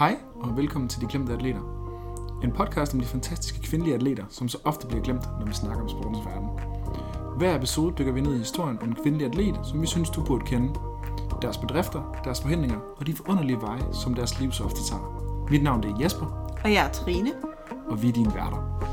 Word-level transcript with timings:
Hej 0.00 0.16
og 0.34 0.56
velkommen 0.56 0.88
til 0.88 1.00
De 1.00 1.06
Glemte 1.06 1.32
Atleter. 1.32 1.60
En 2.44 2.52
podcast 2.52 2.94
om 2.94 3.00
de 3.00 3.06
fantastiske 3.06 3.60
kvindelige 3.62 3.94
atleter, 3.94 4.24
som 4.28 4.48
så 4.48 4.58
ofte 4.64 4.86
bliver 4.86 5.02
glemt, 5.02 5.22
når 5.38 5.46
vi 5.46 5.52
snakker 5.52 5.82
om 5.82 5.88
sportens 5.88 6.18
verden. 6.26 6.48
Hver 7.36 7.56
episode 7.56 7.94
dykker 7.98 8.12
vi 8.12 8.20
ned 8.20 8.34
i 8.34 8.38
historien 8.38 8.78
om 8.82 8.88
en 8.88 8.94
kvindelig 8.94 9.26
atlet, 9.26 9.60
som 9.64 9.82
vi 9.82 9.86
synes, 9.86 10.10
du 10.10 10.24
burde 10.24 10.44
kende. 10.44 10.74
Deres 11.42 11.58
bedrifter, 11.58 12.20
deres 12.24 12.40
forhindringer 12.40 12.78
og 12.96 13.06
de 13.06 13.14
forunderlige 13.14 13.60
veje, 13.60 13.92
som 13.92 14.14
deres 14.14 14.40
liv 14.40 14.52
så 14.52 14.64
ofte 14.64 14.80
tager. 14.90 15.46
Mit 15.50 15.62
navn 15.62 15.82
det 15.82 15.90
er 15.90 15.96
Jesper, 16.02 16.26
Og 16.64 16.72
jeg 16.72 16.86
er 16.86 16.92
Trine. 16.92 17.30
og 17.90 18.02
vi 18.02 18.08
er 18.08 18.12
dine 18.12 18.34
værter. 18.34 18.89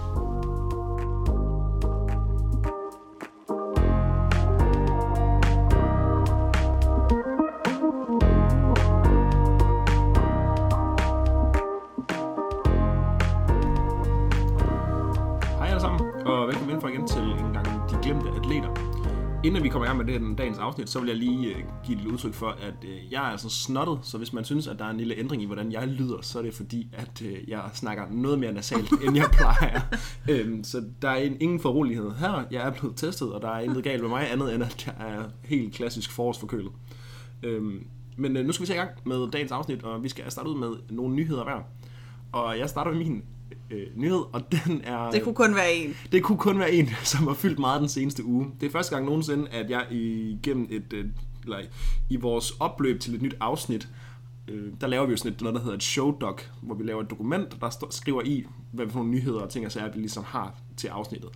Dagens 20.37 20.57
afsnit, 20.57 20.89
så 20.89 20.99
vil 20.99 21.07
jeg 21.07 21.17
lige 21.17 21.47
øh, 21.47 21.63
give 21.85 21.95
et 21.95 22.01
lille 22.01 22.13
udtryk 22.13 22.33
for, 22.33 22.47
at 22.47 22.73
øh, 22.83 23.11
jeg 23.11 23.27
er 23.27 23.31
altså 23.31 23.49
snottet, 23.49 23.99
så 24.03 24.17
hvis 24.17 24.33
man 24.33 24.45
synes, 24.45 24.67
at 24.67 24.79
der 24.79 24.85
er 24.85 24.89
en 24.89 24.97
lille 24.97 25.15
ændring 25.15 25.41
i, 25.41 25.45
hvordan 25.45 25.71
jeg 25.71 25.87
lyder, 25.87 26.21
så 26.21 26.39
er 26.39 26.43
det 26.43 26.53
fordi, 26.53 26.89
at 26.93 27.21
øh, 27.25 27.49
jeg 27.49 27.61
snakker 27.73 28.03
noget 28.11 28.39
mere 28.39 28.53
nasalt, 28.53 28.91
end 29.03 29.15
jeg 29.15 29.29
plejer. 29.33 29.81
øhm, 30.31 30.63
så 30.63 30.83
der 31.01 31.09
er 31.09 31.15
en, 31.15 31.37
ingen 31.39 31.59
forurolighed 31.59 32.11
her. 32.11 32.43
Jeg 32.51 32.67
er 32.67 32.71
blevet 32.71 32.95
testet, 32.95 33.33
og 33.33 33.41
der 33.41 33.49
er 33.49 33.59
intet 33.59 33.83
galt 33.83 34.01
med 34.01 34.09
mig, 34.09 34.31
andet 34.31 34.55
end 34.55 34.63
at 34.63 34.87
jeg 34.87 34.95
er 35.09 35.23
helt 35.43 35.73
klassisk 35.73 36.11
forårsforkølet. 36.11 36.71
Øhm, 37.43 37.87
men 38.17 38.37
øh, 38.37 38.45
nu 38.45 38.51
skal 38.51 38.61
vi 38.61 38.67
se 38.67 38.73
i 38.73 38.77
gang 38.77 38.89
med 39.05 39.31
dagens 39.31 39.51
afsnit, 39.51 39.83
og 39.83 40.03
vi 40.03 40.09
skal 40.09 40.31
starte 40.31 40.49
ud 40.49 40.57
med 40.57 40.69
nogle 40.89 41.15
nyheder 41.15 41.43
hver. 41.43 41.61
Og 42.31 42.59
jeg 42.59 42.69
starter 42.69 42.91
med 42.91 42.99
min 42.99 43.23
øh, 43.71 43.87
nyhed, 43.95 44.23
og 44.31 44.51
den 44.51 44.81
er... 44.83 45.11
Det 45.11 45.23
kunne 45.23 45.35
kun 45.35 45.55
være 45.55 45.73
en. 45.73 45.95
Det 46.11 46.23
kunne 46.23 46.37
kun 46.37 46.59
være 46.59 46.71
en, 46.71 46.89
som 47.03 47.27
har 47.27 47.33
fyldt 47.33 47.59
meget 47.59 47.81
den 47.81 47.89
seneste 47.89 48.25
uge. 48.25 48.47
Det 48.59 48.67
er 48.67 48.71
første 48.71 48.95
gang 48.95 49.05
nogensinde, 49.05 49.49
at 49.49 49.69
jeg 49.69 49.87
igennem 49.91 50.67
et, 50.69 50.93
øh, 50.93 51.05
eller 51.43 51.59
i 52.09 52.15
vores 52.15 52.51
opløb 52.59 52.99
til 52.99 53.15
et 53.15 53.21
nyt 53.21 53.35
afsnit, 53.39 53.89
øh, 54.47 54.71
der 54.81 54.87
laver 54.87 55.05
vi 55.05 55.11
jo 55.11 55.17
sådan 55.17 55.31
et, 55.31 55.41
noget, 55.41 55.55
der 55.55 55.61
hedder 55.61 55.75
et 55.75 55.83
showdoc, 55.83 56.41
hvor 56.61 56.75
vi 56.75 56.83
laver 56.83 57.01
et 57.01 57.09
dokument, 57.09 57.61
der 57.61 57.69
står, 57.69 57.87
skriver 57.91 58.21
i, 58.21 58.45
hvad 58.71 58.89
for 58.89 58.99
nogle 58.99 59.11
nyheder 59.11 59.39
og 59.39 59.49
ting 59.49 59.65
og 59.65 59.71
sager, 59.71 59.91
vi 59.91 59.99
ligesom 59.99 60.23
har 60.23 60.55
til 60.77 60.87
afsnittet. 60.87 61.29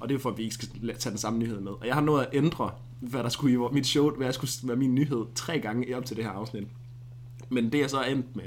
Og 0.00 0.08
det 0.08 0.14
er 0.14 0.18
for, 0.18 0.30
at 0.30 0.38
vi 0.38 0.42
ikke 0.42 0.54
skal 0.54 0.68
tage 0.98 1.10
den 1.10 1.18
samme 1.18 1.38
nyhed 1.38 1.60
med. 1.60 1.72
Og 1.72 1.86
jeg 1.86 1.94
har 1.94 2.02
nået 2.02 2.22
at 2.22 2.28
ændre, 2.32 2.70
hvad 3.00 3.22
der 3.22 3.28
skulle 3.28 3.54
i 3.54 3.58
mit 3.72 3.86
show, 3.86 4.10
hvad 4.10 4.26
jeg 4.26 4.34
skulle 4.34 4.50
være 4.62 4.76
min 4.76 4.94
nyhed 4.94 5.24
tre 5.34 5.58
gange 5.58 5.96
op 5.96 6.04
til 6.04 6.16
det 6.16 6.24
her 6.24 6.30
afsnit. 6.30 6.68
Men 7.48 7.72
det 7.72 7.80
jeg 7.80 7.90
så 7.90 7.98
er 7.98 8.04
endt 8.04 8.36
med, 8.36 8.44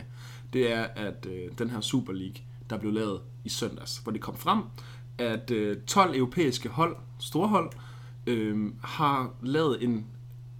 det 0.53 0.71
er, 0.71 0.83
at 0.83 1.27
øh, 1.29 1.51
den 1.57 1.69
her 1.69 1.81
Super 1.81 2.13
League, 2.13 2.35
der 2.69 2.77
blev 2.77 2.93
lavet 2.93 3.21
i 3.43 3.49
søndags, 3.49 3.97
hvor 3.97 4.11
det 4.11 4.21
kom 4.21 4.37
frem, 4.37 4.61
at 5.17 5.51
øh, 5.51 5.77
12 5.87 6.15
europæiske 6.15 6.69
hold, 6.69 6.95
store 7.19 7.47
hold, 7.47 7.71
øh, 8.27 8.71
har 8.83 9.31
lavet 9.43 9.83
en 9.83 10.05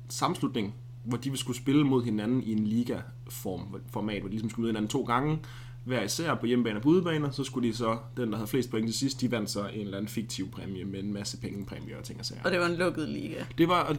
sammenslutning, 0.09 0.75
hvor 1.03 1.17
de 1.17 1.29
vil 1.29 1.39
skulle 1.39 1.57
spille 1.57 1.83
mod 1.83 2.03
hinanden 2.03 2.43
i 2.43 2.51
en 2.51 2.67
liga-form, 2.67 3.75
format, 3.91 4.21
hvor 4.21 4.27
de 4.27 4.33
ligesom 4.33 4.49
skulle 4.49 4.63
møde 4.63 4.71
hinanden 4.71 4.89
to 4.89 5.03
gange, 5.03 5.39
hver 5.83 6.03
især 6.03 6.35
på 6.35 6.45
hjemmebane 6.45 6.75
og 6.75 6.81
på 6.81 6.89
udebane, 6.89 7.31
så 7.31 7.43
skulle 7.43 7.69
de 7.69 7.75
så, 7.75 7.97
den 8.17 8.31
der 8.31 8.37
havde 8.37 8.47
flest 8.47 8.71
point 8.71 8.87
til 8.87 8.95
sidst, 8.95 9.21
de 9.21 9.31
vandt 9.31 9.49
så 9.49 9.67
en 9.67 9.81
eller 9.81 9.97
anden 9.97 10.07
fiktiv 10.07 10.51
præmie 10.51 10.85
med 10.85 10.99
en 10.99 11.13
masse 11.13 11.37
pengepræmier 11.37 11.97
og 11.97 12.03
ting 12.03 12.19
og 12.19 12.25
sager. 12.25 12.41
Og 12.43 12.51
det 12.51 12.59
var 12.59 12.65
en 12.65 12.75
lukket 12.75 13.09
liga. 13.09 13.43
Det 13.57 13.67
var... 13.67 13.97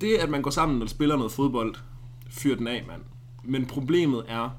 Det, 0.00 0.14
at 0.14 0.30
man 0.30 0.42
går 0.42 0.50
sammen 0.50 0.82
og 0.82 0.88
spiller 0.88 1.16
noget 1.16 1.32
fodbold, 1.32 1.74
fyrer 2.28 2.56
den 2.56 2.66
af, 2.66 2.84
mand. 2.88 3.02
Men 3.44 3.66
problemet 3.66 4.24
er, 4.28 4.50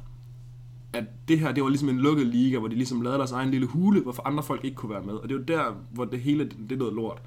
at 0.94 1.28
det 1.28 1.40
her, 1.40 1.52
det 1.52 1.64
var 1.64 1.70
ligesom 1.70 1.90
en 1.90 2.00
lukket 2.00 2.28
liga, 2.28 2.60
hvor 2.60 2.68
de 2.68 2.76
ligesom 2.76 3.02
lavede 3.02 3.18
deres 3.18 3.32
egen 3.32 3.52
lille 3.52 3.68
hule, 3.68 4.02
hvor 4.02 4.28
andre 4.28 4.44
folk 4.44 4.64
ikke 4.66 4.76
kunne 4.76 4.90
være 4.90 5.04
med. 5.04 5.14
Og 5.14 5.30
det 5.30 5.36
er 5.36 5.40
jo 5.40 5.46
der, 5.46 5.76
hvor 5.92 6.06
det 6.06 6.20
hele, 6.20 6.44
det 6.70 6.72
er 6.72 6.78
noget 6.78 6.94
lort. 6.94 7.22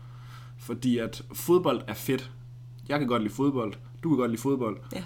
Fordi 0.59 0.99
at 0.99 1.22
fodbold 1.32 1.82
er 1.87 1.94
fedt. 1.94 2.31
Jeg 2.88 2.99
kan 2.99 3.09
godt 3.09 3.22
lide 3.22 3.34
fodbold. 3.34 3.75
Du 4.03 4.09
kan 4.09 4.19
godt 4.19 4.31
lide 4.31 4.43
fodbold. 4.43 4.78
Ja. 4.94 5.04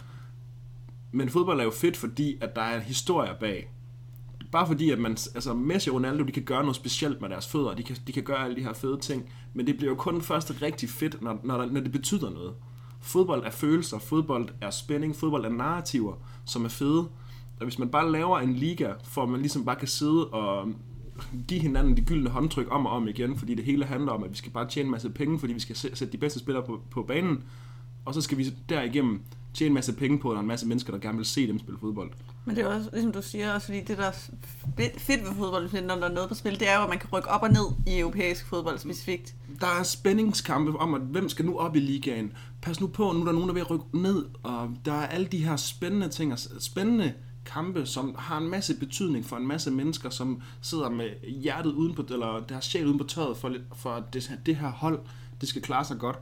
Men 1.13 1.29
fodbold 1.29 1.61
er 1.61 1.65
jo 1.65 1.71
fedt, 1.71 1.97
fordi 1.97 2.39
at 2.41 2.57
der 2.57 2.63
er 2.63 2.77
en 2.77 2.83
historie 2.83 3.31
bag. 3.41 3.71
Bare 4.53 4.67
fordi, 4.67 4.91
at 4.91 4.99
man, 4.99 5.11
altså 5.11 5.55
Messi 5.55 5.91
og 5.91 5.97
Ronaldo, 5.97 6.25
de 6.25 6.33
kan 6.33 6.43
gøre 6.43 6.63
noget 6.63 6.77
specielt 6.77 7.21
med 7.21 7.29
deres 7.29 7.49
fødder, 7.49 7.75
de 7.75 7.83
kan, 7.83 7.97
de 8.07 8.13
kan 8.13 8.23
gøre 8.23 8.45
alle 8.45 8.57
de 8.57 8.63
her 8.63 8.73
fede 8.73 8.99
ting, 9.01 9.31
men 9.55 9.67
det 9.67 9.77
bliver 9.77 9.91
jo 9.91 9.97
kun 9.97 10.23
først 10.23 10.63
rigtig 10.63 10.89
fedt, 10.89 11.23
når, 11.23 11.41
når, 11.45 11.67
når 11.67 11.81
det 11.81 11.93
betyder 11.93 12.31
noget. 12.31 12.55
Fodbold 13.01 13.45
er 13.45 13.51
følelser, 13.51 13.99
fodbold 13.99 14.49
er 14.61 14.71
spænding, 14.71 15.17
fodbold 15.17 15.45
er 15.45 15.49
narrativer, 15.49 16.15
som 16.45 16.65
er 16.65 16.69
fede. 16.69 17.09
Og 17.61 17.65
hvis 17.67 17.79
man 17.79 17.89
bare 17.89 18.13
laver 18.13 18.39
en 18.39 18.55
liga, 18.55 18.93
for 19.05 19.27
man 19.27 19.41
ligesom 19.41 19.65
bare 19.65 19.77
kan 19.77 19.89
sidde 19.89 20.27
og 20.27 20.69
give 21.49 21.61
hinanden 21.61 21.97
de 21.97 22.03
gyldne 22.03 22.31
håndtryk 22.31 22.67
om 22.71 22.87
og 22.87 22.93
om 22.93 23.09
igen, 23.09 23.37
fordi 23.39 23.55
det 23.55 23.65
hele 23.65 23.85
handler 23.85 24.13
om, 24.13 24.25
at 24.25 24.31
vi 24.31 24.37
skal 24.37 24.53
bare 24.53 24.69
tjene 24.69 24.87
en 24.87 24.91
masse 24.91 25.11
penge, 25.11 25.39
fordi 25.39 25.53
vi 25.53 25.61
skal 25.61 25.77
sæ- 25.77 25.95
sætte 25.95 26.13
de 26.13 26.19
bedste 26.19 26.39
spillere 26.39 26.65
på, 26.67 26.81
på 26.91 27.03
banen, 27.03 27.43
og 28.05 28.15
så 28.15 28.21
skal 28.21 28.39
vi 28.39 28.55
derigennem 28.69 29.21
tjene 29.55 29.67
en 29.69 29.75
masse 29.75 29.93
penge 29.93 30.19
på, 30.19 30.31
at 30.31 30.35
der 30.35 30.39
er 30.39 30.43
en 30.43 30.49
masse 30.49 30.67
mennesker, 30.69 30.93
der 30.93 30.99
gerne 30.99 31.17
vil 31.17 31.27
se 31.27 31.47
dem 31.47 31.59
spille 31.59 31.79
fodbold. 31.81 32.11
Men 32.45 32.57
det 32.57 32.65
er 32.65 32.69
også, 32.75 32.91
ligesom 32.93 33.13
du 33.13 33.23
siger, 33.23 33.53
også 33.55 33.67
fordi 33.67 33.81
det 33.81 33.99
der 33.99 34.05
er 34.05 34.13
fedt- 34.79 35.01
fedt 35.01 35.21
ved 35.25 35.35
fodbold, 35.39 35.83
når 35.87 35.95
der 35.97 36.09
er 36.09 36.13
noget 36.13 36.29
på 36.29 36.35
spil, 36.35 36.61
det 36.61 36.69
er 36.71 36.77
jo, 36.77 36.83
at 36.83 36.89
man 36.89 36.99
kan 36.99 37.09
rykke 37.13 37.29
op 37.29 37.43
og 37.43 37.49
ned 37.51 37.67
i 37.87 37.99
europæisk 37.99 38.47
fodbold 38.47 38.79
specifikt. 38.79 39.35
Der 39.61 39.67
er 39.81 39.83
spændingskampe 39.83 40.79
om, 40.79 40.95
at 40.95 41.01
hvem 41.01 41.29
skal 41.29 41.45
nu 41.45 41.59
op 41.59 41.77
i 41.77 41.81
ligaen. 41.81 42.33
Pas 42.63 42.81
nu 42.81 42.87
på, 42.87 43.13
nu 43.13 43.21
er 43.21 43.25
der 43.25 43.33
nogen, 43.33 43.49
der 43.49 43.53
er 43.53 43.55
ved 43.55 43.61
at 43.63 43.71
rykke 43.71 43.85
ned, 44.03 44.25
og 44.43 44.71
der 44.85 44.93
er 44.93 45.07
alle 45.07 45.27
de 45.27 45.45
her 45.45 45.57
spændende 45.57 46.09
ting, 46.09 46.33
og 46.33 46.39
spændende 46.59 47.13
kampe, 47.45 47.87
som 47.87 48.15
har 48.19 48.39
en 48.39 48.49
masse 48.49 48.75
betydning 48.77 49.25
for 49.25 49.37
en 49.37 49.47
masse 49.47 49.71
mennesker, 49.71 50.11
som 50.11 50.43
sidder 50.61 50.91
med 50.91 51.11
hjertet 51.29 51.73
uden 51.73 51.95
på, 51.95 52.03
eller 52.11 52.41
deres 52.49 52.65
sjæl 52.65 52.87
uden 52.87 52.99
på 52.99 53.05
tøjet, 53.05 53.37
for, 53.37 53.55
for 53.75 53.91
at 53.91 54.15
det, 54.15 54.39
det 54.47 54.57
her 54.57 54.71
hold, 54.71 55.01
det 55.41 55.49
skal 55.49 55.63
klare 55.63 55.85
sig 55.85 55.99
godt. 55.99 56.19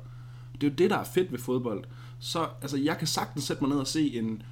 Det 0.61 0.67
er 0.67 0.71
jo 0.71 0.75
det, 0.77 0.91
der 0.91 0.97
er 0.97 1.05
fedt 1.05 1.33
ved 1.33 1.39
fodbold. 1.39 1.85
Så 2.19 2.49
altså, 2.63 2.77
jeg 2.77 2.99
kan 2.99 3.07
sagtens 3.07 3.45
sætte 3.45 3.63
mig 3.65 3.71
ned 3.71 3.79
og 3.79 3.87
se 3.87 4.15
en, 4.19 4.43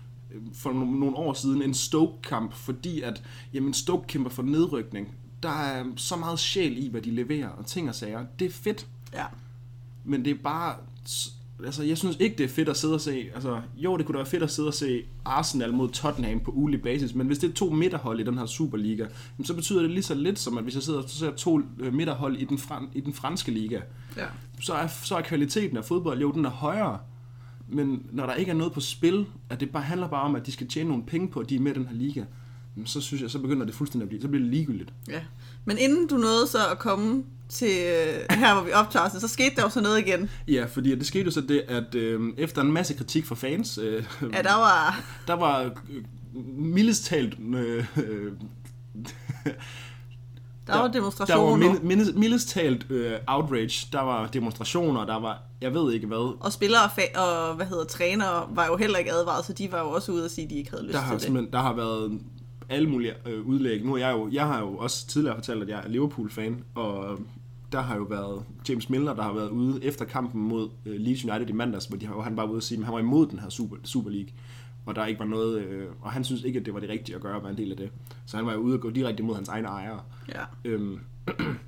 for 0.54 0.72
nogle 0.72 1.00
nogle 1.00 1.16
år 1.16 1.32
siden 1.34 1.62
en 1.62 1.75
Stoke-kamp, 1.75 2.53
fordi 2.53 3.00
at 3.00 3.22
jamen, 3.53 3.75
Stoke 3.75 4.06
kæmper 4.06 4.31
for 4.31 4.43
nedrykning. 4.43 5.15
Der 5.43 5.48
er 5.48 5.84
så 5.97 6.16
meget 6.16 6.38
sjæl 6.38 6.84
i, 6.84 6.88
hvad 6.88 7.03
de 7.03 7.10
leverer, 7.10 7.48
og 7.48 7.66
ting 7.66 7.88
og 7.88 7.94
sager. 7.94 8.27
Det 8.38 8.44
er 8.47 8.50
fedt, 8.50 8.87
Ja. 9.12 9.25
men 10.04 10.25
det 10.25 10.31
er 10.31 10.38
bare... 10.44 10.77
Altså, 11.65 11.83
jeg 11.83 11.99
synes 11.99 12.17
ikke, 12.21 12.37
det 12.39 12.44
er 12.44 12.49
fedt 12.49 12.69
at 12.69 12.77
sidde 12.77 12.94
og 12.94 13.00
se... 13.00 13.27
Altså, 13.34 13.61
jo, 13.77 13.97
det 13.97 14.06
kunne 14.06 14.12
da 14.12 14.19
være 14.19 14.27
fedt 14.27 14.43
at 14.43 14.50
sidde 14.50 14.69
og 14.69 14.75
se 14.75 15.05
Arsenal 15.25 15.72
mod 15.72 15.89
Tottenham 15.89 16.41
på 16.41 16.50
ugenlig 16.50 16.83
basis, 16.83 17.15
men 17.15 17.27
hvis 17.27 17.39
det 17.39 17.50
er 17.50 17.55
to 17.55 17.71
midterhold 17.71 18.21
i 18.21 18.22
den 18.22 18.39
her 18.39 18.47
Superliga, 18.47 19.06
så 19.44 19.55
betyder 19.55 19.83
det 19.83 19.91
lige 19.91 20.03
så 20.03 20.15
lidt, 20.15 20.39
som 20.39 20.59
at 20.59 20.65
hvis 20.65 20.75
jeg 20.75 20.83
sidder 20.83 21.03
og 21.03 21.11
ser 21.11 21.33
to 21.33 21.61
øh, 21.78 21.95
midterhold 21.95 22.37
i 22.37 22.45
den, 22.45 22.59
fran- 22.59 22.91
i 22.95 23.00
den 23.00 23.12
franske 23.12 23.53
liga, 23.53 23.81
ja. 24.16 24.27
så 24.61 24.75
er, 24.75 24.87
så 24.87 25.16
er 25.16 25.22
kvaliteten 25.22 25.77
af 25.77 25.84
fodbold, 25.84 26.21
jo, 26.21 26.33
den 26.33 26.45
er 26.45 26.50
højere. 26.50 26.99
Men 27.69 28.03
når 28.12 28.27
der 28.27 28.34
ikke 28.34 28.50
er 28.50 28.55
noget 28.55 28.72
på 28.72 28.81
spil, 28.81 29.27
at 29.50 29.61
det 29.61 29.71
bare 29.71 29.83
handler 29.83 30.09
bare 30.09 30.22
om, 30.22 30.34
at 30.34 30.47
de 30.47 30.53
skal 30.53 30.69
tjene 30.69 30.89
nogle 30.89 31.05
penge 31.05 31.28
på, 31.28 31.41
at 31.41 31.50
de 31.50 31.56
er 31.56 31.61
med 31.61 31.72
i 31.72 31.75
den 31.75 31.87
her 31.87 31.95
liga, 31.95 32.25
så 32.84 33.00
synes 33.00 33.22
jeg, 33.22 33.31
så 33.31 33.39
begynder 33.39 33.66
det 33.66 33.75
fuldstændig 33.75 34.05
at 34.05 34.09
blive, 34.09 34.22
så 34.22 34.28
bliver 34.28 34.43
det 34.43 34.50
ligegyldigt. 34.50 34.93
ja. 35.09 35.21
Men 35.65 35.78
inden 35.78 36.06
du 36.09 36.16
nåede 36.16 36.47
så 36.47 36.59
at 36.72 36.78
komme 36.78 37.25
til 37.49 37.69
øh, 37.69 38.37
her, 38.39 38.55
hvor 38.55 38.62
vi 38.65 38.73
optager 38.73 39.09
så 39.09 39.29
skete 39.29 39.57
der 39.57 39.62
jo 39.62 39.69
så 39.69 39.81
noget 39.81 39.99
igen. 39.99 40.31
Ja, 40.49 40.65
fordi 40.65 40.95
det 40.95 41.07
skete 41.07 41.25
jo 41.25 41.31
så 41.31 41.41
det, 41.41 41.65
at 41.69 41.95
øh, 41.95 42.21
efter 42.39 42.62
en 42.62 42.73
masse 42.73 42.95
kritik 42.95 43.27
fra 43.27 43.34
fans, 43.34 43.79
øh, 43.79 44.05
Ja, 44.23 44.43
der 44.43 44.55
var... 44.57 45.01
der 45.27 45.34
var 45.34 45.61
øh, 45.62 45.71
mildest 46.59 47.05
talt... 47.05 47.34
Øh, 47.55 47.84
øh, 47.97 48.33
Der, 50.66 50.77
var 50.77 50.83
der 50.83 50.93
demonstrationer. 50.93 51.66
var 51.69 51.75
mild- 51.75 51.81
mild- 51.83 52.13
mildest 52.19 52.48
talt 52.48 52.91
øh, 52.91 53.13
outrage, 53.27 53.89
der 53.92 54.01
var 54.01 54.27
demonstrationer, 54.27 55.04
der 55.07 55.21
var, 55.21 55.42
jeg 55.60 55.75
ved 55.75 55.92
ikke 55.92 56.07
hvad, 56.07 56.37
Og 56.41 56.53
spillere 56.53 56.81
og, 57.16 57.54
hvad 57.54 57.66
hedder, 57.66 57.84
trænere 57.84 58.49
var 58.51 58.66
jo 58.66 58.77
heller 58.77 58.99
ikke 58.99 59.13
advaret, 59.13 59.45
så 59.45 59.53
de 59.53 59.72
var 59.72 59.78
jo 59.81 59.91
også 59.91 60.13
ude 60.13 60.25
og 60.25 60.31
sige, 60.31 60.45
at 60.45 60.51
de 60.51 60.54
ikke 60.54 60.71
havde 60.71 60.83
lyst 60.84 60.92
der 60.95 61.01
har, 61.01 61.19
til 61.19 61.34
det. 61.34 61.53
der 61.53 61.59
har 61.59 61.72
været 61.75 62.21
alle 62.69 62.89
mulige 62.89 63.13
øh, 63.27 63.47
udlæg. 63.47 63.84
Nu 63.84 63.95
er 63.95 63.99
jeg 63.99 64.13
jo, 64.13 64.28
jeg 64.33 64.47
har 64.47 64.60
jo 64.60 64.77
også 64.77 65.07
tidligere 65.07 65.37
fortalt, 65.37 65.63
at 65.63 65.69
jeg 65.69 65.81
er 65.84 65.89
Liverpool-fan, 65.89 66.65
og 66.75 67.19
der 67.72 67.80
har 67.80 67.97
jo 67.97 68.03
været 68.03 68.45
James 68.68 68.91
Milner, 68.91 69.15
der 69.15 69.22
har 69.22 69.33
været 69.33 69.48
ude 69.48 69.84
efter 69.84 70.04
kampen 70.04 70.42
mod 70.42 70.68
øh, 70.86 71.01
Leeds 71.01 71.24
United 71.24 71.48
i 71.48 71.53
mandags, 71.53 71.84
hvor, 71.84 71.98
de, 71.98 72.07
hvor 72.07 72.22
han 72.22 72.36
bare 72.36 72.47
var 72.47 72.53
ude 72.53 72.59
og 72.59 72.63
sige, 72.63 72.78
at 72.78 72.84
han 72.84 72.95
var 72.95 73.01
imod 73.01 73.27
den 73.27 73.39
her 73.39 73.48
Super, 73.48 73.77
Super 73.84 74.10
League, 74.10 74.30
og 74.86 74.97
der 74.97 75.07
ikke 75.07 75.18
var 75.18 75.27
noget, 75.27 75.59
øh, 75.59 75.86
og 76.03 76.13
han 76.13 76.24
synes 76.24 76.42
ikke, 76.42 76.59
at 76.60 76.66
det 76.66 76.74
var 76.74 76.80
det 76.80 76.89
rigtige 76.89 77.16
at 77.16 77.22
gøre 77.22 77.36
at 77.36 77.42
være 77.42 77.51
en 77.51 77.59
del 77.59 77.71
af 77.71 77.77
det. 77.77 77.91
Så 78.27 78.36
han 78.36 78.47
var 78.47 78.53
jo 78.53 78.59
ude 78.59 78.74
og 78.74 78.80
gå 78.80 78.91
direkte 78.91 79.22
imod 79.22 79.34
hans 79.34 79.48
egne 79.48 79.68
ejere. 79.68 80.01
Ja. 80.28 80.45
Øhm, 80.65 81.01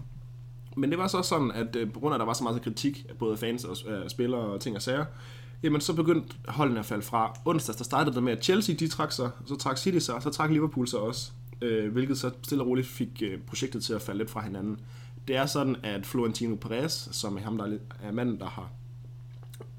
men 0.76 0.90
det 0.90 0.98
var 0.98 1.06
så 1.06 1.22
sådan, 1.22 1.52
at 1.52 1.76
øh, 1.76 1.92
på 1.92 2.00
grund 2.00 2.12
af, 2.12 2.16
at 2.16 2.20
der 2.20 2.26
var 2.26 2.32
så 2.32 2.42
meget 2.42 2.62
kritik 2.62 3.06
af 3.08 3.16
både 3.16 3.36
fans 3.36 3.64
og 3.64 3.76
øh, 3.86 4.08
spillere 4.08 4.40
og 4.40 4.60
ting 4.60 4.76
og 4.76 4.82
sager, 4.82 5.04
jamen 5.62 5.80
så 5.80 5.94
begyndte 5.94 6.36
holdene 6.48 6.78
at 6.78 6.86
falde 6.86 7.02
fra. 7.02 7.38
Onsdags 7.44 7.76
der 7.76 7.84
startede 7.84 8.14
det 8.14 8.22
med, 8.22 8.32
at 8.32 8.44
Chelsea 8.44 8.74
de 8.76 8.88
trak 8.88 9.12
sig, 9.12 9.30
så 9.46 9.56
trak 9.56 9.78
City 9.78 9.98
sig, 9.98 10.22
så 10.22 10.30
trak 10.30 10.50
Liverpool 10.50 10.88
sig 10.88 10.98
også. 10.98 11.32
Øh, 11.62 11.92
hvilket 11.92 12.18
så 12.18 12.30
stille 12.42 12.64
og 12.64 12.68
roligt 12.68 12.86
fik 12.86 13.22
øh, 13.22 13.40
projektet 13.40 13.82
til 13.84 13.92
at 13.92 14.02
falde 14.02 14.18
lidt 14.18 14.30
fra 14.30 14.40
hinanden. 14.40 14.80
Det 15.28 15.36
er 15.36 15.46
sådan, 15.46 15.76
at 15.82 16.06
Florentino 16.06 16.54
Perez, 16.56 17.08
som 17.12 17.36
er 17.36 17.40
ham, 17.40 17.58
der 17.58 17.76
er 18.02 18.12
manden, 18.12 18.38
der 18.38 18.46
har 18.46 18.68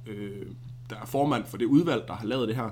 øh, 0.06 0.46
der 0.90 0.96
er 0.96 1.06
formand 1.06 1.46
for 1.46 1.58
det 1.58 1.66
udvalg, 1.66 2.04
der 2.08 2.14
har 2.14 2.26
lavet 2.26 2.48
det 2.48 2.56
her 2.56 2.70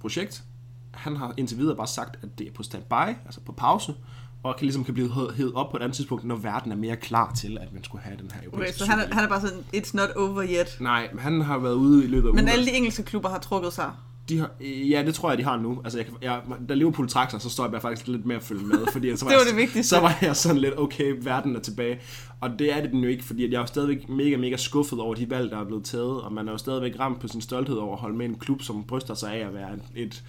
projekt, 0.00 0.42
han 0.90 1.16
har 1.16 1.34
indtil 1.36 1.58
videre 1.58 1.76
bare 1.76 1.86
sagt, 1.86 2.18
at 2.22 2.28
det 2.38 2.46
er 2.46 2.52
på 2.52 2.62
standby, 2.62 3.08
altså 3.24 3.40
på 3.40 3.52
pause, 3.52 3.94
og 4.42 4.56
kan 4.56 4.64
ligesom 4.64 4.84
kan 4.84 4.94
blive 4.94 5.32
hævet 5.34 5.52
op 5.54 5.70
på 5.70 5.76
et 5.76 5.82
andet 5.82 5.96
tidspunkt, 5.96 6.24
når 6.24 6.36
verden 6.36 6.72
er 6.72 6.76
mere 6.76 6.96
klar 6.96 7.32
til, 7.32 7.58
at 7.60 7.72
man 7.72 7.84
skulle 7.84 8.02
have 8.02 8.16
den 8.16 8.30
her 8.30 8.38
Okay, 8.38 8.46
europæiske 8.46 8.78
så 8.78 8.86
han 8.86 8.98
er, 9.00 9.14
han 9.14 9.24
er 9.24 9.28
bare 9.28 9.40
sådan, 9.40 9.64
it's 9.74 9.90
not 9.94 10.10
over 10.16 10.44
yet. 10.48 10.76
Nej, 10.80 11.08
men 11.12 11.18
han 11.20 11.40
har 11.40 11.58
været 11.58 11.74
ude 11.74 12.04
i 12.04 12.06
løbet 12.06 12.28
af 12.28 12.34
Men 12.34 12.44
ugen. 12.44 12.48
alle 12.48 12.66
de 12.66 12.70
engelske 12.70 13.02
klubber 13.02 13.28
har 13.28 13.38
trukket 13.38 13.72
sig. 13.72 13.92
De 14.28 14.38
har, 14.38 14.50
ja, 14.60 15.02
det 15.06 15.14
tror 15.14 15.30
jeg, 15.30 15.38
de 15.38 15.44
har 15.44 15.56
nu. 15.56 15.80
Altså, 15.84 15.98
jeg, 15.98 16.06
jeg, 16.22 16.40
da 16.68 16.74
Liverpool 16.74 17.08
trak 17.08 17.30
sig, 17.30 17.40
så 17.40 17.50
står 17.50 17.70
jeg 17.72 17.82
faktisk 17.82 18.08
lidt 18.08 18.26
mere 18.26 18.36
at 18.36 18.42
følge 18.42 18.64
med. 18.66 18.86
Fordi 18.92 19.10
så 19.16 19.24
Det 19.24 19.24
var 19.24 19.30
jeg, 19.30 19.40
det 19.50 19.56
vigtigste. 19.56 19.88
Så 19.88 20.00
var 20.00 20.18
jeg 20.22 20.36
sådan 20.36 20.58
lidt, 20.58 20.78
okay, 20.78 21.14
verden 21.22 21.56
er 21.56 21.60
tilbage. 21.60 22.00
Og 22.40 22.58
det 22.58 22.76
er 22.76 22.80
det 22.80 22.90
den 22.90 23.00
jo 23.00 23.08
ikke, 23.08 23.24
fordi 23.24 23.50
jeg 23.50 23.56
er 23.56 23.60
jo 23.60 23.66
stadigvæk 23.66 24.08
mega, 24.08 24.36
mega 24.36 24.56
skuffet 24.56 25.00
over 25.00 25.14
de 25.14 25.30
valg, 25.30 25.50
der 25.50 25.58
er 25.58 25.64
blevet 25.64 25.84
taget. 25.84 26.20
Og 26.20 26.32
man 26.32 26.48
er 26.48 26.52
jo 26.52 26.58
stadigvæk 26.58 26.98
ramt 27.00 27.20
på 27.20 27.28
sin 27.28 27.40
stolthed 27.40 27.76
over 27.76 27.92
at 27.92 28.00
holde 28.00 28.16
med 28.16 28.26
en 28.26 28.34
klub, 28.34 28.62
som 28.62 28.84
bryster 28.84 29.14
sig 29.14 29.34
af 29.34 29.46
at 29.46 29.54
være 29.54 29.70
et, 29.96 30.24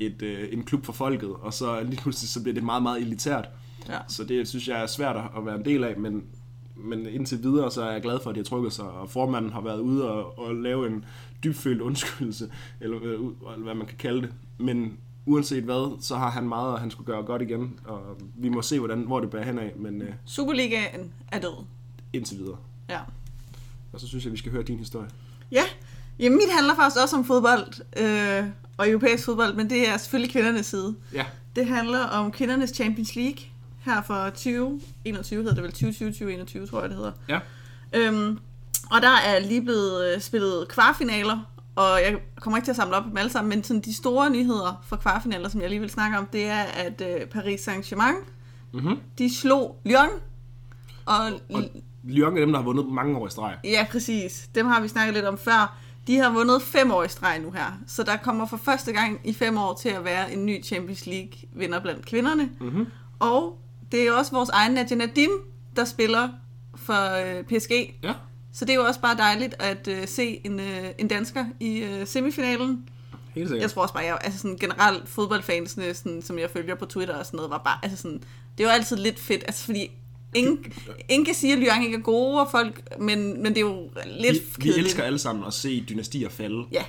et, 0.00 0.22
øh, 0.22 0.48
en 0.52 0.62
klub 0.62 0.84
for 0.84 0.92
folket. 0.92 1.30
Og 1.40 1.54
så 1.54 1.82
lige 1.82 2.00
pludselig 2.02 2.28
så 2.28 2.42
bliver 2.42 2.54
det 2.54 2.64
meget, 2.64 2.82
meget 2.82 3.02
elitært. 3.02 3.48
Ja. 3.88 3.98
Så 4.08 4.24
det 4.24 4.48
synes 4.48 4.68
jeg 4.68 4.82
er 4.82 4.86
svært 4.86 5.16
at 5.16 5.46
være 5.46 5.56
en 5.56 5.64
del 5.64 5.84
af, 5.84 5.96
men, 5.98 6.24
men 6.76 7.06
indtil 7.06 7.42
videre 7.42 7.70
så 7.70 7.82
er 7.82 7.92
jeg 7.92 8.02
glad 8.02 8.18
for, 8.22 8.30
at 8.30 8.34
de 8.34 8.40
har 8.40 8.44
trykket 8.44 8.72
sig, 8.72 8.84
og 8.84 9.10
formanden 9.10 9.52
har 9.52 9.60
været 9.60 9.80
ude 9.80 10.10
og, 10.10 10.38
og 10.38 10.54
lave 10.54 10.86
en 10.86 11.04
dybfølt 11.44 11.80
undskyldelse, 11.80 12.50
eller, 12.80 12.96
øh, 13.02 13.12
eller 13.14 13.64
hvad 13.64 13.74
man 13.74 13.86
kan 13.86 13.96
kalde 13.98 14.22
det. 14.22 14.30
Men 14.58 14.96
uanset 15.26 15.64
hvad, 15.64 16.02
så 16.02 16.16
har 16.16 16.30
han 16.30 16.48
meget, 16.48 16.74
at 16.74 16.80
han 16.80 16.90
skulle 16.90 17.06
gøre 17.06 17.22
godt 17.22 17.42
igen, 17.42 17.80
og 17.84 18.00
vi 18.36 18.48
må 18.48 18.62
se, 18.62 18.78
hvordan, 18.78 19.00
hvor 19.02 19.20
det 19.20 19.30
bærer 19.30 19.44
hen 19.44 19.58
af, 19.58 19.72
men 19.76 20.02
øh, 20.02 20.12
Superligaen 20.26 21.12
er 21.32 21.40
død. 21.40 21.64
indtil 22.12 22.38
videre. 22.38 22.56
Ja. 22.88 22.98
Og 23.92 24.00
så 24.00 24.08
synes 24.08 24.24
jeg, 24.24 24.32
vi 24.32 24.38
skal 24.38 24.52
høre 24.52 24.62
din 24.62 24.78
historie. 24.78 25.08
Ja, 25.52 25.62
Jamen, 26.18 26.36
mit 26.38 26.52
handler 26.54 26.74
faktisk 26.74 27.02
også 27.02 27.16
om 27.16 27.24
fodbold 27.24 27.66
øh, 27.96 28.50
og 28.76 28.88
europæisk 28.90 29.24
fodbold, 29.24 29.54
men 29.54 29.70
det 29.70 29.88
er 29.88 29.96
selvfølgelig 29.96 30.32
kvindernes 30.32 30.66
side. 30.66 30.94
Ja, 31.14 31.24
Det 31.56 31.66
handler 31.66 32.04
om 32.04 32.32
kvindernes 32.32 32.70
Champions 32.70 33.16
League 33.16 33.38
her 33.80 34.02
for 34.02 34.24
2021, 34.24 35.42
hedder 35.42 35.54
det 35.54 35.62
vel 35.64 36.44
2020-2021, 36.64 36.70
tror 36.70 36.80
jeg 36.80 36.88
det 36.90 36.96
hedder. 36.96 37.12
ja, 37.28 37.40
Øhm, 37.94 38.38
og 38.90 39.02
der 39.02 39.16
er 39.26 39.38
lige 39.38 39.62
blevet 39.62 40.14
øh, 40.14 40.20
spillet 40.20 40.68
kvartfinaler, 40.68 41.38
og 41.76 42.00
jeg 42.02 42.18
kommer 42.40 42.56
ikke 42.56 42.66
til 42.66 42.72
at 42.72 42.76
samle 42.76 42.96
op 42.96 43.04
dem 43.04 43.16
alle 43.16 43.30
sammen, 43.30 43.48
men 43.48 43.64
sådan 43.64 43.80
de 43.80 43.94
store 43.94 44.30
nyheder 44.30 44.82
for 44.86 44.96
kvartfinaler, 44.96 45.48
som 45.48 45.60
jeg 45.60 45.68
lige 45.70 45.80
vil 45.80 45.90
snakke 45.90 46.18
om, 46.18 46.26
det 46.26 46.46
er, 46.46 46.62
at 46.62 47.00
øh, 47.00 47.26
Paris 47.26 47.68
Saint-Germain, 47.68 48.16
mm-hmm. 48.72 48.96
de 49.18 49.34
slog 49.36 49.80
Lyon, 49.84 50.08
og, 51.06 51.18
og 51.54 51.62
Lyon 52.04 52.36
er 52.36 52.40
dem, 52.40 52.52
der 52.52 52.58
har 52.58 52.64
vundet 52.64 52.86
mange 52.86 53.18
år 53.18 53.26
i 53.26 53.30
streg. 53.30 53.56
ja, 53.64 53.86
præcis, 53.90 54.48
dem 54.54 54.66
har 54.66 54.80
vi 54.80 54.88
snakket 54.88 55.14
lidt 55.14 55.26
om 55.26 55.38
før. 55.38 55.76
De 56.06 56.16
har 56.16 56.32
vundet 56.32 56.62
fem 56.62 56.90
år 56.90 57.02
i 57.02 57.08
streg 57.08 57.40
nu 57.40 57.50
her, 57.50 57.78
så 57.86 58.02
der 58.02 58.16
kommer 58.16 58.46
for 58.46 58.56
første 58.56 58.92
gang 58.92 59.20
i 59.24 59.32
fem 59.32 59.58
år 59.58 59.78
til 59.82 59.88
at 59.88 60.04
være 60.04 60.32
en 60.32 60.46
ny 60.46 60.64
Champions 60.64 61.06
League 61.06 61.32
vinder 61.52 61.80
blandt 61.80 62.06
kvinderne. 62.06 62.50
Mm-hmm. 62.60 62.86
Og 63.18 63.58
det 63.92 64.08
er 64.08 64.12
også 64.12 64.32
vores 64.32 64.48
egen 64.48 64.72
Nadia 64.72 64.96
Nadim, 64.96 65.30
der 65.76 65.84
spiller 65.84 66.28
for 66.76 67.38
øh, 67.38 67.44
PSG. 67.44 67.70
Ja, 68.02 68.14
Så 68.52 68.64
det 68.64 68.70
er 68.72 68.76
jo 68.76 68.84
også 68.84 69.00
bare 69.00 69.16
dejligt 69.16 69.54
at 69.58 69.88
øh, 69.88 70.08
se 70.08 70.40
en, 70.44 70.60
øh, 70.60 70.84
en 70.98 71.08
dansker 71.08 71.44
i 71.60 71.78
øh, 71.78 72.06
semifinalen. 72.06 72.88
helt 73.34 73.48
sikkert. 73.48 73.62
Jeg 73.62 73.70
tror 73.70 73.82
også 73.82 73.94
bare, 73.94 74.04
jeg, 74.04 74.18
altså 74.20 74.38
sådan 74.40 74.56
generelt 74.56 75.08
fodboldfansene, 75.08 75.94
sådan, 75.94 76.22
som 76.22 76.38
jeg 76.38 76.50
følger 76.50 76.74
på 76.74 76.84
Twitter 76.86 77.14
og 77.14 77.26
sådan 77.26 77.36
noget, 77.36 77.50
var 77.50 77.58
bare, 77.64 77.78
altså 77.82 77.96
sådan, 77.96 78.22
det 78.58 78.66
var 78.66 78.72
altid 78.72 78.96
lidt 78.96 79.18
fedt, 79.18 79.42
altså 79.46 79.64
fordi 79.64 79.90
ingen, 80.34 80.64
ingen 81.08 81.24
kan 81.26 81.34
sige, 81.34 81.52
at 81.52 81.58
Lyon 81.58 81.82
ikke 81.82 81.96
er 81.96 82.00
gode 82.02 82.40
og 82.40 82.50
folk, 82.50 82.82
men, 83.00 83.42
men 83.42 83.46
det 83.46 83.56
er 83.56 83.60
jo 83.60 83.90
lidt 84.06 84.32
vi, 84.34 84.38
vi 84.56 84.62
kedeligt. 84.62 84.86
elsker 84.86 85.02
alle 85.02 85.18
sammen 85.18 85.44
at 85.44 85.52
se 85.52 85.84
dynastier 85.88 86.28
falde. 86.28 86.64
Ja, 86.72 86.84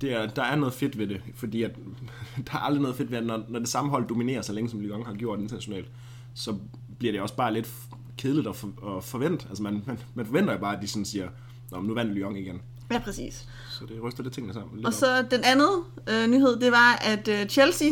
Det 0.00 0.12
er, 0.12 0.26
der 0.26 0.42
er 0.42 0.56
noget 0.56 0.74
fedt 0.74 0.98
ved 0.98 1.06
det, 1.06 1.20
fordi 1.34 1.62
at, 1.62 1.70
der 2.46 2.52
er 2.52 2.58
aldrig 2.58 2.82
noget 2.82 2.96
fedt 2.96 3.10
ved, 3.10 3.18
at 3.18 3.26
når, 3.26 3.42
når 3.48 3.58
det 3.58 3.68
samme 3.68 3.90
hold 3.90 4.08
dominerer 4.08 4.42
så 4.42 4.52
længe, 4.52 4.70
som 4.70 4.80
Lyon 4.80 5.06
har 5.06 5.14
gjort 5.14 5.40
internationalt, 5.40 5.86
så 6.34 6.56
bliver 6.98 7.12
det 7.12 7.20
også 7.20 7.36
bare 7.36 7.52
lidt 7.54 7.68
kedeligt 8.16 8.46
at, 8.48 8.56
for, 8.56 8.96
at 8.96 9.04
forvente. 9.04 9.46
Altså 9.48 9.62
man, 9.62 9.82
man, 9.86 9.98
man 10.14 10.26
forventer 10.26 10.52
jo 10.52 10.58
bare, 10.58 10.76
at 10.76 10.82
de 10.82 10.88
sådan 10.88 11.04
siger, 11.04 11.28
Nå, 11.70 11.80
nu 11.82 11.94
vandt 11.94 12.12
Lyon 12.12 12.36
igen. 12.36 12.60
ja 12.92 12.98
præcis. 12.98 13.48
Så 13.70 13.84
det 13.86 14.02
ryster 14.02 14.22
lidt 14.22 14.34
tingene 14.34 14.54
sammen. 14.54 14.76
Lidt 14.76 14.86
Og 14.86 14.88
op. 14.88 14.94
så 14.94 15.22
den 15.30 15.40
anden 15.44 15.68
øh, 16.08 16.26
nyhed, 16.30 16.56
det 16.60 16.72
var, 16.72 16.98
at 17.04 17.28
øh, 17.28 17.46
Chelsea, 17.48 17.88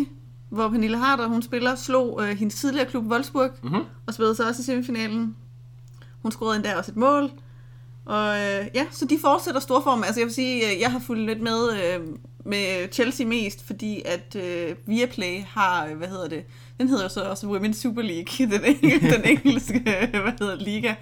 hvor 0.49 0.69
Pernille 0.69 0.97
Harder, 0.99 1.27
hun 1.27 1.43
spiller, 1.43 1.75
slog 1.75 2.21
øh, 2.23 2.29
hendes 2.37 2.55
tidligere 2.55 2.87
klub 2.87 3.05
Wolfsburg, 3.07 3.51
Mhm. 3.63 3.81
og 4.07 4.15
spillede 4.15 4.35
så 4.35 4.49
også 4.49 4.63
i 4.63 4.65
semifinalen. 4.65 5.37
Hun 6.23 6.33
scorede 6.33 6.57
endda 6.57 6.77
også 6.77 6.91
et 6.91 6.97
mål. 6.97 7.31
Og 8.05 8.29
øh, 8.37 8.67
ja, 8.75 8.87
så 8.91 9.05
de 9.05 9.19
fortsætter 9.21 9.61
storform. 9.61 10.03
Altså 10.03 10.21
jeg 10.21 10.27
vil 10.27 10.35
sige, 10.35 10.73
øh, 10.75 10.81
jeg 10.81 10.93
har 10.93 10.99
fulgt 10.99 11.27
lidt 11.27 11.41
med 11.41 11.69
øh, 11.85 12.01
med 12.45 12.89
Chelsea 12.93 13.27
mest, 13.27 13.67
fordi 13.67 14.03
at 14.05 14.37
øh, 14.37 14.77
Viaplay 14.87 15.43
har, 15.47 15.87
øh, 15.87 15.97
hvad 15.97 16.09
hedder 16.09 16.29
det, 16.29 16.45
den 16.83 16.89
hedder 16.89 17.03
jo 17.03 17.09
så 17.09 17.23
også 17.25 17.47
Women's 17.47 17.73
Super 17.83 18.03
League, 18.03 18.47
den, 18.59 18.63
den 19.13 19.25
engelske, 19.25 19.81
hvad 20.23 20.39
hedder 20.39 20.57
liga. 20.57 20.95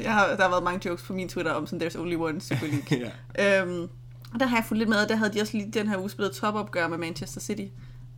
Jeg 0.00 0.12
har, 0.12 0.26
der 0.36 0.42
har 0.42 0.50
været 0.50 0.64
mange 0.64 0.88
jokes 0.88 1.02
på 1.04 1.12
min 1.12 1.28
Twitter 1.28 1.52
om 1.52 1.66
sådan, 1.66 1.88
there's 1.88 1.98
only 1.98 2.14
one 2.16 2.40
Super 2.40 2.66
League. 2.66 3.10
ja. 3.36 3.62
Øhm, 3.62 3.88
og 4.34 4.40
der 4.40 4.46
har 4.46 4.56
jeg 4.56 4.64
fulgt 4.64 4.78
lidt 4.78 4.88
med, 4.88 5.06
der 5.08 5.16
havde 5.16 5.32
de 5.32 5.40
også 5.40 5.56
lige 5.56 5.70
den 5.72 5.88
her 5.88 5.98
uge 5.98 6.10
spillet 6.10 6.34
topopgør 6.34 6.88
med 6.88 6.98
Manchester 6.98 7.40
City, 7.40 7.66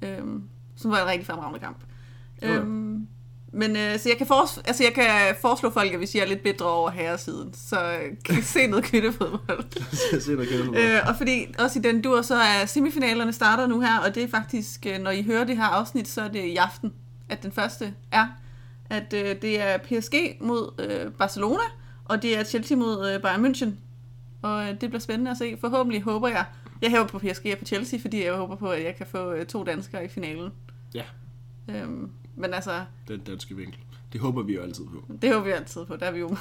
øhm, 0.02 0.42
som 0.76 0.90
var 0.90 1.02
en 1.02 1.08
rigtig 1.08 1.26
fremragende 1.26 1.60
kamp. 1.60 1.78
Okay. 2.42 2.58
Øhm, 2.58 3.06
men 3.52 3.76
øh, 3.76 3.98
så 3.98 4.08
jeg 4.08 4.18
kan, 4.18 4.26
fores- 4.26 4.60
altså, 4.64 4.84
jeg 4.84 4.92
kan 4.94 5.34
foreslå 5.40 5.70
folk, 5.70 5.92
at 5.92 5.98
hvis 5.98 6.14
I 6.14 6.18
er 6.18 6.26
lidt 6.26 6.42
bedre 6.42 6.66
over 6.66 6.90
herresiden, 6.90 7.54
så 7.54 7.76
øh, 7.76 8.16
kan 8.24 8.38
I 8.38 8.42
se 8.42 8.66
noget 8.66 8.84
kvittefodbold. 8.84 9.64
Se 10.20 10.32
noget 10.32 10.48
kedeligt. 10.48 10.76
øh, 10.76 11.00
og 11.08 11.16
fordi 11.16 11.46
også 11.58 11.78
i 11.78 11.82
den 11.82 12.02
dur, 12.02 12.22
så 12.22 12.34
er 12.34 12.66
semifinalerne 12.66 13.32
starter 13.32 13.66
nu 13.66 13.80
her, 13.80 13.98
og 13.98 14.14
det 14.14 14.22
er 14.22 14.28
faktisk, 14.28 14.86
øh, 14.86 14.98
når 14.98 15.10
I 15.10 15.22
hører 15.22 15.44
det 15.44 15.56
her 15.56 15.64
afsnit, 15.64 16.08
så 16.08 16.22
er 16.22 16.28
det 16.28 16.44
i 16.44 16.56
aften, 16.56 16.92
at 17.28 17.42
den 17.42 17.52
første 17.52 17.94
er, 18.12 18.26
at 18.90 19.12
øh, 19.12 19.42
det 19.42 19.60
er 19.62 19.78
PSG 19.78 20.14
mod 20.40 20.70
øh, 20.78 21.12
Barcelona, 21.12 21.62
og 22.04 22.22
det 22.22 22.38
er 22.38 22.44
Chelsea 22.44 22.76
mod 22.76 23.10
øh, 23.14 23.22
Bayern 23.22 23.46
München. 23.46 23.70
Og 24.42 24.62
øh, 24.62 24.70
det 24.70 24.78
bliver 24.90 24.98
spændende 25.00 25.30
at 25.30 25.36
se. 25.36 25.56
Forhåbentlig 25.60 26.02
håber 26.02 26.28
jeg, 26.28 26.44
jeg 26.82 26.90
hæver 26.90 27.06
på 27.06 27.18
PSG 27.18 27.46
og 27.52 27.58
på 27.58 27.64
Chelsea, 27.64 27.98
fordi 28.00 28.24
jeg 28.24 28.34
håber 28.34 28.56
på, 28.56 28.70
at 28.70 28.84
jeg 28.84 28.96
kan 28.96 29.06
få 29.06 29.32
øh, 29.32 29.46
to 29.46 29.64
danskere 29.64 30.04
i 30.04 30.08
finalen. 30.08 30.50
Ja, 30.94 31.02
Øhm, 31.70 32.10
men 32.36 32.54
altså, 32.54 32.84
den 33.08 33.20
danske 33.20 33.56
vinkel. 33.56 33.80
Det 34.12 34.20
håber 34.20 34.42
vi 34.42 34.54
jo 34.54 34.62
altid 34.62 34.84
på. 34.84 35.12
det 35.22 35.32
håber 35.34 35.44
vi 35.46 35.50
altid 35.52 35.84
på. 35.84 35.96
Der 35.96 36.06
er 36.06 36.10
vi 36.12 36.18
jo. 36.20 36.28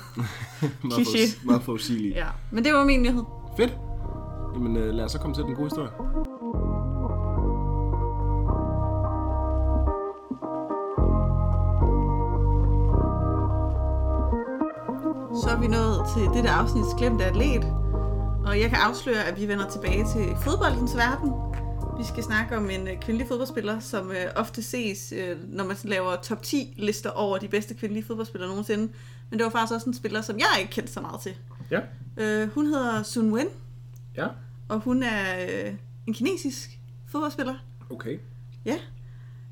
meget, 0.84 1.08
for, 1.08 1.46
meget 1.46 1.64
forudsigelige. 1.64 2.16
ja. 2.16 2.28
Men 2.52 2.64
det 2.66 2.74
var 2.74 2.86
min 2.86 3.02
nyhed. 3.02 3.24
Fedt. 3.58 3.78
Jamen 4.54 4.78
øh, 4.78 4.94
lad 4.94 5.06
os 5.06 5.12
så 5.12 5.20
komme 5.20 5.36
til 5.36 5.44
den 5.44 5.56
gode 5.56 5.66
historie. 5.66 5.90
Så 15.46 15.52
er 15.52 15.60
vi 15.60 15.68
nået 15.68 16.02
til 16.18 16.24
det 16.38 16.44
der 16.44 16.52
afsnit 16.52 16.86
Glemte 16.98 17.26
Atlet. 17.26 17.64
Og 18.46 18.60
jeg 18.60 18.70
kan 18.70 18.80
afsløre, 18.82 19.24
at 19.24 19.42
vi 19.42 19.48
vender 19.48 19.70
tilbage 19.70 20.06
til 20.14 20.36
fodboldens 20.44 20.96
verden. 20.96 21.32
Vi 22.00 22.04
skal 22.04 22.24
snakke 22.24 22.58
om 22.58 22.70
en 22.70 22.88
øh, 22.88 23.00
kvindelig 23.02 23.28
fodboldspiller, 23.28 23.80
som 23.80 24.12
øh, 24.12 24.26
ofte 24.36 24.64
ses, 24.64 25.14
øh, 25.18 25.38
når 25.54 25.64
man 25.64 25.78
laver 25.84 26.16
top 26.16 26.44
10 26.44 26.74
lister 26.78 27.10
over 27.10 27.38
de 27.38 27.48
bedste 27.48 27.74
kvindelige 27.74 28.06
fodboldspillere 28.06 28.50
nogensinde. 28.50 28.94
Men 29.30 29.40
det 29.40 29.44
var 29.46 29.52
faktisk 29.52 29.74
også 29.74 29.90
en 29.90 29.94
spiller, 29.94 30.22
som 30.22 30.38
jeg 30.40 30.48
ikke 30.60 30.72
kendte 30.72 30.94
så 30.94 31.02
meget 31.02 31.22
til. 31.22 31.36
Ja. 31.72 31.80
Øh, 32.18 32.50
hun 32.50 32.66
hedder 32.66 33.04
Sun 33.04 33.34
Wen, 33.34 33.48
Ja. 34.18 34.28
og 34.70 34.80
hun 34.80 35.04
er 35.04 35.46
øh, 35.50 35.74
en 36.08 36.14
kinesisk 36.14 36.80
fodboldspiller. 37.12 37.56
Okay. 37.90 38.18
Ja. 38.66 38.76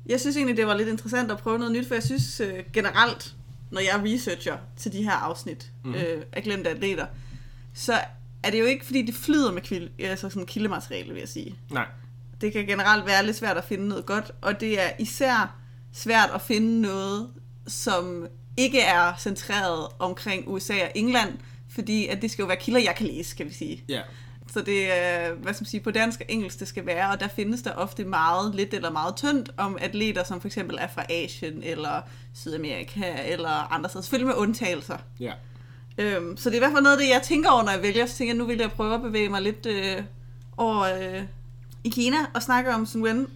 Jeg 0.06 0.20
synes 0.20 0.36
egentlig, 0.36 0.56
det 0.56 0.66
var 0.66 0.74
lidt 0.76 0.88
interessant 0.88 1.30
at 1.30 1.38
prøve 1.38 1.58
noget 1.58 1.72
nyt, 1.72 1.86
for 1.88 1.94
jeg 1.94 2.02
synes 2.02 2.40
øh, 2.40 2.54
generelt, 2.72 3.34
når 3.74 3.80
jeg 3.80 4.00
researcher 4.04 4.56
til 4.76 4.92
de 4.92 5.02
her 5.02 5.12
afsnit 5.12 5.72
mm. 5.84 5.94
øh, 5.94 6.22
af 6.32 6.42
glemte 6.42 6.70
atleter, 6.70 7.06
så 7.74 8.00
er 8.42 8.50
det 8.50 8.60
jo 8.60 8.64
ikke, 8.64 8.84
fordi 8.84 9.02
det 9.02 9.14
flyder 9.14 9.52
med 9.52 9.62
kvil, 9.62 9.90
altså 9.98 10.28
sådan 10.28 10.46
kildemateriale, 10.46 11.12
vil 11.12 11.18
jeg 11.18 11.28
sige. 11.28 11.56
Nej. 11.70 11.86
Det 12.40 12.52
kan 12.52 12.66
generelt 12.66 13.06
være 13.06 13.26
lidt 13.26 13.36
svært 13.36 13.56
at 13.56 13.64
finde 13.64 13.88
noget 13.88 14.06
godt, 14.06 14.30
og 14.40 14.60
det 14.60 14.80
er 14.80 14.90
især 14.98 15.56
svært 15.92 16.30
at 16.34 16.42
finde 16.42 16.80
noget, 16.80 17.30
som 17.66 18.26
ikke 18.56 18.80
er 18.80 19.12
centreret 19.18 19.88
omkring 19.98 20.48
USA 20.48 20.74
og 20.74 20.90
England, 20.94 21.38
fordi 21.68 22.06
at 22.06 22.22
det 22.22 22.30
skal 22.30 22.42
jo 22.42 22.46
være 22.46 22.56
kilder, 22.56 22.80
jeg 22.80 22.94
kan 22.96 23.06
læse, 23.06 23.36
kan 23.36 23.46
vi 23.46 23.52
sige. 23.52 23.84
Ja. 23.88 24.00
Så 24.52 24.60
det 24.60 24.92
er, 24.92 25.32
hvad 25.34 25.54
skal 25.54 25.64
man 25.64 25.68
sige, 25.68 25.80
på 25.80 25.90
dansk 25.90 26.20
og 26.20 26.26
engelsk 26.28 26.60
det 26.60 26.68
skal 26.68 26.86
være, 26.86 27.10
og 27.10 27.20
der 27.20 27.28
findes 27.28 27.62
der 27.62 27.72
ofte 27.72 28.04
meget 28.04 28.54
lidt 28.54 28.74
eller 28.74 28.90
meget 28.90 29.16
tyndt 29.16 29.50
om 29.56 29.78
atleter, 29.80 30.24
som 30.24 30.40
for 30.40 30.48
eksempel 30.48 30.78
er 30.80 30.88
fra 30.88 31.04
Asien 31.10 31.62
eller 31.62 32.00
Sydamerika 32.34 33.14
eller 33.26 33.72
andre 33.72 33.90
steder. 33.90 34.02
Selvfølgelig 34.02 34.26
med 34.26 34.36
undtagelser. 34.36 34.96
Ja. 35.20 35.32
Øhm, 35.98 36.36
så 36.36 36.50
det 36.50 36.54
er 36.56 36.58
i 36.58 36.64
hvert 36.64 36.72
fald 36.72 36.82
noget 36.82 36.96
af 36.96 37.02
det, 37.02 37.08
jeg 37.08 37.20
tænker 37.22 37.50
over, 37.50 37.62
når 37.62 37.72
jeg 37.72 37.82
vælger. 37.82 38.06
Så 38.06 38.16
tænker 38.16 38.34
jeg, 38.34 38.38
nu 38.38 38.44
vil 38.46 38.58
jeg 38.58 38.70
prøve 38.72 38.94
at 38.94 39.02
bevæge 39.02 39.28
mig 39.28 39.42
lidt 39.42 39.66
øh, 39.66 40.02
over 40.56 40.80
øh, 40.80 41.22
i 41.84 41.88
Kina 41.88 42.16
og 42.34 42.42
snakke 42.42 42.74
om 42.74 42.86
Sun 42.86 43.02
Wen. 43.02 43.26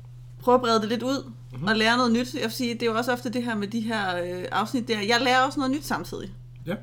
Prøve 0.40 0.54
at 0.54 0.60
brede 0.60 0.80
det 0.80 0.88
lidt 0.88 1.02
ud 1.02 1.24
mm-hmm. 1.52 1.68
og 1.68 1.76
lære 1.76 1.96
noget 1.96 2.12
nyt. 2.12 2.34
Jeg 2.34 2.42
vil 2.42 2.50
sige, 2.52 2.74
det 2.74 2.82
er 2.82 2.86
jo 2.86 2.96
også 2.96 3.12
ofte 3.12 3.30
det 3.30 3.44
her 3.44 3.54
med 3.54 3.68
de 3.68 3.80
her 3.80 4.16
øh, 4.22 4.44
afsnit 4.52 4.88
der. 4.88 5.00
Jeg 5.00 5.20
lærer 5.20 5.40
også 5.42 5.60
noget 5.60 5.70
nyt 5.76 5.86
samtidig. 5.86 6.30
Ja. 6.66 6.74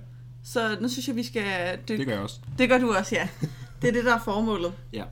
Så 0.44 0.78
nu 0.82 0.90
synes 0.90 1.08
jeg, 1.08 1.16
vi 1.16 1.24
skal 1.24 1.80
dykke 1.90 2.00
Det 2.00 2.08
gør 2.08 2.14
jeg 2.14 2.24
også. 2.24 2.40
det 2.58 2.70
gør 2.70 2.78
du 2.78 2.94
også, 2.94 3.16
ja. 3.16 3.28
Det 3.82 3.88
er 3.88 3.94
det, 3.94 4.06
der 4.06 4.16
er 4.16 4.20
formålet. 4.20 4.74
Ja. 4.94 5.04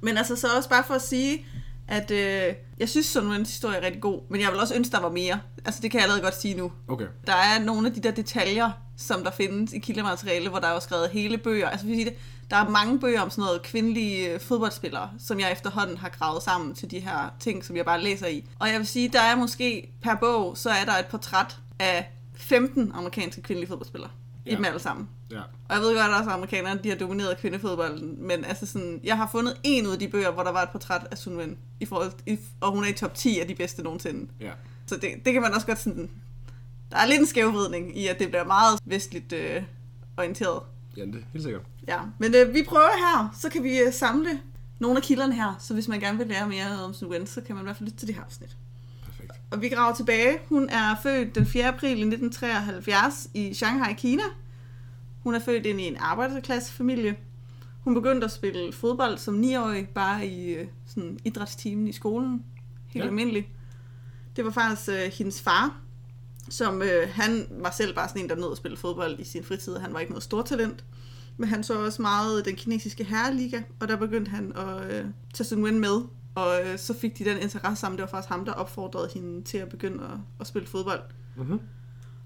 Men 0.00 0.16
altså 0.16 0.36
så 0.36 0.46
også 0.56 0.68
bare 0.68 0.84
for 0.84 0.94
at 0.94 1.02
sige, 1.02 1.46
at 1.88 2.10
øh, 2.10 2.54
jeg 2.78 2.88
synes, 2.88 3.06
sådan 3.06 3.30
en 3.30 3.38
historie 3.38 3.76
er 3.76 3.84
rigtig 3.84 4.00
god, 4.00 4.20
men 4.28 4.40
jeg 4.40 4.50
vil 4.50 4.60
også 4.60 4.74
ønske, 4.74 4.92
der 4.92 5.00
var 5.00 5.10
mere. 5.10 5.40
Altså, 5.64 5.80
det 5.82 5.90
kan 5.90 5.98
jeg 5.98 6.02
allerede 6.02 6.22
godt 6.22 6.40
sige 6.40 6.54
nu. 6.54 6.72
Okay. 6.88 7.06
Der 7.26 7.32
er 7.32 7.64
nogle 7.64 7.86
af 7.86 7.94
de 7.94 8.00
der 8.00 8.10
detaljer, 8.10 8.70
som 8.96 9.24
der 9.24 9.30
findes 9.30 9.72
i 9.72 9.78
kildemateriale, 9.78 10.48
hvor 10.48 10.58
der 10.58 10.66
er 10.66 10.72
jo 10.72 10.80
skrevet 10.80 11.10
hele 11.10 11.38
bøger. 11.38 11.68
Altså, 11.68 11.86
vil 11.86 11.94
sige 11.96 12.04
det, 12.04 12.14
der 12.50 12.56
er 12.56 12.68
mange 12.68 13.00
bøger 13.00 13.20
om 13.20 13.30
sådan 13.30 13.42
noget 13.42 13.62
kvindelige 13.62 14.32
øh, 14.32 14.40
fodboldspillere, 14.40 15.10
som 15.18 15.40
jeg 15.40 15.52
efterhånden 15.52 15.98
har 15.98 16.08
gravet 16.08 16.42
sammen 16.42 16.74
til 16.74 16.90
de 16.90 16.98
her 16.98 17.34
ting, 17.40 17.64
som 17.64 17.76
jeg 17.76 17.84
bare 17.84 18.02
læser 18.02 18.26
i. 18.26 18.48
Og 18.58 18.68
jeg 18.68 18.78
vil 18.78 18.86
sige, 18.86 19.08
der 19.08 19.20
er 19.20 19.36
måske 19.36 19.92
per 20.02 20.14
bog, 20.14 20.56
så 20.56 20.70
er 20.70 20.84
der 20.84 20.92
et 20.92 21.06
portræt 21.06 21.56
af 21.78 22.10
15 22.34 22.92
amerikanske 22.94 23.42
kvindelige 23.42 23.68
fodboldspillere. 23.68 24.10
I 24.46 24.50
Ja. 24.50 24.56
dem 24.56 24.64
alle 24.64 24.78
sammen. 24.78 25.08
Ja. 25.30 25.40
Og 25.40 25.74
jeg 25.74 25.80
ved 25.80 25.94
godt, 25.96 26.12
at 26.12 26.18
også 26.18 26.30
amerikanerne 26.30 26.80
de 26.84 26.88
har 26.88 26.96
domineret 26.96 27.38
kvindefodbolden, 27.38 28.26
men 28.26 28.44
altså 28.44 28.66
sådan, 28.66 29.00
jeg 29.04 29.16
har 29.16 29.28
fundet 29.32 29.56
en 29.62 29.86
ud 29.86 29.92
af 29.92 29.98
de 29.98 30.08
bøger, 30.08 30.30
hvor 30.30 30.42
der 30.42 30.52
var 30.52 30.62
et 30.62 30.68
portræt 30.70 31.06
af 31.10 31.18
Sun 31.18 31.36
Wen, 31.36 31.58
i 31.80 31.84
forhold, 31.86 32.12
i, 32.26 32.38
og 32.60 32.72
hun 32.72 32.84
er 32.84 32.88
i 32.88 32.92
top 32.92 33.14
10 33.14 33.40
af 33.40 33.46
de 33.48 33.54
bedste 33.54 33.82
nogensinde. 33.82 34.30
Ja. 34.40 34.50
Så 34.86 34.96
det, 34.96 35.10
det 35.24 35.32
kan 35.32 35.42
man 35.42 35.54
også 35.54 35.66
godt 35.66 35.78
sådan... 35.78 36.10
Der 36.90 36.96
er 36.98 37.06
lidt 37.06 37.20
en 37.20 37.26
skævvridning 37.26 37.98
i, 37.98 38.06
at 38.06 38.18
det 38.18 38.28
bliver 38.28 38.44
meget 38.44 38.80
vestligt 38.84 39.32
øh, 39.32 39.62
orienteret. 40.16 40.60
Ja, 40.96 41.02
det 41.02 41.14
er 41.14 41.18
helt 41.32 41.42
sikkert. 41.44 41.62
Ja, 41.88 41.98
men 42.18 42.34
øh, 42.34 42.54
vi 42.54 42.62
prøver 42.68 42.88
her, 42.98 43.34
så 43.40 43.48
kan 43.48 43.62
vi 43.64 43.78
øh, 43.78 43.92
samle 43.92 44.40
nogle 44.78 44.96
af 44.96 45.02
kilderne 45.02 45.34
her, 45.34 45.54
så 45.60 45.74
hvis 45.74 45.88
man 45.88 46.00
gerne 46.00 46.18
vil 46.18 46.26
lære 46.26 46.48
mere 46.48 46.84
om 46.84 46.94
Sun 46.94 47.08
Wen, 47.10 47.26
så 47.26 47.40
kan 47.40 47.54
man 47.54 47.62
i 47.62 47.66
hvert 47.66 47.76
fald 47.76 47.88
lytte 47.88 47.98
til 47.98 48.08
det 48.08 48.14
her 48.16 48.22
afsnit. 48.24 48.56
Og 49.52 49.62
vi 49.62 49.68
graver 49.68 49.94
tilbage. 49.94 50.38
Hun 50.48 50.68
er 50.68 50.96
født 51.02 51.34
den 51.34 51.46
4. 51.46 51.68
april 51.68 51.88
i 51.88 51.92
1973 51.92 53.28
i 53.34 53.54
Shanghai, 53.54 53.94
Kina. 53.94 54.22
Hun 55.22 55.34
er 55.34 55.38
født 55.38 55.66
ind 55.66 55.80
i 55.80 55.84
en 55.84 55.96
arbejderklassefamilie. 55.96 57.16
Hun 57.84 57.94
begyndte 57.94 58.24
at 58.24 58.30
spille 58.30 58.72
fodbold 58.72 59.18
som 59.18 59.40
9-årig, 59.40 59.88
bare 59.88 60.26
i 60.26 60.54
øh, 60.54 60.66
sådan 60.86 61.18
idrætstimen 61.24 61.88
i 61.88 61.92
skolen. 61.92 62.30
Helt 62.30 62.94
Ja. 62.94 63.00
ja. 63.00 63.06
almindeligt. 63.06 63.46
Det 64.36 64.44
var 64.44 64.50
faktisk 64.50 64.88
øh, 64.88 65.12
hendes 65.18 65.42
far, 65.42 65.76
som 66.48 66.82
øh, 66.82 67.08
han 67.12 67.46
var 67.50 67.70
selv 67.70 67.94
bare 67.94 68.08
sådan 68.08 68.22
en, 68.22 68.28
der 68.28 68.36
nød 68.36 68.50
at 68.50 68.56
spille 68.56 68.76
fodbold 68.76 69.20
i 69.20 69.24
sin 69.24 69.44
fritid. 69.44 69.76
Han 69.76 69.92
var 69.92 70.00
ikke 70.00 70.12
noget 70.12 70.22
stort 70.24 70.44
talent. 70.44 70.84
Men 71.36 71.48
han 71.48 71.64
så 71.64 71.84
også 71.84 72.02
meget 72.02 72.44
den 72.44 72.56
kinesiske 72.56 73.04
herreliga, 73.04 73.62
og 73.80 73.88
der 73.88 73.96
begyndte 73.96 74.30
han 74.30 74.52
at 74.56 74.92
øh, 74.92 75.04
tage 75.34 75.44
Sun 75.46 75.64
Wen 75.64 75.80
med. 75.80 76.00
Og 76.34 76.60
øh, 76.64 76.78
så 76.78 76.94
fik 76.94 77.18
de 77.18 77.24
den 77.24 77.38
interesse 77.38 77.80
sammen. 77.80 77.98
Det 77.98 78.02
var 78.02 78.10
faktisk 78.10 78.28
ham, 78.28 78.44
der 78.44 78.52
opfordrede 78.52 79.08
hende 79.14 79.42
til 79.42 79.58
at 79.58 79.68
begynde 79.68 80.04
at, 80.04 80.18
at 80.40 80.46
spille 80.46 80.68
fodbold. 80.68 81.02
Mm-hmm. 81.36 81.60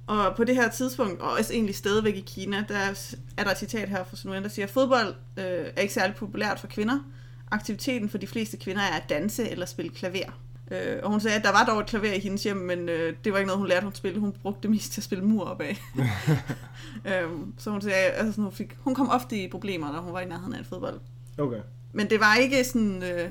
Og 0.06 0.36
på 0.36 0.44
det 0.44 0.54
her 0.54 0.70
tidspunkt, 0.70 1.20
og 1.20 1.30
også 1.30 1.52
egentlig 1.52 1.75
stadigvæk 1.75 2.14
i 2.14 2.20
Kina, 2.20 2.64
der 2.68 2.76
er 2.76 3.14
er 3.36 3.44
der 3.44 3.50
et 3.50 3.58
citat 3.58 3.88
her 3.88 4.04
fra 4.04 4.16
Sun 4.16 4.30
Wen, 4.30 4.42
der 4.42 4.48
siger, 4.48 4.66
fodbold 4.66 5.14
øh, 5.36 5.44
er 5.76 5.80
ikke 5.80 5.94
særlig 5.94 6.16
populært 6.16 6.60
for 6.60 6.66
kvinder. 6.66 6.98
Aktiviteten 7.50 8.08
for 8.08 8.18
de 8.18 8.26
fleste 8.26 8.56
kvinder 8.56 8.82
er 8.82 8.96
at 8.96 9.08
danse 9.08 9.50
eller 9.50 9.66
spille 9.66 9.90
klaver. 9.90 10.40
Øh, 10.70 10.98
og 11.02 11.10
hun 11.10 11.20
sagde, 11.20 11.36
at 11.36 11.44
der 11.44 11.52
var 11.52 11.64
dog 11.64 11.80
et 11.80 11.86
klaver 11.86 12.12
i 12.12 12.18
hendes 12.18 12.42
hjem, 12.42 12.56
men 12.56 12.88
øh, 12.88 13.14
det 13.25 13.32
var 13.32 13.38
ikke 13.38 13.46
noget, 13.46 13.58
hun 13.58 13.68
lærte, 13.68 13.84
hun 13.84 13.94
spille. 13.94 14.20
Hun 14.20 14.32
brugte 14.32 14.62
det 14.62 14.70
mest 14.70 14.92
til 14.92 15.00
at 15.00 15.04
spille 15.04 15.25
mur 15.25 15.44
op 15.44 15.60
af. 15.60 15.82
øhm, 17.10 17.54
så 17.58 17.70
hun 17.70 17.80
sagde, 17.80 17.96
altså, 17.96 18.32
sådan, 18.32 18.44
hun, 18.44 18.52
fik, 18.52 18.76
hun 18.80 18.94
kom 18.94 19.10
ofte 19.10 19.42
i 19.42 19.48
problemer, 19.48 19.92
når 19.92 20.00
hun 20.00 20.12
var 20.12 20.20
i 20.20 20.26
nærheden 20.28 20.54
af 20.54 20.58
en 20.58 20.64
fodbold. 20.64 21.00
Okay. 21.38 21.60
Men 21.92 22.10
det 22.10 22.20
var 22.20 22.34
ikke 22.34 22.64
sådan 22.64 23.02
øh, 23.02 23.30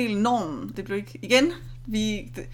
helt 0.00 0.20
normen. 0.20 0.72
Det 0.76 0.84
blev 0.84 0.96
ikke... 0.98 1.18
Igen, 1.22 1.52
vi, 1.86 2.32
det, 2.36 2.46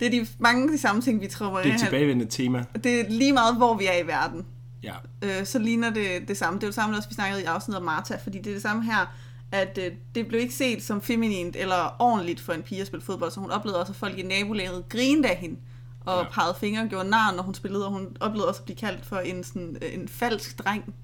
det 0.00 0.06
er 0.06 0.10
de, 0.10 0.26
mange 0.38 0.62
af 0.64 0.70
de 0.70 0.78
samme 0.78 1.02
ting, 1.02 1.20
vi 1.20 1.26
tror 1.26 1.58
Det 1.58 1.70
er 1.70 1.74
et 1.74 1.80
tilbagevendende 1.80 2.32
tema. 2.32 2.64
Det 2.84 3.00
er 3.00 3.04
lige 3.08 3.32
meget, 3.32 3.56
hvor 3.56 3.74
vi 3.76 3.86
er 3.86 4.04
i 4.04 4.06
verden. 4.06 4.46
Ja. 4.82 4.92
Øh, 5.22 5.46
så 5.46 5.58
ligner 5.58 5.90
det 5.90 6.28
det 6.28 6.36
samme. 6.36 6.58
Det 6.58 6.62
er 6.62 6.66
jo 6.66 6.70
det 6.70 6.74
samme, 6.74 6.96
også 6.96 7.08
vi 7.08 7.14
snakkede 7.14 7.42
i 7.42 7.44
afsnittet 7.44 7.78
om 7.78 7.84
Martha, 7.84 8.16
fordi 8.22 8.38
det 8.38 8.46
er 8.46 8.52
det 8.54 8.62
samme 8.62 8.84
her, 8.84 9.14
at 9.52 9.78
øh, 9.82 9.92
det 10.14 10.26
blev 10.26 10.40
ikke 10.40 10.54
set 10.54 10.82
som 10.82 11.00
feminint 11.02 11.56
eller 11.56 11.96
ordentligt 11.98 12.40
for 12.40 12.52
en 12.52 12.62
pige 12.62 12.80
at 12.80 12.86
spille 12.86 13.04
fodbold, 13.04 13.30
så 13.30 13.40
hun 13.40 13.50
oplevede 13.50 13.80
også, 13.80 13.92
at 13.92 13.96
folk 13.96 14.18
i 14.18 14.22
nabolaget 14.22 14.84
grinede 14.88 15.28
af 15.28 15.36
hende 15.36 15.56
og 16.04 16.22
Ja. 16.22 16.28
pegede 16.32 16.54
fingre 16.60 16.82
og 16.82 16.88
gjorde 16.88 17.10
nar, 17.10 17.32
når 17.36 17.42
hun 17.42 17.54
spillede, 17.54 17.86
og 17.86 17.92
hun 17.92 18.16
oplevede 18.20 18.48
også 18.48 18.60
at 18.60 18.64
blive 18.64 18.76
kaldt 18.76 19.06
for 19.06 19.16
en, 19.16 19.44
sådan, 19.44 19.76
øh, 19.82 19.94
en 19.94 20.08
falsk 20.08 20.58
dreng. 20.58 20.94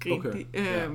Grinte 0.00 0.28
Okay, 0.28 0.38
de. 0.54 0.62
ja. 0.62 0.86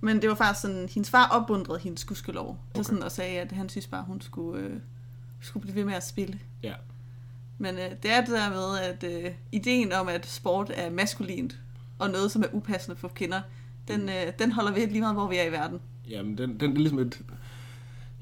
Men 0.00 0.22
det 0.22 0.28
var 0.28 0.34
faktisk 0.34 0.60
sådan, 0.60 0.88
hendes 0.88 1.10
far 1.10 1.28
opmuntrede 1.28 1.78
hendes 1.78 2.04
gudskelov, 2.04 2.48
okay. 2.48 2.58
Okay. 2.70 2.82
så 2.82 2.84
sådan, 2.84 3.02
og 3.02 3.12
sagde, 3.12 3.40
at 3.40 3.52
han 3.52 3.68
synes 3.68 3.86
bare, 3.86 4.04
hun 4.06 4.20
skulle, 4.20 4.62
øh, 4.62 4.76
skulle 5.40 5.62
blive 5.62 5.74
ved 5.74 5.84
med 5.84 5.94
at 5.94 6.06
spille. 6.06 6.38
Ja. 6.62 6.74
Men 7.58 7.74
øh, 7.74 7.90
det 8.02 8.10
er 8.10 8.20
det 8.20 8.30
der 8.30 8.50
med, 8.50 8.78
at 8.78 9.24
øh, 9.24 9.32
ideen 9.52 9.92
om, 9.92 10.08
at 10.08 10.26
sport 10.26 10.72
er 10.74 10.90
maskulint, 10.90 11.58
og 11.98 12.10
noget, 12.10 12.32
som 12.32 12.42
er 12.42 12.46
upassende 12.52 12.96
for 12.96 13.08
kvinder, 13.08 13.40
den, 13.88 14.08
øh, 14.08 14.32
den 14.38 14.52
holder 14.52 14.72
ved 14.72 14.86
lige 14.86 15.00
meget, 15.00 15.14
hvor 15.14 15.28
vi 15.28 15.36
er 15.36 15.48
i 15.48 15.52
verden. 15.52 15.80
Jamen, 16.08 16.38
den, 16.38 16.60
den 16.60 16.72
er 16.72 16.76
ligesom 16.76 16.98
et... 16.98 17.22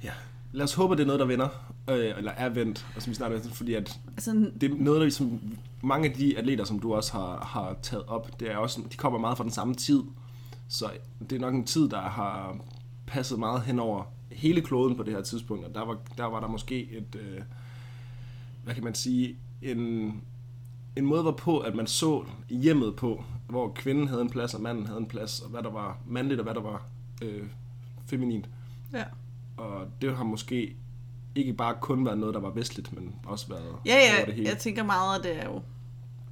Ja. 0.02 0.12
Lad 0.52 0.64
os 0.64 0.74
håbe, 0.74 0.94
at 0.94 0.98
det 0.98 1.04
er 1.04 1.06
noget, 1.06 1.20
der 1.20 1.26
vender. 1.26 1.48
Øh, 1.90 2.18
eller 2.18 2.32
er 2.32 2.48
vendt, 2.48 2.86
og 2.96 3.02
som 3.02 3.10
vi 3.10 3.14
snakker 3.14 3.40
om, 3.40 3.50
fordi 3.50 3.74
at 3.74 3.98
Altså, 4.16 4.50
det 4.60 4.70
er 4.70 4.74
noget, 4.78 4.98
der 4.98 5.04
ligesom, 5.04 5.40
mange 5.82 6.08
af 6.08 6.14
de 6.14 6.38
atleter, 6.38 6.64
som 6.64 6.78
du 6.78 6.94
også 6.94 7.12
har, 7.12 7.44
har 7.44 7.76
taget 7.82 8.04
op, 8.06 8.40
det 8.40 8.50
er 8.50 8.56
også, 8.56 8.80
de 8.92 8.96
kommer 8.96 9.18
meget 9.18 9.36
fra 9.36 9.44
den 9.44 9.52
samme 9.52 9.74
tid. 9.74 10.02
Så 10.68 10.90
det 11.30 11.36
er 11.36 11.40
nok 11.40 11.54
en 11.54 11.64
tid, 11.64 11.88
der 11.88 12.00
har 12.00 12.56
passet 13.06 13.38
meget 13.38 13.62
hen 13.62 13.78
over 13.78 14.04
hele 14.30 14.60
kloden 14.60 14.96
på 14.96 15.02
det 15.02 15.12
her 15.12 15.22
tidspunkt, 15.22 15.64
og 15.64 15.74
der 15.74 15.84
var 15.84 15.98
der, 16.16 16.24
var 16.24 16.40
der 16.40 16.48
måske 16.48 16.90
et, 16.90 17.16
øh, 17.20 17.40
hvad 18.64 18.74
kan 18.74 18.84
man 18.84 18.94
sige, 18.94 19.36
en, 19.62 19.78
en 20.96 21.06
måde 21.06 21.24
var 21.24 21.32
på, 21.32 21.58
at 21.58 21.74
man 21.74 21.86
så 21.86 22.24
hjemmet 22.48 22.96
på, 22.96 23.24
hvor 23.48 23.72
kvinden 23.74 24.08
havde 24.08 24.22
en 24.22 24.30
plads, 24.30 24.54
og 24.54 24.60
manden 24.60 24.86
havde 24.86 24.98
en 24.98 25.06
plads, 25.06 25.40
og 25.40 25.50
hvad 25.50 25.62
der 25.62 25.70
var 25.70 25.98
mandligt, 26.06 26.40
og 26.40 26.44
hvad 26.44 26.54
der 26.54 26.60
var 26.60 26.82
øh, 27.22 27.46
feminint. 28.06 28.48
ja. 28.92 29.04
Og 29.56 29.86
det 30.00 30.16
har 30.16 30.24
måske 30.24 30.76
ikke 31.34 31.52
bare 31.52 31.74
kun 31.80 32.04
været 32.06 32.18
noget, 32.18 32.34
der 32.34 32.40
var 32.40 32.50
vestligt, 32.50 32.92
men 32.92 33.14
også 33.26 33.48
været 33.48 33.76
Ja, 33.86 33.92
over 33.94 34.18
ja, 34.20 34.24
det 34.26 34.34
hele. 34.34 34.48
jeg 34.48 34.58
tænker 34.58 34.82
meget, 34.82 35.18
at 35.18 35.24
det 35.24 35.36
er 35.42 35.44
jo 35.44 35.62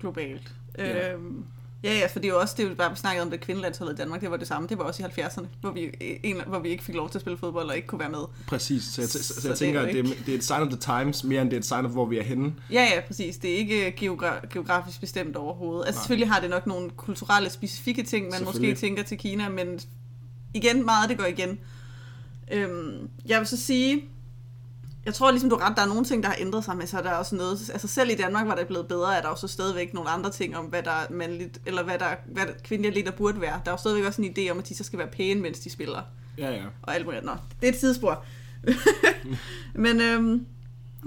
globalt. 0.00 0.54
Ja. 0.78 1.12
Øhm, 1.14 1.44
ja, 1.84 1.98
ja, 1.98 2.06
for 2.06 2.18
det 2.18 2.28
er 2.28 2.32
jo 2.32 2.40
også, 2.40 2.54
det 2.58 2.64
er 2.64 2.68
jo 2.68 2.74
bare, 2.74 2.90
vi 2.90 2.96
snakkede 2.96 3.22
om 3.24 3.30
det 3.30 3.40
kvindelandsholdet 3.40 3.94
i 3.94 3.96
Danmark, 3.96 4.20
det 4.20 4.30
var 4.30 4.36
det 4.36 4.48
samme, 4.48 4.68
det 4.68 4.78
var 4.78 4.84
også 4.84 5.02
i 5.02 5.20
70'erne, 5.20 5.44
hvor 5.60 5.70
vi, 5.70 5.90
en, 6.22 6.36
hvor 6.46 6.58
vi 6.58 6.68
ikke 6.68 6.84
fik 6.84 6.94
lov 6.94 7.10
til 7.10 7.18
at 7.18 7.22
spille 7.22 7.38
fodbold 7.38 7.68
og 7.68 7.76
ikke 7.76 7.88
kunne 7.88 7.98
være 8.00 8.10
med. 8.10 8.24
Præcis, 8.46 8.84
så 8.84 9.00
jeg, 9.02 9.08
så, 9.08 9.24
så, 9.24 9.34
Så 9.34 9.40
jeg 9.48 9.52
er 9.52 9.56
tænker, 9.56 9.80
at 9.80 9.94
det 9.94 9.98
er, 10.00 10.14
det 10.26 10.34
er 10.34 10.38
et 10.38 10.44
sign 10.44 10.60
of 10.62 10.68
the 10.68 10.78
times, 10.78 11.24
mere 11.24 11.42
end 11.42 11.50
det 11.50 11.56
er 11.56 11.60
et 11.60 11.66
sign 11.66 11.84
of, 11.84 11.90
hvor 11.90 12.06
vi 12.06 12.18
er 12.18 12.22
henne. 12.22 12.54
Ja, 12.72 12.82
ja, 12.94 13.00
præcis. 13.06 13.36
Det 13.36 13.52
er 13.52 13.56
ikke 13.56 13.94
geogra- 14.00 14.46
geografisk 14.52 15.00
bestemt 15.00 15.36
overhovedet. 15.36 15.86
Altså 15.86 15.98
Nej. 15.98 16.02
selvfølgelig 16.02 16.28
har 16.32 16.40
det 16.40 16.50
nok 16.50 16.66
nogle 16.66 16.90
kulturelle, 16.90 17.50
specifikke 17.50 18.02
ting, 18.02 18.30
man 18.30 18.44
måske 18.44 18.74
tænker 18.74 19.02
til 19.02 19.18
Kina, 19.18 19.48
men 19.48 19.80
igen, 20.54 20.84
meget 20.84 21.08
det 21.10 21.18
går 21.18 21.24
igen. 21.26 21.58
Øhm, 22.52 23.08
jeg 23.26 23.38
vil 23.38 23.46
så 23.46 23.56
sige, 23.56 24.04
jeg 25.04 25.14
tror 25.14 25.30
ligesom 25.30 25.50
du 25.50 25.56
ret, 25.56 25.76
der 25.76 25.82
er 25.82 25.86
nogle 25.86 26.04
ting, 26.04 26.22
der 26.22 26.28
har 26.28 26.36
ændret 26.38 26.64
sig, 26.64 26.76
men 26.76 26.86
så 26.86 26.98
er 26.98 27.02
der 27.02 27.12
også 27.12 27.34
noget, 27.34 27.70
altså 27.72 27.88
selv 27.88 28.10
i 28.10 28.14
Danmark 28.14 28.46
var 28.46 28.54
det 28.54 28.66
blevet 28.66 28.88
bedre, 28.88 29.16
at 29.16 29.22
der 29.22 29.28
er 29.28 29.32
jo 29.32 29.36
så 29.36 29.48
stadigvæk 29.48 29.94
nogle 29.94 30.10
andre 30.10 30.30
ting 30.30 30.56
om, 30.56 30.64
hvad 30.64 30.82
der 30.82 30.90
er 30.90 31.06
mandligt, 31.10 31.60
eller 31.66 31.82
hvad 31.82 31.98
der, 31.98 32.14
hvad 32.26 32.44
kvindelige 32.64 32.90
atleter 32.90 33.12
burde 33.12 33.40
være. 33.40 33.60
Der 33.64 33.70
er 33.70 33.74
jo 33.74 33.76
stadigvæk 33.76 34.06
også 34.06 34.22
en 34.22 34.34
idé 34.38 34.50
om, 34.50 34.58
at 34.58 34.68
de 34.68 34.74
så 34.76 34.84
skal 34.84 34.98
være 34.98 35.08
pæne, 35.08 35.40
mens 35.40 35.58
de 35.58 35.70
spiller 35.70 36.02
Ja, 36.38 36.50
ja. 36.50 36.62
og 36.82 36.94
alt 36.94 37.04
muligt. 37.04 37.24
Nå, 37.24 37.32
det 37.60 37.68
er 37.68 37.72
et 37.72 37.80
sidespor. 37.80 38.24
Men 39.74 40.00
øhm, 40.00 40.46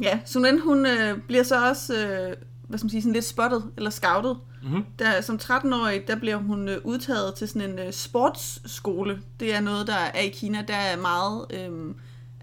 ja, 0.02 0.20
Sunen, 0.26 0.60
hun 0.60 0.86
øh, 0.86 1.18
bliver 1.28 1.44
så 1.44 1.70
også, 1.70 1.94
øh, 1.94 2.36
hvad 2.68 2.80
skal 2.80 2.86
man 2.86 2.90
sige, 2.90 3.02
sådan 3.02 3.14
lidt 3.14 3.26
spottet, 3.26 3.64
eller 3.78 3.90
scoutet. 3.90 4.38
Mm-hmm. 4.64 4.86
Der, 5.00 5.22
som 5.22 5.40
13-årig, 5.44 6.08
der 6.08 6.16
bliver 6.16 6.38
hun 6.38 6.70
øh, 6.70 6.78
udtaget 6.84 7.36
til 7.36 7.48
sådan 7.48 7.70
en 7.70 7.80
øh, 7.80 7.94
sportsskole. 7.94 9.22
Det 9.40 9.56
er 9.56 9.60
noget, 9.60 9.88
der 9.88 9.96
er 9.96 10.22
i 10.22 10.30
Kina. 10.30 10.64
Der 10.68 10.76
er 10.76 10.98
meget 10.98 11.46
øh, 11.54 11.96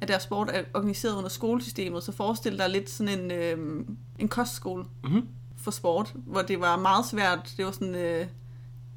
af 0.03 0.09
deres 0.09 0.23
sport 0.23 0.51
er 0.53 0.63
organiseret 0.75 1.15
under 1.17 1.29
skolesystemet. 1.29 2.03
Så 2.03 2.13
forestil 2.13 2.59
dig 2.59 2.69
lidt 2.71 2.91
sådan 2.91 3.19
en, 3.21 3.31
øh, 3.31 3.85
en 4.19 4.29
kostskole 4.29 4.85
Mm-hmm. 5.05 5.29
for 5.59 5.71
sport, 5.71 6.13
hvor 6.15 6.43
det 6.43 6.61
var 6.61 6.77
meget 6.77 7.07
svært. 7.07 7.53
Det 7.57 7.65
var 7.67 7.71
sådan 7.73 7.95
øh, 7.95 8.27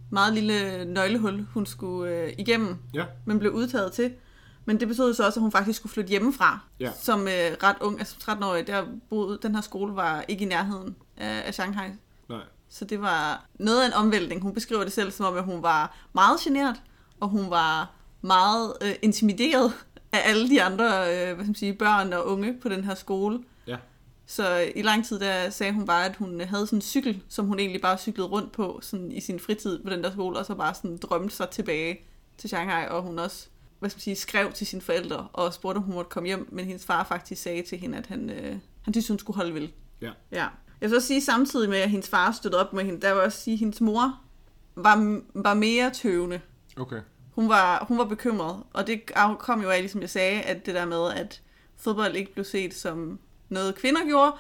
meget 0.09 0.33
lille 0.33 0.85
nøglehul, 0.85 1.45
hun 1.53 1.65
skulle 1.65 2.12
øh, 2.13 2.33
igennem 2.38 2.75
Ja. 2.93 3.05
men 3.25 3.39
blev 3.39 3.51
udtaget 3.51 3.91
til. 3.91 4.13
Men 4.65 4.79
det 4.79 4.88
betød 4.88 5.13
så 5.13 5.25
også, 5.25 5.39
at 5.39 5.41
hun 5.41 5.51
faktisk 5.51 5.79
skulle 5.79 5.93
flytte 5.93 6.09
hjemmefra. 6.09 6.59
Ja. 6.79 6.91
Som 7.01 7.21
øh, 7.21 7.51
ret 7.63 7.75
ung, 7.81 8.00
altså 8.00 8.15
13-årig, 8.21 8.67
der 8.67 8.83
boede, 9.09 9.39
den 9.41 9.55
her 9.55 9.62
skole 9.62 9.95
var 9.95 10.25
ikke 10.27 10.45
i 10.45 10.47
nærheden 10.47 10.95
af, 11.17 11.43
af 11.45 11.53
Shanghai. 11.53 11.89
Nej. 12.29 12.39
Så 12.69 12.85
det 12.85 13.01
var 13.01 13.45
noget 13.59 13.81
af 13.81 13.88
en 13.88 13.93
omvæltning. 13.93 14.41
Hun 14.41 14.53
beskriver 14.53 14.83
det 14.83 14.93
selv 14.93 15.12
som 15.12 15.25
om, 15.25 15.38
at 15.38 15.43
hun 15.43 15.63
var 15.63 15.95
meget 16.13 16.39
genert, 16.39 16.81
og 17.19 17.29
hun 17.29 17.50
var 17.50 17.91
meget 18.21 18.74
øh, 18.81 18.91
intimideret 19.01 19.74
af 20.15 20.29
alle 20.29 20.50
de 20.50 20.63
andre 20.63 20.86
øh, 20.86 21.25
hvad 21.25 21.36
skal 21.36 21.48
man 21.48 21.55
sige, 21.55 21.74
børn 21.74 22.13
og 22.13 22.27
unge 22.27 22.57
på 22.62 22.69
den 22.69 22.84
her 22.84 22.95
skole. 22.95 23.39
Ja. 23.67 23.77
Så 24.25 24.60
øh, 24.62 24.67
i 24.75 24.81
lang 24.81 25.05
tid 25.05 25.19
der 25.19 25.50
sagde 25.50 25.74
hun 25.74 25.86
bare, 25.86 26.05
at 26.05 26.15
hun 26.15 26.41
havde 26.41 26.67
sådan 26.67 26.77
en 26.77 26.81
cykel, 26.81 27.22
som 27.29 27.45
hun 27.45 27.60
egentlig 27.60 27.81
bare 27.81 27.98
cyklede 27.98 28.27
rundt 28.27 28.51
på 28.51 28.79
sådan 28.81 29.12
i 29.12 29.22
sin 29.22 29.39
fritid 29.39 29.84
på 29.84 29.89
den 29.89 30.03
der 30.03 30.12
skole, 30.12 30.38
og 30.38 30.45
så 30.45 30.55
bare 30.55 30.74
sådan 30.74 30.98
drømte 30.98 31.36
sig 31.36 31.50
tilbage 31.50 32.00
til 32.38 32.50
Shanghai, 32.50 32.88
og 32.89 33.01
hun 33.01 33.19
også 33.19 33.48
hvad 33.79 33.89
skal 33.89 33.98
man 33.98 34.01
sige, 34.01 34.15
skrev 34.15 34.51
til 34.51 34.67
sine 34.67 34.81
forældre 34.81 35.27
og 35.34 35.53
spurgte, 35.53 35.77
om 35.77 35.84
hun 35.84 35.95
måtte 35.95 36.10
komme 36.10 36.27
hjem, 36.27 36.48
men 36.51 36.65
hendes 36.65 36.86
far 36.86 37.03
faktisk 37.03 37.41
sagde 37.41 37.62
til 37.62 37.77
hende, 37.77 37.98
at 37.98 38.07
han, 38.07 38.29
øh, 38.29 38.57
han 38.81 38.93
synes, 38.93 39.07
hun 39.07 39.19
skulle 39.19 39.38
holde 39.38 39.53
ved. 39.53 39.67
Ja. 40.01 40.12
Ja. 40.31 40.48
Jeg 40.81 40.91
vil 40.91 41.01
så 41.01 41.07
sige 41.07 41.22
samtidig 41.22 41.69
med, 41.69 41.77
at 41.77 41.89
hendes 41.89 42.10
far 42.10 42.31
støttede 42.31 42.62
op 42.67 42.74
med 42.74 42.84
hende, 42.84 43.01
der 43.01 43.07
vil 43.07 43.17
jeg 43.17 43.25
også 43.25 43.41
sige, 43.41 43.53
at 43.53 43.60
hendes 43.60 43.81
mor 43.81 44.19
var, 44.75 45.22
var 45.34 45.53
mere 45.53 45.89
tøvende. 45.89 46.41
Okay. 46.77 47.01
Hun 47.35 47.49
var, 47.49 47.85
hun 47.87 47.97
var 47.97 48.05
bekymret, 48.05 48.63
og 48.73 48.87
det 48.87 49.01
kom 49.39 49.61
jo 49.61 49.69
af, 49.69 49.81
ligesom 49.81 50.01
jeg 50.01 50.09
sagde, 50.09 50.41
at 50.41 50.65
det 50.65 50.75
der 50.75 50.85
med, 50.85 51.11
at 51.11 51.41
fodbold 51.75 52.15
ikke 52.15 52.33
blev 52.33 52.45
set 52.45 52.73
som 52.73 53.19
noget 53.49 53.75
kvinder 53.75 54.05
gjorde, 54.05 54.31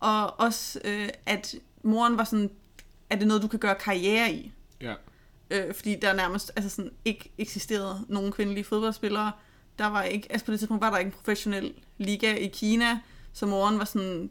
og 0.00 0.40
også 0.40 0.80
øh, 0.84 1.08
at 1.26 1.54
moren 1.82 2.18
var 2.18 2.24
sådan, 2.24 2.50
er 3.10 3.16
det 3.16 3.26
noget, 3.26 3.42
du 3.42 3.48
kan 3.48 3.58
gøre 3.58 3.74
karriere 3.74 4.32
i? 4.32 4.52
Ja. 4.80 4.94
Øh, 5.50 5.74
fordi 5.74 5.96
der 6.02 6.12
nærmest 6.12 6.52
altså 6.56 6.70
sådan, 6.70 6.90
ikke 7.04 7.32
eksisterede 7.38 8.04
nogen 8.08 8.32
kvindelige 8.32 8.64
fodboldspillere. 8.64 9.32
Der 9.78 9.86
var 9.86 10.02
ikke, 10.02 10.32
altså 10.32 10.46
på 10.46 10.52
det 10.52 10.60
tidspunkt 10.60 10.80
var 10.80 10.90
der 10.90 10.98
ikke 10.98 11.08
en 11.08 11.12
professionel 11.12 11.74
liga 11.98 12.34
i 12.34 12.46
Kina, 12.46 13.00
så 13.32 13.46
moren 13.46 13.78
var 13.78 13.84
sådan, 13.84 14.30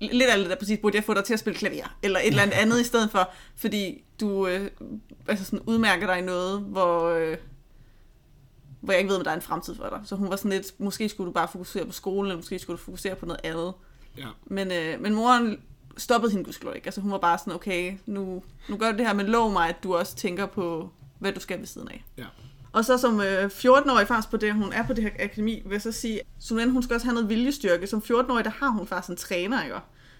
lidt 0.00 0.30
af 0.30 0.38
det 0.38 0.50
der 0.50 0.56
præcis, 0.56 0.78
burde 0.82 0.96
jeg 0.96 1.04
få 1.04 1.14
dig 1.14 1.24
til 1.24 1.32
at 1.32 1.40
spille 1.40 1.58
klaver, 1.58 1.96
eller 2.02 2.18
et 2.18 2.26
eller 2.26 2.42
andet 2.42 2.54
andet 2.54 2.80
i 2.80 2.84
stedet 2.84 3.10
for, 3.10 3.30
fordi 3.56 4.04
du 4.20 4.46
øh, 4.46 4.70
altså 5.28 5.44
sådan 5.44 5.60
udmærker 5.66 6.06
dig 6.06 6.18
i 6.18 6.22
noget, 6.22 6.60
hvor, 6.60 7.08
øh, 7.08 7.36
hvor 8.80 8.92
jeg 8.92 9.00
ikke 9.00 9.10
ved, 9.10 9.18
om 9.18 9.24
der 9.24 9.30
er 9.30 9.34
en 9.34 9.42
fremtid 9.42 9.74
for 9.74 9.88
dig. 9.88 10.00
Så 10.04 10.16
hun 10.16 10.30
var 10.30 10.36
sådan 10.36 10.50
lidt, 10.50 10.80
måske 10.80 11.08
skulle 11.08 11.26
du 11.26 11.32
bare 11.32 11.48
fokusere 11.48 11.86
på 11.86 11.92
skolen, 11.92 12.24
eller 12.24 12.36
måske 12.36 12.58
skulle 12.58 12.76
du 12.78 12.82
fokusere 12.82 13.14
på 13.14 13.26
noget 13.26 13.40
andet. 13.44 13.72
Ja. 14.18 14.26
Men, 14.46 14.72
øh, 14.72 15.00
men 15.00 15.14
moren 15.14 15.60
stoppede 15.96 16.32
hende 16.32 16.44
gudskelov 16.44 16.74
ikke. 16.74 16.86
Altså 16.86 17.00
hun 17.00 17.10
var 17.10 17.18
bare 17.18 17.38
sådan, 17.38 17.52
okay, 17.52 17.98
nu, 18.06 18.42
nu 18.68 18.76
gør 18.76 18.92
du 18.92 18.98
det 18.98 19.06
her, 19.06 19.14
men 19.14 19.26
lov 19.26 19.52
mig, 19.52 19.68
at 19.68 19.76
du 19.82 19.96
også 19.96 20.16
tænker 20.16 20.46
på, 20.46 20.90
hvad 21.18 21.32
du 21.32 21.40
skal 21.40 21.58
ved 21.58 21.66
siden 21.66 21.88
af. 21.88 22.04
Ja. 22.18 22.24
Og 22.74 22.84
så 22.84 22.98
som 22.98 23.20
øh, 23.20 23.44
14-årig 23.44 24.08
faktisk 24.08 24.30
på 24.30 24.36
det, 24.36 24.54
hun 24.54 24.72
er 24.72 24.86
på 24.86 24.92
det 24.92 25.04
her 25.04 25.10
akademi, 25.18 25.62
vil 25.64 25.72
jeg 25.72 25.82
så 25.82 25.92
sige, 25.92 26.20
Sunen, 26.40 26.70
hun 26.70 26.82
skal 26.82 26.94
også 26.94 27.06
have 27.06 27.14
noget 27.14 27.28
viljestyrke. 27.28 27.86
Som 27.86 28.02
14-årig, 28.04 28.44
der 28.44 28.50
har 28.50 28.68
hun 28.68 28.86
faktisk 28.86 29.10
en 29.10 29.16
træner, 29.16 29.64
ikke? 29.64 29.76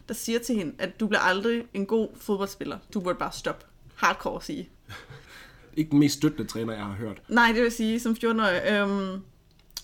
der 0.09 0.15
siger 0.15 0.39
til 0.39 0.57
hende, 0.57 0.73
at 0.79 1.01
du 1.01 1.07
bliver 1.07 1.21
aldrig 1.21 1.65
en 1.75 1.87
god 1.87 2.09
fodboldspiller. 2.21 2.79
Du 2.95 3.01
burde 3.01 3.19
bare 3.19 3.33
stoppe. 3.33 3.65
Hardcore 3.95 4.37
at 4.37 4.45
sige. 4.45 4.69
Ikke 5.77 5.91
den 5.91 5.99
mest 5.99 6.17
støttende 6.17 6.51
træner, 6.51 6.73
jeg 6.73 6.83
har 6.83 6.93
hørt. 6.93 7.23
Nej, 7.29 7.53
det 7.55 7.63
vil 7.63 7.73
sige, 7.73 8.01
som 8.01 8.17
14-årig. 8.25 8.73
Øhm, 8.73 9.23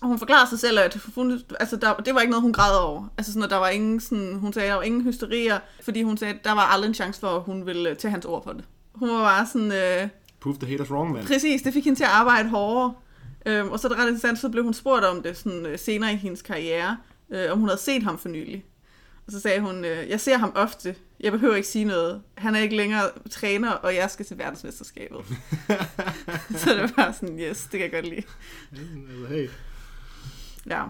og 0.00 0.08
hun 0.08 0.18
forklarer 0.18 0.46
sig 0.46 0.58
selv, 0.58 0.78
at 0.78 0.98
hun, 1.14 1.40
altså 1.60 1.76
der, 1.76 1.94
det 1.94 2.14
var 2.14 2.20
ikke 2.20 2.30
noget, 2.30 2.42
hun 2.42 2.52
græd 2.52 2.78
over. 2.78 3.08
Altså 3.18 3.32
sådan, 3.32 3.44
at 3.44 3.50
der 3.50 3.56
var 3.56 3.68
ingen, 3.68 4.00
sådan, 4.00 4.34
hun 4.34 4.52
sagde, 4.52 4.68
der 4.68 4.74
var 4.74 4.82
ingen 4.82 5.02
hysterier, 5.02 5.58
fordi 5.82 6.02
hun 6.02 6.16
sagde, 6.16 6.34
at 6.34 6.44
der 6.44 6.52
var 6.52 6.62
aldrig 6.62 6.88
en 6.88 6.94
chance 6.94 7.20
for, 7.20 7.36
at 7.36 7.42
hun 7.42 7.66
ville 7.66 7.94
tage 7.94 8.10
hans 8.10 8.24
ord 8.24 8.44
for 8.44 8.52
det. 8.52 8.64
Hun 8.94 9.08
var 9.08 9.22
bare 9.22 9.46
sådan... 9.46 9.72
Øh, 9.72 10.08
Proof 10.40 10.58
the 10.58 10.68
haters 10.68 10.90
wrong, 10.90 11.12
man. 11.12 11.24
Præcis, 11.24 11.62
det 11.62 11.72
fik 11.72 11.84
hende 11.84 11.98
til 11.98 12.04
at 12.04 12.10
arbejde 12.10 12.48
hårdere. 12.48 12.94
Øhm, 13.46 13.68
og 13.68 13.80
så 13.80 13.88
er 13.88 13.92
det 13.92 13.98
ret 13.98 14.06
interessant, 14.06 14.38
så 14.38 14.48
blev 14.48 14.64
hun 14.64 14.74
spurgt 14.74 15.04
om 15.04 15.22
det 15.22 15.36
sådan, 15.36 15.66
øh, 15.66 15.78
senere 15.78 16.12
i 16.12 16.16
hendes 16.16 16.42
karriere, 16.42 16.96
øh, 17.30 17.52
om 17.52 17.58
hun 17.58 17.68
havde 17.68 17.80
set 17.80 18.02
ham 18.02 18.18
for 18.18 18.28
nylig. 18.28 18.64
Og 19.26 19.32
så 19.32 19.40
sagde 19.40 19.60
hun, 19.60 19.84
øh, 19.84 20.08
jeg 20.08 20.20
ser 20.20 20.38
ham 20.38 20.52
ofte, 20.54 20.96
jeg 21.20 21.32
behøver 21.32 21.54
ikke 21.56 21.68
sige 21.68 21.84
noget. 21.84 22.22
Han 22.34 22.54
er 22.54 22.60
ikke 22.60 22.76
længere 22.76 23.10
træner, 23.30 23.70
og 23.70 23.94
jeg 23.94 24.10
skal 24.10 24.26
til 24.26 24.38
verdensmesterskabet. 24.38 25.24
så 26.60 26.70
det 26.74 26.80
var 26.80 26.92
bare 26.96 27.12
sådan, 27.12 27.40
yes, 27.40 27.62
det 27.62 27.70
kan 27.70 27.80
jeg 27.80 27.92
godt 27.92 28.08
lide. 28.08 28.22
hey. 29.28 29.48
Ja, 30.70 30.84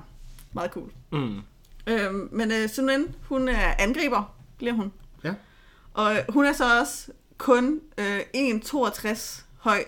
meget 0.53 0.71
cool. 0.71 0.91
Mm. 1.13 1.41
Øhm, 1.87 2.29
men 2.33 2.53
øh, 2.53 2.69
Sunen, 2.69 3.15
hun 3.23 3.49
er 3.49 3.75
angriber, 3.79 4.35
bliver 4.59 4.73
hun. 4.73 4.93
Ja. 5.25 5.35
Og 5.95 6.13
øh, 6.15 6.19
hun 6.29 6.45
er 6.45 6.53
så 6.53 6.81
også 6.81 7.11
kun 7.41 7.81
øh, 7.99 8.21
1,62 8.37 9.43
høj. 9.59 9.85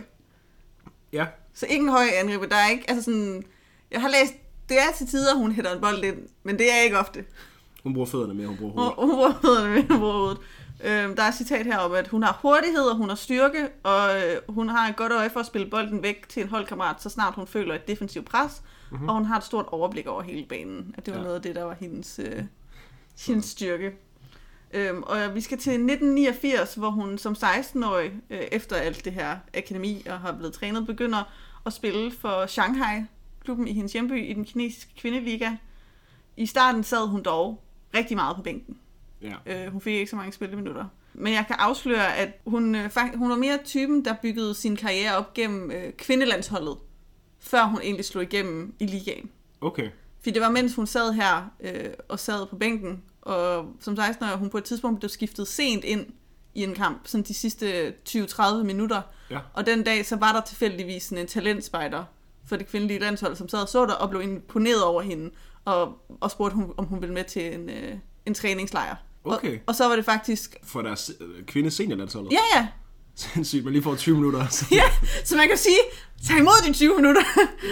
Ja. 1.12 1.26
Så 1.54 1.66
ikke 1.66 1.82
en 1.82 1.88
høj 1.90 2.04
angriber. 2.20 2.46
Der 2.46 2.56
er 2.56 2.68
ikke, 2.70 2.84
altså 2.90 3.02
sådan, 3.04 3.44
jeg 3.90 4.00
har 4.00 4.08
læst, 4.08 4.34
det 4.68 4.76
er 4.78 4.92
til 4.96 5.06
tider, 5.06 5.34
hun 5.36 5.52
hætter 5.52 5.74
en 5.74 5.80
bold 5.80 6.04
ind, 6.04 6.16
men 6.42 6.58
det 6.58 6.72
er 6.72 6.80
ikke 6.82 6.98
ofte. 6.98 7.24
Hun 7.82 7.92
bruger 7.94 8.06
fødderne 8.06 8.34
mere, 8.34 8.46
hun 8.46 8.56
bruger 8.56 8.72
Hun, 8.72 8.80
hovedet. 8.82 8.96
hun 9.00 9.10
bruger 9.10 9.32
fødderne 9.42 9.70
mere, 9.74 9.86
hun 9.90 9.98
bruger 9.98 10.12
hovedet. 10.12 10.38
Øhm, 10.84 11.16
der 11.16 11.22
er 11.22 11.28
et 11.28 11.34
citat 11.34 11.66
her 11.66 11.78
om, 11.78 11.92
at 11.92 12.08
hun 12.08 12.22
har 12.22 12.38
hurtighed, 12.42 12.82
og 12.82 12.96
hun 12.96 13.08
har 13.08 13.16
styrke, 13.16 13.68
og 13.82 14.16
øh, 14.16 14.36
hun 14.48 14.68
har 14.68 14.88
et 14.88 14.96
godt 14.96 15.12
øje 15.12 15.30
for 15.30 15.40
at 15.40 15.46
spille 15.46 15.70
bolden 15.70 16.02
væk 16.02 16.28
til 16.28 16.42
en 16.42 16.48
holdkammerat, 16.48 17.02
så 17.02 17.08
snart 17.08 17.34
hun 17.34 17.46
føler 17.46 17.74
et 17.74 17.88
defensivt 17.88 18.26
pres, 18.26 18.62
mm-hmm. 18.90 19.08
og 19.08 19.14
hun 19.14 19.24
har 19.24 19.36
et 19.36 19.44
stort 19.44 19.66
overblik 19.68 20.06
over 20.06 20.22
hele 20.22 20.46
banen. 20.48 20.94
At 20.98 21.06
det 21.06 21.14
var 21.14 21.18
Ja. 21.20 21.24
noget 21.24 21.36
af 21.36 21.42
det, 21.42 21.54
der 21.54 21.62
var 21.64 21.76
hendes, 21.80 22.18
øh, 22.24 22.42
hendes 23.26 23.44
styrke. 23.44 23.92
Øhm, 24.72 25.02
og 25.02 25.34
vi 25.34 25.40
skal 25.40 25.58
til 25.58 25.72
1989, 25.72 26.74
hvor 26.74 26.90
hun 26.90 27.18
som 27.18 27.32
16-årig, 27.32 28.12
øh, 28.30 28.40
efter 28.52 28.76
alt 28.76 29.04
det 29.04 29.12
her 29.12 29.36
akademi 29.54 30.02
og 30.10 30.20
har 30.20 30.32
blevet 30.32 30.54
trænet, 30.54 30.86
begynder 30.86 31.22
at 31.66 31.72
spille 31.72 32.12
for 32.12 32.46
Shanghai, 32.46 33.02
klubben 33.44 33.68
i 33.68 33.72
hendes 33.72 33.92
hjemby 33.92 34.30
i 34.30 34.32
den 34.32 34.44
kinesiske 34.44 34.94
kvindeliga. 34.96 35.50
I 36.36 36.46
starten 36.46 36.84
sad 36.84 37.06
hun 37.06 37.22
dog 37.22 37.62
rigtig 37.94 38.16
meget 38.16 38.36
på 38.36 38.42
bænken. 38.42 38.76
Ja. 39.22 39.34
Øh, 39.46 39.72
hun 39.72 39.80
fik 39.80 39.94
ikke 39.94 40.10
så 40.10 40.16
mange 40.16 40.32
spilleminutter. 40.32 40.84
Men 41.14 41.32
jeg 41.32 41.44
kan 41.46 41.56
afsløre, 41.58 42.16
at 42.16 42.28
hun, 42.46 42.74
øh, 42.74 42.90
hun 43.14 43.30
var 43.30 43.36
mere 43.36 43.58
typen, 43.64 44.04
der 44.04 44.14
byggede 44.22 44.54
sin 44.54 44.76
karriere 44.76 45.16
op 45.16 45.34
gennem 45.34 45.70
øh, 45.70 45.92
kvindelandsholdet, 45.92 46.76
før 47.40 47.64
hun 47.64 47.80
egentlig 47.82 48.04
slog 48.04 48.22
igennem 48.22 48.74
i 48.78 48.86
ligaen. 48.86 49.30
Okay. 49.60 49.90
For 50.20 50.30
det 50.30 50.42
var 50.42 50.50
mens 50.50 50.74
hun 50.74 50.86
sad 50.86 51.12
her 51.12 51.50
øh, 51.60 51.90
og 52.08 52.18
sad 52.18 52.46
på 52.46 52.56
bænken, 52.56 53.02
og 53.22 53.66
som 53.80 53.96
16 53.96 54.28
år 54.28 54.36
hun 54.36 54.50
på 54.50 54.58
et 54.58 54.64
tidspunkt 54.64 55.00
blev 55.00 55.08
skiftet 55.08 55.48
sent 55.48 55.84
ind 55.84 56.06
i 56.54 56.62
en 56.62 56.74
kamp, 56.74 57.00
sådan 57.04 57.24
de 57.24 57.34
sidste 57.34 57.94
20-30 58.08 58.54
minutter. 58.54 59.02
Ja. 59.30 59.38
Og 59.54 59.66
den 59.66 59.82
dag, 59.82 60.06
så 60.06 60.16
var 60.16 60.32
der 60.32 60.40
tilfældigvis 60.40 61.02
sådan 61.02 61.18
en 61.18 61.26
talentspejder 61.26 62.04
for 62.48 62.56
det 62.56 62.66
kvindelige 62.66 63.00
landshold, 63.00 63.36
som 63.36 63.48
sad 63.48 63.62
og 63.62 63.68
så 63.68 63.86
der 63.86 63.92
og 63.92 64.10
blev 64.10 64.22
imponeret 64.22 64.84
over 64.84 65.02
hende, 65.02 65.30
og, 65.64 65.98
og 66.20 66.30
spurgte, 66.30 66.54
hun, 66.54 66.72
om 66.76 66.84
hun 66.84 67.00
ville 67.00 67.14
med 67.14 67.24
til 67.24 67.54
en, 67.54 67.70
øh, 67.70 67.94
en 68.26 68.34
træningslejr. 68.34 68.96
Okay. 69.24 69.54
Og, 69.54 69.60
og 69.66 69.74
så 69.74 69.88
var 69.88 69.96
det 69.96 70.04
faktisk... 70.04 70.56
For 70.62 70.82
deres 70.82 71.10
øh, 71.20 71.44
kvinde 71.44 71.70
seniorlandsholdet. 71.70 72.32
Ja, 72.32 72.60
ja, 72.60 72.68
Sindssygt, 73.14 73.64
man 73.64 73.72
lige 73.72 73.82
får 73.82 73.94
20 73.94 74.14
minutter. 74.14 74.48
Så. 74.48 74.66
ja, 74.80 74.82
så 75.24 75.36
man 75.36 75.48
kan 75.48 75.56
sige, 75.56 75.78
tag 76.26 76.38
imod 76.38 76.68
de 76.68 76.72
20 76.72 76.96
minutter. 76.96 77.22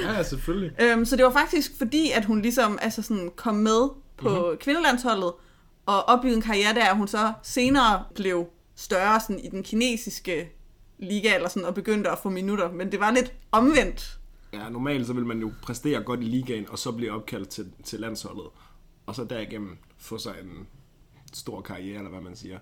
ja, 0.05 0.13
ja, 0.13 0.23
selvfølgelig. 0.23 0.73
øhm, 0.83 1.05
så 1.05 1.17
det 1.17 1.25
var 1.25 1.33
faktisk 1.33 1.73
fordi, 1.79 2.11
at 2.11 2.25
hun 2.25 2.43
ligesom 2.43 2.79
altså 2.83 3.03
sådan, 3.03 3.31
kom 3.37 3.55
med 3.55 3.89
på 4.21 4.29
mm-hmm. 4.29 4.59
kvindelandsholdet, 4.59 5.33
og 5.87 6.09
opbyggede 6.09 6.37
en 6.37 6.43
karriere 6.43 6.75
der, 6.75 6.95
hun 6.95 7.09
så 7.09 7.33
senere 7.43 8.05
blev 8.15 8.47
større 8.75 9.21
sådan, 9.21 9.41
i 9.41 9.49
den 9.49 9.63
kinesiske 9.63 10.53
liga, 10.99 11.35
eller 11.35 11.49
sådan, 11.49 11.69
og 11.69 11.75
begyndte 11.75 12.11
at 12.11 12.19
få 12.19 12.29
minutter. 12.29 12.73
Men 12.73 12.93
det 12.93 13.01
var 13.01 13.11
lidt 13.11 13.33
omvendt. 13.53 14.19
Ja, 14.53 14.69
normalt 14.69 15.07
så 15.07 15.13
vil 15.13 15.27
man 15.27 15.41
jo 15.41 15.53
præstere 15.63 16.03
godt 16.03 16.21
i 16.21 16.25
ligaen, 16.25 16.71
og 16.71 16.79
så 16.79 16.93
blive 16.93 17.13
opkaldt 17.13 17.49
til, 17.49 17.73
til 17.85 18.01
landsholdet. 18.01 18.47
Og 19.07 19.15
så 19.15 19.25
derigennem 19.25 19.79
få 19.99 20.19
sig 20.19 20.35
en 20.43 20.67
stor 21.33 21.61
karriere, 21.61 21.97
eller 21.97 22.11
hvad 22.11 22.21
man 22.21 22.37
siger. 22.37 22.59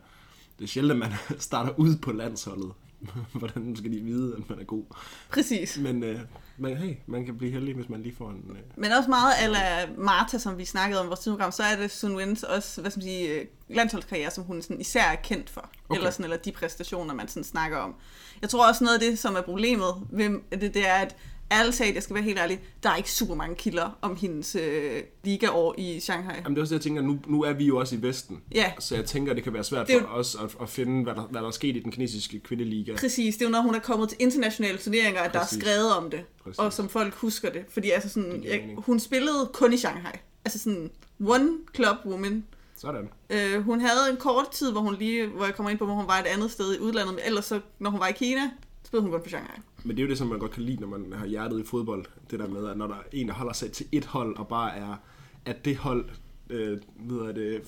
Det 0.59 0.65
er 0.65 0.69
sjældent, 0.69 1.05
at 1.05 1.11
man 1.11 1.19
starter 1.41 1.73
ud 1.77 1.97
på 1.97 2.13
landsholdet. 2.13 2.73
Hvordan 3.39 3.77
skal 3.77 3.93
de 3.93 4.01
vide, 4.01 4.37
at 4.37 4.51
man 4.51 4.61
er 4.61 4.65
god? 4.65 4.85
Præcis. 5.31 5.79
Men 5.79 6.03
øh, 6.03 6.21
man, 6.59 6.77
hey, 6.77 6.95
man 7.07 7.25
kan 7.25 7.39
blive 7.39 7.53
heldig, 7.53 7.75
hvis 7.75 7.89
man 7.89 8.03
lige 8.03 8.15
får 8.17 8.31
en... 8.31 8.45
Øh, 8.51 8.57
Men 8.77 8.93
også 8.93 9.11
meget 9.11 9.33
af 9.35 9.89
Marta, 9.99 10.39
som 10.39 10.59
vi 10.59 10.65
snakkede 10.65 11.01
om 11.01 11.07
i 11.07 11.09
vores 11.09 11.21
program, 11.21 11.53
så 11.53 11.63
er 11.63 11.77
det 11.77 11.91
Sun 11.91 12.17
Wins 12.17 12.43
også, 12.43 12.81
hvad 12.81 12.91
skal 12.91 13.01
man 13.01 13.03
sige, 13.03 13.29
øh, 13.29 13.47
landsholdskarriere, 13.69 14.31
som 14.31 14.45
hun 14.45 14.63
sådan 14.63 14.81
især 14.81 15.05
er 15.05 15.17
kendt 15.17 15.51
for. 15.51 15.71
Okay. 15.89 15.99
Eller, 15.99 16.11
sådan, 16.11 16.25
eller 16.25 16.37
de 16.37 16.53
præstationer, 16.53 17.15
man 17.15 17.29
sådan 17.29 17.45
snakker 17.45 17.79
om. 17.79 17.95
Jeg 18.43 18.51
tror 18.51 18.69
også 18.69 18.85
noget 18.85 18.95
af 18.95 19.01
det, 19.01 19.19
som 19.19 19.37
er 19.37 19.41
problemet 19.41 19.95
ved 20.11 20.61
det, 20.61 20.75
det 20.75 20.89
er, 20.89 20.95
at 20.95 21.17
ærligt 21.53 21.77
talt, 21.77 21.95
jeg 21.95 22.03
skal 22.03 22.15
være 22.15 22.25
helt 22.25 22.39
ærlig, 22.39 22.61
der 22.83 22.91
er 22.91 22.97
ikke 22.97 23.13
super 23.13 23.35
mange 23.35 23.57
kilder 23.57 23.99
om 24.03 24.17
hendes 24.17 24.55
øh, 24.55 25.03
ligaår 25.25 25.75
i 25.79 26.01
Shanghai. 26.01 26.35
Jamen 26.37 26.51
det 26.51 26.59
er 26.59 26.63
også 26.63 26.75
det, 26.75 26.79
jeg 26.79 26.83
tænker, 26.85 27.03
nu, 27.03 27.19
nu 27.27 27.43
er 27.43 27.53
vi 27.53 27.65
jo 27.65 27.77
også 27.77 27.97
i 27.97 28.03
Vesten. 28.03 28.43
Ja. 28.55 28.73
Så 28.79 28.95
jeg 28.95 29.05
tænker, 29.05 29.35
det 29.35 29.45
kan 29.45 29.53
være 29.55 29.65
svært 29.65 29.87
Det 29.87 30.01
for 30.01 30.09
os 30.09 30.35
at, 30.35 30.57
at 30.63 30.69
finde, 30.69 31.05
hvad 31.05 31.15
der, 31.15 31.23
hvad 31.23 31.41
der 31.41 31.47
er 31.47 31.53
sket 31.53 31.77
i 31.77 31.81
den 31.81 31.93
kinesiske 31.93 32.41
kvindeliga. 32.41 32.95
Præcis, 32.97 33.37
det 33.37 33.43
er 33.43 33.47
jo 33.49 33.53
når 33.53 33.61
hun 33.61 33.75
er 33.75 33.79
kommet 33.79 34.09
til 34.09 34.19
internationale 34.21 34.79
turneringer, 34.79 35.21
at 35.21 35.33
der 35.33 35.41
er 35.41 35.47
skrevet 35.47 35.97
om 35.97 36.11
det, 36.11 36.25
Præcis. 36.45 36.59
og 36.59 36.73
som 36.73 36.89
folk 36.89 37.15
husker 37.15 37.51
det. 37.51 37.65
Fordi 37.69 37.91
altså 37.91 38.09
sådan, 38.09 38.45
jeg, 38.45 38.69
hun 38.79 39.01
spillede 39.01 39.51
kun 39.53 39.73
i 39.73 39.77
Shanghai. 39.77 40.13
Altså 40.45 40.59
sådan, 40.59 40.91
one 41.27 41.51
club 41.75 41.97
woman. 42.07 42.45
Sådan. 42.77 43.09
Øh, 43.31 43.63
hun 43.63 43.81
havde 43.81 44.11
en 44.11 44.17
kort 44.17 44.51
tid, 44.51 44.73
hvor 44.73 44.81
hun 44.81 44.97
lige, 44.99 45.27
hvor 45.27 45.45
jeg 45.45 45.55
kommer 45.55 45.71
ind 45.71 45.79
på, 45.79 45.85
hvor 45.85 45.95
hun 45.95 46.07
var 46.07 46.19
et 46.19 46.27
andet 46.27 46.51
sted 46.51 46.75
i 46.75 46.79
udlandet, 46.79 47.15
men 47.15 47.25
ellers 47.27 47.45
så, 47.45 47.61
når 47.79 47.91
hun 47.91 48.01
var 48.01 48.07
i 48.07 48.13
Kina, 48.13 48.51
spillede 48.85 49.03
hun 49.03 49.13
kun 49.13 49.23
for 49.23 49.29
Shanghai. 49.29 49.57
Men 49.85 49.97
det 49.97 50.03
er 50.03 50.07
jo 50.07 50.11
det, 50.11 50.19
som 50.19 50.27
man 50.27 50.39
godt 50.39 50.51
kan 50.53 50.63
lide, 50.63 50.81
når 50.81 50.89
man 50.99 51.13
har 51.13 51.27
hjertet 51.27 51.61
i 51.61 51.65
fodbold. 51.65 52.05
Det 52.31 52.39
der 52.39 52.49
med, 52.49 52.69
at 52.69 52.77
når 52.79 52.87
der 52.87 52.95
er 52.95 53.03
en, 53.13 53.29
der 53.29 53.35
holder 53.35 53.53
sig 53.53 53.73
til 53.73 53.87
et 53.93 54.05
hold, 54.05 54.37
og 54.37 54.49
bare 54.49 54.77
er, 54.77 54.97
at 55.45 55.65
det 55.65 55.77
hold, 55.77 56.09
øh, 56.51 56.79
ved 56.97 57.25
jeg 57.27 57.35
det, 57.35 57.63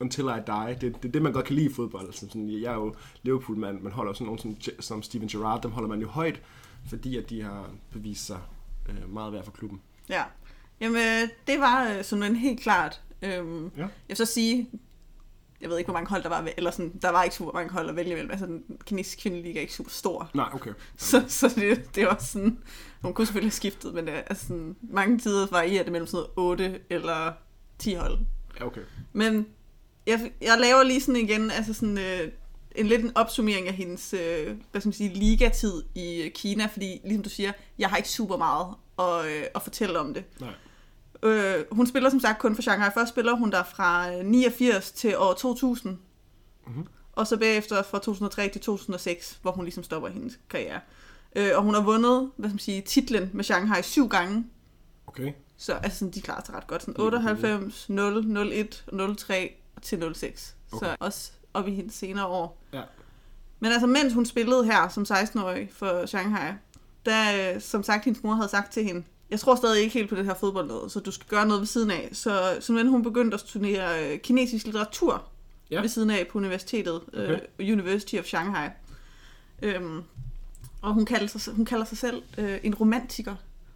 until 0.00 0.24
I 0.24 0.26
die, 0.46 0.76
det, 0.80 1.02
det 1.02 1.08
er 1.08 1.12
det, 1.12 1.22
man 1.22 1.32
godt 1.32 1.44
kan 1.46 1.56
lide 1.56 1.70
i 1.70 1.72
fodbold. 1.72 2.06
Altså, 2.06 2.20
sådan, 2.26 2.50
jeg 2.50 2.70
er 2.72 2.74
jo 2.74 2.94
Liverpool-mand, 3.22 3.80
man 3.80 3.92
holder 3.92 4.12
sådan 4.12 4.24
nogen 4.24 4.38
som, 4.38 4.56
som 4.80 5.02
Steven 5.02 5.28
Gerrard, 5.28 5.62
dem 5.62 5.70
holder 5.70 5.88
man 5.88 6.00
jo 6.00 6.08
højt, 6.08 6.42
fordi 6.88 7.16
at 7.16 7.30
de 7.30 7.42
har 7.42 7.70
bevist 7.92 8.26
sig 8.26 8.38
øh, 8.88 9.12
meget 9.14 9.32
værd 9.32 9.44
for 9.44 9.50
klubben. 9.52 9.80
Ja. 10.08 10.22
Jamen, 10.80 10.96
øh, 10.96 11.28
det 11.46 11.60
var 11.60 11.88
øh, 11.88 12.04
sådan 12.04 12.36
helt 12.36 12.60
klart. 12.60 13.00
Øhm, 13.22 13.64
Ja. 13.76 13.82
Jeg 13.82 13.90
vil 14.08 14.16
så 14.16 14.24
sige, 14.24 14.70
jeg 15.60 15.70
ved 15.70 15.78
ikke, 15.78 15.86
hvor 15.86 15.98
mange 15.98 16.10
hold 16.10 16.22
der 16.22 16.28
var, 16.28 16.48
eller 16.56 16.70
sådan, 16.70 16.98
der 17.02 17.10
var 17.10 17.22
ikke 17.22 17.36
super 17.36 17.52
mange 17.52 17.72
hold 17.72 17.88
at 17.88 17.96
vælge 17.96 18.10
imellem. 18.10 18.30
Altså, 18.30 18.46
den 18.46 18.64
kinesiske 18.86 19.22
kvindeliga 19.22 19.58
er 19.58 19.60
ikke 19.60 19.72
super 19.72 19.90
stor. 19.90 20.30
Nej, 20.34 20.48
okay. 20.54 20.70
Så, 20.96 21.24
så 21.28 21.48
det, 21.48 21.94
det 21.94 22.06
var 22.06 22.16
sådan, 22.20 22.58
hun 23.02 23.14
kunne 23.14 23.26
selvfølgelig 23.26 23.50
have 23.50 23.56
skiftet, 23.56 23.94
men 23.94 24.06
det, 24.06 24.14
er 24.14 24.18
altså 24.18 24.46
sådan, 24.46 24.76
mange 24.82 25.18
tider 25.18 25.46
varierer 25.50 25.82
det 25.82 25.92
mellem 25.92 26.06
sådan 26.06 26.26
noget 26.36 26.60
8 26.60 26.80
eller 26.90 27.32
10 27.78 27.94
hold. 27.94 28.18
Ja, 28.60 28.66
okay. 28.66 28.80
Men 29.12 29.46
jeg, 30.06 30.32
jeg 30.40 30.58
laver 30.60 30.82
lige 30.82 31.00
sådan 31.00 31.20
igen, 31.20 31.50
altså 31.50 31.72
sådan 31.72 31.98
øh, 31.98 32.32
en 32.76 32.86
lidt 32.86 33.04
en 33.04 33.12
opsummering 33.14 33.68
af 33.68 33.74
hendes, 33.74 34.14
øh, 34.14 34.56
hvad 34.70 34.80
skal 34.80 34.88
man 34.88 34.92
sige, 34.92 35.14
ligatid 35.14 35.82
i 35.94 36.22
øh, 36.22 36.30
Kina, 36.30 36.66
fordi 36.66 37.00
ligesom 37.04 37.22
du 37.22 37.30
siger, 37.30 37.52
jeg 37.78 37.88
har 37.88 37.96
ikke 37.96 38.08
super 38.08 38.36
meget 38.36 38.66
at, 38.98 39.32
øh, 39.32 39.44
at 39.54 39.62
fortælle 39.62 39.98
om 39.98 40.14
det. 40.14 40.24
Nej. 40.40 40.54
Øh, 41.22 41.64
hun 41.72 41.86
spiller 41.86 42.10
som 42.10 42.20
sagt 42.20 42.38
kun 42.38 42.54
for 42.54 42.62
Shanghai. 42.62 42.90
Først 42.94 43.08
spiller 43.08 43.36
hun 43.36 43.50
der 43.50 43.62
fra 43.62 44.12
øh, 44.12 44.24
89 44.24 44.92
til 44.92 45.18
år 45.18 45.32
2000. 45.32 45.98
Mhm. 46.66 46.86
Og 47.12 47.26
så 47.26 47.36
bagefter 47.36 47.82
fra 47.82 47.98
2003 47.98 48.48
til 48.48 48.60
2006, 48.60 49.38
hvor 49.42 49.52
hun 49.52 49.64
ligesom 49.64 49.84
stopper 49.84 50.08
hendes 50.08 50.38
karriere. 50.50 50.80
Øh, 51.36 51.50
og 51.54 51.62
hun 51.62 51.74
har 51.74 51.82
vundet, 51.82 52.30
hvad 52.36 52.48
skal 52.48 52.54
man 52.54 52.58
sige, 52.58 52.80
titlen 52.80 53.30
med 53.32 53.44
Shanghai 53.44 53.82
syv 53.82 54.08
gange. 54.08 54.46
Okay. 55.06 55.32
Så 55.56 55.72
altså, 55.72 55.98
sådan, 55.98 56.12
de 56.12 56.20
klarer 56.20 56.44
sig 56.46 56.54
ret 56.54 56.66
godt. 56.66 56.82
Sådan 56.82 56.94
Det 56.94 57.00
er 57.00 57.04
98, 57.04 57.88
0, 57.88 58.36
01, 58.52 58.84
03 59.18 59.54
til 59.82 60.14
06. 60.14 60.56
Okay. 60.72 60.86
Okay. 60.86 60.86
Så 60.86 60.96
også 61.00 61.32
op 61.54 61.68
i 61.68 61.74
hendes 61.74 61.94
senere 61.94 62.26
år. 62.26 62.62
Ja. 62.72 62.82
Men 63.60 63.72
altså, 63.72 63.86
mens 63.86 64.12
hun 64.12 64.26
spillede 64.26 64.64
her 64.64 64.88
som 64.88 65.02
16-årig 65.02 65.68
for 65.72 66.06
Shanghai, 66.06 66.52
der, 67.06 67.54
øh, 67.54 67.60
som 67.60 67.82
sagt, 67.82 68.04
hendes 68.04 68.22
mor 68.22 68.34
havde 68.34 68.48
sagt 68.48 68.72
til 68.72 68.84
hende, 68.84 69.04
jeg 69.30 69.40
tror 69.40 69.54
stadig 69.54 69.82
ikke 69.82 69.94
helt 69.94 70.08
på 70.08 70.14
det 70.16 70.24
her 70.24 70.34
fodbold 70.34 70.66
noget, 70.68 70.92
så 70.92 71.00
du 71.00 71.10
skal 71.10 71.26
gøre 71.28 71.46
noget 71.46 71.60
ved 71.60 71.66
siden 71.66 71.90
af. 71.90 72.08
Så 72.12 72.56
simpelthen 72.60 72.90
hun 72.92 73.02
begyndte 73.02 73.34
at 73.34 73.40
studere 73.40 74.12
øh, 74.12 74.18
kinesisk 74.20 74.64
litteratur 74.64 75.24
Ja. 75.70 75.80
ved 75.80 75.88
siden 75.88 76.10
af 76.10 76.26
på 76.30 76.38
universitetet, 76.38 77.00
Okay. 77.08 77.38
øh, 77.58 77.72
University 77.72 78.14
of 78.16 78.24
Shanghai. 78.24 78.68
Øhm, 79.62 80.02
og 80.82 80.94
hun 80.94 81.04
kalder 81.04 81.26
sig, 81.26 81.54
hun 81.54 81.64
kalder 81.64 81.84
sig 81.84 81.98
selv 81.98 82.22
øh, 82.38 82.58
en 82.62 82.74
romantiker. 82.74 83.34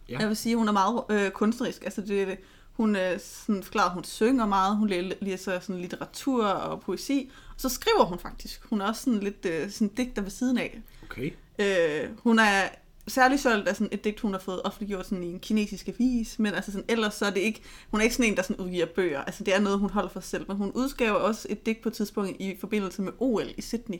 Ja. 0.09 0.19
Jeg 0.19 0.27
vil 0.27 0.37
sige, 0.37 0.55
hun 0.55 0.67
er 0.67 0.71
meget 0.71 1.03
øh, 1.09 1.31
kunstnerisk. 1.31 1.83
Altså 1.83 2.01
det, 2.01 2.37
hun 2.73 2.95
øh, 2.95 3.19
sådan 3.19 3.63
forklarer, 3.63 3.89
hun 3.93 4.03
synger 4.03 4.45
meget, 4.45 4.77
hun 4.77 4.87
læ- 4.89 5.09
læser 5.21 5.59
sådan 5.59 5.81
litteratur 5.81 6.45
og 6.45 6.81
poesi. 6.81 7.31
Og 7.55 7.61
så 7.61 7.69
skriver 7.69 8.03
hun 8.05 8.19
faktisk. 8.19 8.61
Hun 8.69 8.81
er 8.81 8.87
også 8.87 9.01
sådan 9.03 9.19
lidt 9.19 9.45
øh, 9.45 9.71
sådan 9.71 9.87
digter 9.87 10.21
ved 10.21 10.31
siden 10.31 10.57
af. 10.57 10.81
Okay. 11.03 11.31
Øh, 11.59 12.09
hun 12.23 12.39
er 12.39 12.61
særlig 13.07 13.39
solgt 13.39 13.67
af 13.67 13.75
sådan 13.75 13.89
et 13.91 14.03
digt, 14.03 14.19
hun 14.19 14.31
har 14.31 14.39
fået 14.39 14.61
offentliggjort 14.63 15.05
sådan 15.05 15.23
i 15.23 15.31
en 15.31 15.39
kinesisk 15.39 15.87
avis, 15.87 16.39
men 16.39 16.53
altså 16.53 16.71
sådan, 16.71 16.85
ellers 16.89 17.13
så 17.13 17.25
er 17.25 17.29
det 17.29 17.39
ikke, 17.39 17.61
hun 17.91 17.99
er 17.99 18.03
ikke 18.03 18.15
sådan 18.15 18.31
en, 18.31 18.37
der 18.37 18.43
sådan 18.43 18.65
udgiver 18.65 18.85
bøger, 18.85 19.21
altså 19.21 19.43
det 19.43 19.55
er 19.55 19.59
noget, 19.59 19.79
hun 19.79 19.89
holder 19.89 20.09
for 20.09 20.19
sig 20.19 20.29
selv, 20.29 20.45
men 20.47 20.57
hun 20.57 20.71
udgav 20.71 21.15
også 21.15 21.47
et 21.49 21.65
digt 21.65 21.81
på 21.81 21.89
et 21.89 21.93
tidspunkt 21.93 22.41
i 22.41 22.55
forbindelse 22.59 23.01
med 23.01 23.11
OL 23.19 23.47
i 23.57 23.61
Sydney, 23.61 23.97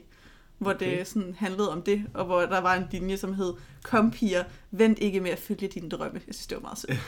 hvor. 0.58 0.74
Okay. 0.74 0.98
det 0.98 1.08
sådan 1.08 1.36
handlede 1.38 1.72
om 1.72 1.82
det, 1.82 2.06
og 2.14 2.26
hvor 2.26 2.42
der 2.42 2.62
var 2.62 2.76
en 2.76 2.84
linje, 2.92 3.18
som 3.18 3.34
hed, 3.34 3.54
kom 3.84 4.12
piger, 4.12 4.44
vent 4.72 5.00
ikke 5.00 5.20
med 5.22 5.32
at 5.32 5.40
følge 5.40 5.68
dine 5.68 5.90
drømme. 5.90 6.22
Jeg 6.28 6.36
synes, 6.36 6.48
det 6.48 6.56
var 6.56 6.62
meget 6.62 6.78
sødt. 6.78 7.00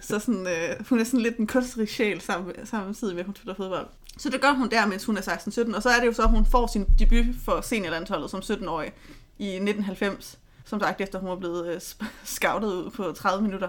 så 0.08 0.18
sådan, 0.18 0.46
øh, 0.46 0.86
hun 0.88 1.00
er 1.00 1.04
sådan 1.04 1.20
lidt 1.20 1.36
en 1.36 1.46
kunstnerisk 1.46 1.92
sjæl 1.92 2.20
sammen, 2.20 2.66
samtidig 2.66 3.14
med, 3.14 3.20
at 3.20 3.26
hun 3.26 3.36
spiller 3.36 3.54
fodbold. 3.54 3.86
Så 4.18 4.30
det 4.30 4.40
gør 4.40 4.52
hun 4.52 4.70
der, 4.70 4.86
mens 4.86 5.04
hun 5.04 5.16
er 5.16 5.20
16-17, 5.20 5.76
og 5.76 5.82
så 5.82 5.88
er 5.88 6.00
det 6.00 6.06
jo 6.06 6.12
så, 6.12 6.22
at 6.22 6.30
hun 6.30 6.46
får 6.46 6.66
sin 6.66 6.86
debut 6.98 7.36
for 7.44 7.60
seniorlandsholdet 7.60 8.30
som 8.30 8.40
17-årig 8.40 8.92
i 9.38 9.46
1990. 9.46 10.38
Som 10.68 10.80
sagt, 10.80 11.00
efter 11.00 11.18
hun 11.18 11.28
var 11.30 11.36
blevet 11.36 11.74
øh, 11.74 11.80
scoutet 12.24 12.68
ud 12.72 12.90
på 12.90 13.12
30 13.12 13.42
minutter. 13.42 13.68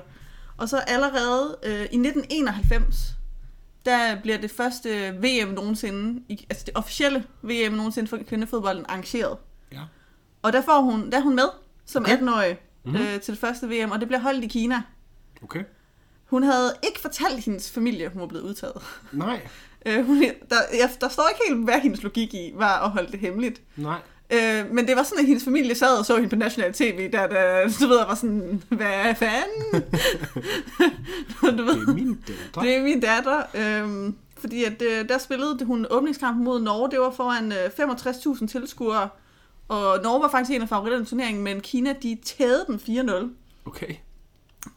Og 0.58 0.70
så 0.70 0.78
allerede 0.78 1.58
øh, 1.64 1.72
i 1.72 1.84
1991, 1.84 3.16
der 3.86 4.22
bliver 4.22 4.38
det 4.38 4.52
første 4.52 5.10
VM 5.12 5.54
nogensinde, 5.54 6.24
altså 6.50 6.66
det 6.66 6.76
officielle 6.76 7.24
VM 7.42 7.74
nogensinde 7.74 8.10
for 8.10 8.18
kvindefodbolden 8.28 8.86
arrangeret. 8.90 9.38
Ja. 9.72 9.82
Og 10.42 10.54
der, 10.54 10.62
får 10.62 10.82
hun, 10.82 11.12
der 11.12 11.18
er 11.18 11.22
hun 11.22 11.36
med 11.36 11.50
som 11.86 12.04
Okay. 12.04 12.18
18-årig 12.18 12.58
Mhm. 12.84 12.96
øh, 12.96 13.20
til 13.22 13.32
det 13.34 13.40
første 13.42 13.68
VM, 13.68 13.92
og 13.92 14.00
det 14.00 14.08
bliver 14.08 14.22
holdt 14.22 14.44
i 14.44 14.48
Kina. 14.48 14.82
Okay. 15.44 15.64
Hun 16.26 16.44
havde 16.44 16.74
ikke 16.84 17.00
fortalt 17.00 17.46
hendes 17.46 17.72
familie, 17.72 18.10
hun 18.10 18.22
var 18.22 18.28
blevet 18.28 18.44
udtaget. 18.44 18.82
Nej. 19.12 19.42
Øh, 19.86 20.06
hun, 20.06 20.22
der, 20.22 20.56
ja, 20.74 20.90
der 21.02 21.10
står 21.10 21.28
ikke 21.28 21.42
helt, 21.48 21.64
hvad 21.64 21.80
hendes 21.80 22.04
logik 22.04 22.34
i 22.34 22.52
var 22.56 22.80
at 22.86 22.90
holde 22.92 23.12
det 23.12 23.20
hemmeligt. 23.20 23.62
Nej. 23.76 24.00
Øh, 24.34 24.72
men 24.72 24.88
det 24.88 24.96
var 24.96 25.04
sådan, 25.04 25.20
at 25.20 25.26
hendes 25.26 25.44
familie 25.44 25.76
sad 25.76 25.98
og 26.00 26.06
så 26.06 26.16
hende 26.16 26.30
på 26.30 26.36
national 26.36 26.74
tv, 26.74 27.12
der, 27.12 27.28
der 27.28 27.64
du 27.82 27.88
ved, 27.88 27.98
var 27.98 28.16
sådan, 28.16 28.64
hvad 28.70 29.16
fanden? 29.16 29.84
du 31.58 31.64
ved, 31.64 31.80
Det 31.86 31.88
er 31.90 31.94
min 31.94 32.24
datter. 32.28 32.62
det 32.62 32.76
er 32.76 32.84
min 32.84 33.00
datter. 33.00 33.42
Øhm, 33.54 34.16
fordi 34.38 34.64
at, 34.64 34.82
øh, 34.82 35.10
der 35.10 35.18
spillede 35.18 35.66
hun 35.66 35.86
åbningskampen 35.90 36.44
mod 36.44 36.62
Norge. 36.62 36.92
Det 36.92 37.00
var 37.00 37.12
foran 37.12 37.52
øh, 37.52 37.66
65.000 37.66 38.48
tilskuere. 38.48 39.10
Og 39.68 40.00
Norge 40.04 40.22
var 40.22 40.30
faktisk 40.30 40.56
en 40.56 40.62
af 40.62 40.70
favoritterne 40.70 41.04
i 41.04 41.08
turneringen, 41.08 41.44
men 41.44 41.62
Kina, 41.62 41.94
de 42.04 42.18
tædede 42.26 42.66
dem 42.68 42.76
4-0. 42.76 43.12
Okay. 43.66 43.96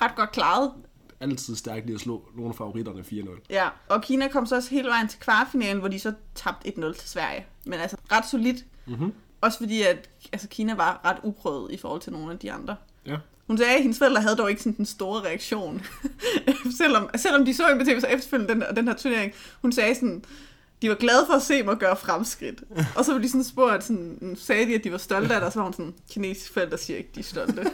Ret 0.02 0.14
godt 0.16 0.32
klaret. 0.32 0.72
Altid 1.20 1.56
stærkt 1.56 1.86
lige 1.86 1.94
at 1.94 2.00
slå 2.00 2.22
nogle 2.36 2.48
af 2.48 2.54
favoritterne 2.56 3.00
4-0. 3.00 3.46
Ja, 3.50 3.68
og 3.88 4.02
Kina 4.02 4.28
kom 4.28 4.46
så 4.46 4.56
også 4.56 4.70
hele 4.70 4.88
vejen 4.88 5.08
til 5.08 5.20
kvartfinalen, 5.20 5.78
hvor 5.78 5.88
de 5.88 5.98
så 5.98 6.12
tabte 6.34 6.68
1-0 6.68 6.92
til 7.00 7.08
Sverige. 7.10 7.46
Men 7.64 7.74
altså 7.80 7.96
ret 8.12 8.24
solidt. 8.30 8.64
Mhm. 8.86 9.12
Også 9.42 9.58
fordi, 9.58 9.82
at 9.82 10.08
altså, 10.32 10.48
Kina 10.48 10.74
var 10.74 11.00
ret 11.04 11.16
uprøvet 11.22 11.72
i 11.72 11.76
forhold 11.76 12.00
til 12.00 12.12
nogle 12.12 12.32
af 12.32 12.38
de 12.38 12.52
andre. 12.52 12.76
Ja. 13.06 13.16
Hun 13.46 13.58
sagde, 13.58 13.72
at 13.72 13.82
hendes 13.82 13.98
forældre 13.98 14.22
havde 14.22 14.36
dog 14.36 14.50
ikke 14.50 14.62
sådan 14.62 14.76
den 14.76 14.86
store 14.86 15.20
reaktion. 15.20 15.82
selvom, 16.80 17.10
selvom 17.16 17.44
de 17.44 17.54
så 17.54 17.66
hende 17.68 17.84
på 17.84 17.90
tv, 17.90 18.00
så 18.00 18.06
efterfølgende 18.06 18.54
den, 18.54 18.76
den 18.76 18.88
her 18.88 18.94
turnering. 18.94 19.32
Hun 19.62 19.72
sagde 19.72 19.94
sådan, 19.94 20.24
de 20.82 20.88
var 20.88 20.94
glade 20.94 21.26
for 21.26 21.34
at 21.34 21.42
se 21.42 21.62
mig 21.62 21.76
gøre 21.76 21.96
fremskridt. 21.96 22.62
Og 22.96 23.04
så 23.04 23.12
blev 23.12 23.22
de 23.22 23.28
sådan 23.28 23.44
spurgt, 23.44 23.84
sådan, 23.84 24.36
sagde 24.38 24.66
de, 24.66 24.74
at 24.74 24.84
de 24.84 24.92
var 24.92 24.98
stolte 24.98 25.34
af 25.34 25.40
det, 25.40 25.46
og 25.46 25.52
så 25.52 25.58
var 25.58 25.64
hun 25.64 25.72
sådan, 25.72 25.94
kinesiske 26.10 26.52
forældre 26.52 26.78
siger 26.78 26.96
ikke, 26.96 27.10
de 27.14 27.20
er 27.20 27.24
stolte. 27.24 27.70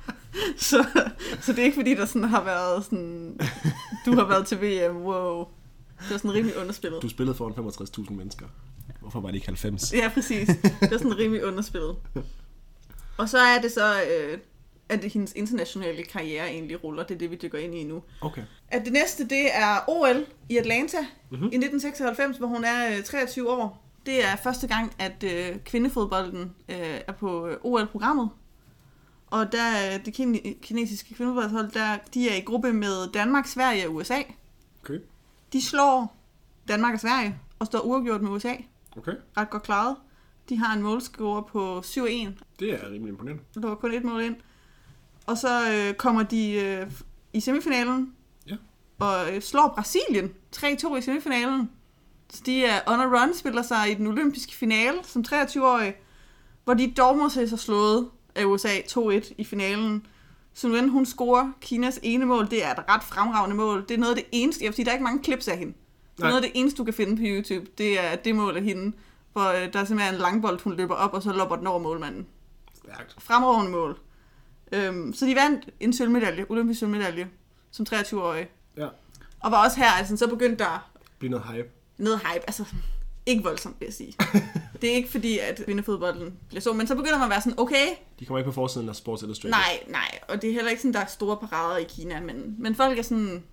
så, 0.68 0.86
så 1.40 1.52
det 1.52 1.58
er 1.58 1.64
ikke 1.64 1.76
fordi, 1.76 1.94
der 1.94 2.06
sådan 2.06 2.28
har 2.28 2.44
været 2.44 2.84
sådan, 2.84 3.40
du 4.06 4.14
har 4.14 4.24
været 4.24 4.46
til 4.46 4.58
VM, 4.60 4.96
wow. 4.96 5.46
Det 5.98 6.10
var 6.10 6.16
sådan 6.16 6.32
rimelig 6.32 6.56
underspillet. 6.56 7.02
Du 7.02 7.08
spillede 7.08 7.36
foran 7.36 7.52
65.000 8.06 8.12
mennesker. 8.12 8.46
Hvorfor 9.08 9.20
var 9.20 9.28
det 9.28 9.34
ikke 9.34 9.46
90? 9.46 9.92
Ja, 9.92 10.10
præcis. 10.14 10.48
Det 10.80 10.90
var 10.90 10.98
sådan 10.98 11.18
rimelig 11.18 11.44
underspillet. 11.44 11.96
Og 13.18 13.28
så 13.28 13.38
er 13.38 13.60
det 13.60 13.72
så, 13.72 13.94
øh, 14.02 14.38
at 14.88 15.02
det 15.02 15.12
hendes 15.12 15.32
internationale 15.32 16.02
karriere 16.02 16.48
egentlig 16.50 16.84
ruller. 16.84 17.02
Det 17.02 17.14
er 17.14 17.18
det, 17.18 17.30
vi 17.30 17.36
dykker 17.42 17.58
ind 17.58 17.74
i 17.74 17.84
nu. 17.84 18.02
Okay. 18.20 18.42
At 18.68 18.84
det 18.84 18.92
næste, 18.92 19.24
det 19.28 19.56
er 19.56 19.84
OL 19.88 20.26
i 20.48 20.56
Atlanta 20.56 20.96
Mhm. 21.00 21.08
mm-hmm. 21.30 21.44
i 21.52 21.56
1996, 21.56 22.36
hvor 22.38 22.46
hun 22.46 22.64
er 22.64 22.96
øh, 22.98 23.04
23 23.04 23.50
år. 23.50 23.84
Det 24.06 24.24
er 24.24 24.36
første 24.36 24.66
gang, 24.66 24.92
at 24.98 25.24
øh, 25.24 25.56
kvindefodbolden 25.64 26.54
øh, 26.68 26.76
er 27.06 27.12
på 27.12 27.46
øh, 27.46 27.56
OL-programmet. 27.62 28.30
Og 29.26 29.52
der 29.52 29.62
er 29.62 29.98
det 29.98 30.14
kin- 30.20 30.60
kinesiske 30.62 31.14
kvindefodboldhold, 31.14 31.70
der, 31.72 31.98
de 32.14 32.28
er 32.30 32.34
i 32.34 32.40
gruppe 32.40 32.72
med 32.72 33.12
Danmark, 33.12 33.46
Sverige 33.46 33.88
og 33.88 33.94
USA. 33.94 34.18
Okay. 34.84 34.98
De 35.52 35.62
slår 35.62 36.16
Danmark 36.68 36.94
og 36.94 37.00
Sverige 37.00 37.38
og 37.58 37.66
står 37.66 37.78
uafgjort 37.80 38.22
med 38.22 38.30
USA. 38.30 38.52
Okay. 38.98 39.12
Ret 39.36 39.50
godt 39.50 39.62
klaret. 39.62 39.96
De 40.48 40.58
har 40.58 40.76
en 40.76 40.82
målscore 40.82 41.42
på 41.52 41.78
7-1, 41.78 42.02
Det 42.58 42.72
er 42.74 42.90
rimelig 42.90 43.08
imponerende. 43.08 43.42
der 43.54 43.68
var 43.68 43.74
kun 43.74 43.94
et 43.94 44.04
mål 44.04 44.22
ind. 44.22 44.36
Og 45.26 45.38
så 45.38 45.72
øh, 45.72 45.94
kommer 45.94 46.22
de 46.22 46.52
øh, 46.52 46.90
i 47.32 47.40
semifinalen 47.40 48.12
Ja. 48.46 48.56
og 48.98 49.34
øh, 49.34 49.42
slår 49.42 49.72
Brasilien 49.74 50.32
3-2 50.56 50.94
i 50.96 51.00
semifinalen. 51.00 51.70
Så 52.30 52.42
de 52.46 52.64
er 52.64 52.80
on 52.86 53.00
a 53.00 53.04
run, 53.04 53.34
spiller 53.34 53.62
sig 53.62 53.90
i 53.90 53.94
den 53.94 54.06
olympiske 54.06 54.54
finale 54.54 54.98
som 55.02 55.24
23-årige, 55.28 55.94
hvor 56.64 56.74
de 56.74 56.92
dog 56.96 57.16
må 57.18 57.28
se 57.28 57.48
sig 57.48 57.58
slået 57.58 58.08
af 58.34 58.44
USA 58.44 58.68
2-1 58.68 59.32
i 59.38 59.44
finalen. 59.44 60.06
Så 60.54 60.68
ven, 60.68 60.88
hun 60.88 61.06
scorer 61.06 61.52
Kinas 61.60 62.00
ene 62.02 62.24
mål. 62.24 62.50
Det 62.50 62.64
er 62.64 62.70
et 62.70 62.78
ret 62.88 63.02
fremragende 63.02 63.56
mål. 63.56 63.82
Det 63.88 63.94
er 63.94 63.98
noget 63.98 64.10
af 64.12 64.16
det 64.16 64.26
eneste, 64.32 64.64
jeg 64.64 64.68
vil 64.68 64.74
sige, 64.74 64.84
der 64.84 64.90
er 64.90 64.94
ikke 64.94 65.04
mange 65.04 65.24
clips 65.24 65.48
af 65.48 65.58
hende. 65.58 65.72
Nej. 66.18 66.30
noget 66.30 66.44
af 66.44 66.50
det 66.50 66.60
eneste, 66.60 66.78
du 66.78 66.84
kan 66.84 66.94
finde 66.94 67.16
på 67.16 67.22
YouTube. 67.24 67.66
Det 67.78 68.00
er 68.04 68.16
det 68.16 68.34
mål 68.34 68.56
af 68.56 68.62
hende, 68.62 68.96
hvor 69.32 69.48
øh, 69.48 69.72
der 69.72 69.80
er 69.80 69.84
simpelthen 69.84 70.14
en 70.14 70.20
langbold, 70.20 70.60
hun 70.64 70.76
løber 70.76 70.94
op, 70.94 71.14
og 71.14 71.22
så 71.22 71.32
lopper 71.32 71.56
den 71.56 71.66
over 71.66 71.78
målmanden 71.78 72.26
Stærkt. 72.84 73.16
fremragende 73.18 73.70
mål. 73.70 73.98
Øhm, 74.72 75.12
så 75.14 75.26
de 75.26 75.34
vandt 75.34 75.68
en 75.80 75.92
sølvmedalje, 75.92 76.46
olympisk 76.48 76.80
sølvmedalje, 76.80 77.28
som 77.70 77.86
23-årige. 77.94 78.48
Ja. 78.76 78.88
Og 79.40 79.50
var 79.52 79.64
også 79.64 79.76
her, 79.76 79.90
altså 79.90 80.16
så 80.16 80.26
begyndte 80.28 80.64
der 80.64 80.90
Bliv 81.18 81.30
noget 81.30 81.46
hype. 81.52 81.68
noget 81.98 82.18
hype, 82.20 82.44
altså 82.46 82.64
ikke 83.26 83.42
voldsomt, 83.44 83.80
vil 83.80 83.86
jeg 83.86 83.94
sige. 83.94 84.14
det 84.82 84.90
er 84.90 84.94
ikke 84.94 85.10
fordi, 85.10 85.38
at 85.38 85.62
kvindefodbolden 85.64 86.34
bliver 86.48 86.60
så, 86.60 86.72
men 86.72 86.86
så 86.86 86.94
begynder 86.94 87.14
man 87.18 87.24
at 87.24 87.30
være 87.30 87.40
sådan, 87.40 87.58
okay, 87.60 87.86
De 88.20 88.24
kommer 88.26 88.38
ikke 88.38 88.48
på 88.50 88.54
forsiden 88.54 88.88
af 88.88 88.96
Sports 88.96 89.22
Illustrated. 89.22 89.50
nej, 89.50 89.78
nej, 89.88 90.18
og 90.28 90.42
det 90.42 90.50
er 90.50 90.54
heller 90.54 90.70
ikke 90.70 90.82
sådan, 90.82 90.94
der 90.94 91.00
er 91.00 91.06
store 91.06 91.36
parader 91.36 91.76
i 91.76 91.84
Kina, 91.84 92.20
men, 92.20 92.54
men 92.58 92.74
folk 92.74 92.98
er 92.98 93.02
sådan, 93.02 93.44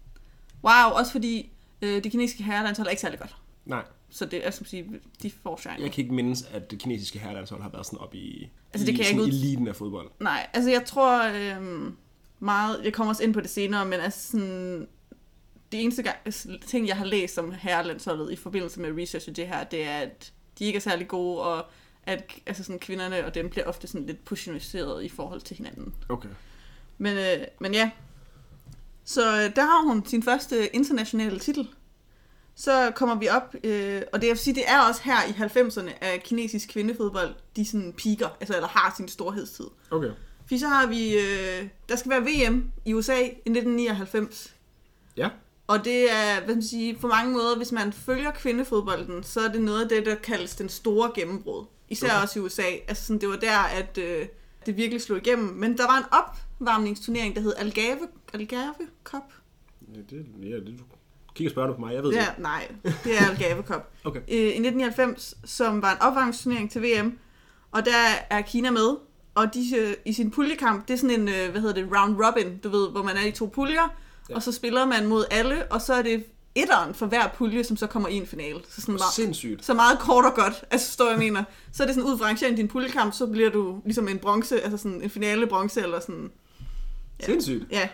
wow, 0.63 0.91
også 0.93 1.12
fordi 1.12 1.51
øh, 1.81 2.03
det 2.03 2.11
kinesiske 2.11 2.43
herrelandshold 2.43 2.88
er 2.88 2.91
ikke 2.91 3.01
særlig 3.01 3.19
godt. 3.19 3.35
Nej. 3.65 3.83
Så 4.09 4.25
det 4.25 4.47
er 4.47 4.51
som 4.51 4.65
sige, 4.65 4.85
de 5.23 5.31
får 5.43 5.57
shine. 5.57 5.75
Jeg 5.79 5.91
kan 5.91 6.01
ikke 6.03 6.13
mindes, 6.15 6.41
at 6.51 6.71
det 6.71 6.79
kinesiske 6.79 7.19
herrelandshold 7.19 7.61
har 7.61 7.69
været 7.69 7.85
sådan 7.85 7.99
op 7.99 8.15
i, 8.15 8.49
Altså, 8.73 8.85
det 8.85 8.93
i 8.93 8.95
kan 8.95 8.99
jeg 8.99 9.05
sådan 9.05 9.21
ikke 9.25 9.35
ud- 9.35 9.39
eliten 9.39 9.67
af 9.67 9.75
fodbold. 9.75 10.09
Nej, 10.19 10.47
altså 10.53 10.71
jeg 10.71 10.85
tror 10.85 11.23
øhm, 11.33 11.95
meget, 12.39 12.81
jeg 12.83 12.93
kommer 12.93 13.11
også 13.11 13.23
ind 13.23 13.33
på 13.33 13.41
det 13.41 13.49
senere, 13.49 13.85
men 13.85 13.99
altså 13.99 14.27
sådan, 14.31 14.88
det 15.71 15.81
eneste 15.83 16.03
gang, 16.03 16.17
ting, 16.67 16.88
jeg 16.88 16.97
har 16.97 17.05
læst 17.05 17.38
om 17.38 17.51
herrelandsholdet 17.51 18.31
i 18.31 18.35
forbindelse 18.35 18.79
med 18.79 19.01
research 19.01 19.29
det 19.35 19.47
her, 19.47 19.63
det 19.63 19.83
er, 19.88 19.97
at 19.97 20.33
de 20.59 20.65
ikke 20.65 20.77
er 20.77 20.81
særlig 20.81 21.07
gode, 21.07 21.41
og 21.41 21.65
at 22.03 22.23
altså 22.45 22.63
sådan, 22.63 22.79
kvinderne 22.79 23.25
og 23.25 23.35
dem 23.35 23.49
bliver 23.49 23.65
ofte 23.65 23.88
sådan 23.88 24.07
lidt 24.07 24.25
positioniseret 24.25 25.03
i 25.03 25.09
forhold 25.09 25.41
til 25.41 25.57
hinanden. 25.57 25.93
Okay. 26.09 26.29
Men, 26.97 27.17
øh, 27.17 27.45
men 27.59 27.73
ja, 27.73 27.89
så 29.05 29.21
øh, 29.21 29.55
der 29.55 29.61
har 29.61 29.87
hun 29.87 30.05
sin 30.05 30.23
første 30.23 30.75
internationale 30.75 31.39
titel. 31.39 31.67
Så 32.55 32.91
kommer 32.95 33.15
vi 33.15 33.29
op, 33.29 33.55
øh, 33.63 34.01
og 34.13 34.21
det, 34.21 34.27
jeg 34.27 34.33
vil 34.33 34.37
sige, 34.37 34.55
det 34.55 34.63
er 34.67 34.79
også 34.79 35.01
her 35.03 35.17
i 35.27 35.31
90'erne, 35.31 36.05
at 36.05 36.23
kinesisk 36.23 36.69
kvindefodbold, 36.69 37.35
de 37.55 37.65
sådan 37.65 37.93
piker, 37.93 38.29
altså 38.39 38.55
eller 38.55 38.67
har 38.67 38.93
sin 38.97 39.07
storhedstid. 39.07 39.65
Okay. 39.91 40.09
Fordi 40.41 40.59
så 40.59 40.67
har 40.67 40.87
vi, 40.87 41.17
øh, 41.17 41.67
der 41.89 41.95
skal 41.95 42.11
være 42.11 42.21
VM 42.21 42.71
i 42.85 42.93
USA 42.93 43.21
i 43.21 43.49
1999. 43.49 44.55
Ja. 45.17 45.29
Og 45.67 45.85
det 45.85 46.11
er, 46.11 46.45
hvad 46.45 46.55
man 46.55 46.63
sige, 46.63 46.95
på 46.95 47.07
mange 47.07 47.33
måder, 47.33 47.57
hvis 47.57 47.71
man 47.71 47.93
følger 47.93 48.31
kvindefodbolden, 48.31 49.23
så 49.23 49.39
er 49.39 49.47
det 49.47 49.61
noget 49.61 49.83
af 49.83 49.89
det, 49.89 50.05
der 50.05 50.15
kaldes 50.15 50.55
den 50.55 50.69
store 50.69 51.11
gennembrud. 51.15 51.65
Især 51.89 52.07
okay. 52.07 52.21
også 52.21 52.39
i 52.39 52.41
USA. 52.41 52.63
Altså 52.87 53.05
sådan, 53.05 53.21
det 53.21 53.29
var 53.29 53.35
der, 53.35 53.57
at 53.57 53.97
øh, 53.97 54.27
det 54.65 54.78
virkelig 54.78 55.01
slog 55.01 55.17
igennem. 55.17 55.45
Men 55.54 55.78
der 55.78 55.84
var 55.84 55.97
en 55.97 56.04
opvarmningsturnering, 56.12 57.36
der 57.36 57.41
hed 57.41 57.54
Algarve, 57.58 58.08
Algarve 58.34 58.88
Cup. 59.04 59.23
Ja, 59.95 59.99
det, 60.10 60.25
ja, 60.43 60.56
det, 60.56 60.75
du 60.80 60.84
kigger 61.36 61.51
spørgende 61.51 61.75
på 61.75 61.82
mig, 61.82 61.93
jeg 61.95 62.04
ved 62.04 62.12
Ja, 62.12 62.19
det. 62.19 62.43
nej, 62.43 62.71
det 62.84 63.17
er 63.17 63.30
Algarve 63.30 63.63
Cup. 63.63 63.91
Okay. 64.04 64.19
Øh, 64.19 64.36
I 64.38 64.45
1990, 64.47 65.34
som 65.45 65.82
var 65.82 65.91
en 65.91 65.97
opvarmningsturnering 66.01 66.71
til 66.71 66.82
VM. 66.82 67.17
Og 67.71 67.86
der 67.86 67.91
er 68.30 68.41
Kina 68.41 68.71
med. 68.71 68.95
Og 69.36 69.54
de, 69.54 69.78
øh, 69.78 69.93
i 70.06 70.13
sin 70.13 70.32
puljekamp, 70.32 70.88
det 70.88 70.93
er 70.93 70.97
sådan 70.97 71.19
en, 71.19 71.28
øh, 71.28 71.51
hvad 71.51 71.62
hedder 71.62 71.75
det, 71.75 71.89
round 71.97 72.17
robin, 72.25 72.58
du 72.58 72.69
ved, 72.69 72.89
hvor 72.89 73.04
man 73.04 73.17
er 73.17 73.25
i 73.25 73.32
to 73.32 73.45
puljer. 73.45 73.95
Ja. 74.30 74.36
Og 74.36 74.43
så 74.43 74.51
spiller 74.51 74.86
man 74.86 75.08
mod 75.08 75.25
alle, 75.32 75.71
og 75.71 75.82
så 75.82 75.93
er 75.93 76.01
det 76.01 76.25
etteren 76.55 76.93
for 76.93 77.05
hver 77.05 77.27
pulje, 77.35 77.63
som 77.63 77.77
så 77.77 77.87
kommer 77.87 78.09
i 78.09 78.13
en 78.15 78.27
finale. 78.27 78.59
Så, 78.69 78.81
sådan 78.81 78.93
meget, 78.93 79.13
Sindssygt. 79.13 79.65
så 79.65 79.73
meget 79.73 79.99
kort 79.99 80.25
og 80.25 80.33
godt, 80.33 80.63
altså 80.71 80.91
står 80.91 81.09
jeg 81.09 81.19
mener. 81.19 81.43
Så 81.71 81.83
er 81.83 81.87
det 81.87 81.95
sådan 81.95 82.09
ud 82.11 82.17
fra 82.17 82.25
rangeringen 82.25 82.57
i 82.59 82.61
din 82.61 82.67
puljekamp, 82.67 83.13
så 83.13 83.27
bliver 83.27 83.49
du 83.49 83.81
ligesom 83.85 84.07
en 84.07 84.17
bronze, 84.19 84.61
altså 84.61 84.77
sådan 84.77 85.01
en 85.01 85.09
finale 85.09 85.47
bronze, 85.47 85.81
eller 85.81 85.99
sådan, 85.99 86.31
Ja. 87.19 87.25
Sindssygt. 87.25 87.63
ja. 87.71 87.89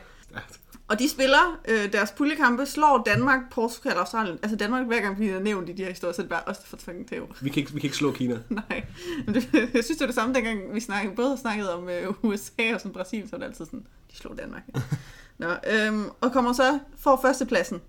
Og 0.88 1.00
de 1.00 1.10
spiller 1.10 1.60
øh, 1.68 1.92
deres 1.94 2.12
puljekampe, 2.12 2.66
slår 2.66 3.04
Danmark, 3.06 3.40
Portugal 3.52 3.94
og 3.94 4.00
Australien. 4.00 4.40
Altså 4.44 4.56
Danmark, 4.56 4.88
hver 4.88 5.02
gang 5.02 5.20
vi 5.20 5.30
er 5.30 5.40
nævnt 5.40 5.70
i 5.70 5.72
de 5.72 5.84
her 5.84 5.90
historier, 5.90 6.14
så 6.14 6.22
er 6.22 6.24
det 6.24 6.30
bare 6.30 6.44
os, 6.46 6.58
der 6.58 6.66
får 6.68 6.78
fucking 6.78 7.10
tæv. 7.10 7.36
Vi 7.42 7.50
kan, 7.50 7.60
ikke, 7.60 7.74
vi 7.74 7.80
kan 7.80 7.88
ikke 7.88 7.98
slå 7.98 8.12
Kina. 8.12 8.38
Nej, 8.50 8.84
men 9.26 9.36
det, 9.36 9.50
jeg 9.74 9.84
synes, 9.84 9.88
det 9.88 10.00
var 10.00 10.06
det 10.06 10.16
samme, 10.16 10.36
dengang 10.36 10.74
vi 10.74 10.80
snakkede, 10.80 11.16
både 11.16 11.38
snakkede 11.42 11.74
om 11.76 11.90
øh, 11.90 12.08
USA 12.22 12.74
og 12.74 12.80
sådan 12.82 12.92
Brasilien, 12.94 13.28
så 13.30 13.32
var 13.32 13.38
det 13.38 13.46
altid 13.46 13.66
sådan, 13.66 13.86
de 14.12 14.18
slog 14.18 14.38
Danmark. 14.38 14.64
Nå, 15.38 15.48
øhm, 15.72 16.06
og 16.22 16.32
kommer 16.32 16.54
så, 16.54 16.80
får 17.00 17.20
førstepladsen, 17.22 17.82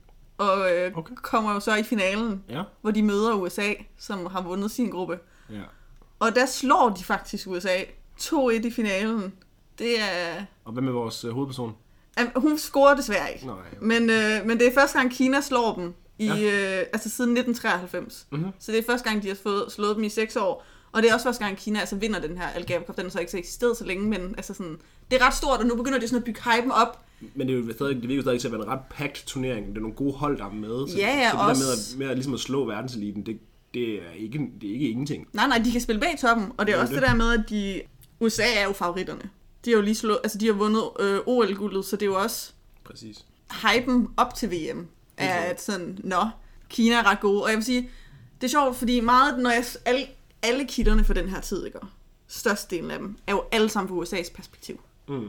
og 0.50 0.72
øh, 0.72 0.86
Okay. 0.86 0.98
okay. 0.98 1.14
kommer 1.22 1.52
jo 1.54 1.60
så 1.60 1.74
i 1.74 1.82
finalen, 1.82 2.44
Ja. 2.48 2.62
hvor 2.80 2.90
de 2.90 3.02
møder 3.02 3.34
USA, 3.34 3.72
som 3.98 4.26
har 4.26 4.42
vundet 4.42 4.70
sin 4.70 4.90
gruppe. 4.90 5.18
Ja. 5.50 5.60
Og 6.20 6.34
der 6.34 6.46
slår 6.46 6.88
de 6.98 7.04
faktisk 7.04 7.46
USA 7.48 7.76
2-1 8.20 8.50
i 8.66 8.70
finalen. 8.70 9.32
Det 9.78 10.00
er... 10.00 10.44
Og 10.64 10.72
hvad 10.72 10.82
med 10.82 10.92
vores 10.92 11.24
øh, 11.24 11.30
hovedperson? 11.32 11.74
Am- 12.20 12.40
Hun 12.40 12.58
scorer 12.58 12.94
desværre 12.94 13.32
ikke. 13.32 13.46
Nej. 13.46 13.56
Men, 13.80 14.10
øh, 14.10 14.46
men 14.46 14.58
det 14.58 14.66
er 14.66 14.74
første 14.74 14.98
gang, 14.98 15.12
Kina 15.12 15.40
slår 15.40 15.74
dem, 15.74 15.94
i, 16.18 16.26
Ja. 16.26 16.32
øh, 16.80 16.86
altså 16.92 17.08
siden 17.10 17.30
1993. 17.36 18.26
Mhm. 18.30 18.44
Så 18.58 18.72
det 18.72 18.78
er 18.78 18.82
første 18.86 19.08
gang, 19.10 19.22
de 19.22 19.28
har 19.28 19.34
fået 19.42 19.72
slået 19.72 19.96
dem 19.96 20.04
i 20.04 20.08
seks 20.08 20.36
år. 20.36 20.64
Og 20.92 21.02
det 21.02 21.10
er 21.10 21.14
også 21.14 21.24
første 21.24 21.44
gang, 21.44 21.56
Kina 21.56 21.80
altså 21.80 21.96
vinder 21.96 22.20
den 22.20 22.38
her 22.38 22.48
Algarve 22.48 22.84
Cup. 22.86 22.96
Den 22.96 23.04
har 23.04 23.10
så 23.10 23.18
ikke 23.20 23.32
så 23.32 23.38
eksisteret 23.38 23.76
så 23.76 23.84
længe, 23.84 24.08
men 24.08 24.34
altså 24.36 24.54
sådan, 24.54 24.78
det 25.10 25.20
er 25.22 25.26
ret 25.26 25.34
stort, 25.34 25.60
og 25.60 25.66
nu 25.66 25.76
begynder 25.76 25.98
de 25.98 26.08
sådan 26.08 26.18
at 26.18 26.24
bygge 26.24 26.40
hypen 26.42 26.72
op. 26.72 27.04
Men 27.34 27.48
det, 27.48 27.54
er 27.54 27.58
jo 27.60 27.72
stadig, 27.72 27.94
det 27.96 28.02
virker 28.02 28.14
jo 28.16 28.22
stadig 28.22 28.40
til 28.40 28.48
at 28.48 28.52
være 28.52 28.62
en 28.62 28.68
ret 28.68 28.80
packed 28.90 29.26
turnering. 29.26 29.66
Det 29.68 29.76
er 29.76 29.80
nogle 29.80 29.96
gode 29.96 30.12
hold, 30.12 30.38
der 30.38 30.44
er 30.44 30.50
med. 30.52 30.88
Så, 30.88 30.96
Ja, 30.98 31.08
ja, 31.18 31.30
så 31.30 31.36
det 31.36 31.44
også- 31.46 31.62
der 31.62 31.68
med 31.68 31.72
at, 31.72 31.98
med 31.98 32.06
at, 32.06 32.16
ligesom 32.16 32.34
at 32.34 32.40
slå 32.40 32.64
verdenseliten, 32.66 33.26
det, 33.26 33.38
det, 33.74 33.94
er 33.94 34.10
ikke, 34.16 34.38
det 34.60 34.68
er 34.70 34.74
ikke 34.74 34.88
ingenting. 34.90 35.28
Nej, 35.32 35.46
nej, 35.48 35.58
de 35.64 35.72
kan 35.72 35.80
spille 35.80 36.00
bag 36.00 36.18
toppen, 36.20 36.52
og 36.58 36.66
det 36.66 36.72
er 36.72 36.76
Ja, 36.76 36.82
også 36.82 36.94
det. 36.94 37.02
det 37.02 37.08
der 37.10 37.16
med, 37.16 37.32
at 37.32 37.44
de... 37.50 37.80
USA 38.20 38.42
er 38.56 38.64
jo 38.64 38.72
favoritterne. 38.72 39.22
De 39.64 39.70
har 39.70 39.76
jo 39.76 39.82
lige 39.82 39.94
slået, 39.94 40.18
altså 40.24 40.38
de 40.38 40.46
har 40.46 40.52
vundet 40.52 40.82
øh, 41.00 41.18
OL-guldet, 41.26 41.84
så 41.84 41.96
det 41.96 42.02
er 42.02 42.06
jo 42.06 42.14
også 42.22 42.52
Præcis. 42.84 43.24
hypen 43.62 44.08
op 44.16 44.34
til 44.34 44.50
VM, 44.50 44.86
er 45.16 45.34
at 45.34 45.62
sådan, 45.62 45.98
nå, 46.04 46.28
Kina 46.68 46.94
er 46.94 47.10
ret 47.10 47.20
gode. 47.20 47.42
Og 47.42 47.48
jeg 47.48 47.56
vil 47.56 47.64
sige, 47.64 47.90
det 48.40 48.46
er 48.46 48.50
sjovt, 48.50 48.76
fordi 48.76 49.00
meget, 49.00 49.38
når 49.38 49.50
jeg, 49.50 49.64
alle, 49.84 50.06
alle 50.42 50.66
kitterne 50.66 51.04
for 51.04 51.14
den 51.14 51.28
her 51.28 51.40
tid, 51.40 51.66
ikke? 51.66 51.78
størstedelen 52.26 52.90
af 52.90 52.98
dem, 52.98 53.16
er 53.26 53.32
jo 53.32 53.42
alle 53.52 53.68
sammen 53.68 53.88
fra 53.88 54.04
USA's 54.16 54.32
perspektiv. 54.34 54.80
Mm. 55.08 55.28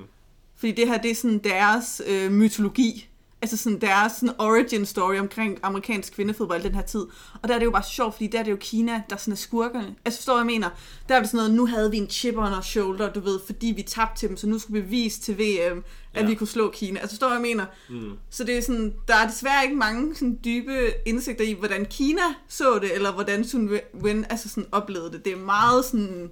Fordi 0.63 0.71
det 0.71 0.88
her, 0.88 0.97
det 0.97 1.12
er 1.12 1.15
sådan 1.15 1.38
deres 1.38 2.02
øh, 2.08 2.32
mytologi. 2.32 3.10
Altså 3.41 3.58
sådan 3.58 3.82
deres 3.82 4.12
sådan 4.12 4.36
origin 4.39 4.86
story 4.86 5.15
omkring 5.19 5.60
amerikansk 5.63 6.13
kvindefodbold 6.13 6.63
den 6.63 6.76
her 6.76 6.82
tid. 6.82 7.06
Og 7.41 7.47
der 7.49 7.54
er 7.56 7.60
det 7.60 7.65
jo 7.65 7.71
bare 7.71 7.84
sjovt, 7.84 8.13
fordi 8.13 8.28
der 8.28 8.39
er 8.39 8.43
det 8.43 8.52
jo 8.52 8.58
Kina, 8.60 9.02
der 9.10 9.15
sådan 9.17 9.32
er 9.32 9.36
skurkerne. 9.36 9.95
Altså 10.06 10.19
forstår 10.19 10.38
jeg 10.38 10.45
mener? 10.45 10.69
Der 11.10 11.15
er 11.15 11.19
det 11.19 11.30
sådan 11.30 11.38
noget, 11.38 11.54
nu 11.54 11.65
havde 11.65 11.91
vi 11.91 11.97
en 11.97 12.10
chip 12.10 12.38
on 12.38 12.54
our 12.54 12.62
shoulder, 12.62 13.13
du 13.13 13.19
ved, 13.19 13.39
fordi 13.45 13.73
vi 13.76 13.82
tabte 13.82 14.19
til 14.19 14.30
dem, 14.30 14.38
så 14.38 14.47
nu 14.47 14.60
skulle 14.60 14.82
vi 14.84 14.89
vise 14.89 15.21
til 15.21 15.38
VM, 15.38 15.84
at 16.13 16.23
Ja. 16.23 16.28
vi 16.30 16.36
kunne 16.36 16.47
slå 16.47 16.71
Kina. 16.71 16.99
Altså 16.99 17.15
forstår 17.15 17.32
jeg 17.32 17.41
mener? 17.41 17.65
Mm. 17.89 18.12
Så 18.30 18.43
det 18.43 18.58
er 18.58 18.62
sådan, 18.62 18.93
der 19.08 19.15
er 19.15 19.28
desværre 19.28 19.63
ikke 19.63 19.76
mange 19.76 20.15
sådan 20.15 20.39
dybe 20.45 20.91
indsigter 21.06 21.45
i, 21.45 21.54
hvordan 21.54 21.86
Kina 21.86 22.21
så 22.47 22.80
det, 22.80 22.95
eller 22.95 23.12
hvordan 23.12 23.43
Sun 23.47 23.69
Wen 24.04 24.26
altså 24.30 24.49
sådan 24.49 24.67
oplevede 24.71 25.12
det. 25.12 25.26
Det 25.26 25.34
er 25.34 25.38
meget 25.38 25.86
sådan, 25.86 26.30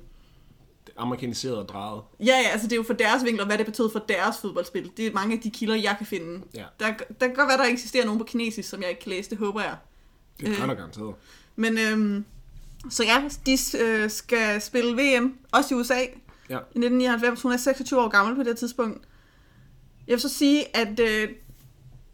amerikaniseret 0.98 1.58
og 1.58 1.70
drejet. 1.70 2.02
ja 2.20 2.26
ja, 2.26 2.50
altså 2.52 2.68
det 2.68 2.72
er 2.74 2.78
jo 2.78 2.84
for 2.84 2.94
deres 2.94 3.24
vinkler, 3.24 3.46
hvad 3.46 3.58
det 3.58 3.66
betød 3.66 3.92
for 3.92 4.00
deres 4.00 4.38
fodboldspil. 4.42 4.92
Det 4.98 5.08
er 5.08 5.12
mange 5.14 5.36
af 5.36 5.42
de 5.42 5.50
kilder, 5.52 5.76
jeg 5.76 5.96
kan 5.98 6.06
finde. 6.06 6.42
Ja. 6.56 6.66
Der, 6.80 6.88
der 7.20 7.28
kan 7.28 7.36
godt 7.36 7.48
være, 7.48 7.58
der 7.58 7.64
eksisterer 7.74 8.06
nogen 8.06 8.20
på 8.20 8.26
kinesisk, 8.26 8.70
som 8.70 8.82
jeg 8.82 8.90
ikke 8.90 9.02
kan 9.02 9.10
læse, 9.10 9.30
det 9.30 9.38
håber 9.38 9.62
jeg. 9.62 9.76
Det 10.40 10.48
Øh. 10.48 10.62
øh. 10.62 10.68
der 10.68 10.74
garanteret. 10.74 11.16
Men 11.56 11.78
øhm, 11.78 12.26
så 12.90 13.04
ja, 13.04 13.30
de 13.46 13.58
øh, 13.84 14.10
skal 14.10 14.62
spille 14.62 14.94
VM, 15.20 15.38
også 15.52 15.76
i 15.76 15.78
USA, 15.78 16.00
Ja. 16.50 16.58
i 16.58 16.80
1999. 16.80 17.42
Hun 17.42 17.52
er 17.52 17.58
26 17.58 18.02
år 18.02 18.08
gammel 18.08 18.36
på 18.36 18.44
det 18.44 18.58
tidspunkt. 18.58 19.08
Jeg 20.08 20.14
vil 20.14 20.22
så 20.22 20.30
sige, 20.30 20.78
at 20.78 21.00
øh, 21.00 21.30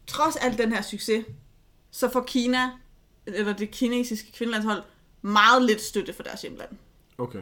trods 0.06 0.36
alt 0.36 0.58
den 0.58 0.72
her 0.72 0.82
succes, 0.82 1.24
så 1.90 2.10
får 2.10 2.20
Kina, 2.26 2.70
eller 3.26 3.52
det 3.52 3.70
kinesiske 3.70 4.32
kvindelandshold, 4.32 4.82
meget 5.22 5.62
lidt 5.62 5.80
støtte 5.80 6.12
for 6.12 6.22
deres 6.22 6.42
hjemland. 6.42 6.70
Okay. 7.18 7.38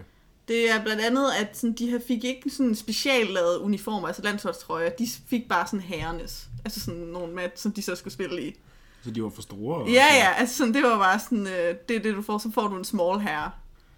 Det 0.48 0.70
er 0.70 0.82
blandt 0.82 1.02
andet, 1.02 1.26
at 1.40 1.56
sådan, 1.56 1.74
de 1.74 1.90
her 1.90 1.98
fik 2.06 2.24
ikke 2.24 2.50
sådan 2.50 2.74
specielt 2.74 3.30
lavet 3.30 3.58
uniformer, 3.58 4.06
altså 4.08 4.22
landsholdstrøjer. 4.22 4.90
De 4.90 5.08
fik 5.28 5.48
bare 5.48 5.66
sådan 5.66 5.80
herrenes. 5.80 6.48
Altså 6.64 6.80
sådan 6.80 7.00
nogle 7.00 7.34
mat, 7.34 7.60
som 7.60 7.72
de 7.72 7.82
så 7.82 7.94
skulle 7.94 8.14
spille 8.14 8.42
i. 8.42 8.56
Så 9.04 9.10
de 9.10 9.22
var 9.22 9.30
for 9.30 9.42
store? 9.42 9.90
Ja, 9.90 10.06
ja, 10.14 10.32
altså 10.38 10.56
sådan, 10.56 10.74
det 10.74 10.82
var 10.82 10.98
bare 10.98 11.18
sådan, 11.18 11.46
øh, 11.46 11.74
det 11.88 11.96
er 11.96 12.00
det, 12.00 12.14
du 12.14 12.22
får, 12.22 12.38
så 12.38 12.50
får 12.54 12.68
du 12.68 12.76
en 12.76 12.84
small 12.84 13.20
herre. 13.20 13.50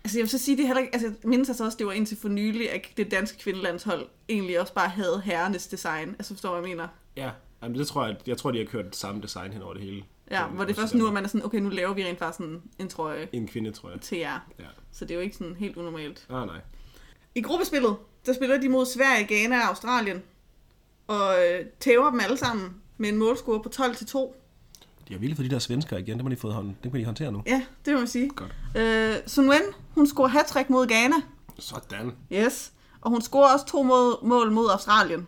Altså 0.04 0.18
jeg 0.18 0.22
vil 0.22 0.30
så 0.30 0.38
sige, 0.38 0.56
det 0.56 0.62
er 0.62 0.66
heller 0.66 0.80
ikke, 0.80 0.94
altså 0.94 1.08
jeg 1.08 1.28
mindes 1.28 1.48
altså 1.48 1.64
også, 1.64 1.78
det 1.78 1.86
var 1.86 1.92
indtil 1.92 2.16
for 2.16 2.28
nylig, 2.28 2.72
at 2.72 2.80
det 2.96 3.10
danske 3.10 3.38
kvindelandshold 3.38 4.06
egentlig 4.28 4.60
også 4.60 4.74
bare 4.74 4.88
havde 4.88 5.22
herrenes 5.24 5.66
design. 5.66 6.08
Altså 6.08 6.34
forstår 6.34 6.54
du, 6.54 6.60
hvad 6.60 6.68
jeg 6.68 6.76
mener? 6.76 6.88
Ja. 7.16 7.30
Jamen, 7.62 7.78
det 7.78 7.86
tror 7.86 8.06
jeg, 8.06 8.16
jeg 8.26 8.38
tror, 8.38 8.50
de 8.50 8.58
har 8.58 8.64
kørt 8.64 8.96
samme 8.96 9.22
design 9.22 9.52
hen 9.52 9.62
over 9.62 9.74
det 9.74 9.82
hele. 9.82 10.02
Ja, 10.30 10.46
hvor 10.46 10.64
det 10.64 10.70
også 10.70 10.80
først 10.82 10.94
nu, 10.94 11.06
at 11.06 11.12
man 11.12 11.24
er 11.24 11.28
sådan, 11.28 11.44
okay, 11.44 11.58
nu 11.58 11.68
laver 11.68 11.94
vi 11.94 12.04
rent 12.04 12.18
faktisk 12.18 12.36
sådan 12.38 12.62
en 12.78 12.88
trøje 12.88 13.28
En 13.32 13.48
kvinde, 13.48 13.72
tror 13.72 13.90
jeg. 13.90 14.00
til 14.00 14.18
jer. 14.18 14.38
Ja. 14.58 14.64
Så 14.92 15.04
det 15.04 15.10
er 15.10 15.14
jo 15.14 15.20
ikke 15.20 15.36
sådan 15.36 15.56
helt 15.58 15.76
unormalt. 15.76 16.26
Ah, 16.30 16.46
nej. 16.46 16.60
I 17.34 17.40
gruppespillet, 17.42 17.96
der 18.26 18.32
spiller 18.32 18.60
de 18.60 18.68
mod 18.68 18.86
Sverige, 18.86 19.26
Ghana 19.26 19.56
og 19.62 19.68
Australien. 19.68 20.22
Og 21.06 21.34
øh, 21.44 21.64
tæver 21.80 22.10
dem 22.10 22.20
alle 22.20 22.36
sammen 22.36 22.74
med 22.98 23.08
en 23.08 23.16
målscore 23.16 23.62
på 23.62 23.68
12 23.68 23.96
til 23.96 24.06
2. 24.06 24.36
De 25.08 25.14
er 25.14 25.18
vilde 25.18 25.36
for 25.36 25.42
de 25.42 25.48
der 25.50 25.58
svensker 25.58 25.96
igen. 25.96 26.16
Det 26.16 26.24
må 26.24 26.30
de, 26.30 26.36
fået 26.36 26.54
hånd. 26.54 26.74
det 26.82 26.92
må 26.92 26.98
de 26.98 27.04
håndtere 27.04 27.32
nu. 27.32 27.42
Ja, 27.46 27.62
det 27.84 27.92
må 27.92 27.98
man 27.98 28.08
sige. 28.08 28.28
Godt. 28.30 28.54
Øh, 28.76 29.14
Sun 29.26 29.48
Wen, 29.50 29.60
hun 29.94 30.06
scorer 30.06 30.28
hat 30.28 30.70
mod 30.70 30.86
Ghana. 30.86 31.16
Sådan. 31.58 32.12
Yes. 32.32 32.72
Og 33.00 33.10
hun 33.10 33.20
scorer 33.22 33.52
også 33.52 33.66
to 33.66 33.82
mål, 33.82 34.14
mål 34.22 34.52
mod 34.52 34.70
Australien. 34.70 35.26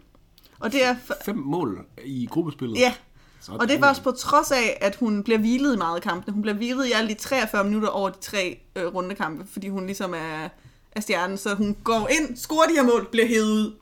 Og 0.60 0.72
det 0.72 0.84
er, 0.84 0.94
f- 0.94 1.24
Fem 1.24 1.36
mål 1.36 1.86
i 2.04 2.26
gruppespillet. 2.30 2.78
ja, 2.78 2.94
Sådan. 3.40 3.60
og 3.60 3.68
det 3.68 3.80
var 3.80 3.88
også 3.88 4.02
på 4.02 4.10
trods 4.10 4.50
af, 4.50 4.78
at 4.80 4.96
hun 4.96 5.24
bliver 5.24 5.38
hvilet 5.38 5.74
i 5.74 5.78
meget 5.78 5.96
af 5.96 6.02
kampene. 6.02 6.32
Hun 6.32 6.42
bliver 6.42 6.56
hvilet 6.56 6.86
i 6.86 6.92
alle 6.92 7.08
de 7.08 7.14
43 7.14 7.64
minutter 7.64 7.88
over 7.88 8.10
de 8.10 8.18
tre 8.20 8.60
øh, 8.76 8.86
rundekampe, 8.86 9.46
fordi 9.52 9.68
hun 9.68 9.86
ligesom 9.86 10.14
er, 10.14 10.48
er 10.92 11.00
stjernen. 11.00 11.38
Så 11.38 11.54
hun 11.54 11.76
går 11.84 12.08
ind, 12.08 12.36
scorer 12.36 12.68
de 12.68 12.74
her 12.74 12.82
mål, 12.82 13.08
bliver 13.10 13.26
hævet 13.26 13.50
ud. 13.50 13.74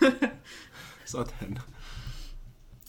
Sådan. 1.04 1.58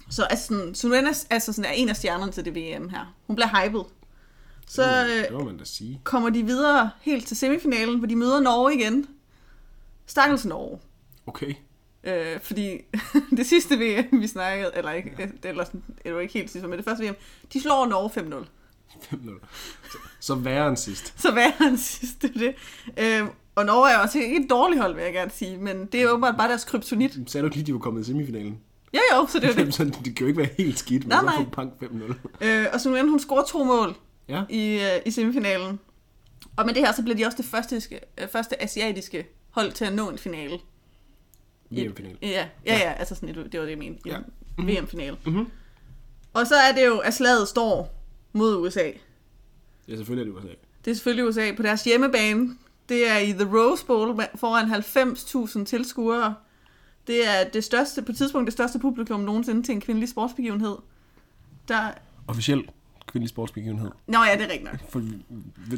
Så 0.09 0.23
altså, 0.23 0.71
sådan, 0.73 1.15
altså 1.29 1.53
sådan, 1.53 1.71
er 1.71 1.73
en 1.73 1.89
af 1.89 1.95
stjernerne 1.95 2.31
til 2.31 2.45
det 2.45 2.55
VM 2.55 2.89
her. 2.89 3.15
Hun 3.27 3.35
bliver 3.35 3.63
hyped. 3.63 3.81
Så 4.67 4.83
det, 4.83 5.09
øh, 5.09 5.23
det 5.23 5.33
må 5.33 5.43
man 5.43 5.57
da 5.57 5.65
sige. 5.65 6.01
kommer 6.03 6.29
de 6.29 6.43
videre 6.43 6.89
helt 7.01 7.27
til 7.27 7.37
semifinalen, 7.37 7.97
hvor 7.97 8.07
de 8.07 8.15
møder 8.15 8.39
Norge 8.39 8.75
igen. 8.75 9.07
Stakkels 10.05 10.45
Norge. 10.45 10.79
Okay. 11.25 11.53
Øh, 12.03 12.39
fordi 12.41 12.77
det 13.37 13.45
sidste 13.45 13.75
VM, 13.75 14.21
vi 14.21 14.27
snakkede, 14.27 14.71
eller 14.75 14.91
ikke, 14.91 15.31
eller 15.43 15.63
sådan, 15.65 15.83
det 16.03 16.13
var 16.13 16.19
ikke 16.19 16.33
helt 16.33 16.51
sidste, 16.51 16.67
men 16.67 16.77
det 16.77 16.85
første 16.85 17.07
VM, 17.07 17.15
de 17.53 17.61
slår 17.61 17.85
Norge 17.85 18.09
5-0. 18.43 18.45
5-0. 19.11 19.45
Så, 19.91 19.97
så 20.19 20.35
værre 20.35 20.67
end 20.69 20.77
sidst. 20.77 21.13
Så 21.21 21.31
hvad 21.31 21.43
er 21.45 21.51
den 21.67 21.77
sidste 21.77 22.27
det? 22.33 22.55
Øh, 22.97 23.27
og 23.55 23.65
Norge 23.65 23.91
er 23.91 23.97
også 23.97 24.19
ikke 24.19 24.43
et 24.43 24.49
dårligt 24.49 24.81
hold, 24.81 24.95
vil 24.95 25.03
jeg 25.03 25.13
gerne 25.13 25.31
sige, 25.31 25.57
men 25.57 25.85
det 25.85 26.01
er 26.01 26.09
åbenbart 26.09 26.37
bare 26.37 26.49
deres 26.49 26.63
kryptonit. 26.63 27.17
Sagde 27.27 27.41
du 27.41 27.47
ikke 27.47 27.55
lige, 27.57 27.65
de 27.67 27.73
var 27.73 27.79
kommet 27.79 28.01
i 28.01 28.05
semifinalen? 28.05 28.59
Jo 28.93 28.99
jo, 29.15 29.27
så 29.27 29.39
det 29.39 29.49
er 29.49 29.63
det. 29.65 29.73
så 29.75 29.83
det 29.83 30.03
kan 30.03 30.15
jo 30.19 30.25
ikke 30.27 30.37
være 30.37 30.49
helt 30.57 30.79
skidt, 30.79 31.07
men 31.07 31.09
Nej, 31.23 31.35
så 31.37 31.45
bank 31.55 31.73
5-0. 31.83 32.45
Øh, 32.47 32.65
og 32.73 32.81
Sun 32.81 32.93
Wen, 32.93 33.09
hun 33.09 33.19
scorer 33.19 33.43
to 33.45 33.63
mål 33.63 33.95
Ja. 34.29 34.43
i, 34.49 34.73
øh, 34.75 35.01
i 35.05 35.11
semifinalen. 35.11 35.79
Og 36.57 36.65
med 36.65 36.73
det 36.73 36.85
her, 36.85 36.93
så 36.93 37.03
bliver 37.03 37.15
de 37.17 37.25
også 37.25 37.37
det 37.37 37.45
første, 37.45 37.75
øh, 38.21 38.27
første 38.27 38.63
asiatiske 38.63 39.27
hold 39.49 39.71
til 39.71 39.85
at 39.85 39.93
nå 39.93 40.09
en 40.09 40.17
finale. 40.17 40.59
VM-finalen. 41.69 42.17
Ja, 42.21 42.47
ja, 42.65 42.77
ja, 42.77 42.93
altså 42.93 43.15
sådan, 43.15 43.29
det, 43.29 43.37
var 43.37 43.65
det, 43.65 43.69
jeg 43.69 43.77
mente. 43.77 44.01
Ja. 44.05 44.17
Ja. 44.57 44.63
VM-finale. 44.63 45.17
Mhm. 45.25 45.47
Og 46.33 46.47
så 46.47 46.55
er 46.55 46.71
det 46.75 46.85
jo, 46.85 46.97
at 46.97 47.13
slaget 47.13 47.47
står 47.47 48.03
mod 48.33 48.57
USA. 48.57 48.91
Ja, 49.87 49.95
selvfølgelig 49.95 50.31
er 50.31 50.33
det 50.33 50.45
USA. 50.45 50.55
Det 50.85 50.91
er 50.91 50.95
selvfølgelig 50.95 51.25
USA 51.25 51.51
på 51.57 51.63
deres 51.63 51.83
hjemmebane. 51.83 52.57
Det 52.89 53.09
er 53.09 53.17
i 53.17 53.31
The 53.31 53.57
Rose 53.57 53.85
Bowl 53.85 54.21
foran 54.35 54.65
90.000 55.59 55.65
tilskuere. 55.65 56.35
Det 57.07 57.27
er 57.27 57.49
det 57.53 57.63
største, 57.63 58.01
på 58.01 58.13
tidspunkt 58.13 58.45
det 58.45 58.53
største 58.53 58.79
publikum 58.79 59.19
nogensinde 59.19 59.63
til 59.63 59.75
en 59.75 59.81
kvindelig 59.81 60.09
sportsbegivenhed. 60.09 60.77
Der... 61.67 61.91
Officiel 62.27 62.69
kvindelig 63.07 63.29
sportsbegivenhed. 63.29 63.91
Nå 64.07 64.23
ja, 64.23 64.33
det 64.33 64.41
er 64.41 64.51
rigtigt 64.51 64.63
nok. 64.63 64.89
For 64.89 65.01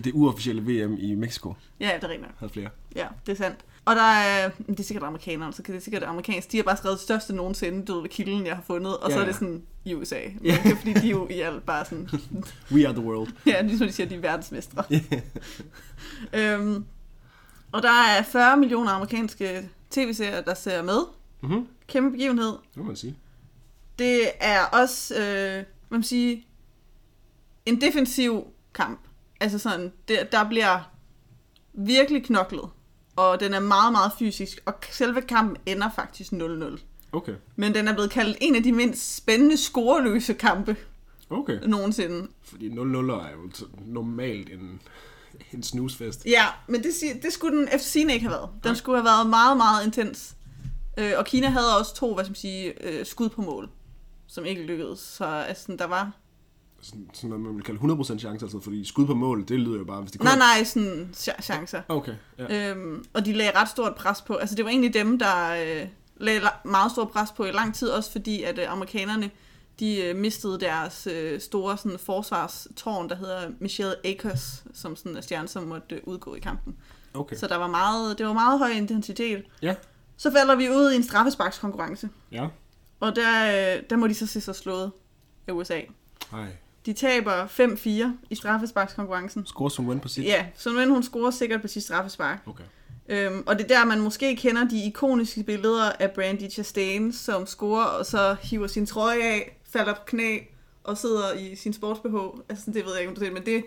det 0.03 0.11
uofficielle 0.13 0.61
VM 0.61 0.97
i 0.97 1.15
Mexico 1.15 1.53
Ja, 1.79 1.91
det 1.95 2.03
er 2.03 2.07
rigtigt 2.07 2.21
nok. 2.21 2.39
havde 2.39 2.53
flere. 2.53 2.69
Ja, 2.95 3.07
det 3.25 3.31
er 3.31 3.35
sandt. 3.35 3.59
Og 3.85 3.95
der 3.95 4.01
er, 4.01 4.49
det 4.67 4.79
er 4.79 4.83
sikkert 4.83 5.03
amerikanerne, 5.07 5.53
så 5.53 5.61
det 5.61 5.75
er 5.75 5.79
sikkert 5.79 6.03
amerikansk. 6.03 6.51
De 6.51 6.57
har 6.57 6.63
bare 6.63 6.77
skrevet 6.77 6.97
det 6.97 7.03
største 7.03 7.35
nogensinde, 7.35 7.85
død 7.85 8.01
ved 8.01 8.09
kilden, 8.09 8.45
jeg 8.45 8.55
har 8.55 8.63
fundet. 8.67 8.97
Og 8.97 9.09
Ja, 9.09 9.15
så 9.15 9.21
er 9.21 9.25
det 9.25 9.35
sådan 9.35 9.63
i 9.85 9.93
USA. 9.93 10.19
Men 10.35 10.45
Ja. 10.45 10.59
det 10.63 10.71
er 10.71 10.75
fordi, 10.75 10.93
de 10.93 11.07
jo 11.07 11.27
i 11.27 11.39
alt 11.39 11.65
bare 11.65 11.85
sådan, 11.85 12.09
We 12.73 12.87
are 12.87 12.93
the 12.95 13.03
world. 13.05 13.31
ja, 13.47 13.61
ligesom 13.61 13.87
de 13.87 13.93
siger, 13.93 14.09
de 14.09 14.15
er 14.15 14.19
verdensmestre. 14.19 14.83
øhm, 16.39 16.85
og 17.71 17.83
der 17.83 17.91
er 18.17 18.23
40 18.23 18.57
millioner 18.57 18.91
amerikanske 18.91 19.69
tv-serier, 19.91 20.41
der 20.41 20.53
ser 20.53 20.81
med. 20.81 20.99
Mhm. 21.41 21.67
Kæmpe 21.87 22.11
begivenhed. 22.11 22.47
Det 22.47 22.77
må 22.77 22.83
man 22.83 22.95
sige. 22.95 23.15
Det 23.99 24.21
er 24.39 24.61
også, 24.65 25.15
øh, 25.21 25.63
man 25.89 26.03
siger, 26.03 26.37
en 27.65 27.81
defensiv 27.81 28.43
kamp. 28.73 28.99
Altså 29.39 29.59
sådan, 29.59 29.91
det, 30.07 30.19
der 30.31 30.49
bliver 30.49 30.91
virkelig 31.73 32.23
knoklet. 32.25 32.69
Og 33.15 33.39
den 33.39 33.53
er 33.53 33.59
meget, 33.59 33.91
meget 33.91 34.11
fysisk. 34.19 34.61
Og 34.65 34.73
selve 34.91 35.21
kampen 35.21 35.57
ender 35.65 35.89
faktisk 35.95 36.31
0-0. 36.33 36.79
Okay. 37.11 37.33
Men 37.55 37.75
den 37.75 37.87
er 37.87 37.93
blevet 37.93 38.11
kaldt 38.11 38.37
en 38.41 38.55
af 38.55 38.63
de 38.63 38.71
mindst 38.71 39.15
spændende 39.15 39.57
scoreløse 39.57 40.33
kampe 40.33 40.75
Okay. 41.29 41.59
nogensinde. 41.67 42.27
Fordi 42.43 42.69
0-0 42.69 42.75
er 42.77 43.29
jo 43.31 43.67
normalt 43.85 44.49
en, 44.49 44.81
en 45.53 45.63
snusfest. 45.63 46.25
Ja, 46.25 46.45
men 46.67 46.83
det, 46.83 46.91
det 47.23 47.33
skulle 47.33 47.57
den 47.57 47.67
efter 47.67 47.77
sigende 47.77 48.13
ikke 48.13 48.25
have 48.25 48.33
været. 48.37 48.49
Den 48.63 48.69
Nej. 48.69 48.73
skulle 48.73 48.97
have 48.97 49.05
været 49.05 49.29
meget, 49.29 49.57
meget 49.57 49.85
intens. 49.85 50.35
Øh, 50.97 51.11
og 51.17 51.25
Kina 51.25 51.47
havde 51.49 51.77
også 51.79 51.95
to, 51.95 52.13
hvad 52.13 52.23
skal 52.25 52.31
man 52.31 52.35
sige, 52.35 52.83
øh, 52.87 53.05
skud 53.05 53.29
på 53.29 53.41
mål, 53.41 53.69
som 54.27 54.45
ikke 54.45 54.63
lykkedes. 54.63 54.99
Så 54.99 55.25
altså, 55.25 55.75
der 55.79 55.85
var... 55.87 56.11
Sådan, 56.85 57.09
sådan 57.13 57.29
noget, 57.29 57.45
man 57.45 57.55
vil 57.55 57.63
kalde 57.63 57.79
100% 57.79 58.03
chance, 58.03 58.45
altså, 58.45 58.59
fordi 58.59 58.85
skud 58.85 59.05
på 59.05 59.13
mål, 59.15 59.47
det 59.47 59.59
lyder 59.59 59.77
jo 59.77 59.83
bare, 59.83 60.01
hvis 60.01 60.11
de 60.11 60.23
Nej, 60.23 60.37
nej, 60.37 60.63
sådan 60.63 61.09
ch- 61.15 61.41
chancer. 61.41 61.81
Okay, 61.89 62.13
ja. 62.37 62.71
Øhm, 62.71 63.05
og 63.13 63.25
de 63.25 63.33
lagde 63.33 63.51
ret 63.59 63.69
stort 63.69 63.95
pres 63.95 64.21
på. 64.21 64.33
Altså, 64.35 64.55
det 64.55 64.65
var 64.65 64.71
egentlig 64.71 64.93
dem, 64.93 65.19
der 65.19 65.49
øh, 65.51 65.87
lagde 66.17 66.39
la- 66.41 66.67
meget 66.67 66.91
stort 66.91 67.09
pres 67.09 67.29
på 67.31 67.45
i 67.45 67.51
lang 67.51 67.75
tid, 67.75 67.89
også 67.89 68.11
fordi, 68.11 68.43
at 68.43 68.59
øh, 68.59 68.71
amerikanerne, 68.71 69.31
de 69.79 70.01
øh, 70.03 70.15
mistede 70.15 70.59
deres 70.59 71.07
øh, 71.11 71.39
store 71.41 71.77
sådan, 71.77 71.99
forsvarstårn, 71.99 73.09
der 73.09 73.15
hedder 73.15 73.49
Michelle 73.59 73.93
Akers, 74.07 74.63
som 74.73 74.95
sådan 74.95 75.15
en 75.17 75.23
stjerne, 75.23 75.47
som 75.47 75.63
måtte 75.63 75.95
øh, 75.95 76.01
udgå 76.03 76.35
i 76.35 76.39
kampen. 76.39 76.75
Okay. 77.13 77.35
Så 77.35 77.47
der 77.47 77.55
var 77.55 77.67
meget, 77.67 78.17
det 78.17 78.25
var 78.25 78.33
meget 78.33 78.59
høj 78.59 78.69
intensitet. 78.69 79.43
Ja. 79.61 79.75
Så 80.17 80.31
falder 80.31 80.55
vi 80.55 80.69
ud 80.69 80.91
i 80.91 80.95
en 80.95 81.03
straffesparkskonkurrence, 81.03 82.09
Ja. 82.31 82.47
og 82.99 83.15
der, 83.15 83.45
øh, 83.77 83.83
der 83.89 83.95
må 83.95 84.07
de 84.07 84.13
så 84.13 84.27
se 84.27 84.41
sig 84.41 84.55
slået 84.55 84.91
af 85.47 85.51
USA. 85.53 85.79
Hej. 86.31 86.45
De 86.85 86.93
taber 86.93 87.45
5-4 87.47 87.89
i 88.29 88.35
straffesparkskonkurrencen. 88.35 89.45
Score 89.45 89.71
som 89.71 89.87
win 89.89 89.99
på 89.99 90.07
sit. 90.07 90.23
Ja, 90.25 90.45
så 90.55 90.69
men 90.71 90.89
hun 90.89 91.03
scorer 91.03 91.31
sikkert 91.31 91.61
på 91.61 91.67
sit 91.67 91.83
straffespark. 91.83 92.37
Okay. 92.45 92.63
Øhm, 93.09 93.43
og 93.45 93.57
det 93.57 93.63
er 93.63 93.67
der, 93.79 93.85
man 93.85 93.99
måske 94.01 94.35
kender 94.35 94.63
de 94.67 94.83
ikoniske 94.85 95.43
billeder 95.43 95.91
af 95.99 96.11
Brandy 96.11 96.51
Chastain, 96.51 97.13
som 97.13 97.45
scorer 97.47 97.83
og 97.85 98.05
så 98.05 98.35
hiver 98.41 98.67
sin 98.67 98.85
trøje 98.85 99.23
af, 99.23 99.57
falder 99.69 99.93
på 99.93 100.01
knæ 100.05 100.39
og 100.83 100.97
sidder 100.97 101.33
i 101.33 101.55
sin 101.55 101.73
sports-BH. 101.73 102.41
Altså, 102.49 102.65
det 102.71 102.85
ved 102.85 102.91
jeg 102.91 102.99
ikke, 102.99 103.09
om 103.09 103.15
du 103.15 103.21
ser, 103.21 103.31
men 103.31 103.45
det, 103.45 103.65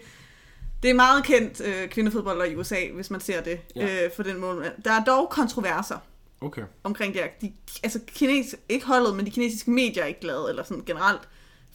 det 0.83 0.91
er 0.91 0.95
meget 0.95 1.25
kendt 1.25 1.61
øh, 1.61 1.89
kvindefodbold 1.89 2.51
i 2.51 2.55
USA, 2.57 2.77
hvis 2.95 3.11
man 3.11 3.21
ser 3.21 3.41
det 3.43 3.61
Ja. 3.77 4.05
øh, 4.05 4.11
for 4.17 4.23
den 4.23 4.41
mål. 4.41 4.67
Der 4.85 4.93
er 4.93 5.05
dog 5.05 5.29
kontroverser 5.31 5.97
Okay. 6.41 6.63
omkring 6.85 7.15
det 7.15 7.23
her. 7.23 7.29
De, 7.41 7.53
altså, 7.83 8.01
kines, 8.07 8.57
ikke 8.69 8.87
holdet, 8.87 9.17
men 9.17 9.27
de 9.27 9.31
kinesiske 9.31 9.71
medier 9.71 10.03
er 10.03 10.07
ikke 10.07 10.21
glade, 10.21 10.47
eller 10.49 10.63
sådan 10.63 10.83
generelt. 10.87 11.21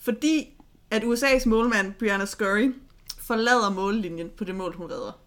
Fordi 0.02 0.53
at 0.94 1.04
USA's 1.04 1.50
målmand, 1.50 1.94
Brianna 1.94 2.26
Scurry, 2.26 2.74
forlader 3.20 3.70
mållinjen 3.70 4.30
på 4.38 4.44
det 4.44 4.56
mål, 4.56 4.76
hun 4.76 4.92
redder. 4.92 5.20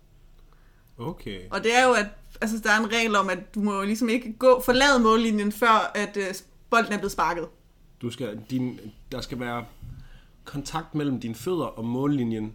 Okay. 0.98 1.40
Og 1.50 1.64
det 1.64 1.76
er 1.76 1.84
jo, 1.84 1.92
at 1.92 2.06
altså, 2.40 2.58
der 2.58 2.70
er 2.70 2.78
en 2.78 2.92
regel 2.92 3.16
om, 3.16 3.30
at 3.30 3.54
du 3.54 3.60
må 3.60 3.74
jo 3.74 3.82
ligesom 3.82 4.08
ikke 4.08 4.32
gå, 4.32 4.62
forlade 4.64 5.00
mållinjen, 5.00 5.52
før 5.52 5.92
at 5.94 6.16
øh, 6.16 6.34
bolden 6.70 6.92
er 6.92 6.98
blevet 6.98 7.12
sparket. 7.12 7.48
Du 8.02 8.10
skal, 8.10 8.40
din, 8.50 8.80
der 9.12 9.20
skal 9.20 9.40
være 9.40 9.64
kontakt 10.44 10.94
mellem 10.94 11.20
dine 11.20 11.34
fødder 11.34 11.64
og 11.64 11.84
mållinjen, 11.84 12.52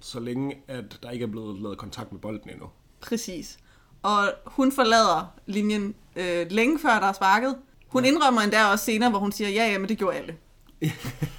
så 0.00 0.20
længe 0.20 0.56
at 0.68 0.98
der 1.02 1.10
ikke 1.10 1.22
er 1.22 1.26
blevet 1.26 1.62
lavet 1.62 1.78
kontakt 1.78 2.12
med 2.12 2.20
bolden 2.20 2.50
endnu. 2.50 2.66
Præcis. 3.00 3.58
Og 4.02 4.32
hun 4.46 4.72
forlader 4.72 5.34
linjen 5.46 5.94
øh, 6.16 6.46
længe 6.50 6.78
før 6.78 7.00
der 7.00 7.06
er 7.06 7.12
sparket. 7.12 7.56
Hun 7.88 8.04
indrømmer 8.04 8.40
endda 8.40 8.64
også 8.64 8.84
senere, 8.84 9.10
hvor 9.10 9.18
hun 9.18 9.32
siger, 9.32 9.50
ja, 9.50 9.72
ja, 9.72 9.78
men 9.78 9.88
det 9.88 9.98
gjorde 9.98 10.16
alle. 10.16 10.36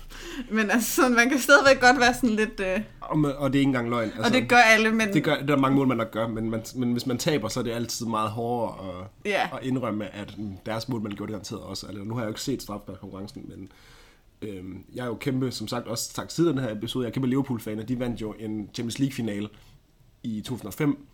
men 0.52 0.72
altså, 0.72 0.92
sådan, 0.96 1.16
man 1.16 1.30
kan 1.30 1.40
stadigvæk 1.40 1.82
godt 1.82 2.00
være 2.00 2.14
sådan 2.14 2.30
lidt... 2.30 2.60
Øh, 2.60 2.82
Og, 3.02 3.18
og 3.38 3.54
det 3.54 3.60
er 3.60 3.60
ikke 3.60 3.70
engang 3.70 3.90
løgn. 3.90 4.12
og 4.26 4.32
det 4.32 4.50
gør 4.50 4.56
alle, 4.58 4.92
men... 4.92 5.14
det, 5.14 5.24
gør, 5.24 5.34
det 5.34 5.42
er 5.42 5.46
der 5.46 5.58
mange 5.58 5.76
mål, 5.76 5.88
man 5.88 5.98
nok 5.98 6.12
gør, 6.12 6.28
men, 6.28 6.50
man, 6.50 6.64
men 6.76 6.92
hvis 6.92 7.06
man 7.06 7.18
taber, 7.18 7.48
så 7.48 7.60
er 7.60 7.64
det 7.64 7.72
altid 7.72 8.06
meget 8.06 8.30
hårdere 8.30 8.90
at, 8.90 9.08
Ja. 9.26 9.44
at 9.54 9.60
indrømme, 9.64 10.16
at 10.16 10.36
deres 10.66 10.90
mål, 10.90 11.02
man 11.02 11.12
gjorde 11.12 11.28
det 11.28 11.34
garanteret 11.34 11.62
også. 11.62 11.88
Altså, 11.88 12.04
nu 12.04 12.14
har 12.14 12.22
jeg 12.22 12.26
jo 12.26 12.32
ikke 12.32 12.42
set 12.42 12.62
strafbærkonkurrencen, 12.62 13.46
men 13.50 13.70
øhm, 14.42 14.84
jeg 14.96 15.04
er 15.04 15.08
jo 15.08 15.16
kæmpe, 15.16 15.52
som 15.52 15.68
sagt 15.68 15.88
også 15.88 16.14
sagt 16.14 16.34
siden 16.34 16.58
den 16.58 16.64
her 16.64 16.72
episode, 16.76 17.04
jeg 17.04 17.10
er 17.10 17.14
kæmpe 17.14 17.28
Liverpool-fan, 17.28 17.80
og 17.80 17.88
de 17.90 18.00
vandt 18.00 18.22
jo 18.22 18.34
en 18.40 18.70
Champions 18.74 19.00
League-finale 19.00 19.50
i 20.24 20.42
2005 20.42 21.06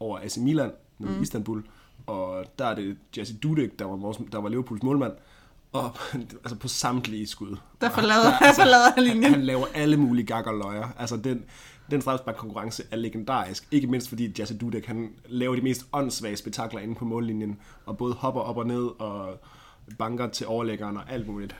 over 0.00 0.18
AC 0.18 0.36
Milan 0.36 0.70
nede 0.98 1.12
mm. 1.12 1.18
i 1.18 1.22
Istanbul, 1.22 1.62
og 2.06 2.44
der 2.58 2.64
er 2.66 2.74
det 2.74 2.96
Jesse 3.18 3.34
Dudek, 3.36 3.78
der 3.78 3.84
var, 3.84 3.96
vores, 3.96 4.18
der 4.32 4.38
var 4.40 4.48
Liverpools 4.48 4.82
målmand, 4.82 5.12
og 5.72 5.90
altså 6.44 6.56
på 6.56 6.68
samtlige 6.68 7.26
skud. 7.26 7.56
Der 7.80 7.90
forlader, 7.90 8.38
der 8.38 8.52
forlader 8.54 8.92
han 8.94 9.02
linjen. 9.02 9.32
Han 9.32 9.42
laver 9.42 9.66
alle 9.74 9.96
mulige 9.96 10.26
gag 10.26 10.46
og 10.46 10.58
løjer. 10.58 10.88
Altså, 10.98 11.16
den, 11.16 11.44
den 11.90 12.02
konkurrence 12.36 12.82
er 12.90 12.96
legendarisk. 12.96 13.68
Ikke 13.70 13.86
mindst 13.86 14.08
fordi 14.08 14.40
Jesse 14.40 14.58
Dudek, 14.58 14.86
han 14.86 15.10
laver 15.26 15.54
de 15.54 15.62
mest 15.62 15.86
åndssvage 15.92 16.36
spektakler 16.36 16.80
inde 16.80 16.94
på 16.94 17.04
mållinjen, 17.04 17.58
og 17.86 17.98
både 17.98 18.14
hopper 18.14 18.40
op 18.40 18.56
og 18.56 18.66
ned, 18.66 19.00
og 19.00 19.40
banker 19.98 20.28
til 20.28 20.46
overlæggeren 20.46 20.96
og 20.96 21.02
alt 21.08 21.28
muligt. 21.28 21.56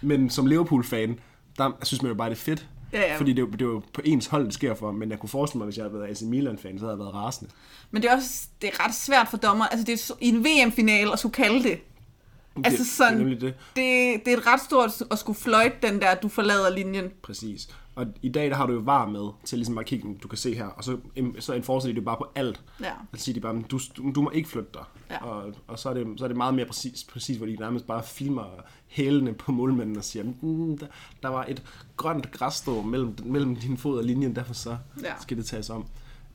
Men 0.00 0.30
som 0.30 0.46
Liverpool-fan, 0.46 1.18
der 1.58 1.70
synes 1.82 2.02
man 2.02 2.08
jo 2.08 2.14
bare, 2.14 2.30
det 2.30 2.36
er 2.36 2.40
fedt. 2.40 2.68
Ja, 2.92 3.00
ja. 3.00 3.16
Fordi 3.16 3.32
det 3.32 3.52
det 3.52 3.62
er 3.62 3.66
jo 3.66 3.82
på 3.94 4.00
ens 4.04 4.26
hold, 4.26 4.44
det 4.44 4.54
sker 4.54 4.74
for, 4.74 4.92
men 4.92 5.10
jeg 5.10 5.18
kunne 5.18 5.28
forestille 5.28 5.58
mig, 5.58 5.64
hvis 5.64 5.76
jeg 5.76 5.84
havde 5.84 5.94
været 5.94 6.10
AC 6.10 6.22
Milan-fan, 6.22 6.78
så 6.78 6.84
havde 6.84 6.92
jeg 6.92 6.98
været 6.98 7.14
rasende. 7.14 7.50
Men 7.90 8.02
det 8.02 8.10
er 8.10 8.16
også 8.16 8.46
det 8.62 8.68
er 8.68 8.86
ret 8.86 8.94
svært 8.94 9.28
for 9.28 9.36
dommer. 9.36 9.66
Altså, 9.66 9.84
det 9.84 9.92
er 9.92 10.14
i 10.20 10.28
en 10.28 10.44
VM-finale 10.44 11.12
at 11.12 11.18
skulle 11.18 11.32
kalde 11.32 11.62
det. 11.62 11.78
Altså 12.56 12.78
det, 12.78 12.86
sådan- 12.86 13.18
Det 13.26 13.26
er 13.26 13.38
det. 13.38 13.40
det. 13.76 14.24
Det 14.24 14.32
er 14.32 14.36
et 14.36 14.46
ret 14.46 14.60
stort 14.60 14.90
at 15.10 15.18
skulle 15.18 15.38
fløjte 15.38 15.76
den 15.88 16.00
der, 16.00 16.14
du 16.14 16.28
forlader 16.28 16.70
linjen. 16.70 17.10
Præcis. 17.22 17.68
Og 17.94 18.06
i 18.22 18.28
dag, 18.28 18.50
der 18.50 18.56
har 18.56 18.66
du 18.66 18.72
jo 18.72 18.78
var 18.78 19.06
med 19.06 19.30
til 19.44 19.58
ligesom 19.58 19.78
at 19.78 19.86
kigge, 19.86 20.18
du 20.22 20.28
kan 20.28 20.38
se 20.38 20.54
her, 20.54 20.66
og 20.66 20.84
så, 20.84 20.98
så 21.38 21.52
enforcer 21.52 21.88
de 21.88 21.94
det 21.94 22.04
bare 22.04 22.16
på 22.16 22.26
alt. 22.34 22.60
Ja. 22.80 22.90
Altså 23.12 23.24
siger 23.24 23.34
de 23.34 23.40
bare, 23.40 23.62
du, 23.70 23.80
du, 23.96 24.12
du 24.14 24.22
må 24.22 24.30
ikke 24.30 24.48
flytte 24.48 24.68
dig. 24.74 24.82
Ja. 25.10 25.24
Og, 25.24 25.54
og 25.66 25.78
så, 25.78 25.88
er 25.90 25.94
det, 25.94 26.06
så 26.16 26.24
er 26.24 26.28
det 26.28 26.36
meget 26.36 26.54
mere 26.54 26.66
præcis, 26.66 27.04
præcis 27.04 27.36
hvor 27.36 27.46
de 27.46 27.56
nærmest 27.56 27.86
bare 27.86 28.02
filmer 28.02 28.44
hælene 28.88 29.32
på 29.34 29.52
målmanden 29.52 29.96
og 29.96 30.04
siger, 30.04 30.24
mm, 30.42 30.78
der, 30.78 30.86
der 31.22 31.28
var 31.28 31.44
et 31.48 31.62
grønt 31.96 32.30
græsstrå 32.32 32.82
mellem, 32.82 33.16
mellem 33.24 33.56
din 33.56 33.76
fod 33.78 33.98
og 33.98 34.04
linjen, 34.04 34.36
derfor 34.36 34.54
så 34.54 34.76
Ja. 35.02 35.12
skal 35.20 35.36
det 35.36 35.46
tages 35.46 35.70
om. 35.70 35.86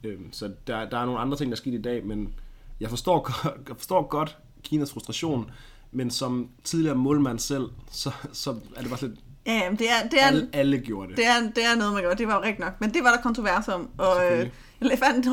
Øhm, 0.04 0.34
så 0.34 0.52
der, 0.68 0.90
der 0.90 0.98
er 0.98 1.06
nogle 1.06 1.20
andre 1.20 1.38
ting, 1.38 1.50
der 1.52 1.56
er 1.56 1.58
sket 1.58 1.74
i 1.74 1.82
dag, 1.82 2.06
men 2.06 2.34
jeg 2.80 2.90
forstår, 2.90 3.30
jeg 3.70 3.78
forstår 3.78 4.08
godt 4.08 4.38
Kinas 4.64 4.92
frustration, 4.94 5.50
men 5.92 6.12
som 6.12 6.50
tidligere 6.64 6.96
målmand 6.96 7.40
selv, 7.40 7.70
så, 7.92 8.12
så 8.34 8.56
er 8.76 8.82
det 8.82 8.90
bare 8.90 9.02
lidt, 9.02 9.20
Ja, 9.46 9.54
jamen, 9.54 9.80
det 9.80 9.90
er, 9.90 10.10
det 10.12 10.22
er, 10.22 10.26
alle, 10.28 10.50
alle 10.54 10.78
gjorde 10.78 11.10
det. 11.10 11.18
det 11.18 11.26
er, 11.26 11.40
det 11.56 11.66
er 11.66 11.76
noget, 11.76 11.94
man 11.94 12.04
gør. 12.04 12.14
Det 12.14 12.28
var 12.28 12.36
jo 12.36 12.42
rigtigt 12.42 12.60
nok. 12.60 12.82
Men 12.82 12.94
det 12.94 13.04
var 13.04 13.12
der 13.12 13.22
kontrovers 13.22 13.68
om. 13.68 13.90
Og 13.98 14.26
øh, 14.32 14.50
jeg 14.82 15.00
fandt 15.00 15.28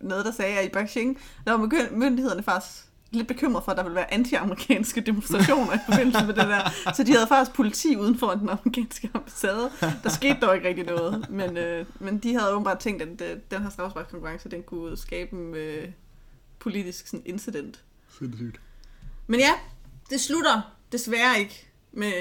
noget, 0.00 0.24
der 0.24 0.32
sagde, 0.32 0.58
at 0.58 0.66
i 0.66 0.68
Beijing, 0.68 1.18
der 1.46 1.52
var 1.52 1.68
myndighederne 1.92 2.42
faktisk 2.42 2.84
lidt 3.10 3.28
bekymret 3.28 3.64
for, 3.64 3.72
at 3.72 3.76
der 3.78 3.82
ville 3.82 3.96
være 3.96 4.14
anti-amerikanske 4.14 5.00
demonstrationer 5.00 5.72
i 5.74 5.78
forbindelse 5.90 6.26
med 6.26 6.34
det 6.34 6.44
der. 6.44 6.92
Så 6.94 7.02
de 7.04 7.12
havde 7.12 7.26
faktisk 7.26 7.56
politi 7.56 7.96
uden 7.96 8.18
for 8.18 8.30
den 8.30 8.48
amerikanske 8.48 9.10
ambassade. 9.14 9.70
Der 10.02 10.08
skete 10.08 10.36
dog 10.42 10.54
ikke 10.56 10.68
rigtig 10.68 10.84
noget. 10.84 11.26
Men, 11.30 11.56
øh, 11.56 11.86
men 12.00 12.18
de 12.18 12.34
havde 12.34 12.52
åbenbart 12.52 12.78
tænkt, 12.78 13.02
at 13.02 13.08
øh, 13.30 13.36
den 13.50 13.62
her 13.62 13.70
strafsparkskonkurrence, 13.70 14.48
den 14.48 14.62
kunne 14.62 14.96
skabe 14.96 15.36
en 15.36 15.54
øh, 15.54 15.88
politisk 16.58 17.06
sådan, 17.06 17.22
incident. 17.26 17.80
Sindssygt. 18.18 18.60
Men 19.26 19.40
ja, 19.40 19.52
det 20.12 20.20
slutter 20.20 20.60
desværre 20.92 21.40
ikke 21.40 21.68
med 21.92 22.12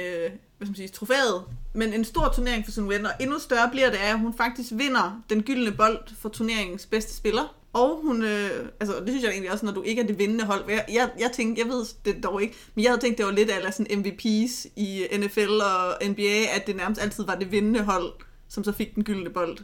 hvad 0.58 0.68
skal 0.68 0.72
man 0.72 0.76
sige, 0.76 0.88
trofæet, 0.88 1.44
men 1.74 1.94
en 1.94 2.06
stor 2.06 2.32
turnering 2.36 2.66
for 2.66 2.72
sin 2.72 2.88
Wen, 2.88 3.06
og 3.06 3.12
endnu 3.20 3.40
større 3.40 3.70
bliver 3.72 3.90
det 3.90 3.98
af, 3.98 4.10
at 4.14 4.20
hun 4.20 4.34
faktisk 4.38 4.72
vinder 4.76 5.24
den 5.30 5.44
gyldne 5.44 5.72
bold 5.72 6.00
for 6.20 6.30
turneringens 6.30 6.86
bedste 6.86 7.16
spiller. 7.16 7.56
Og 7.74 8.00
hun, 8.04 8.24
øh, 8.24 8.66
altså 8.80 9.00
det 9.00 9.10
synes 9.10 9.24
jeg 9.24 9.32
egentlig 9.32 9.52
også, 9.52 9.66
når 9.66 9.74
du 9.74 9.82
ikke 9.82 10.02
er 10.02 10.08
det 10.08 10.20
vindende 10.20 10.46
hold. 10.46 10.64
Jeg, 10.70 10.86
jeg, 10.94 11.10
jeg 11.20 11.32
tænkte, 11.34 11.62
jeg 11.62 11.70
ved 11.70 11.86
det 12.06 12.24
dog 12.24 12.42
ikke, 12.42 12.56
men 12.76 12.84
jeg 12.84 12.92
havde 12.92 13.02
tænkt, 13.02 13.18
det 13.18 13.26
var 13.26 13.32
lidt 13.32 13.50
af 13.50 13.74
sådan 13.74 14.00
MVP's 14.00 14.68
i 14.76 15.08
NFL 15.18 15.50
og 15.50 16.08
NBA, 16.10 16.56
at 16.56 16.68
det 16.68 16.76
nærmest 16.76 17.02
altid 17.02 17.26
var 17.26 17.36
det 17.36 17.52
vindende 17.52 17.84
hold, 17.84 18.14
som 18.50 18.64
så 18.64 18.72
fik 18.72 18.96
den 18.96 19.04
gyldne 19.04 19.30
bold. 19.30 19.58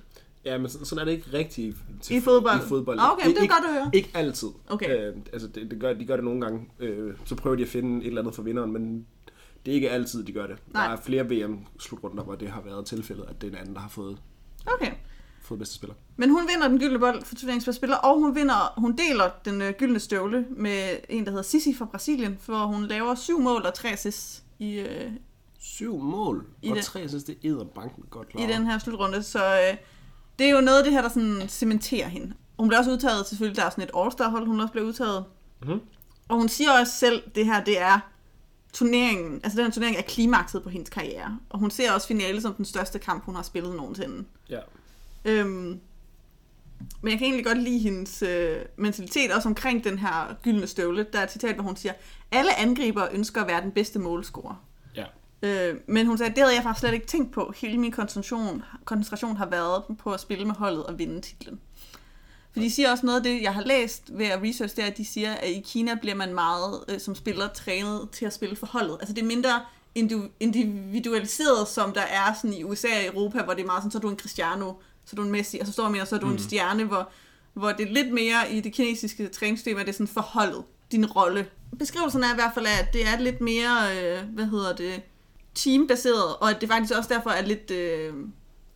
Ja, 0.46 0.58
men 0.58 0.70
sådan, 0.70 0.86
sådan 0.86 1.02
er 1.02 1.06
det 1.06 1.12
ikke 1.12 1.34
rigtigt 1.34 1.78
til, 2.02 2.16
I 2.16 2.22
fodbold? 2.22 2.58
I 2.66 2.68
fodbold. 2.68 3.00
Ah, 3.00 3.12
okay, 3.14 3.30
det 3.30 3.38
er 3.38 3.42
ikke, 3.42 3.54
godt 3.54 3.66
at 3.66 3.74
høre. 3.74 3.90
Ikke 3.94 4.10
altid. 4.14 4.48
Okay. 4.70 5.08
Øh, 5.10 5.16
altså, 5.34 5.48
det, 5.48 5.72
det 5.72 5.80
gør, 5.80 5.94
de 5.94 6.06
gør 6.06 6.16
det 6.16 6.26
nogle 6.26 6.42
gange. 6.42 6.70
Øh, 6.80 7.14
så 7.26 7.36
prøver 7.36 7.56
de 7.56 7.64
at 7.64 7.70
finde 7.70 8.02
et 8.02 8.08
eller 8.08 8.22
andet 8.22 8.36
for 8.36 8.44
vinderen, 8.44 8.74
men 8.74 9.06
Det 9.66 9.72
er 9.72 9.76
ikke 9.76 9.90
altid, 9.90 10.24
de 10.24 10.32
gør 10.32 10.48
det. 10.48 10.58
Nej. 10.74 10.88
Der 10.88 10.94
er 10.94 11.02
flere 11.02 11.24
VM-slutrunder, 11.30 12.24
hvor 12.24 12.36
det 12.36 12.50
har 12.50 12.62
været 12.62 12.86
tilfældet, 12.86 13.26
at 13.30 13.42
det 13.42 13.48
er 13.48 13.52
en 13.52 13.58
anden, 13.58 13.76
der 13.76 13.82
har 13.82 13.90
fået, 13.90 14.18
Okay. 14.74 14.92
fået 15.42 15.58
bedste 15.58 15.76
spiller. 15.76 15.96
Men 16.18 16.30
hun 16.30 16.42
vinder 16.54 16.68
den 16.68 16.80
gyldne 16.80 17.00
bold 17.00 17.26
for 17.26 17.36
turneringsspiller, 17.36 17.96
og 17.96 18.20
hun 18.20 18.36
vinder, 18.36 18.74
hun 18.78 18.98
deler 18.98 19.30
den 19.46 19.62
øh, 19.62 19.74
gyldne 19.74 20.00
støvle 20.00 20.46
med 20.50 20.98
en, 21.10 21.24
der 21.26 21.32
hedder 21.32 21.44
Sissi 21.44 21.74
fra 21.74 21.86
Brasilien, 21.86 22.38
for 22.42 22.66
hun 22.66 22.84
laver 22.86 23.16
syv 23.16 23.40
mål 23.40 23.62
og 23.62 23.74
tre 23.74 23.90
assists 23.90 24.44
i, 24.60 24.74
øh, 24.80 25.12
Syv 25.60 25.98
mål 26.00 26.46
I 26.62 26.70
og 26.70 26.76
det- 26.76 26.84
tre, 26.84 27.08
synes, 27.08 27.24
det 27.24 27.38
er 27.46 27.64
banken 27.76 28.04
godt 28.10 28.28
i 28.30 28.32
klaret. 28.32 28.50
den 28.56 28.66
her 28.66 28.80
slutrunde, 28.80 29.24
så 29.24 29.40
øh, 29.72 29.78
det 30.40 30.48
er 30.48 30.52
jo 30.52 30.62
noget 30.62 30.78
af 30.78 30.84
det 30.84 30.94
her, 30.94 31.02
der 31.02 31.10
sådan 31.10 31.44
cementerer 31.48 32.08
hende. 32.08 32.34
Hun 32.60 32.68
bliver 32.68 32.80
også 32.80 32.92
udtaget, 32.92 33.28
selvfølgelig, 33.28 33.58
der 33.58 33.66
er 33.66 33.70
sådan 33.70 33.84
et 33.84 33.92
All-Star-hold, 33.98 34.48
hun 34.48 34.60
også 34.60 34.72
bliver 34.72 34.88
udtaget. 34.88 35.26
Mhm. 35.62 35.80
Og 36.28 36.38
hun 36.38 36.50
siger 36.50 36.72
også 36.80 36.94
selv, 36.94 37.24
det 37.36 37.46
her, 37.46 37.64
det 37.64 37.82
er 37.82 38.00
turneringen, 38.74 39.42
altså 39.44 39.58
den 39.58 39.66
her 39.66 39.72
turnering 39.72 39.98
er 39.98 40.02
klimakset 40.02 40.64
på 40.64 40.70
hendes 40.70 40.90
karriere. 40.90 41.40
Og 41.50 41.60
hun 41.60 41.72
ser 41.72 41.92
også 41.92 42.08
finale 42.08 42.42
som 42.42 42.54
den 42.54 42.66
største 42.66 43.00
kamp, 43.00 43.24
hun 43.24 43.36
har 43.36 43.44
spillet 43.44 43.76
nogensinde. 43.76 44.26
Ja. 44.50 44.60
Øhm, 45.26 45.80
men 47.02 47.12
jeg 47.12 47.18
kan 47.20 47.26
egentlig 47.26 47.46
godt 47.46 47.58
lide 47.58 47.80
hendes 47.80 48.22
øh, 48.22 48.58
mentalitet 48.78 49.32
også 49.32 49.50
omkring 49.50 49.84
den 49.84 50.00
her 50.00 50.36
gyldne 50.44 50.68
støvle. 50.68 51.06
Der 51.14 51.20
er 51.20 51.24
et 51.24 51.32
citat, 51.32 51.56
hvor 51.56 51.64
hun 51.64 51.76
siger, 51.76 51.94
alle 52.32 52.60
angriber 52.60 53.08
ønsker 53.12 53.42
at 53.42 53.48
være 53.48 53.62
den 53.62 53.72
bedste 53.72 54.00
målscorer. 54.00 54.64
Øh, 55.42 55.76
men 55.88 56.08
hun 56.08 56.18
sagde, 56.18 56.30
det 56.36 56.44
havde 56.44 56.56
jeg 56.56 56.64
faktisk 56.64 56.80
slet 56.80 56.94
ikke 56.94 57.06
tænkt 57.06 57.32
på. 57.32 57.54
Hele 57.56 57.78
min 57.78 57.92
koncentration, 57.92 58.64
koncentration 58.86 59.38
har 59.38 59.46
været 59.46 59.84
på 60.00 60.12
at 60.14 60.20
spille 60.20 60.46
med 60.46 60.56
holdet 60.56 60.84
og 60.84 61.00
vinde 61.00 61.22
titlen. 61.22 61.60
For 62.54 62.60
de 62.60 62.72
siger 62.72 62.92
også 62.92 63.06
noget 63.06 63.18
af 63.18 63.24
det, 63.24 63.42
jeg 63.42 63.54
har 63.54 63.62
læst 63.62 64.04
ved 64.18 64.26
at 64.26 64.40
research, 64.44 64.76
det 64.76 64.84
er, 64.84 64.88
at 64.88 64.98
de 64.98 65.06
siger, 65.06 65.34
at 65.34 65.50
i 65.50 65.64
Kina 65.66 65.96
bliver 65.96 66.16
man 66.16 66.34
meget 66.34 66.84
øh, 66.90 67.00
som 67.00 67.16
spiller 67.16 67.48
trænet 67.48 68.10
til 68.12 68.26
at 68.26 68.34
spille 68.34 68.56
for 68.56 68.68
holdet. 68.68 68.98
Altså 69.00 69.14
det 69.14 69.22
er 69.22 69.26
mindre 69.26 69.62
indiv- 70.00 70.32
individualiseret, 70.40 71.68
som 71.68 71.92
der 71.94 72.02
er 72.02 72.34
sådan 72.34 72.54
i 72.54 72.64
USA 72.64 72.88
og 72.88 73.16
Europa, 73.16 73.42
hvor 73.42 73.54
det 73.54 73.62
er 73.62 73.66
meget 73.66 73.84
sådan, 73.84 73.92
så 73.92 73.98
er 73.98 74.02
du 74.02 74.10
en 74.10 74.20
Cristiano, 74.20 74.74
så 75.06 75.14
er 75.14 75.16
du 75.16 75.24
en 75.24 75.32
Messi, 75.32 75.60
og 75.60 75.66
så 75.68 75.74
står 75.74 75.90
man 75.90 76.02
og 76.02 76.08
så 76.08 76.16
er 76.16 76.20
du 76.20 76.26
mm. 76.26 76.32
en 76.32 76.40
stjerne, 76.40 76.84
hvor, 76.84 77.10
hvor 77.54 77.72
det 77.72 77.88
er 77.88 77.94
lidt 77.94 78.14
mere 78.14 78.52
i 78.52 78.62
det 78.62 78.74
kinesiske 78.74 79.28
træningssystem, 79.28 79.78
at 79.78 79.86
det 79.86 79.92
er 79.92 79.94
sådan 79.94 80.08
for 80.08 80.22
holdet, 80.22 80.64
din 80.92 81.06
rolle. 81.06 81.48
Beskrivelsen 81.80 82.24
er 82.24 82.32
i 82.32 82.36
hvert 82.36 82.52
fald, 82.54 82.66
at 82.66 82.94
det 82.94 83.08
er 83.08 83.20
lidt 83.20 83.42
mere, 83.42 83.78
øh, 83.98 84.24
hvad 84.34 84.46
hedder 84.46 84.76
det, 84.76 85.02
teambaseret, 85.58 86.36
og 86.36 86.50
at 86.50 86.62
det 86.62 86.70
faktisk 86.70 86.94
også 86.98 87.14
derfor 87.14 87.30
er 87.30 87.42
lidt 87.42 87.72
øh, 87.72 88.14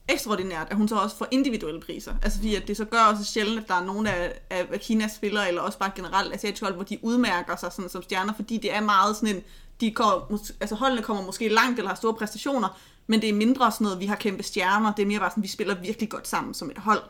ekstraordinært, 0.09 0.67
at 0.69 0.77
hun 0.77 0.87
så 0.87 0.95
også 0.95 1.15
får 1.15 1.27
individuelle 1.31 1.81
priser. 1.81 2.13
Altså 2.23 2.37
fordi 2.37 2.55
at 2.55 2.67
det 2.67 2.77
så 2.77 2.85
gør 2.85 2.99
også 2.99 3.23
sjældent, 3.23 3.59
at 3.59 3.67
der 3.67 3.73
er 3.73 3.85
nogen 3.85 4.07
af, 4.07 4.33
af, 4.49 4.79
Kinas 4.79 5.11
spillere, 5.11 5.47
eller 5.47 5.61
også 5.61 5.79
bare 5.79 5.91
generelt 5.95 6.33
asiatiske 6.33 6.65
hold, 6.65 6.75
hvor 6.75 6.83
de 6.83 6.97
udmærker 7.01 7.55
sig 7.55 7.71
sådan, 7.71 7.89
som 7.89 8.03
stjerner, 8.03 8.33
fordi 8.33 8.57
det 8.57 8.75
er 8.75 8.81
meget 8.81 9.15
sådan 9.15 9.35
en, 9.35 9.43
de 9.81 9.91
går, 9.91 10.39
altså 10.61 10.75
holdene 10.75 11.01
kommer 11.01 11.23
måske 11.23 11.49
langt 11.49 11.77
eller 11.77 11.89
har 11.89 11.95
store 11.95 12.13
præstationer, 12.13 12.79
men 13.07 13.21
det 13.21 13.29
er 13.29 13.33
mindre 13.33 13.71
sådan 13.71 13.85
noget, 13.85 13.99
vi 13.99 14.05
har 14.05 14.15
kæmpe 14.15 14.43
stjerner, 14.43 14.93
det 14.93 15.03
er 15.03 15.07
mere 15.07 15.19
bare 15.19 15.29
sådan, 15.29 15.43
vi 15.43 15.47
spiller 15.47 15.81
virkelig 15.81 16.09
godt 16.09 16.27
sammen 16.27 16.53
som 16.53 16.71
et 16.71 16.77
hold. 16.77 17.01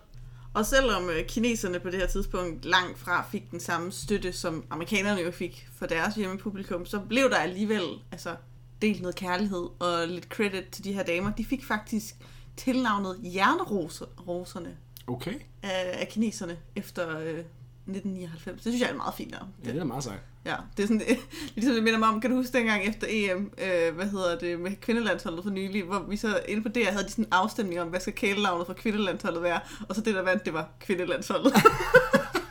Og 0.53 0.65
selvom 0.65 1.09
øh, 1.09 1.25
kineserne 1.25 1.79
på 1.79 1.89
det 1.89 1.99
her 1.99 2.07
tidspunkt 2.07 2.65
langt 2.65 2.99
fra 2.99 3.25
fik 3.31 3.51
den 3.51 3.59
samme 3.59 3.91
støtte, 3.91 4.33
som 4.33 4.63
amerikanerne 4.69 5.21
jo 5.21 5.31
fik 5.31 5.67
for 5.77 5.85
deres 5.85 6.15
hjemmepublikum, 6.15 6.85
så 6.85 6.99
blev 6.99 7.29
der 7.29 7.37
alligevel 7.37 7.83
altså, 8.11 8.35
delt 8.81 9.01
noget 9.01 9.15
kærlighed 9.15 9.69
og 9.79 10.07
lidt 10.07 10.25
credit 10.25 10.63
til 10.71 10.83
de 10.83 10.93
her 10.93 11.03
damer. 11.03 11.31
De 11.31 11.45
fik 11.45 11.65
faktisk 11.65 12.15
tilnavnet 12.57 13.19
hjerneroserne 13.23 14.77
Okay. 15.07 15.33
af, 15.63 15.97
af 16.01 16.07
kineserne 16.11 16.57
efter 16.75 17.09
øh, 17.09 17.27
1999. 17.27 18.63
Det 18.63 18.71
synes 18.73 18.81
jeg 18.81 18.89
er 18.89 18.95
meget 18.95 19.13
fint 19.13 19.31
navn. 19.31 19.47
Ja, 19.65 19.71
det 19.71 19.79
er 19.79 19.83
meget 19.83 20.03
sejt. 20.03 20.19
Ja, 20.45 20.55
det 20.77 20.83
er 20.83 20.87
sådan, 20.87 20.99
det, 21.07 21.17
ligesom 21.55 21.73
det 21.73 21.83
minder 21.83 21.99
mig 21.99 22.09
om, 22.09 22.21
kan 22.21 22.29
du 22.29 22.35
huske 22.35 22.57
dengang 22.57 22.83
efter 22.83 23.07
EM, 23.09 23.53
øh, 23.57 23.95
hvad 23.95 24.05
hedder 24.05 24.37
det, 24.39 24.59
med 24.59 24.71
kvindelandsholdet 24.81 25.43
for 25.43 25.51
nylig, 25.51 25.83
hvor 25.83 25.99
vi 26.09 26.17
så 26.17 26.39
inde 26.47 26.63
på 26.63 26.69
det, 26.69 26.85
havde 26.85 27.05
de 27.05 27.09
sådan 27.09 27.25
en 27.25 27.31
afstemning 27.31 27.81
om, 27.81 27.87
hvad 27.87 27.99
skal 27.99 28.13
kælenavnet 28.13 28.67
for 28.67 28.73
kvindelandsholdet 28.73 29.43
være, 29.43 29.59
og 29.89 29.95
så 29.95 30.01
det, 30.01 30.15
der 30.15 30.21
vandt, 30.21 30.45
det 30.45 30.53
var 30.53 30.69
kvindelandsholdet. 30.79 31.53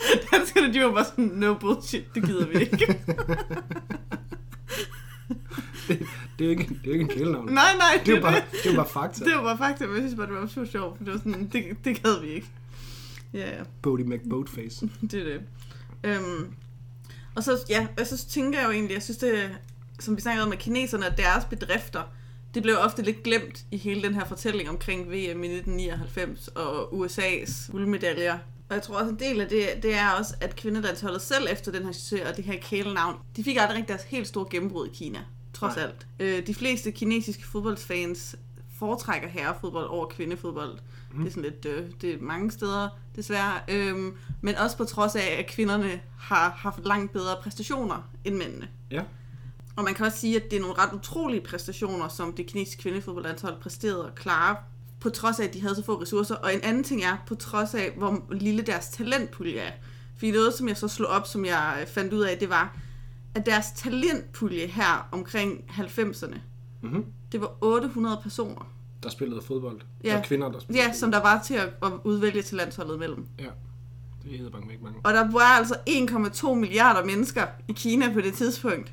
Danskerne, 0.33 0.74
de 0.74 0.81
var 0.85 0.93
bare 0.93 1.05
sådan, 1.05 1.24
no 1.24 1.55
bullshit, 1.55 2.05
det 2.14 2.24
gider 2.24 2.47
vi 2.47 2.61
ikke. 2.61 3.01
Det, 5.99 6.07
det, 6.38 6.45
er 6.45 6.45
jo 6.45 6.51
ikke, 6.51 6.62
det 6.68 6.76
er 6.84 6.86
jo 6.86 6.93
ikke 6.93 7.03
en 7.03 7.09
kælenavn. 7.09 7.47
nej, 7.47 7.76
nej, 7.78 8.03
Det 8.07 8.12
er 8.12 8.16
jo 8.16 8.22
bare, 8.22 8.34
det 8.34 8.66
er 8.66 8.70
jo 8.70 8.76
bare 8.76 8.88
fakta. 8.88 9.24
det 9.24 9.34
var 9.34 9.43
bare 9.43 9.59
fakta, 9.59 9.86
men 9.86 9.95
jeg 9.95 10.03
synes 10.03 10.14
bare, 10.14 10.26
det 10.26 10.34
var 10.34 10.47
super 10.47 10.70
sjovt, 10.70 10.97
for 10.97 11.05
det 11.05 11.12
var 11.12 11.18
sådan, 11.18 11.51
det, 11.53 11.64
det 11.84 12.03
gad 12.03 12.20
vi 12.20 12.28
ikke. 12.28 12.51
Ja, 13.32 13.57
ja. 13.57 13.62
Bodie 13.82 14.07
McBoatface. 14.07 14.91
det 15.11 15.14
er 15.14 15.24
det. 15.24 15.41
Øhm, 16.05 16.55
og 17.34 17.45
så, 17.45 17.59
ja, 17.68 17.86
og 18.01 18.07
så 18.07 18.26
tænker 18.26 18.59
jeg 18.59 18.66
jo 18.66 18.72
egentlig, 18.72 18.95
jeg 18.95 19.03
synes 19.03 19.18
det, 19.18 19.51
som 20.01 20.16
vi 20.16 20.20
snakkede 20.20 20.43
om 20.43 20.49
med 20.49 20.57
kineserne, 20.57 21.07
at 21.07 21.18
deres 21.18 21.45
bedrifter, 21.45 22.03
det 22.55 22.62
blev 22.62 22.76
ofte 22.78 23.03
lidt 23.03 23.22
glemt 23.22 23.64
i 23.70 23.76
hele 23.76 24.03
den 24.03 24.14
her 24.14 24.24
fortælling 24.24 24.68
omkring 24.68 25.09
VM 25.09 25.14
i 25.14 25.57
1999 25.57 26.49
og 26.49 26.93
USA's 26.93 27.70
guldmedaljer. 27.72 28.38
Og 28.68 28.74
jeg 28.74 28.82
tror 28.82 28.97
også, 28.97 29.11
en 29.11 29.18
del 29.18 29.41
af 29.41 29.49
det, 29.49 29.68
det 29.82 29.95
er 29.95 30.11
også, 30.11 30.34
at 30.41 30.57
kvindelandsholdet 30.57 31.22
selv 31.22 31.47
efter 31.53 31.72
den 31.72 31.84
her 31.84 31.93
succes 31.93 32.20
og 32.30 32.36
det 32.36 32.45
her 32.45 32.57
kælenavn, 32.61 33.16
de 33.36 33.45
fik 33.45 33.57
aldrig 33.57 33.76
rigtig 33.76 33.88
deres 33.88 34.03
helt 34.03 34.28
store 34.28 34.47
gennembrud 34.51 34.86
i 34.86 34.91
Kina, 34.95 35.18
trods 35.53 35.76
Nej. 35.76 35.84
alt. 35.84 36.07
Øh, 36.20 36.46
de 36.46 36.55
fleste 36.55 36.90
kinesiske 36.90 37.46
fodboldfans 37.46 38.36
foretrækker 38.78 39.28
herrefodbold 39.28 39.86
over 39.86 40.07
kvindefodbold. 40.07 40.78
Mm. 41.12 41.18
Det 41.18 41.26
er 41.26 41.30
sådan 41.30 41.51
lidt, 41.51 41.64
øh, 41.64 41.90
det 42.01 42.14
er 42.14 42.18
mange 42.20 42.51
steder, 42.51 42.88
desværre. 43.16 43.61
Øhm, 43.68 44.16
men 44.40 44.55
også 44.55 44.76
på 44.76 44.84
trods 44.84 45.16
af, 45.16 45.36
at 45.38 45.46
kvinderne 45.46 46.01
har 46.18 46.51
haft 46.51 46.84
langt 46.84 47.12
bedre 47.12 47.36
præstationer 47.42 48.11
end 48.24 48.34
mændene. 48.36 48.68
Ja. 48.90 49.03
Og 49.76 49.84
man 49.84 49.94
kan 49.94 50.07
også 50.07 50.18
sige, 50.18 50.36
at 50.36 50.51
det 50.51 50.57
er 50.57 50.61
nogle 50.61 50.78
ret 50.78 50.92
utrolige 50.92 51.40
præstationer, 51.40 52.09
som 52.09 52.32
det 52.32 52.46
kinesiske 52.46 52.82
kvindefodboldlandshold 52.82 53.61
præsterede 53.61 54.07
at 54.07 54.14
klare, 54.14 54.57
på 55.01 55.11
trods 55.11 55.40
af, 55.40 55.44
at 55.44 55.55
de 55.55 55.61
havde 55.61 55.74
så 55.74 55.84
få 55.84 56.01
ressourcer. 56.01 56.34
Og 56.34 56.55
en 56.55 56.61
anden 56.62 56.84
ting 56.84 57.03
er, 57.03 57.16
på 57.26 57.34
trods 57.34 57.74
af, 57.74 57.92
hvor 57.96 58.24
lille 58.30 58.62
deres 58.62 58.88
talentpulje 58.88 59.59
er. 59.59 59.72
Fordi 60.16 60.30
noget, 60.30 60.55
som 60.55 60.68
jeg 60.68 60.76
så 60.76 60.88
slog 60.88 61.09
op, 61.09 61.26
som 61.26 61.44
jeg 61.44 61.86
fandt 61.88 62.12
ud 62.12 62.20
af, 62.20 62.38
det 62.38 62.51
var, 62.51 62.76
at 63.35 63.47
deres 63.47 63.66
talentpulje 63.76 64.66
her 64.66 65.09
omkring 65.12 65.64
90'erne, 65.68 66.39
Mm-hmm. 66.83 67.05
det 67.33 67.41
var 67.41 67.53
800 67.61 68.18
personer. 68.22 68.70
Der 69.03 69.09
spillede 69.09 69.43
fodbold. 69.43 69.81
Ja. 70.05 70.18
Og 70.18 70.24
kvinder, 70.24 70.53
der 70.53 70.59
spillede 70.61 70.87
Ja, 70.87 70.93
som 70.93 71.11
der 71.11 71.18
var 71.20 71.43
til 71.47 71.55
at, 71.55 71.68
at 71.83 71.93
udvælge 72.05 72.43
til 72.43 72.57
landsholdet 72.57 72.95
imellem. 72.97 73.26
Ja. 73.39 73.45
Det 74.24 74.39
hedder 74.39 74.51
bank 74.51 74.70
ikke 74.70 74.85
mange. 74.85 75.01
Og 75.05 75.12
der 75.12 75.31
var 75.33 75.41
altså 75.41 75.74
1,2 75.89 76.55
milliarder 76.55 77.05
mennesker 77.05 77.47
i 77.68 77.72
Kina 77.72 78.12
på 78.12 78.20
det 78.20 78.35
tidspunkt. 78.35 78.93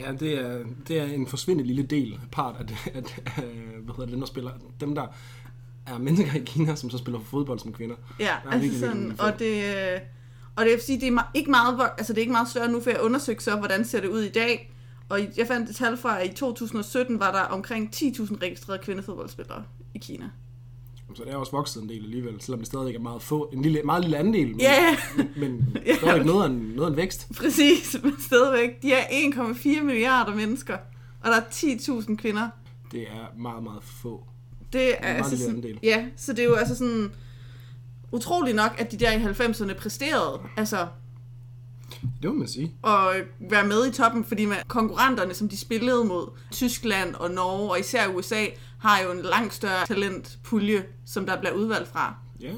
Ja, 0.00 0.12
det 0.12 0.38
er, 0.38 0.64
det 0.88 0.98
er 0.98 1.04
en 1.04 1.26
forsvindende 1.26 1.66
lille 1.66 1.82
del, 1.82 2.20
part 2.32 2.56
af, 2.58 2.66
det, 2.66 2.76
at, 2.94 3.22
af 3.36 3.42
hvad 3.82 3.94
hedder 3.94 4.04
det, 4.04 4.10
dem, 4.12 4.20
der 4.20 4.26
spiller. 4.26 4.50
Dem, 4.80 4.94
der 4.94 5.06
er 5.86 5.98
mennesker 5.98 6.34
i 6.34 6.42
Kina, 6.46 6.74
som 6.74 6.90
så 6.90 6.98
spiller 6.98 7.20
fodbold 7.20 7.58
som 7.58 7.72
kvinder. 7.72 7.96
Ja, 8.20 8.24
Der 8.24 8.50
altså 8.50 8.58
virkelig, 8.60 8.80
sådan, 8.80 9.02
virkelig 9.02 9.20
og 9.20 9.38
det, 9.38 9.64
øh, 9.94 10.00
og 10.56 10.64
det 10.64 10.72
vil 10.72 10.80
sige, 10.80 11.00
det 11.00 11.08
er 11.08 11.30
ikke 11.34 11.50
meget, 11.50 11.80
altså 11.98 12.12
det 12.12 12.18
er 12.18 12.22
ikke 12.22 12.32
meget 12.32 12.48
større 12.48 12.68
nu, 12.72 12.80
for 12.80 12.90
jeg 12.90 13.00
undersøgte 13.00 13.44
så, 13.44 13.56
hvordan 13.56 13.84
ser 13.84 14.00
det 14.00 14.08
ud 14.08 14.20
i 14.22 14.28
dag. 14.30 14.72
Og 15.08 15.20
jeg 15.36 15.46
fandt 15.46 15.70
et 15.70 15.76
tal 15.76 15.96
fra, 15.96 16.20
at 16.22 16.30
i 16.30 16.34
2017 16.34 17.20
var 17.20 17.32
der 17.32 17.40
omkring 17.40 17.90
10.000 17.96 18.36
registrerede 18.42 18.82
kvindefodboldspillere 18.82 19.64
i 19.94 19.98
Kina. 19.98 20.30
Så 21.14 21.24
det 21.24 21.32
er 21.32 21.36
også 21.36 21.52
vokset 21.52 21.82
en 21.82 21.88
del 21.88 22.04
alligevel, 22.04 22.40
selvom 22.40 22.58
det 22.60 22.66
stadig 22.66 22.94
er 22.94 22.98
meget 22.98 23.22
få, 23.22 23.50
en 23.52 23.62
lille, 23.62 23.82
meget 23.84 24.02
lille 24.04 24.16
andel. 24.18 24.48
Men, 24.48 24.60
Ja, 24.60 24.96
men 25.36 25.76
Ja. 25.86 25.96
stadig 25.96 26.24
noget 26.24 26.44
af 26.44 26.48
en, 26.48 26.54
noget 26.76 26.86
af 26.88 26.90
en 26.90 26.96
vækst. 26.96 27.28
præcis, 27.36 27.96
men 28.04 28.14
stadigvæk. 28.20 28.82
De 28.82 28.92
er 28.92 29.02
1,4 29.02 29.82
milliarder 29.82 30.34
mennesker, 30.34 30.76
og 31.20 31.30
der 31.30 31.36
er 31.36 31.40
10.000 31.52 32.16
kvinder. 32.16 32.48
Det 32.92 33.02
er 33.02 33.38
meget, 33.38 33.62
meget 33.62 33.82
få. 33.82 34.24
Det 34.72 34.88
er 34.94 35.00
meget 35.02 35.16
altså 35.16 35.30
lille 35.30 35.44
sådan, 35.44 35.56
andel. 35.56 35.78
ja, 35.82 36.06
så 36.16 36.32
det 36.32 36.38
er 36.38 36.44
jo 36.48 36.54
altså 36.54 36.74
sådan 36.74 37.10
utroligt 38.12 38.56
nok, 38.56 38.74
at 38.78 38.92
de 38.92 38.96
der 38.96 39.12
i 39.12 39.22
90'erne 39.24 39.74
præsterede, 39.74 40.40
altså 40.56 40.86
Det 42.22 42.30
må 42.30 42.32
man 42.38 42.48
sige. 42.48 42.74
at 42.86 43.24
være 43.50 43.66
med 43.66 43.86
i 43.86 43.92
toppen, 43.92 44.24
fordi 44.24 44.44
med 44.44 44.56
konkurrenterne, 44.68 45.34
som 45.34 45.48
de 45.48 45.56
spillede 45.56 46.04
mod, 46.04 46.28
Tyskland 46.50 47.14
og 47.14 47.30
Norge 47.30 47.70
og 47.70 47.80
især 47.80 48.06
USA, 48.08 48.44
har 48.78 49.00
jo 49.00 49.10
en 49.12 49.22
langt 49.22 49.54
større 49.54 49.86
talentpulje, 49.86 50.84
som 51.06 51.26
der 51.26 51.40
bliver 51.40 51.52
udvalgt 51.52 51.88
fra. 51.88 52.14
Ja, 52.40 52.52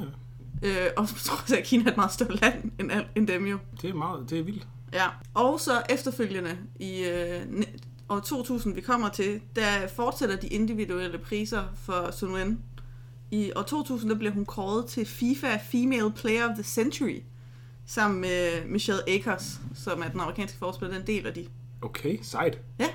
Øh, 0.63 0.87
og 0.97 1.09
på 1.09 1.15
trods 1.25 1.53
af, 1.53 1.57
at 1.59 1.65
Kina 1.65 1.85
er 1.85 1.91
et 1.91 1.97
meget 1.97 2.13
større 2.13 2.35
land 2.37 2.71
end, 2.81 2.91
end 3.17 3.27
dem 3.29 3.47
jo. 3.47 3.59
det 3.83 3.91
er 3.91 3.95
meget, 3.95 4.31
det 4.31 4.39
er 4.39 4.43
vildt. 4.43 4.67
Ja. 4.93 5.07
Og 5.35 5.61
så 5.61 5.83
efterfølgende 5.91 6.59
i 6.81 7.05
øh, 7.05 7.63
år 8.09 8.21
2000, 8.21 8.75
vi 8.75 8.81
kommer 8.81 9.09
til, 9.09 9.41
der 9.57 9.89
fortsætter 9.97 10.37
de 10.37 10.47
individuelle 10.47 11.19
priser 11.19 11.63
for 11.75 12.11
Sun 12.13 12.35
Wen. 12.35 12.59
I 13.35 13.53
år 13.57 13.63
2000, 13.63 14.11
der 14.11 14.17
bliver 14.17 14.33
hun 14.33 14.45
kåret 14.45 14.87
til 14.87 15.07
FIFA 15.07 15.57
Female 15.57 16.13
Player 16.17 16.49
of 16.49 16.55
the 16.55 16.63
Century, 16.63 17.19
sammen 17.87 18.21
med 18.21 18.67
Michelle 18.67 19.09
Akers, 19.11 19.61
som 19.75 20.03
er 20.03 20.09
den 20.09 20.21
amerikanske 20.21 20.59
forspiller, 20.59 20.99
den 20.99 21.07
deler 21.07 21.31
de. 21.33 21.47
Okay, 21.83 22.19
sejt. 22.23 22.59
Ja, 22.79 22.89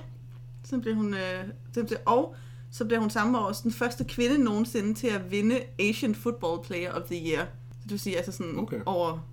så 0.64 0.78
bliver 0.78 0.96
hun, 0.96 1.14
øh, 1.14 1.44
så 1.74 1.84
bliver, 1.84 2.00
og 2.06 2.36
så 2.72 2.86
bliver 2.86 3.00
hun 3.00 3.10
samme 3.10 3.40
år 3.40 3.42
også 3.42 3.62
den 3.64 3.72
første 3.72 4.04
kvinde 4.04 4.44
nogensinde 4.44 4.94
til 4.94 5.08
at 5.08 5.32
vinde 5.32 5.60
Asian 5.80 6.16
Football 6.16 6.64
Player 6.64 6.92
of 6.92 7.02
the 7.04 7.32
Year. 7.32 7.46
Så 7.72 7.80
det 7.84 7.92
vil 7.92 8.00
sige, 8.00 8.18
altså 8.18 8.32
sådan 8.32 8.60
Okay. 8.60 8.80
over 8.86 9.28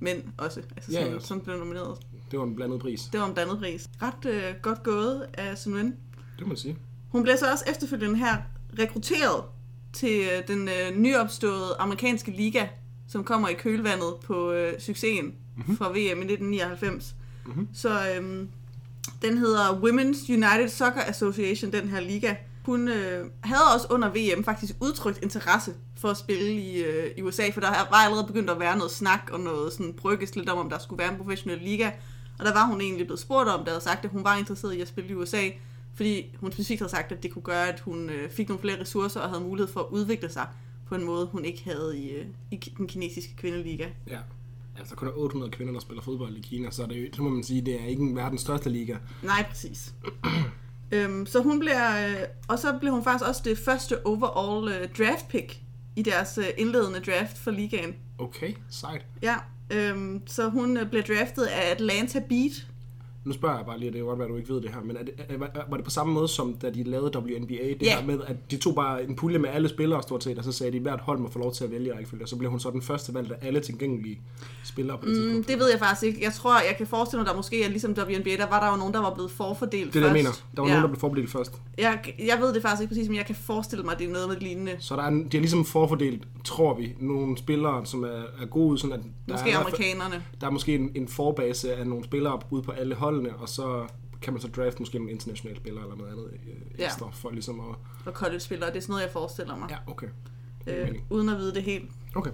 mænd 0.00 0.22
også, 0.38 0.60
altså 0.76 0.92
Ja, 0.92 1.04
som, 1.04 1.12
ja. 1.12 1.18
som 1.18 1.40
blev 1.40 1.56
nomineret. 1.56 1.98
Det 2.30 2.38
var 2.38 2.44
en 2.44 2.54
blandet 2.54 2.80
pris. 2.80 3.08
Det 3.12 3.20
var 3.20 3.26
en 3.26 3.34
blandet 3.34 3.58
pris. 3.58 3.90
Ret 4.02 4.24
øh, 4.24 4.54
godt 4.62 4.82
gået 4.82 5.26
af 5.34 5.58
Sun 5.58 5.74
Det 5.74 5.94
må 6.40 6.46
man 6.46 6.56
sige. 6.56 6.76
Hun 7.08 7.22
blev 7.22 7.36
så 7.36 7.52
også 7.52 7.64
efterfølgende 7.70 8.16
her 8.16 8.36
rekrutteret 8.78 9.44
til 9.92 10.20
øh, 10.20 10.48
den 10.48 10.68
øh, 10.68 10.96
nyopståede 10.96 11.76
amerikanske 11.78 12.30
liga, 12.30 12.66
som 13.08 13.24
kommer 13.24 13.48
i 13.48 13.54
kølvandet 13.54 14.14
på 14.24 14.52
øh, 14.52 14.80
succesen 14.80 15.34
mm-hmm. 15.56 15.76
fra 15.76 15.88
VM 15.88 15.96
i 15.96 16.32
1999. 16.32 17.14
Mm-hmm. 17.46 17.68
Så 17.74 17.88
øh, 17.88 18.46
den 19.22 19.38
hedder 19.38 19.68
Women's 19.68 20.32
United 20.32 20.68
Soccer 20.68 21.02
Association, 21.06 21.72
den 21.72 21.88
her 21.88 22.00
liga. 22.00 22.34
Hun 22.66 22.88
øh, 22.88 23.26
havde 23.40 23.62
også 23.74 23.86
under 23.90 24.08
VM 24.08 24.44
faktisk 24.44 24.74
udtrykt 24.80 25.22
interesse 25.22 25.74
for 25.96 26.08
at 26.08 26.16
spille 26.16 26.52
i, 26.52 26.82
øh, 26.82 27.10
i 27.16 27.22
USA, 27.22 27.50
for 27.54 27.60
der 27.60 27.68
var 27.68 27.96
allerede 27.96 28.26
begyndt 28.26 28.50
at 28.50 28.60
være 28.60 28.76
noget 28.76 28.92
snak 28.92 29.30
og 29.32 29.40
noget 29.40 29.72
sådan 29.72 29.92
bryggest 29.92 30.36
lidt 30.36 30.48
om, 30.48 30.58
om 30.58 30.70
der 30.70 30.78
skulle 30.78 30.98
være 31.02 31.12
en 31.12 31.18
professionel 31.18 31.58
liga. 31.58 31.90
Og 32.38 32.44
der 32.44 32.52
var 32.52 32.66
hun 32.66 32.80
egentlig 32.80 33.06
blevet 33.06 33.20
spurgt 33.20 33.48
om, 33.48 33.64
der 33.64 33.70
havde 33.70 33.84
sagt, 33.84 34.04
at 34.04 34.10
hun 34.10 34.24
var 34.24 34.36
interesseret 34.36 34.74
i 34.74 34.80
at 34.80 34.88
spille 34.88 35.10
i 35.10 35.14
USA, 35.14 35.48
fordi 35.94 36.36
hun 36.40 36.52
specifikt 36.52 36.80
havde 36.80 36.90
sagt, 36.90 37.12
at 37.12 37.22
det 37.22 37.30
kunne 37.32 37.42
gøre, 37.42 37.68
at 37.68 37.80
hun 37.80 38.10
øh, 38.10 38.30
fik 38.30 38.48
nogle 38.48 38.60
flere 38.60 38.80
ressourcer 38.80 39.20
og 39.20 39.28
havde 39.28 39.42
mulighed 39.42 39.72
for 39.72 39.80
at 39.80 39.86
udvikle 39.90 40.28
sig 40.28 40.46
på 40.86 40.94
en 40.94 41.04
måde, 41.04 41.26
hun 41.26 41.44
ikke 41.44 41.64
havde 41.64 41.98
i, 41.98 42.10
øh, 42.10 42.26
i 42.50 42.56
den 42.56 42.86
kinesiske 42.86 43.36
kvindeliga. 43.36 43.88
Ja. 44.08 44.18
Altså 44.78 44.94
kun 44.94 45.08
er 45.08 45.12
800 45.12 45.52
kvinder, 45.52 45.72
der 45.72 45.80
spiller 45.80 46.02
fodbold 46.02 46.36
i 46.36 46.40
Kina, 46.40 46.70
så, 46.70 46.86
det, 46.86 47.16
så 47.16 47.22
må 47.22 47.28
man 47.30 47.42
sige, 47.42 47.60
det 47.60 47.80
er 47.80 47.86
ikke 47.86 48.02
en 48.02 48.16
verdens 48.16 48.40
største 48.40 48.70
liga. 48.70 48.96
Nej, 49.22 49.46
præcis. 49.48 49.94
øhm, 50.92 51.26
så 51.26 51.42
hun 51.42 51.58
bliver, 51.60 52.08
øh, 52.08 52.16
og 52.48 52.58
så 52.58 52.78
blev 52.80 52.92
hun 52.92 53.04
faktisk 53.04 53.28
også 53.28 53.42
det 53.44 53.58
første 53.58 54.06
overall 54.06 54.72
øh, 54.72 54.88
draft 54.98 55.28
pick 55.28 55.60
i 55.96 56.02
deres 56.02 56.38
øh, 56.38 56.44
indledende 56.58 57.00
draft 57.00 57.38
for 57.38 57.50
ligaen. 57.50 57.94
Okay, 58.18 58.54
sejt. 58.70 59.06
Ja, 59.22 59.36
øhm, 59.70 60.22
så 60.26 60.48
hun 60.48 60.76
øh, 60.76 60.88
bliver 60.88 61.02
draftet 61.02 61.44
af 61.44 61.70
Atlanta 61.70 62.22
Beat, 62.28 62.66
nu 63.24 63.32
spørger 63.32 63.56
jeg 63.56 63.66
bare 63.66 63.78
lige, 63.78 63.90
det 63.90 63.96
kan 63.96 64.04
godt 64.06 64.18
være, 64.18 64.28
at 64.28 64.32
du 64.32 64.36
ikke 64.36 64.54
ved 64.54 64.60
det 64.60 64.70
her, 64.70 64.80
men 64.84 64.96
er 64.96 65.02
det, 65.02 65.14
er, 65.28 65.38
var 65.70 65.76
det 65.76 65.84
på 65.84 65.90
samme 65.90 66.12
måde, 66.14 66.28
som 66.28 66.54
da 66.54 66.70
de 66.70 66.82
lavede 66.82 67.18
WNBA, 67.18 67.54
det 67.54 67.82
Ja. 67.82 67.98
her 67.98 68.06
med, 68.06 68.18
at 68.26 68.36
de 68.50 68.56
tog 68.56 68.74
bare 68.74 69.04
en 69.04 69.16
pulje 69.16 69.38
med 69.38 69.48
alle 69.50 69.68
spillere 69.68 70.02
stort 70.02 70.24
set, 70.24 70.38
og 70.38 70.44
så 70.44 70.52
sagde 70.52 70.72
de, 70.72 70.76
at 70.76 70.82
hvert 70.82 71.00
hold 71.00 71.18
må 71.18 71.30
få 71.30 71.38
lov 71.38 71.52
til 71.52 71.64
at 71.64 71.70
vælge 71.70 71.94
rækkefølge, 71.94 72.24
og 72.24 72.28
så 72.28 72.36
blev 72.36 72.50
hun 72.50 72.60
så 72.60 72.70
den 72.70 72.82
første 72.82 73.14
valgt 73.14 73.32
af 73.32 73.36
alle 73.46 73.60
tilgængelige 73.60 74.20
spillere 74.64 74.98
på 74.98 75.04
det 75.06 75.14
Mm, 75.16 75.20
tidspunkt. 75.22 75.48
det 75.48 75.58
ved 75.58 75.70
jeg 75.70 75.78
faktisk 75.78 76.02
ikke. 76.06 76.24
Jeg 76.24 76.32
tror, 76.32 76.54
jeg 76.68 76.74
kan 76.78 76.86
forestille 76.86 77.18
mig, 77.22 77.26
at 77.26 77.30
der 77.30 77.36
måske 77.36 77.64
er 77.64 77.68
ligesom 77.68 77.90
WNBA, 77.90 78.30
der 78.36 78.48
var 78.48 78.60
der 78.60 78.70
jo 78.70 78.76
nogen, 78.76 78.94
der 78.94 79.00
var 79.00 79.14
blevet 79.14 79.30
forfordelt 79.30 79.94
Det 79.94 80.02
er 80.02 80.08
det, 80.12 80.16
jeg 80.16 80.24
først. 80.24 80.44
mener. 80.44 80.54
Der 80.56 80.62
var 80.62 80.68
ja. 80.68 80.74
nogen, 80.74 80.82
der 80.82 80.88
blev 80.88 81.00
forbedelt 81.00 81.30
først. 81.30 81.52
jeg, 81.78 82.14
jeg 82.18 82.38
ved 82.40 82.54
det 82.54 82.62
faktisk 82.62 82.82
ikke 82.82 82.90
præcis, 82.94 83.08
men 83.08 83.16
jeg 83.16 83.26
kan 83.26 83.34
forestille 83.34 83.84
mig, 83.84 83.92
at 83.92 83.98
det 83.98 84.08
er 84.08 84.12
noget 84.12 84.28
med 84.28 84.36
lignende. 84.36 84.72
Så 84.78 84.96
der 84.96 85.02
er, 85.02 85.10
de 85.10 85.28
har 85.32 85.38
ligesom 85.38 85.64
forfordelt, 85.64 86.22
tror 86.44 86.74
vi, 86.74 86.94
nogle 87.00 87.38
spillere, 87.38 87.86
som 87.86 88.02
er, 88.04 88.22
er 88.42 88.46
gode, 88.50 88.78
sådan 88.78 88.92
at 88.96 89.00
der 89.28 89.32
Måske 89.32 89.50
er, 89.50 89.58
amerikanerne. 89.58 90.22
der 90.40 90.46
er 90.46 90.50
måske 90.50 90.74
en, 90.74 90.90
en 90.94 91.08
forbase 91.08 91.74
af 91.74 91.86
nogle 91.86 92.04
spillere 92.04 92.40
ude 92.50 92.62
på 92.62 92.70
alle 92.72 92.94
holdene, 93.12 93.36
og 93.36 93.48
så 93.48 93.86
kan 94.22 94.32
man 94.32 94.42
så 94.42 94.48
draft 94.48 94.80
måske 94.80 94.98
nogle 94.98 95.10
internationale 95.12 95.56
spillere 95.60 95.84
eller 95.84 95.96
noget 95.96 96.12
andet 96.12 96.24
øh, 96.32 96.78
Ja. 96.78 96.84
ekstra, 96.84 97.10
for 97.12 97.30
ligesom 97.30 97.60
at... 97.60 97.76
Og 98.06 98.12
college-spillere, 98.12 98.70
det 98.70 98.76
er 98.76 98.80
sådan 98.80 98.92
noget, 98.92 99.02
jeg 99.02 99.10
forestiller 99.12 99.56
mig. 99.56 99.70
Ja, 99.70 99.76
okay. 99.86 100.06
Øh, 100.66 100.84
mening. 100.84 101.04
uden 101.10 101.28
at 101.28 101.36
vide 101.38 101.54
det 101.54 101.62
helt. 101.62 101.90
Okay. 102.14 102.30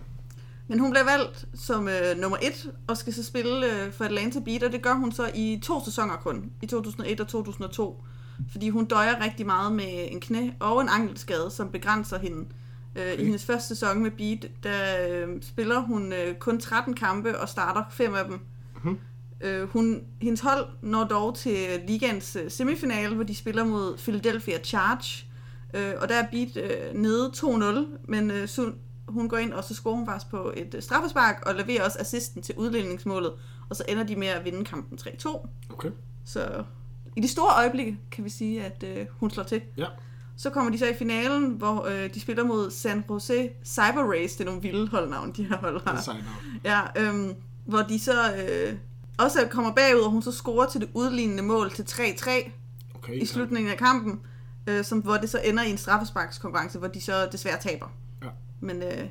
Men 0.69 0.79
hun 0.81 0.91
bliver 0.91 1.05
valgt 1.05 1.49
som 1.55 1.89
øh, 1.89 2.17
nummer 2.21 2.39
et, 2.43 2.73
og 2.87 2.97
skal 2.97 3.13
så 3.15 3.25
spille 3.25 3.67
øh, 3.87 3.93
for 3.93 4.05
Atlanta 4.05 4.41
Beat, 4.41 4.63
og 4.63 4.73
det 4.73 4.83
gør 4.83 4.95
hun 4.95 5.13
så 5.13 5.31
i 5.35 5.61
to 5.65 5.85
sæsoner 5.85 6.17
kun, 6.17 6.53
i 6.63 6.67
2001 6.67 7.21
og 7.21 7.29
2002. 7.29 8.05
Fordi 8.51 8.69
hun 8.69 8.85
døjer 8.85 9.25
rigtig 9.25 9.47
meget 9.47 9.73
med 9.73 10.09
en 10.11 10.23
knæ- 10.25 10.53
og 10.61 10.81
en 10.83 10.89
ankelskade, 10.89 11.51
som 11.51 11.71
begrænser 11.71 12.19
hende. 12.19 12.47
Øh, 12.97 13.07
I 13.09 13.13
Okay. 13.13 13.25
hendes 13.25 13.45
første 13.45 13.69
sæson 13.69 14.03
med 14.03 14.11
Beat, 14.11 14.51
der 14.63 15.09
øh, 15.11 15.43
spiller 15.43 15.81
hun 15.81 16.13
øh, 16.13 16.35
kun 16.35 16.61
13 16.61 16.95
kampe 16.95 17.39
og 17.41 17.49
starter 17.49 17.85
fem 17.91 18.15
af 18.15 18.25
dem. 18.25 18.41
Mhm. 18.85 18.99
Øh, 19.41 19.69
hun, 19.69 20.05
hendes 20.21 20.41
hold 20.41 20.67
når 20.83 21.05
dog 21.05 21.35
til 21.35 21.81
ligans 21.87 22.37
øh, 22.37 22.51
semifinale, 22.51 23.15
hvor 23.15 23.25
de 23.25 23.35
spiller 23.35 23.65
mod 23.65 23.97
Philadelphia 23.97 24.59
Charge. 24.59 25.27
Øh, 25.75 25.95
og 26.01 26.09
der 26.09 26.15
er 26.15 26.27
Beat 26.31 26.57
øh, 26.57 26.95
nede 26.95 27.33
2-0, 27.37 28.09
men 28.09 28.31
øh, 28.31 28.49
Sun, 28.49 28.75
hun 29.09 29.29
går 29.29 29.37
ind, 29.37 29.53
og 29.53 29.65
så 29.65 29.75
scorer 29.75 29.97
hun 29.97 30.07
faktisk 30.07 30.31
på 30.31 30.53
et 30.57 30.75
øh, 30.75 30.83
straffespark, 30.83 31.43
og 31.47 31.55
leverer 31.55 31.85
også 31.85 31.99
assisten 32.01 32.43
til 32.43 32.55
udligningsmålet. 32.59 33.33
Og 33.69 33.77
så 33.77 33.85
ender 33.89 34.05
de 34.05 34.17
med 34.17 34.29
at 34.29 34.45
vinde 34.45 34.65
kampen 34.65 34.99
3-2. 35.03 35.49
Okay. 35.71 35.91
Så 36.25 36.65
i 37.17 37.21
de 37.21 37.29
store 37.29 37.55
øjeblikke 37.57 37.99
kan 38.11 38.25
vi 38.25 38.31
sige, 38.31 38.65
at 38.65 38.85
øh, 38.87 39.07
hun 39.11 39.31
slår 39.31 39.45
til. 39.45 39.63
Ja. 39.77 39.87
Så 40.37 40.51
kommer 40.51 40.73
de 40.73 40.79
så 40.79 40.87
i 40.87 40.95
finalen, 40.95 41.51
hvor 41.51 41.87
øh, 41.87 42.15
de 42.15 42.21
spiller 42.21 42.45
mod 42.45 42.71
San 42.71 43.05
Jose 43.11 43.51
Cyber 43.65 44.13
Race. 44.13 44.39
Det 44.39 44.41
er 44.41 44.45
nogle 44.45 44.63
vilde 44.63 44.89
holdnavn, 44.89 45.33
de 45.33 45.45
her 45.45 45.57
hold 45.57 45.81
har. 45.87 46.17
Ja, 46.65 46.81
øhm, 46.97 47.35
hvor 47.65 47.79
de 47.79 47.99
så 47.99 48.35
øh, 48.35 48.75
også 49.19 49.49
kommer 49.51 49.73
bagud, 49.73 50.01
og 50.01 50.11
hun 50.11 50.23
så 50.23 50.33
scorer 50.33 50.67
til 50.67 50.81
det 50.81 50.89
udlignende 50.95 51.43
mål 51.43 51.71
til 51.71 51.83
3-3 51.83 52.51
Okay. 52.95 53.23
i 53.23 53.27
slutningen 53.27 53.73
af 53.73 53.79
kampen, 53.79 54.21
øh, 54.67 54.85
som, 54.85 54.99
hvor 54.99 55.17
det 55.17 55.31
så 55.31 55.41
ender 55.45 55.63
i 55.63 55.71
en 55.71 55.79
straffesparkskonkurrence, 55.79 56.79
hvor 56.79 56.89
de 56.89 57.01
så 57.01 57.29
desværre 57.33 57.59
taber. 57.61 57.87
Ja. 58.23 58.29
Men 58.61 58.83
øh, 58.83 59.05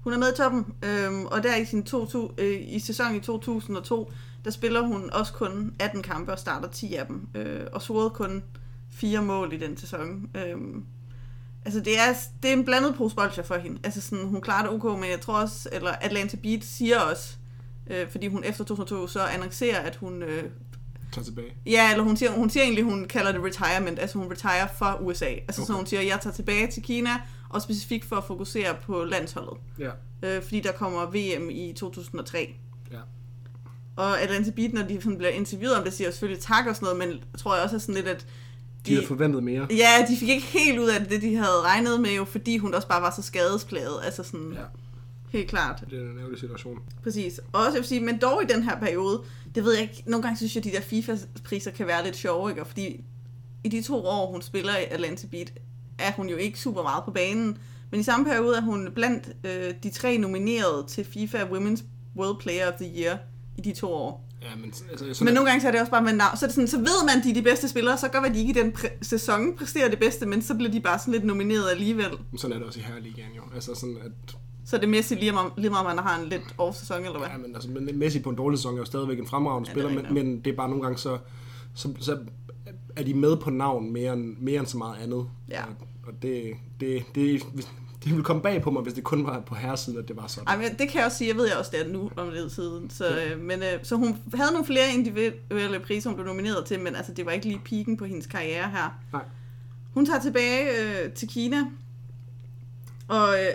hun 0.00 0.12
er 0.12 0.18
med 0.18 0.32
i 0.32 0.36
toppen, 0.36 0.66
øh, 0.82 1.22
og 1.22 1.42
der 1.42 1.56
i, 1.56 1.64
sin 1.64 1.82
to, 1.82 2.06
to, 2.06 2.34
øh, 2.38 2.60
i 2.60 2.78
sæsonen 2.78 3.16
i 3.16 3.20
2002, 3.20 4.12
der 4.44 4.50
spiller 4.50 4.80
hun 4.80 5.10
også 5.12 5.32
kun 5.32 5.74
18 5.78 6.02
kampe 6.02 6.32
og 6.32 6.38
starter 6.38 6.68
10 6.68 6.94
af 6.94 7.06
dem, 7.06 7.28
øh, 7.34 7.66
og 7.72 7.82
scorede 7.82 8.10
kun 8.10 8.42
fire 8.90 9.22
mål 9.22 9.52
i 9.52 9.56
den 9.56 9.76
sæson. 9.76 10.30
Øh, 10.34 10.56
altså 11.64 11.80
det 11.80 11.98
er, 11.98 12.14
det 12.42 12.48
er 12.48 12.52
en 12.52 12.64
blandet 12.64 12.94
pose 12.94 13.14
for 13.44 13.56
hende. 13.56 13.78
Altså 13.84 14.00
sådan, 14.00 14.28
hun 14.28 14.40
klarer 14.40 14.62
det 14.62 14.84
ok, 14.84 15.00
men 15.00 15.10
jeg 15.10 15.20
tror 15.20 15.34
også, 15.34 15.68
eller 15.72 15.90
Atlanta 15.90 16.36
Beat 16.36 16.64
siger 16.64 17.00
også, 17.00 17.36
øh, 17.90 18.08
fordi 18.10 18.26
hun 18.26 18.44
efter 18.44 18.64
2002 18.64 19.06
så 19.06 19.20
annoncerer, 19.20 19.78
at 19.80 19.96
hun 19.96 20.22
øh, 20.22 20.44
Tag 21.12 21.24
tilbage. 21.24 21.52
Ja, 21.66 21.90
eller 21.90 22.04
hun 22.04 22.16
siger, 22.16 22.30
hun 22.32 22.50
siger 22.50 22.64
egentlig, 22.64 22.84
hun 22.84 23.04
kalder 23.04 23.32
det 23.32 23.42
retirement, 23.44 23.98
altså 23.98 24.18
hun 24.18 24.30
retire 24.30 24.68
fra 24.78 25.02
USA. 25.02 25.24
Altså 25.24 25.62
okay. 25.62 25.66
så 25.66 25.72
hun 25.72 25.86
siger, 25.86 26.02
jeg 26.02 26.18
tager 26.22 26.34
tilbage 26.34 26.66
til 26.66 26.82
Kina, 26.82 27.10
og 27.48 27.62
specifikt 27.62 28.04
for 28.04 28.16
at 28.16 28.24
fokusere 28.24 28.74
på 28.82 29.04
landsholdet. 29.04 29.58
Ja. 29.78 29.90
Øh, 30.22 30.42
fordi 30.42 30.60
der 30.60 30.72
kommer 30.72 31.06
VM 31.06 31.50
i 31.50 31.72
2003. 31.76 32.54
Ja. 32.92 32.96
Og 33.96 34.20
Atlanta 34.20 34.50
Beat, 34.50 34.72
når 34.72 34.82
de 34.82 35.00
sådan 35.02 35.18
bliver 35.18 35.30
interviewet 35.30 35.76
om 35.76 35.84
det, 35.84 35.92
siger 35.92 36.10
selvfølgelig 36.10 36.42
tak 36.42 36.66
og 36.66 36.76
sådan 36.76 36.96
noget, 36.96 37.08
men 37.08 37.24
tror 37.38 37.54
jeg 37.54 37.64
også 37.64 37.76
er 37.76 37.80
sådan 37.80 37.94
lidt, 37.94 38.06
at 38.06 38.26
De 38.86 38.94
havde 38.94 39.06
forventet 39.06 39.42
mere. 39.42 39.66
Ja, 39.70 40.06
de 40.08 40.16
fik 40.16 40.28
ikke 40.28 40.46
helt 40.46 40.78
ud 40.78 40.88
af 40.88 41.06
det, 41.06 41.22
de 41.22 41.36
havde 41.36 41.62
regnet 41.64 42.00
med 42.00 42.10
jo, 42.10 42.24
fordi 42.24 42.56
hun 42.58 42.74
også 42.74 42.88
bare 42.88 43.02
var 43.02 43.10
så 43.16 43.22
skadesplaget. 43.22 44.00
Altså 44.04 44.22
sådan, 44.22 44.52
Ja. 44.52 44.60
Helt 45.32 45.48
klart. 45.48 45.84
Det 45.90 45.98
er 45.98 46.02
en 46.02 46.18
ærgerlig 46.18 46.38
situation. 46.40 46.78
Præcis. 47.02 47.38
Og 47.52 47.60
også 47.60 47.70
jeg 47.72 47.80
vil 47.80 47.84
sige, 47.88 48.00
men 48.00 48.18
dog 48.18 48.42
i 48.42 48.46
den 48.46 48.62
her 48.62 48.78
periode, 48.80 49.22
det 49.54 49.64
ved 49.64 49.72
jeg 49.72 49.82
ikke, 49.82 50.02
nogle 50.06 50.22
gange 50.22 50.36
synes 50.36 50.54
jeg, 50.56 50.66
at 50.66 50.72
de 50.72 50.76
der 50.76 50.82
FIFA-priser 50.82 51.70
kan 51.70 51.86
være 51.86 52.04
lidt 52.04 52.16
sjove, 52.16 52.50
ikke? 52.50 52.62
Og 52.62 52.66
fordi 52.66 53.04
i 53.64 53.68
de 53.68 53.82
to 53.82 54.04
år, 54.04 54.32
hun 54.32 54.42
spiller 54.42 54.78
i 54.78 54.84
Atlanta 54.90 55.26
Beat, 55.26 55.52
er 55.98 56.12
hun 56.12 56.28
jo 56.28 56.36
ikke 56.36 56.58
super 56.60 56.82
meget 56.82 57.04
på 57.04 57.10
banen. 57.10 57.58
Men 57.90 58.00
i 58.00 58.02
samme 58.02 58.26
periode 58.26 58.56
er 58.56 58.60
hun 58.60 58.88
blandt 58.94 59.28
øh, 59.44 59.74
de 59.82 59.90
tre 59.90 60.18
nominerede 60.18 60.84
til 60.88 61.04
FIFA 61.04 61.44
Women's 61.44 61.82
World 62.16 62.40
Player 62.40 62.72
of 62.72 62.74
the 62.80 63.02
Year 63.02 63.18
i 63.58 63.60
de 63.60 63.72
to 63.72 63.88
år. 63.92 64.26
Ja, 64.42 64.56
men 64.56 64.72
altså, 64.90 65.24
Men 65.24 65.34
nogle 65.34 65.48
gange 65.50 65.60
så 65.60 65.66
er 65.68 65.72
det 65.72 65.80
også 65.80 65.90
bare 65.90 66.02
med 66.02 66.12
navn. 66.12 66.36
Så, 66.36 66.44
er 66.44 66.48
det 66.48 66.54
sådan, 66.54 66.68
så 66.68 66.78
ved 66.78 67.06
man, 67.06 67.18
at 67.18 67.24
de 67.24 67.30
er 67.30 67.34
de 67.34 67.42
bedste 67.42 67.68
spillere, 67.68 67.98
så 67.98 68.08
gør 68.08 68.20
at 68.20 68.34
de 68.34 68.38
ikke 68.40 68.50
i 68.50 68.62
den 68.62 68.72
præ- 68.78 68.98
sæson 69.02 69.56
præsterer 69.56 69.88
det 69.90 69.98
bedste, 69.98 70.26
men 70.26 70.42
så 70.42 70.54
bliver 70.54 70.70
de 70.70 70.80
bare 70.80 70.98
sådan 70.98 71.12
lidt 71.12 71.24
nomineret 71.24 71.70
alligevel. 71.70 72.10
sådan 72.36 72.52
er 72.54 72.58
det 72.58 72.66
også 72.66 72.80
i 72.80 72.82
herreligaen 72.82 73.32
jo. 73.36 73.42
Altså 73.54 73.74
sådan, 73.74 73.96
at 74.04 74.36
Så 74.66 74.76
er 74.76 74.80
det 74.80 74.88
Messi 74.88 75.14
lige 75.14 75.32
om, 75.32 75.52
lige 75.56 75.70
meget, 75.70 75.86
om 75.86 75.96
man 75.96 76.04
har 76.04 76.20
en 76.20 76.28
lidt 76.28 76.54
off-sæson, 76.58 77.04
eller 77.04 77.18
hvad? 77.18 77.28
Ja, 77.28 77.36
men 77.36 77.54
altså, 77.54 77.68
Messi 77.94 78.20
på 78.20 78.30
en 78.30 78.36
dårlig 78.36 78.58
sæson 78.58 78.74
er 78.74 78.78
jo 78.78 78.84
stadigvæk 78.84 79.18
en 79.18 79.26
fremragende 79.26 79.68
Ja, 79.68 79.72
spiller, 79.72 79.90
er 79.90 80.12
men, 80.12 80.14
men 80.14 80.40
det 80.40 80.52
er 80.52 80.56
bare 80.56 80.68
nogle 80.68 80.82
gange 80.82 80.98
så, 80.98 81.18
så, 81.74 81.94
så 82.00 82.18
er 82.96 83.02
de 83.02 83.14
med 83.14 83.36
på 83.36 83.50
navn 83.50 83.92
mere 83.92 84.12
end, 84.12 84.36
mere 84.38 84.58
end 84.58 84.66
så 84.66 84.78
meget 84.78 84.96
andet. 85.02 85.26
Ja. 85.48 85.62
Og, 85.62 85.70
og 86.06 86.12
det, 86.22 86.52
det, 86.80 87.04
det, 87.14 87.42
det 88.04 88.10
ville 88.10 88.24
komme 88.24 88.42
bag 88.42 88.62
på 88.62 88.70
mig, 88.70 88.82
hvis 88.82 88.94
det 88.94 89.04
kun 89.04 89.26
var 89.26 89.40
på 89.40 89.54
herresiden, 89.54 89.98
at 89.98 90.08
det 90.08 90.16
var 90.16 90.26
sådan. 90.26 90.48
Ej, 90.48 90.56
men 90.56 90.78
det 90.78 90.88
kan 90.88 90.98
jeg 90.98 91.04
også 91.04 91.18
sige, 91.18 91.28
jeg 91.28 91.36
ved 91.36 91.46
jeg 91.48 91.56
også, 91.56 91.70
det 91.74 91.86
er 91.86 91.92
nu 91.92 92.10
om 92.16 92.30
lidt 92.30 92.52
siden. 92.52 92.90
Så, 92.90 93.04
øh, 93.20 93.40
men, 93.40 93.62
øh, 93.62 93.78
så 93.82 93.96
hun 93.96 94.16
havde 94.34 94.52
nogle 94.52 94.66
flere 94.66 94.94
individuelle 94.94 95.80
priser, 95.80 96.10
hun 96.10 96.16
blev 96.16 96.26
nomineret 96.26 96.64
til, 96.64 96.80
men 96.80 96.96
altså, 96.96 97.12
det 97.12 97.26
var 97.26 97.32
ikke 97.32 97.46
lige 97.46 97.60
piken 97.64 97.96
på 97.96 98.04
hendes 98.04 98.26
karriere 98.26 98.70
her. 98.70 98.98
Nej. 99.12 99.22
Hun 99.94 100.06
tager 100.06 100.20
tilbage 100.20 100.68
øh, 100.80 101.12
til 101.12 101.28
Kina, 101.28 101.56
og 103.08 103.28
øh, 103.28 103.52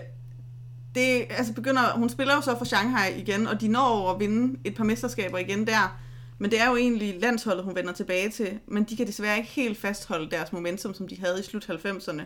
det, 0.96 1.26
altså 1.30 1.54
begynder, 1.54 1.94
hun 1.94 2.10
spiller 2.10 2.36
jo 2.36 2.42
så 2.42 2.58
for 2.58 2.66
Shanghai 2.66 3.20
igen, 3.20 3.48
og 3.48 3.62
de 3.62 3.68
når 3.68 3.88
over 3.88 4.14
at 4.14 4.20
vinde 4.20 4.60
et 4.64 4.76
par 4.76 4.84
mesterskaber 4.84 5.38
igen 5.38 5.68
der. 5.68 6.00
Men 6.40 6.52
det 6.52 6.62
er 6.62 6.70
jo 6.70 6.76
egentlig 6.76 7.22
landsholdet, 7.22 7.64
hun 7.64 7.76
vender 7.76 7.94
tilbage 7.94 8.30
til, 8.30 8.60
men 8.68 8.84
de 8.84 8.96
kan 8.96 9.08
desværre 9.08 9.38
ikke 9.38 9.50
helt 9.50 9.78
fastholde 9.78 10.32
deres 10.32 10.54
momentum, 10.54 10.94
som 10.94 11.08
de 11.08 11.20
havde 11.20 11.40
i 11.40 11.44
slut 11.44 11.70
90'erne. 11.70 12.22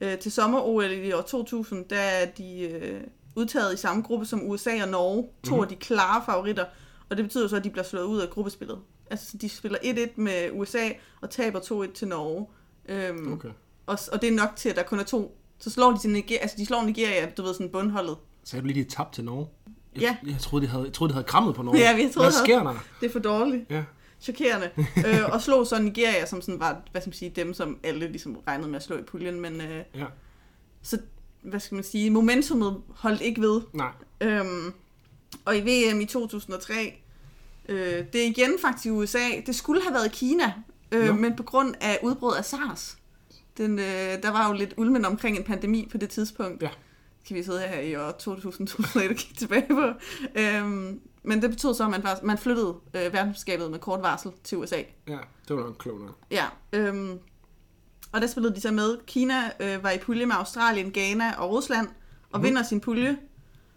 Øh, 0.00 0.18
til 0.18 0.32
sommer-OL 0.32 0.92
i 0.92 1.12
år 1.12 1.22
2000, 1.22 1.84
der 1.84 1.98
er 1.98 2.26
de 2.26 2.60
øh, 2.60 3.00
udtaget 3.34 3.74
i 3.74 3.76
samme 3.76 4.02
gruppe 4.02 4.26
som 4.26 4.50
USA 4.50 4.82
og 4.82 4.88
Norge, 4.88 5.22
to 5.22 5.50
mm-hmm. 5.50 5.62
af 5.62 5.68
de 5.68 5.76
klare 5.76 6.22
favoritter, 6.26 6.64
og 7.10 7.16
det 7.16 7.24
betyder 7.24 7.48
så, 7.48 7.56
at 7.56 7.64
de 7.64 7.70
bliver 7.70 7.84
slået 7.84 8.04
ud 8.04 8.20
af 8.20 8.30
gruppespillet. 8.30 8.78
Altså, 9.10 9.36
de 9.36 9.48
spiller 9.48 9.78
1-1 9.78 10.08
med 10.16 10.50
USA 10.52 10.88
og 11.20 11.30
taber 11.30 11.60
2-1 11.60 11.92
til 11.92 12.08
Norge. 12.08 12.46
Øhm, 12.88 13.32
Okay. 13.32 13.48
og, 13.86 13.98
og 14.12 14.20
det 14.22 14.28
er 14.28 14.32
nok 14.32 14.50
til, 14.56 14.68
at 14.68 14.76
der 14.76 14.82
kun 14.82 14.98
er 14.98 15.04
to. 15.04 15.37
Så 15.58 15.70
slår 15.70 15.90
de 15.92 15.98
til 15.98 16.10
Nigeria, 16.10 16.42
altså 16.42 16.56
de 16.56 16.66
slår 16.66 16.82
Nigeria, 16.84 17.30
du 17.30 17.42
ved, 17.42 17.54
sådan 17.54 17.68
bundholdet. 17.70 18.16
Så 18.44 18.56
er 18.56 18.60
du 18.60 18.66
lige 18.66 18.84
tabt 18.84 19.14
til 19.14 19.24
Norge. 19.24 19.46
Jeg, 19.94 20.02
Ja. 20.02 20.16
jeg, 20.30 20.36
troede, 20.40 20.66
de 20.66 20.70
havde, 20.70 20.84
jeg 20.84 20.92
troede, 20.92 21.08
de 21.10 21.14
havde 21.14 21.26
krammet 21.26 21.54
på 21.54 21.62
nogen. 21.62 21.80
Ja, 21.80 21.96
vi 21.96 22.02
troede, 22.12 22.30
Hvad 22.30 22.44
sker 22.44 22.62
der? 22.62 22.84
Det 23.00 23.06
er 23.06 23.12
for 23.12 23.18
dårligt. 23.18 23.70
Ja. 23.70 23.84
Chokerende. 24.20 24.70
øh, 25.06 25.18
og 25.32 25.42
slog 25.42 25.66
så 25.66 25.78
Nigeria, 25.82 26.26
som 26.26 26.40
sådan 26.40 26.60
var, 26.60 26.80
hvad 26.92 27.00
skal 27.00 27.08
man 27.08 27.14
sige, 27.14 27.32
dem, 27.36 27.54
som 27.54 27.78
alle 27.82 28.08
ligesom 28.08 28.36
regnede 28.46 28.68
med 28.68 28.76
at 28.76 28.82
slå 28.82 28.96
i 28.98 29.02
puljen. 29.02 29.40
Men 29.40 29.60
øh, 29.60 29.84
Ja. 29.94 30.04
så, 30.82 30.98
hvad 31.42 31.60
skal 31.60 31.74
man 31.74 31.84
sige, 31.84 32.10
momentummet 32.10 32.80
holdt 32.94 33.20
ikke 33.20 33.40
ved. 33.40 33.60
Nej. 33.72 33.90
Øhm, 34.20 34.72
og 35.44 35.56
i 35.56 35.60
VM 35.60 36.00
i 36.00 36.04
2003, 36.06 37.02
øh, 37.68 38.04
det 38.12 38.22
er 38.22 38.26
igen 38.26 38.50
faktisk 38.62 38.86
i 38.86 38.90
USA. 38.90 39.18
Det 39.46 39.54
skulle 39.54 39.82
have 39.82 39.94
været 39.94 40.12
Kina, 40.12 40.52
øh, 40.92 41.18
men 41.18 41.36
på 41.36 41.42
grund 41.42 41.74
af 41.80 41.98
udbrud 42.02 42.34
af 42.34 42.44
SARS. 42.44 42.98
Den, 43.58 43.78
øh, 43.78 44.22
der 44.22 44.30
var 44.30 44.48
jo 44.48 44.52
lidt 44.54 44.74
ulmen 44.76 45.04
omkring 45.04 45.36
en 45.36 45.44
pandemi 45.44 45.88
på 45.92 45.98
det 45.98 46.08
tidspunkt. 46.10 46.62
Ja. 46.62 46.68
Kan 47.26 47.36
vi 47.36 47.42
sidde 47.42 47.60
her 47.60 47.80
i 47.80 47.96
år 47.96 48.10
2000 48.10 48.68
og 48.78 49.00
kigge 49.16 49.34
tilbage 49.38 49.66
på. 49.70 49.82
Øhm, 50.34 51.00
men 51.22 51.42
det 51.42 51.50
betød 51.50 51.74
så, 51.74 51.84
at 51.84 51.90
man, 51.90 52.02
var, 52.02 52.18
man 52.22 52.38
flyttede 52.38 52.74
øh, 52.94 53.12
verdensskabet 53.12 53.70
med 53.70 53.78
kort 53.78 54.02
varsel 54.02 54.30
til 54.44 54.58
USA. 54.58 54.76
Ja, 55.08 55.18
det 55.48 55.56
var 55.56 55.62
nok 55.62 55.76
klogt. 55.78 56.02
Ja, 56.30 56.44
øhm, 56.72 57.18
og 58.12 58.20
der 58.20 58.26
spillede 58.26 58.54
de 58.54 58.60
så 58.60 58.70
med. 58.72 58.98
Kina 59.06 59.34
øh, 59.60 59.82
var 59.82 59.90
i 59.90 59.98
pulje 59.98 60.26
med 60.26 60.34
Australien, 60.36 60.90
Ghana 60.92 61.32
og 61.38 61.50
Rusland, 61.50 61.88
og 62.32 62.38
Mhm. 62.40 62.46
vinder 62.46 62.62
sin 62.62 62.80
pulje. 62.80 63.18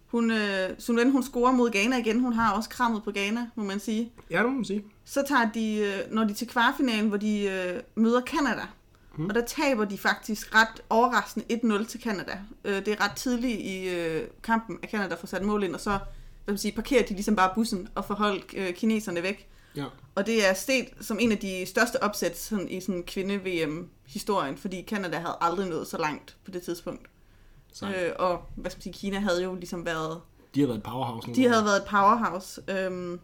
Hun, 0.07 0.31
øh, 0.31 0.69
Sun 0.79 0.97
Wen, 0.97 1.11
hun 1.11 1.23
scorer 1.23 1.51
mod 1.51 1.71
Ghana 1.71 1.97
igen. 1.97 2.19
Hun 2.19 2.33
har 2.33 2.53
også 2.53 2.69
krammet 2.69 3.03
på 3.03 3.11
Ghana, 3.11 3.47
må 3.55 3.63
man 3.63 3.79
sige. 3.79 4.11
Ja, 4.29 4.37
det 4.37 4.45
må 4.45 4.51
man 4.51 4.65
sige. 4.65 4.83
Så 5.05 5.23
tager 5.27 5.49
de, 5.53 5.77
øh, 5.77 6.13
når 6.15 6.23
de 6.23 6.33
til 6.33 6.47
kvartfinalen, 6.47 7.07
hvor 7.07 7.17
de 7.17 7.41
øh, 7.43 7.81
møder 7.95 8.21
Canada. 8.21 8.61
Mm. 9.17 9.25
Og 9.25 9.35
der 9.35 9.45
taber 9.45 9.85
de 9.85 9.97
faktisk 9.97 10.55
ret 10.55 10.81
overraskende 10.89 11.45
1-0 11.79 11.85
til 11.87 12.01
Canada. 12.01 12.39
Øh, 12.65 12.85
det 12.85 12.87
er 12.87 13.03
ret 13.03 13.15
tidligt 13.15 13.59
i 13.59 13.89
øh, 13.89 14.27
kampen, 14.43 14.79
at 14.83 14.91
Canada 14.91 15.15
får 15.15 15.27
sat 15.27 15.43
mål 15.43 15.63
ind, 15.63 15.73
og 15.73 15.81
så 15.81 15.99
hvad 16.45 16.53
man 16.53 16.57
sige, 16.57 16.71
parkerer 16.71 17.05
de 17.05 17.13
ligesom 17.13 17.35
bare 17.35 17.51
bussen 17.55 17.87
og 17.95 18.05
får 18.05 18.13
holdt 18.15 18.53
øh, 18.57 18.73
kineserne 18.73 19.23
væk. 19.23 19.47
Ja. 19.75 19.85
Og 20.15 20.25
det 20.25 20.49
er 20.49 20.53
stet 20.53 20.85
som 21.01 21.17
en 21.19 21.31
af 21.31 21.37
de 21.37 21.65
største 21.65 22.03
opsæt 22.03 22.37
sådan, 22.37 22.69
i 22.69 22.81
sådan 22.81 23.03
kvinde-VM-historien, 23.03 24.57
fordi 24.57 24.83
Canada 24.87 25.17
havde 25.17 25.37
aldrig 25.41 25.69
nået 25.69 25.87
så 25.87 25.97
langt 25.97 26.37
på 26.45 26.51
det 26.51 26.61
tidspunkt. 26.61 27.07
Øh, 27.83 28.11
og 28.19 28.41
hvad 28.55 28.71
skal 28.71 28.77
man 28.77 28.83
sige, 28.83 28.93
Kina 28.93 29.19
havde 29.19 29.43
jo 29.43 29.55
ligesom 29.55 29.85
været, 29.85 30.21
de 30.55 30.59
har 30.59 30.67
været 30.67 30.77
et 30.77 30.83
powerhouse 30.83 31.27
nu. 31.27 31.33
de 31.33 31.47
havde 31.47 31.65
været 31.65 31.77
et 31.77 31.87
powerhouse. 31.89 32.61
Øhm, 32.67 33.19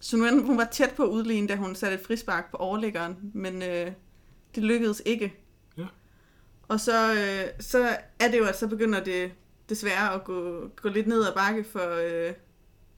Sun 0.00 0.22
Wen, 0.22 0.46
hun 0.46 0.58
var 0.58 0.68
tæt 0.72 0.90
på 0.96 1.02
at 1.02 1.08
udligne, 1.08 1.48
da 1.48 1.56
hun 1.56 1.74
satte 1.74 1.94
et 1.94 2.06
frispark 2.06 2.50
på 2.50 2.56
overliggeren, 2.56 3.16
men 3.34 3.62
øh, 3.62 3.92
det 4.54 4.62
lykkedes 4.62 5.02
ikke. 5.06 5.34
Ja. 5.78 5.86
Og 6.68 6.80
så, 6.80 7.12
øh, 7.14 7.48
så 7.60 7.96
er 8.20 8.30
det 8.30 8.38
jo, 8.38 8.44
at 8.44 8.58
så 8.58 8.66
begynder 8.68 9.04
det 9.04 9.32
desværre 9.68 10.14
at 10.14 10.24
gå, 10.24 10.68
gå 10.82 10.88
lidt 10.88 11.06
ned 11.06 11.26
ad 11.26 11.34
bakke 11.34 11.64
for 11.64 12.00
øh, 12.28 12.32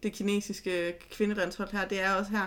det 0.02 0.12
kinesiske 0.12 0.94
kvindelandshold 1.10 1.68
her. 1.72 1.88
Det 1.88 2.00
er 2.00 2.14
også 2.14 2.30
her, 2.30 2.46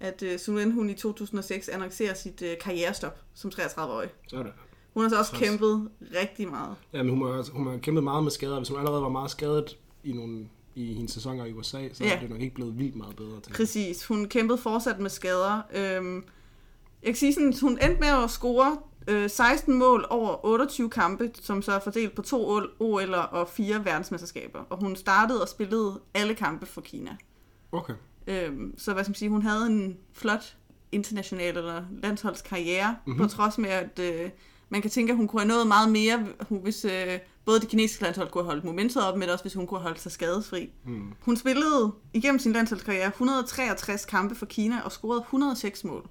at 0.00 0.22
øh, 0.22 0.38
Sun 0.38 0.56
Wen, 0.56 0.72
hun 0.72 0.90
i 0.90 0.94
2006 0.94 1.68
annoncerer 1.68 2.14
sit 2.14 2.42
øh, 2.42 2.58
karrierestop 2.60 3.18
som 3.34 3.50
33-årig. 3.54 4.08
Så 4.28 4.36
er 4.36 4.42
det. 4.42 4.52
Hun 4.94 5.02
har 5.02 5.10
så 5.10 5.18
også 5.18 5.32
Træls. 5.32 5.48
kæmpet 5.50 5.90
rigtig 6.22 6.48
meget. 6.48 6.74
Ja, 6.92 7.02
men 7.02 7.18
hun 7.18 7.22
har, 7.32 7.50
hun 7.52 7.66
har 7.66 7.76
kæmpet 7.78 8.04
meget 8.04 8.22
med 8.22 8.30
skader. 8.30 8.56
Hvis 8.58 8.68
hun 8.68 8.78
allerede 8.78 9.02
var 9.02 9.08
meget 9.08 9.30
skadet 9.30 9.76
i 10.04 10.12
nogle 10.12 10.48
i 10.74 10.94
hendes 10.94 11.12
sæsoner 11.12 11.44
i 11.44 11.52
USA, 11.52 11.88
så 11.92 12.04
Ja. 12.04 12.16
er 12.16 12.20
det 12.20 12.30
nok 12.30 12.40
ikke 12.40 12.54
blevet 12.54 12.78
vildt 12.78 12.96
meget 12.96 13.16
bedre 13.16 13.40
til. 13.40 13.52
Præcis. 13.52 14.04
Hun 14.06 14.28
kæmpede 14.28 14.58
fortsat 14.58 14.98
med 15.00 15.10
skader. 15.10 15.60
Øhm, 15.74 16.24
jeg 17.02 17.06
kan 17.08 17.14
sige 17.16 17.34
sådan, 17.34 17.54
hun 17.62 17.72
endte 17.72 18.00
med 18.00 18.08
at 18.24 18.30
score 18.30 18.78
øh, 19.08 19.30
16 19.30 19.74
mål 19.78 20.06
over 20.10 20.46
28 20.46 20.90
kampe, 20.90 21.30
som 21.42 21.62
så 21.62 21.72
er 21.72 21.78
fordelt 21.80 22.14
på 22.14 22.22
to 22.22 22.58
OL'er 22.60 23.16
og 23.16 23.48
fire 23.48 23.84
verdensmesterskaber. 23.84 24.58
Og 24.70 24.78
hun 24.80 24.96
startede 24.96 25.42
og 25.42 25.48
spillede 25.48 26.00
alle 26.14 26.34
kampe 26.34 26.66
for 26.66 26.80
Kina. 26.80 27.16
Okay. 27.72 27.94
Øhm, 28.26 28.74
så 28.78 28.92
hvad 28.92 29.04
skal 29.04 29.10
man 29.10 29.14
sige, 29.16 29.28
hun 29.28 29.42
havde 29.42 29.66
en 29.66 29.96
flot 30.12 30.56
international 30.92 31.56
eller 31.56 31.82
landsholdskarriere, 32.02 32.90
Mhm. 32.90 32.96
mm-hmm. 33.14 33.22
på 33.28 33.28
trods 33.34 33.58
med, 33.58 33.70
at 33.70 33.98
øh, 33.98 34.30
man 34.68 34.82
kan 34.82 34.90
tænke, 34.90 35.10
at 35.10 35.16
hun 35.16 35.28
kunne 35.28 35.40
have 35.42 35.48
nået 35.48 35.66
meget 35.66 35.90
mere, 35.92 36.26
hvis 36.62 36.84
øh, 36.84 37.18
både 37.44 37.60
det 37.60 37.68
kinesiske 37.68 38.02
landshold 38.02 38.30
kunne 38.30 38.44
have 38.44 38.50
holdt 38.50 38.64
momentet 38.64 39.02
op, 39.08 39.16
men 39.18 39.28
også 39.28 39.44
hvis 39.44 39.54
hun 39.54 39.66
kunne 39.66 39.80
have 39.80 39.88
holdt 39.88 40.00
sig 40.00 40.12
skadesfri. 40.12 40.70
Hmm. 40.84 41.12
Hun 41.20 41.36
spillede 41.36 41.92
igennem 42.14 42.38
sin 42.38 42.52
landsholdskarriere 42.52 43.06
163 43.08 44.04
kampe 44.04 44.34
for 44.34 44.46
Kina 44.46 44.80
og 44.84 44.92
scorede 44.92 45.20
106 45.20 45.84
mål. 45.84 46.06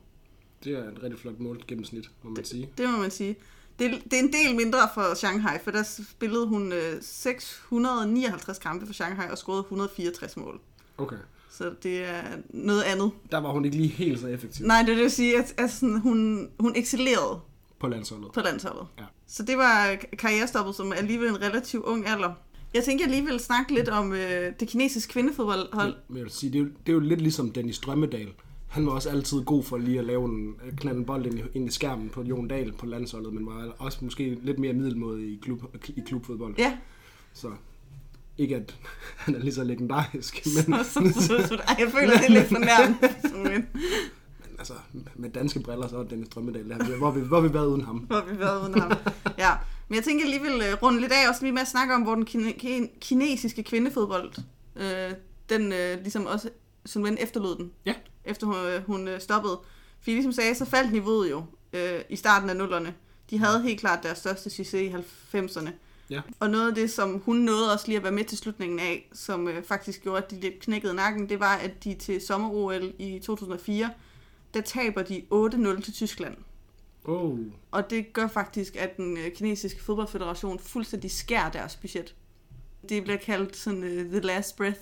Det 0.64 0.74
er 0.74 0.80
et 0.92 1.04
rigtig 1.04 1.20
flot 1.20 1.40
mål 1.40 1.64
gennemsnit, 1.68 2.10
må 2.24 2.30
man 2.30 2.46
sige. 2.46 2.70
Det 2.78 2.90
må 2.90 2.98
man 2.98 3.12
sige. 3.12 3.36
Det, 3.80 3.92
det 4.04 4.14
er 4.14 4.20
en 4.24 4.34
del 4.34 4.56
mindre 4.56 4.80
for 4.94 5.16
Shanghai, 5.16 5.58
for 5.64 5.72
der 5.72 5.84
spillede 5.84 6.48
hun 6.48 6.74
øh, 6.74 7.02
659 7.02 8.60
kampe 8.60 8.86
for 8.86 8.94
Shanghai 8.94 9.30
og 9.32 9.38
scorede 9.38 9.60
164 9.60 10.38
mål. 10.38 10.60
Okay. 10.98 11.16
Så 11.52 11.72
det 11.84 12.04
er 12.10 12.22
noget 12.50 12.82
andet. 12.84 13.12
Der 13.32 13.38
var 13.38 13.52
hun 13.52 13.66
ikke 13.66 13.78
lige 13.78 13.90
helt 13.90 14.20
så 14.20 14.28
effektiv 14.28 14.66
Nej, 14.66 14.84
det 14.84 14.98
vil 14.98 15.12
sige, 15.12 15.38
at, 15.38 15.54
at 15.58 15.72
sådan, 15.72 16.00
hun, 16.00 16.50
hun 16.60 16.74
excellerede 16.76 17.40
på 17.80 17.88
landsholdet. 17.88 18.32
på 18.32 18.40
landsholdet. 18.40 18.88
Ja. 19.00 19.04
Så 19.28 19.44
det 19.44 19.58
var 19.58 19.96
karrierestoppet, 20.18 20.76
som 20.76 20.94
alligevel 20.94 21.30
en 21.30 21.42
relativt 21.42 21.84
ung 21.84 22.08
alder. 22.08 22.34
Jeg 22.74 22.84
tænker, 22.84 23.06
jeg 23.06 23.16
lige 23.16 23.26
vil 23.26 23.40
snakke 23.40 23.74
lidt 23.74 23.90
om 23.90 24.14
øh, 24.14 24.54
det 24.60 24.68
kinesiske 24.68 25.12
kvindefodboldhold. 25.14 25.96
Jeg 26.16 26.24
vil 26.24 26.32
sige, 26.32 26.52
det 26.52 26.60
er, 26.60 26.64
jo, 26.64 26.70
det 26.86 26.90
er 26.90 26.94
jo 26.94 27.00
lidt 27.00 27.22
ligesom 27.22 27.52
Dennis 27.52 27.80
Drømmedal. 27.80 28.28
Han 28.78 28.86
var 28.86 28.92
også 28.92 29.10
altid 29.10 29.42
god 29.42 29.64
for 29.64 29.78
lige 29.78 30.00
at 30.00 30.06
lave 30.06 30.26
en, 30.26 30.56
at 30.68 30.80
knalde 30.80 31.00
en 31.00 31.06
bold 31.06 31.26
ind 31.26 31.40
i, 31.40 31.44
ind 31.54 31.68
i 31.70 31.72
skærmen 31.72 32.10
på 32.10 32.24
Jon 32.24 32.48
Dahl 32.48 32.74
på 32.74 32.86
landsholdet, 32.86 33.34
men 33.34 33.46
var 33.46 33.74
også 33.80 33.98
måske 34.02 34.38
lidt 34.42 34.60
mere 34.60 34.74
middelmåde 34.74 35.34
i, 35.34 35.40
klub, 35.42 35.78
i 35.96 36.02
klubfodbold. 36.06 36.56
Ja, 36.58 36.78
Så 37.34 37.52
ikke 38.38 38.56
at 38.56 38.76
han 39.24 39.36
er 39.36 39.40
lige 39.40 39.54
så 39.54 39.64
legendarisk, 39.64 40.46
men, 40.68 40.84
så, 40.84 40.94
så, 40.94 41.22
så, 41.22 41.48
så, 41.48 41.56
ej, 41.68 41.76
jeg 41.80 41.92
føler, 41.92 42.18
det 42.18 42.26
er 42.26 42.30
lidt 42.30 42.48
fornærmende. 42.48 42.98
Men 43.44 43.68
men 44.40 44.56
altså, 44.60 44.74
med 45.16 45.30
danske 45.30 45.60
briller, 45.60 45.88
så 45.88 45.98
er 45.98 46.04
Dennis 46.04 46.30
Drømmedal, 46.30 46.70
der, 46.70 46.98
hvor, 46.98 47.12
vi, 47.12 47.22
hvor 47.22 47.42
vi 47.42 47.54
været 47.54 47.68
uden 47.68 47.82
ham? 47.82 47.98
hvor 47.98 48.24
vi 48.32 48.40
været 48.40 48.62
uden 48.62 48.82
ham. 48.82 48.92
Ja, 49.38 49.52
men 49.88 49.96
jeg 49.96 50.04
tænker 50.04 50.26
lige 50.26 50.42
vil 50.42 50.62
øh, 50.72 50.84
runde 50.84 51.02
lidt 51.02 51.12
af, 51.12 51.30
også 51.30 51.42
lige 51.42 51.54
med 51.54 51.62
at 51.62 51.68
snakke 51.68 51.94
om, 51.94 52.02
hvor 52.02 52.16
den 52.16 52.26
kine, 52.26 52.50
kin- 52.50 53.00
kinesiske 53.00 53.64
kvindefodbold, 53.64 54.32
øh, 54.76 55.14
den 55.50 55.74
øh, 55.74 56.02
ligesom 56.02 56.26
også, 56.26 56.50
Sun 56.88 57.04
Wen 57.04 57.18
efterlod 57.20 57.56
den, 57.56 57.72
Ja. 57.86 57.94
efter 58.26 58.48
hun, 58.48 58.56
øh, 58.56 58.84
hun 58.84 59.08
øh, 59.08 59.22
stoppede. 59.22 59.60
Fordi 60.00 60.12
ligesom 60.12 60.32
sagde, 60.32 60.56
så 60.56 60.66
faldt 60.66 60.92
niveauet 60.94 61.30
jo 61.32 61.44
øh, 61.74 62.02
i 62.10 62.16
starten 62.16 62.50
af 62.50 62.56
nullerne. 62.56 62.94
De 63.30 63.38
havde 63.40 63.62
helt 63.62 63.80
klart 63.80 64.04
deres 64.04 64.18
største 64.18 64.50
succes 64.50 64.74
i 64.74 64.90
90'erne. 65.36 65.70
Ja. 66.10 66.22
Og 66.40 66.50
noget 66.50 66.70
af 66.70 66.76
det, 66.76 66.92
som 66.92 67.22
hun 67.26 67.36
nåede 67.36 67.74
også 67.74 67.88
lige 67.88 67.98
at 67.98 68.04
være 68.04 68.12
med 68.12 68.24
til 68.26 68.38
slutningen 68.38 68.80
af, 68.80 69.10
som 69.14 69.48
øh, 69.48 69.64
faktisk 69.64 70.02
gjorde, 70.04 70.24
at 70.24 70.32
de 70.32 70.40
lidt 70.40 70.60
knækkede 70.60 70.94
nakken, 70.94 71.30
det 71.30 71.40
var, 71.40 71.56
at 71.56 71.84
de 71.84 71.94
til 71.96 72.22
sommer-OL 72.22 72.94
i 73.00 73.20
2004, 73.20 73.90
der 74.54 74.62
taber 74.62 75.02
de 75.02 75.22
8-0 75.34 75.82
til 75.82 75.94
Tyskland. 75.94 76.36
Oh, 77.06 77.40
Og 77.72 77.90
det 77.90 78.14
gør 78.14 78.28
faktisk, 78.28 78.76
at 78.76 78.98
den 78.98 79.18
øh, 79.18 79.32
kinesiske 79.36 79.84
fodboldfederation 79.84 80.60
fuldstændig 80.60 81.12
skærer 81.12 81.52
deres 81.52 81.76
budget. 81.76 82.16
Det 82.90 83.04
bliver 83.04 83.18
kaldt 83.18 83.56
sådan 83.56 83.84
uh, 83.84 83.90
the 84.12 84.20
last 84.20 84.56
breath 84.56 84.80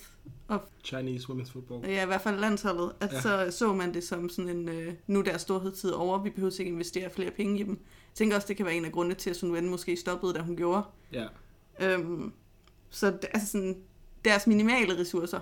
of, 0.47 0.59
Chinese 0.83 1.27
women's 1.29 1.51
football. 1.51 1.85
ja, 1.89 2.03
i 2.03 2.05
hvert 2.05 2.21
fald 2.21 2.39
landsholdet. 2.39 2.91
At 2.99 3.13
Ja. 3.13 3.21
så 3.21 3.47
så 3.57 3.73
man 3.73 3.93
det 3.93 4.03
som 4.03 4.29
sådan 4.29 4.49
en, 4.57 4.69
uh, 4.69 4.93
nu 5.07 5.19
er 5.19 5.23
deres 5.23 5.41
storhedstid 5.41 5.91
over, 5.91 6.23
vi 6.23 6.29
behøver 6.29 6.59
ikke 6.59 6.71
investere 6.71 7.09
flere 7.09 7.31
penge 7.31 7.59
i 7.59 7.63
dem. 7.63 7.69
Jeg 7.71 8.15
tænker 8.15 8.35
også, 8.35 8.47
det 8.47 8.57
kan 8.57 8.65
være 8.65 8.75
en 8.75 8.85
af 8.85 8.91
grundene 8.91 9.15
til, 9.15 9.29
at 9.29 9.35
Sun 9.35 9.51
Wen 9.51 9.69
måske 9.69 9.97
stoppede, 9.97 10.33
da 10.33 10.39
hun 10.41 10.55
gjorde. 10.55 10.83
Ja. 11.13 11.25
Øhm, 11.81 12.33
så 12.89 13.07
det, 13.07 13.25
altså 13.33 13.51
sådan, 13.51 13.77
deres 14.25 14.47
minimale 14.47 14.97
ressourcer 14.99 15.39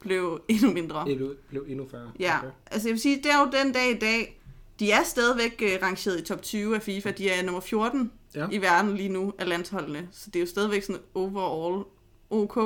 blev 0.00 0.40
endnu 0.48 0.72
mindre. 0.72 1.04
Det 1.08 1.36
blev 1.48 1.64
endnu 1.68 1.88
færre. 1.88 2.12
Ja, 2.20 2.38
Okay. 2.38 2.50
altså 2.66 2.88
jeg 2.88 2.92
vil 2.92 3.00
sige, 3.00 3.16
det 3.16 3.26
er 3.26 3.40
jo 3.40 3.64
den 3.64 3.72
dag 3.72 3.90
i 3.90 3.98
dag, 3.98 4.40
de 4.80 4.90
er 4.92 5.02
stadigvæk 5.04 5.62
øh, 5.64 5.78
rangeret 5.82 6.20
i 6.20 6.24
top 6.24 6.42
20 6.42 6.74
af 6.74 6.82
FIFA. 6.82 7.10
De 7.10 7.30
er 7.30 7.42
nummer 7.44 7.60
14 7.60 8.12
Ja. 8.34 8.46
i 8.52 8.58
verden 8.62 8.96
lige 8.96 9.08
nu 9.08 9.32
af 9.38 9.48
landsholdene. 9.48 10.08
Så 10.12 10.30
det 10.30 10.36
er 10.36 10.40
jo 10.40 10.46
stadigvæk 10.46 10.82
sådan 10.82 11.02
overall 11.14 11.84
ok. 12.30 12.58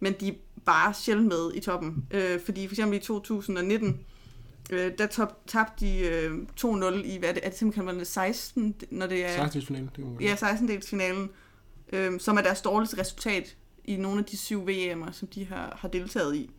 Men 0.00 0.12
de 0.20 0.34
bare 0.68 0.94
sjældent 0.94 1.28
med 1.28 1.50
i 1.54 1.60
toppen. 1.60 2.04
Øh, 2.10 2.40
fordi 2.44 2.66
for 2.66 2.72
eksempel 2.72 2.98
i 2.98 3.00
2019, 3.00 4.00
øh, 4.70 4.92
der 4.98 5.06
top, 5.06 5.46
tabte 5.46 5.86
de 5.86 5.98
øh, 5.98 6.38
2-0 6.60 6.94
i, 6.94 7.18
hvad 7.18 7.28
er 7.28 7.32
det, 7.32 7.44
er 7.44 7.48
det 7.48 7.58
simpelthen 7.58 8.04
16, 8.04 8.74
når 8.90 9.06
det 9.06 9.24
er... 9.24 9.36
16 9.36 9.62
finale, 9.62 9.86
det 9.86 9.94
kan 9.94 10.04
man 10.04 10.12
godt 10.12 10.22
Ja, 10.22 10.34
16-delsfinalen, 10.34 11.28
øh, 11.92 12.20
som 12.20 12.36
er 12.36 12.42
deres 12.42 12.60
dårligste 12.60 13.00
resultat 13.00 13.56
i 13.84 13.96
nogle 13.96 14.18
af 14.18 14.24
de 14.24 14.36
syv 14.36 14.68
VM'er, 14.68 15.12
som 15.12 15.28
de 15.28 15.46
har, 15.46 15.76
har 15.80 15.88
deltaget 15.88 16.36
i. 16.36 16.50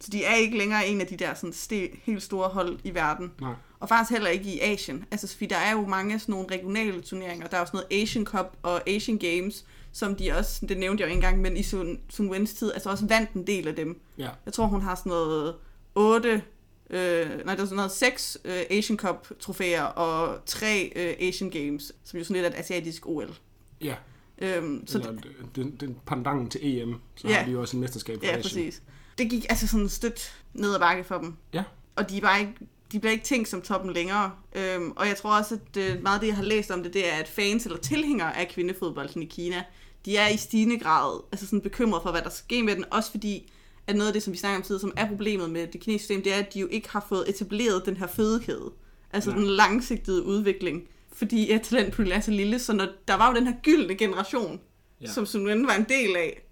Så 0.00 0.10
de 0.12 0.24
er 0.24 0.34
ikke 0.34 0.58
længere 0.58 0.86
en 0.86 1.00
af 1.00 1.06
de 1.06 1.16
der 1.16 1.34
sådan, 1.34 1.52
ste, 1.52 1.90
helt 2.02 2.22
store 2.22 2.48
hold 2.48 2.78
i 2.84 2.94
verden. 2.94 3.32
Nej. 3.40 3.54
Og 3.80 3.88
faktisk 3.88 4.12
heller 4.12 4.30
ikke 4.30 4.44
i 4.44 4.60
Asien. 4.60 5.04
Altså, 5.10 5.28
fordi 5.28 5.46
der 5.46 5.56
er 5.56 5.72
jo 5.72 5.86
mange 5.86 6.18
sådan 6.18 6.32
nogle 6.32 6.46
regionale 6.50 7.00
turneringer. 7.00 7.46
Der 7.46 7.56
er 7.56 7.60
også 7.60 7.76
noget 7.76 8.02
Asian 8.02 8.24
Cup 8.24 8.56
og 8.62 8.88
Asian 8.88 9.18
Games, 9.18 9.64
som 9.98 10.14
de 10.16 10.32
også, 10.32 10.66
det 10.66 10.78
nævnte 10.78 11.02
jeg 11.02 11.08
jo 11.10 11.14
engang, 11.14 11.40
men 11.40 11.56
i 11.56 11.62
Sun, 11.62 12.00
Sun 12.10 12.30
Wens 12.30 12.54
tid, 12.54 12.72
altså 12.72 12.90
også 12.90 13.06
vandt 13.06 13.30
en 13.32 13.46
del 13.46 13.68
af 13.68 13.74
dem. 13.76 14.00
Ja. 14.18 14.28
Jeg 14.44 14.52
tror, 14.52 14.66
hun 14.66 14.82
har 14.82 14.94
sådan 14.94 15.10
noget 15.10 15.54
8, 15.94 16.42
øh, 16.90 17.28
nej, 17.44 17.54
der 17.54 17.62
er 17.62 17.66
sådan 17.66 17.76
noget 17.76 17.92
6 17.92 18.38
øh, 18.44 18.60
Asian 18.70 18.98
Cup 18.98 19.28
trofæer 19.40 19.82
og 19.82 20.38
3 20.46 20.92
øh, 20.96 21.28
Asian 21.28 21.50
Games, 21.50 21.92
som 22.04 22.18
jo 22.18 22.24
sådan 22.24 22.42
lidt 22.42 22.54
er 22.54 22.58
et 22.58 22.62
asiatisk 22.64 23.06
OL. 23.06 23.34
Ja. 23.80 23.94
Øhm, 24.38 24.86
så 24.86 24.98
Eller 24.98 25.12
den, 25.56 25.76
den 25.80 25.96
pandangen 26.06 26.50
til 26.50 26.60
EM, 26.78 26.94
så 27.16 27.28
Ja. 27.28 27.34
har 27.34 27.44
de 27.44 27.50
jo 27.50 27.60
også 27.60 27.76
en 27.76 27.80
mesterskab 27.80 28.18
for 28.18 28.26
Ja, 28.26 28.30
Asien. 28.36 28.42
præcis. 28.42 28.82
Det 29.18 29.30
gik 29.30 29.46
altså 29.48 29.66
sådan 29.66 29.88
stødt 29.88 30.34
ned 30.54 30.74
ad 30.74 30.78
bakke 30.80 31.04
for 31.04 31.18
dem. 31.18 31.34
Ja. 31.54 31.62
Og 31.96 32.10
de 32.10 32.16
er 32.16 32.20
bare 32.20 32.40
ikke, 32.40 32.52
de 32.92 32.98
bliver 33.00 33.12
ikke 33.12 33.24
tænkt 33.24 33.48
som 33.48 33.62
toppen 33.62 33.92
længere. 33.92 34.30
Øhm, 34.54 34.90
og 34.96 35.06
jeg 35.08 35.16
tror 35.16 35.38
også, 35.38 35.54
at 35.54 35.76
øh, 35.76 36.02
meget 36.02 36.14
af 36.14 36.20
det, 36.20 36.26
jeg 36.26 36.36
har 36.36 36.42
læst 36.42 36.70
om 36.70 36.82
det, 36.82 36.94
det 36.94 37.12
er, 37.12 37.16
at 37.16 37.28
fans 37.28 37.64
eller 37.64 37.78
tilhængere 37.78 38.36
af 38.36 38.48
kvindefodbolden 38.48 39.22
i 39.22 39.26
Kina, 39.26 39.64
de 40.04 40.16
er 40.16 40.28
i 40.28 40.36
stigende 40.36 40.78
grad 40.78 41.20
altså 41.32 41.46
sådan 41.46 41.60
bekymret 41.60 42.02
for, 42.02 42.10
hvad 42.10 42.22
der 42.22 42.30
sker 42.30 42.62
med 42.62 42.76
den. 42.76 42.84
Også 42.90 43.10
fordi, 43.10 43.52
at 43.86 43.96
noget 43.96 44.06
af 44.08 44.12
det, 44.12 44.22
som 44.22 44.32
vi 44.32 44.38
snakker 44.38 44.56
om 44.56 44.62
tidligere, 44.62 44.80
som 44.80 44.92
er 44.96 45.08
problemet 45.08 45.50
med 45.50 45.66
det 45.66 45.80
kinesiske 45.80 46.04
system, 46.06 46.22
det 46.22 46.32
er, 46.34 46.36
at 46.38 46.54
de 46.54 46.60
jo 46.60 46.66
ikke 46.70 46.88
har 46.90 47.06
fået 47.08 47.28
etableret 47.28 47.86
den 47.86 47.96
her 47.96 48.06
fødekæde. 48.06 48.70
Altså 49.12 49.30
Ja. 49.30 49.36
den 49.36 49.46
langsigtede 49.46 50.22
udvikling. 50.24 50.82
Fordi 51.12 51.50
at 51.50 51.62
talentpuljen 51.62 52.12
er 52.12 52.20
så 52.20 52.30
lille, 52.30 52.58
så 52.58 52.72
når, 52.72 52.86
der 53.08 53.14
var 53.14 53.30
jo 53.30 53.36
den 53.36 53.46
her 53.46 53.54
gyldne 53.62 53.94
generation, 53.94 54.60
Ja. 55.00 55.06
som 55.06 55.26
Sun 55.26 55.66
var 55.66 55.74
en 55.74 55.86
del 55.88 56.16
af, 56.16 56.42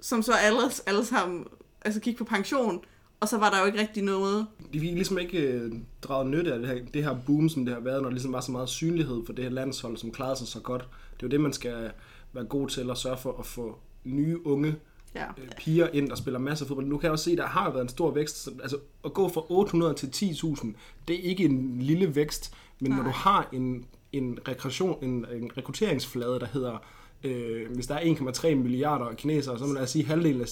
som 0.00 0.22
så 0.22 0.32
alle, 0.32 0.58
alle 0.86 1.04
sammen 1.04 1.44
altså 1.82 2.00
gik 2.00 2.16
på 2.16 2.24
pension, 2.24 2.80
og 3.20 3.28
så 3.28 3.38
var 3.38 3.50
der 3.50 3.60
jo 3.60 3.66
ikke 3.66 3.80
rigtig 3.80 4.02
noget. 4.02 4.46
De 4.72 4.80
fik 4.80 4.92
ligesom 4.92 5.18
ikke 5.18 5.38
øh, 5.38 5.72
draget 6.02 6.26
nytte 6.26 6.52
af 6.52 6.58
det 6.58 6.68
her, 6.68 6.78
det 6.94 7.04
her 7.04 7.16
boom, 7.26 7.48
som 7.48 7.64
det 7.64 7.74
har 7.74 7.80
været, 7.80 8.02
når 8.02 8.08
der 8.08 8.14
ligesom 8.14 8.32
var 8.32 8.40
så 8.40 8.52
meget 8.52 8.68
synlighed 8.68 9.22
for 9.26 9.32
det 9.32 9.44
her 9.44 9.50
landshold, 9.50 9.96
som 9.96 10.10
klarede 10.12 10.36
sig 10.36 10.46
så 10.48 10.60
godt. 10.60 10.82
Det 11.14 11.22
er 11.22 11.26
jo 11.26 11.28
det, 11.28 11.40
man 11.40 11.52
skal 11.52 11.90
være 12.32 12.44
god 12.44 12.68
til 12.68 12.90
at 12.90 12.98
sørge 12.98 13.16
for 13.16 13.36
at 13.38 13.46
få 13.46 13.78
nye 14.04 14.46
unge 14.46 14.74
Ja. 15.14 15.24
øh, 15.38 15.48
piger 15.58 15.88
ind, 15.92 16.08
der 16.08 16.14
spiller 16.14 16.38
masser 16.40 16.64
af 16.64 16.68
fodbold. 16.68 16.86
Nu 16.86 16.96
kan 16.98 17.04
jeg 17.04 17.12
også 17.12 17.24
se, 17.24 17.30
at 17.32 17.38
der 17.38 17.46
har 17.46 17.70
været 17.70 17.82
en 17.82 17.88
stor 17.88 18.10
vækst. 18.10 18.36
Så, 18.44 18.50
Altså 18.62 18.76
at 19.04 19.12
gå 19.14 19.28
fra 19.28 19.42
800 19.48 19.94
til 19.94 20.06
10.000, 20.06 20.66
det 21.08 21.16
er 21.16 21.22
ikke 21.22 21.44
en 21.44 21.78
lille 21.80 22.14
vækst, 22.14 22.54
men 22.80 22.90
Nej. 22.90 22.98
når 22.98 23.04
du 23.04 23.10
har 23.10 23.48
en, 23.52 23.84
en, 24.12 24.38
rekreation, 24.48 25.04
en, 25.04 25.26
en 25.32 25.50
rekrutteringsflade, 25.58 26.40
der 26.40 26.46
hedder, 26.52 26.82
øh, 27.24 27.70
hvis 27.74 27.86
der 27.86 27.94
er 27.94 28.14
1,3 28.14 28.54
milliarder 28.54 29.14
kinesere, 29.14 29.58
så 29.58 29.64
må 29.66 29.78
jeg 29.78 29.88
sige 29.88 30.04
halvdelen 30.06 30.40
af, 30.40 30.46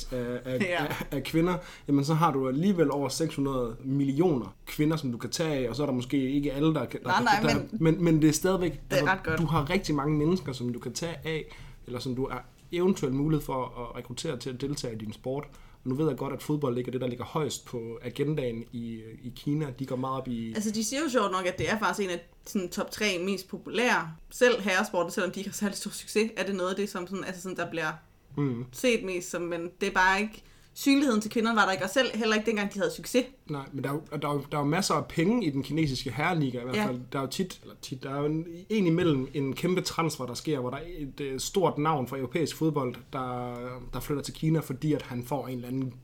af, 0.45 0.59
Ja. 0.61 0.85
af, 0.85 1.07
af 1.11 1.23
kvinder, 1.25 1.55
jamen 1.89 2.05
så 2.05 2.15
har 2.15 2.33
du 2.33 2.49
alligevel 2.49 2.91
over 2.91 3.09
600 3.09 3.77
millioner 3.85 4.55
kvinder, 4.67 4.97
som 4.97 5.13
du 5.13 5.19
kan 5.19 5.31
tage 5.31 5.65
af, 5.67 5.69
og 5.71 5.77
så 5.77 5.83
er 5.83 5.87
der 5.87 5.95
måske 5.95 6.31
ikke 6.31 6.53
alle, 6.53 6.75
der 6.75 6.85
kan... 6.85 7.01
Nej, 7.05 7.23
nej, 7.23 7.41
der, 7.53 7.55
men- 7.59 7.69
men, 7.81 8.05
men 8.05 8.23
det 8.23 8.29
er 8.29 8.33
stadigvæk... 8.33 8.81
altså, 8.91 9.07
ret 9.07 9.23
godt. 9.25 9.41
Du 9.41 9.47
har 9.47 9.71
rigtig 9.71 9.95
mange 9.95 10.19
mennesker, 10.19 10.53
som 10.53 10.73
du 10.73 10.79
kan 10.79 10.93
tage 10.93 11.17
af, 11.25 11.45
eller 11.89 12.01
som 12.01 12.15
du 12.15 12.25
er 12.25 12.39
eventuelt 12.73 13.15
mulighed 13.15 13.45
for 13.45 13.65
at 13.65 13.97
rekruttere 13.97 14.37
til 14.37 14.51
at 14.51 14.61
deltage 14.61 14.95
i 14.95 14.99
din 14.99 15.13
sport. 15.13 15.45
Og 15.85 15.89
nu 15.91 15.95
ved 15.95 16.09
jeg 16.09 16.17
godt, 16.17 16.33
at 16.33 16.43
fodbold 16.43 16.79
ikke 16.79 16.89
er 16.89 16.93
det, 16.93 17.01
der 17.01 17.07
ligger 17.07 17.25
højst 17.25 17.65
på 17.65 17.99
agendaen 18.03 18.65
i, 18.73 19.01
i 19.23 19.33
Kina. 19.37 19.67
De 19.79 19.87
går 19.87 19.97
meget 19.97 20.17
op 20.17 20.29
i... 20.29 20.53
Altså, 20.55 20.71
de 20.71 20.85
siger 20.85 21.03
jo 21.03 21.09
sjovt 21.09 21.33
nok, 21.33 21.47
at 21.47 21.59
det 21.59 21.71
er 21.71 21.79
faktisk 21.79 22.09
en 22.09 22.15
af 22.15 22.21
sådan, 22.47 22.69
top 22.69 22.91
3 22.91 23.05
mest 23.25 23.49
populære, 23.49 24.13
selv 24.31 24.61
herresporten, 24.61 25.13
selvom 25.13 25.31
de 25.31 25.41
ikke 25.41 25.51
har 25.51 25.55
særlig 25.55 25.77
stor 25.77 25.91
succes, 25.91 26.31
er 26.37 26.47
det 26.47 26.55
noget 26.55 26.71
af 26.71 26.77
det, 26.77 26.89
som 26.89 27.07
sådan, 27.07 27.25
altså 27.25 27.43
sådan, 27.43 27.57
der 27.57 27.71
bliver 27.71 27.93
Mm, 28.37 28.65
set 28.73 29.05
mest 29.05 29.31
som, 29.31 29.43
men 29.43 29.71
det 29.81 29.89
er 29.89 29.93
bare 29.93 30.21
ikke, 30.21 30.43
synligheden 30.83 31.21
til 31.21 31.31
kvinderne 31.31 31.57
var 31.57 31.65
der 31.65 31.73
ikke, 31.73 31.85
og 31.85 31.91
selv 31.91 32.09
heller 32.15 32.37
ikke 32.37 32.47
dengang, 32.47 32.75
de 32.75 32.79
havde 32.79 32.93
succes. 32.93 33.25
nej, 33.51 33.67
men 33.73 33.85
der 33.85 33.91
er, 33.91 33.95
jo, 33.95 34.03
der, 34.23 34.29
er 34.29 34.33
jo, 34.35 34.43
der 34.53 34.59
er 34.59 34.63
jo 34.63 34.67
masser 34.69 34.95
af 34.95 35.07
penge 35.07 35.47
i 35.47 35.51
den 35.51 35.63
kinesiske 35.63 36.11
herreliga 36.13 36.61
i 36.61 36.65
hvert 36.65 36.77
Ja. 36.77 36.87
fald. 36.87 37.01
Der 37.13 37.19
er 37.19 37.23
jo 37.23 37.29
tit, 37.29 37.59
eller 37.63 37.75
tit, 37.83 38.03
der 38.03 38.11
er 38.15 38.19
jo 38.21 38.27
en, 38.27 38.47
en 38.69 38.87
imellem 38.87 39.29
en 39.35 39.53
kæmpe 39.55 39.81
transfer, 39.81 40.27
der 40.27 40.35
sker, 40.35 40.59
hvor 40.61 40.71
der 40.71 40.77
er 40.77 40.83
et 40.99 41.21
øh, 41.21 41.41
stort 41.41 41.79
navn 41.79 42.07
for 42.09 42.17
europæisk 42.17 42.57
fodbold, 42.57 42.95
der, 43.13 43.55
der 43.93 44.01
flytter 44.01 44.23
til 44.23 44.35
Kina, 44.35 44.61
fordi 44.61 44.93
at 44.93 45.03
han 45.03 45.25
får 45.25 45.47
en 45.49 45.55
eller 45.55 45.69
anden 45.69 45.95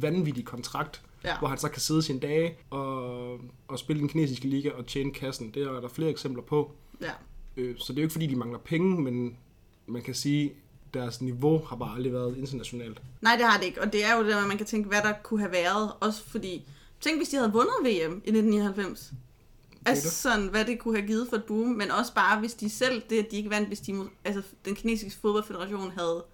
vanvittig 0.00 0.44
kontrakt, 0.44 1.02
Ja. 1.24 1.38
hvor 1.38 1.48
han 1.48 1.58
så 1.58 1.68
kan 1.68 1.80
sidde 1.80 2.02
sine 2.02 2.20
dage 2.20 2.54
og, 2.70 3.32
og 3.68 3.78
spille 3.78 4.00
den 4.00 4.08
kinesiske 4.08 4.48
liga 4.48 4.70
og 4.70 4.86
tjene 4.86 5.12
kassen. 5.12 5.50
Det 5.54 5.62
er 5.62 5.80
der 5.80 5.88
flere 5.88 6.10
eksempler 6.10 6.42
på. 6.42 6.72
Ja. 7.02 7.10
Øh, 7.56 7.74
Så 7.78 7.92
det 7.92 7.98
er 7.98 8.02
jo 8.02 8.06
ikke 8.06 8.12
fordi, 8.12 8.26
de 8.26 8.36
mangler 8.36 8.58
penge, 8.58 9.00
men 9.02 9.36
man 9.86 10.02
kan 10.02 10.14
sige, 10.14 10.52
deres 10.96 11.20
niveau 11.20 11.64
har 11.64 11.76
bare 11.76 11.94
aldrig 11.96 12.12
været 12.12 12.36
internationalt. 12.36 13.00
Nej, 13.20 13.36
det 13.36 13.44
har 13.46 13.58
det 13.58 13.66
ikke, 13.66 13.80
og 13.82 13.92
det 13.92 14.04
er 14.04 14.16
jo 14.16 14.26
det, 14.26 14.48
man 14.48 14.56
kan 14.56 14.66
tænke, 14.66 14.88
hvad 14.88 15.02
der 15.02 15.12
kunne 15.22 15.40
have 15.40 15.52
været, 15.52 15.92
også 16.00 16.22
fordi, 16.24 16.68
tænk 17.00 17.16
hvis 17.18 17.28
de 17.28 17.36
havde 17.36 17.52
vundet 17.52 17.74
VM 17.82 18.12
i 18.24 18.30
1999. 18.30 19.12
Altså 19.86 20.10
sådan, 20.10 20.46
hvad 20.46 20.64
det 20.64 20.78
kunne 20.78 20.96
have 20.96 21.06
givet 21.06 21.26
for 21.28 21.36
et 21.36 21.44
boom, 21.44 21.66
men 21.68 21.90
også 21.90 22.14
bare, 22.14 22.38
hvis 22.40 22.54
de 22.54 22.70
selv, 22.70 23.02
det 23.10 23.18
at 23.18 23.30
de 23.30 23.36
ikke 23.36 23.50
vandt, 23.50 23.68
hvis 23.68 23.80
de, 23.80 24.02
altså 24.24 24.42
den 24.64 24.74
kinesiske 24.74 25.20
fodboldfederation 25.20 25.90
havde, 25.98 26.24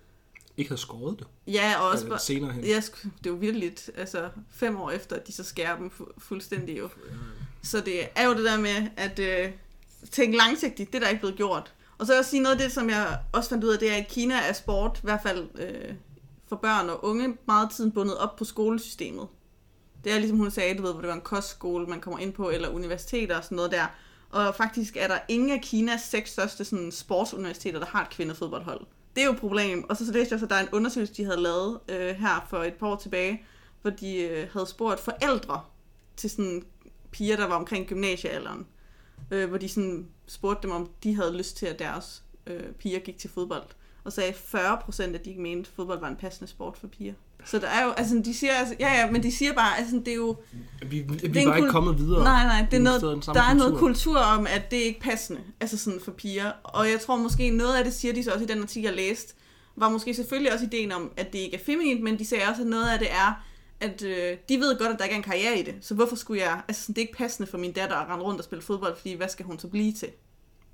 Ikke 0.57 0.71
havde 0.71 0.81
skåret 0.81 1.19
det 1.19 1.27
ja, 1.47 1.75
og 1.81 1.89
også 1.89 2.09
bare, 2.09 2.19
senere 2.19 2.53
hen. 2.53 2.65
Ja, 2.65 2.77
det 3.03 3.27
er 3.27 3.31
jo 3.31 3.35
virkelig, 3.35 3.73
altså 3.97 4.29
fem 4.51 4.77
år 4.77 4.91
efter, 4.91 5.17
at 5.17 5.27
de 5.27 5.33
så 5.33 5.43
skærer 5.45 5.77
dem 5.77 5.91
fu- 6.01 6.13
fuldstændig 6.19 6.79
jo. 6.79 6.89
Så 7.63 7.81
det 7.81 8.01
er 8.15 8.27
jo 8.27 8.35
det 8.35 8.45
der 8.45 8.61
med 8.61 8.89
at 8.97 9.19
øh, 9.19 9.53
tænke 10.11 10.37
langsigtigt, 10.37 10.93
det 10.93 10.99
er 10.99 11.03
der 11.03 11.09
ikke 11.09 11.21
blevet 11.21 11.37
gjort. 11.37 11.73
Og 12.03 12.07
så 12.07 12.13
vil 12.13 12.17
jeg 12.17 12.25
sige 12.25 12.43
noget 12.43 12.57
af 12.57 12.63
det, 12.63 12.73
som 12.73 12.91
jeg 12.91 13.19
også 13.33 13.51
fandt 13.51 13.65
ud 13.65 13.73
af, 13.73 13.79
det 13.79 13.91
er, 13.91 13.97
at 13.97 14.01
i 14.01 14.07
Kina 14.09 14.35
er 14.35 14.53
sport, 14.53 14.99
i 14.99 15.01
hvert 15.03 15.23
fald 15.23 15.49
øh, 15.55 15.95
for 16.49 16.57
børn 16.57 16.89
og 16.89 17.05
unge, 17.05 17.37
meget 17.47 17.71
tiden 17.71 17.93
bundet 17.93 18.19
op 18.19 18.37
på 18.37 18.45
skolesystemet. 18.45 19.29
Det 20.05 20.13
er 20.13 20.19
ligesom 20.19 20.39
hun 20.39 20.51
sagde, 20.51 20.79
du 20.79 20.83
ved, 20.83 20.93
hvor 20.93 21.01
det 21.01 21.09
var 21.09 21.15
en 21.15 21.21
kostskole, 21.21 21.87
man 21.87 22.01
kommer 22.01 22.19
ind 22.19 22.33
på, 22.33 22.51
eller 22.51 22.69
universiteter 22.69 23.37
og 23.37 23.45
sådan 23.45 23.57
noget 23.57 23.71
der. 23.71 23.87
Og 24.31 24.55
faktisk 24.55 24.97
er 24.97 25.09
der 25.09 25.19
ingen 25.29 25.51
af 25.51 25.61
Kinas 25.61 26.01
seks 26.01 26.31
største 26.31 26.65
sådan, 26.65 26.93
sportsuniversiteter, 26.93 27.79
der 27.79 27.87
har 27.87 28.03
et 28.03 28.11
kvindefodboldhold. 28.11 28.81
Det 29.17 29.23
er 29.23 29.27
jo 29.27 29.33
et 29.33 29.41
problem. 29.41 29.85
Og 29.91 29.97
så, 29.97 30.07
så 30.07 30.13
læste 30.13 30.33
jeg 30.33 30.39
så, 30.41 30.47
at 30.47 30.51
der 30.51 30.57
er 30.57 30.63
en 30.63 30.73
undersøgelse, 30.73 31.15
de 31.15 31.25
havde 31.25 31.41
lavet 31.41 31.81
øh, 31.89 32.17
her 32.17 32.47
for 32.51 32.63
et 32.63 32.75
par 32.75 32.87
år 32.87 32.97
tilbage, 32.97 33.45
hvor 33.83 33.91
de 33.91 34.17
øh, 34.17 34.49
havde 34.53 34.67
spurgt 34.67 35.01
forældre 35.01 35.61
til 36.17 36.31
sådan 36.31 36.63
piger, 37.11 37.37
der 37.37 37.47
var 37.47 37.57
omkring 37.57 37.87
gymnasiealderen. 37.87 38.67
Øh, 39.31 39.49
hvor 39.49 39.59
de 39.59 39.69
sådan 39.69 40.07
spurgte 40.27 40.63
dem, 40.63 40.71
om 40.71 40.91
de 41.03 41.17
havde 41.17 41.37
lyst 41.37 41.57
til, 41.57 41.67
at 41.67 41.79
deres 41.79 42.23
øh, 42.47 42.63
piger 42.79 42.99
gik 42.99 43.19
til 43.19 43.31
fodbold. 43.31 43.63
Og 44.05 44.13
sagde 44.13 44.33
40 44.33 44.79
procent, 44.85 45.15
at 45.17 45.25
de 45.25 45.31
ikke 45.31 45.43
mente, 45.43 45.69
at 45.69 45.77
fodbold 45.77 46.01
var 46.01 46.09
en 46.09 46.17
passende 46.17 46.51
sport 46.51 46.77
for 46.77 46.87
piger. 46.87 47.15
Så 47.45 47.59
der 47.59 47.67
er 47.67 47.85
jo, 47.85 47.91
altså 47.91 48.23
de 48.25 48.35
siger, 48.35 48.53
altså, 48.53 48.75
ja 48.81 49.01
ja, 49.01 49.11
men 49.11 49.23
de 49.23 49.33
siger 49.33 49.53
bare, 49.53 49.79
altså 49.79 49.97
det 49.97 50.09
er 50.09 50.15
jo, 50.15 50.37
Vi, 50.83 50.87
vi 51.01 51.17
Det 51.17 51.37
er 51.37 51.47
bare 51.47 51.59
ikke 51.59 51.71
kommet 51.71 51.99
videre. 51.99 52.25
Nej, 52.25 52.45
nej, 52.45 52.67
det 52.71 52.77
er 52.77 52.81
noget, 52.81 53.01
der 53.27 53.43
er 53.43 53.55
noget 53.55 53.73
kultur. 53.73 53.87
kultur 53.87 54.19
om, 54.19 54.47
at 54.47 54.71
det 54.71 54.79
er 54.79 54.85
ikke 54.85 55.01
passende, 55.01 55.41
altså 55.61 55.79
sådan 55.79 56.01
for 56.01 56.11
piger. 56.11 56.53
Og 56.63 56.91
jeg 56.91 57.01
tror 57.01 57.17
måske, 57.17 57.51
noget 57.51 57.77
af 57.77 57.85
det 57.85 57.95
siger 57.95 58.15
de 58.15 58.25
så 58.25 58.31
også 58.31 58.45
i 58.45 58.49
den 58.49 58.63
artikel, 58.63 58.89
jeg 58.89 58.97
læste, 58.97 59.35
var 59.77 59.89
måske 59.89 60.15
selvfølgelig 60.15 60.53
også 60.53 60.65
ideen 60.65 60.93
om, 60.93 61.11
at 61.17 61.33
det 61.33 61.39
ikke 61.39 61.57
er 61.57 61.61
feminint, 61.67 62.03
men 62.03 62.19
de 62.19 62.27
sagde 62.27 62.45
også, 62.49 62.63
at 62.63 62.69
noget 62.69 62.89
af 62.89 62.99
det 62.99 63.09
er, 63.11 63.45
at 63.83 64.03
øh, 64.03 64.37
de 64.49 64.57
ved 64.59 64.79
godt, 64.79 64.93
at 64.93 64.99
der 64.99 65.05
ikke 65.05 65.13
er 65.15 65.17
en 65.17 65.23
karriere 65.23 65.59
i 65.59 65.63
det. 65.63 65.75
Så 65.81 65.95
hvorfor 65.95 66.17
skulle 66.17 66.43
jeg, 66.43 66.63
altså 66.69 66.83
sådan, 66.83 66.95
det 66.95 67.01
er 67.01 67.07
ikke 67.07 67.19
passende 67.19 67.51
for 67.51 67.59
min 67.59 67.73
datter 67.73 67.97
at 67.97 68.09
rende 68.09 68.25
rundt 68.25 68.41
og 68.41 68.45
spille 68.45 68.63
fodbold, 68.63 68.97
fordi 68.97 69.15
hvad 69.15 69.29
skal 69.29 69.47
hun 69.47 69.59
så 69.59 69.69
blive 69.69 69.93
til? 69.93 70.09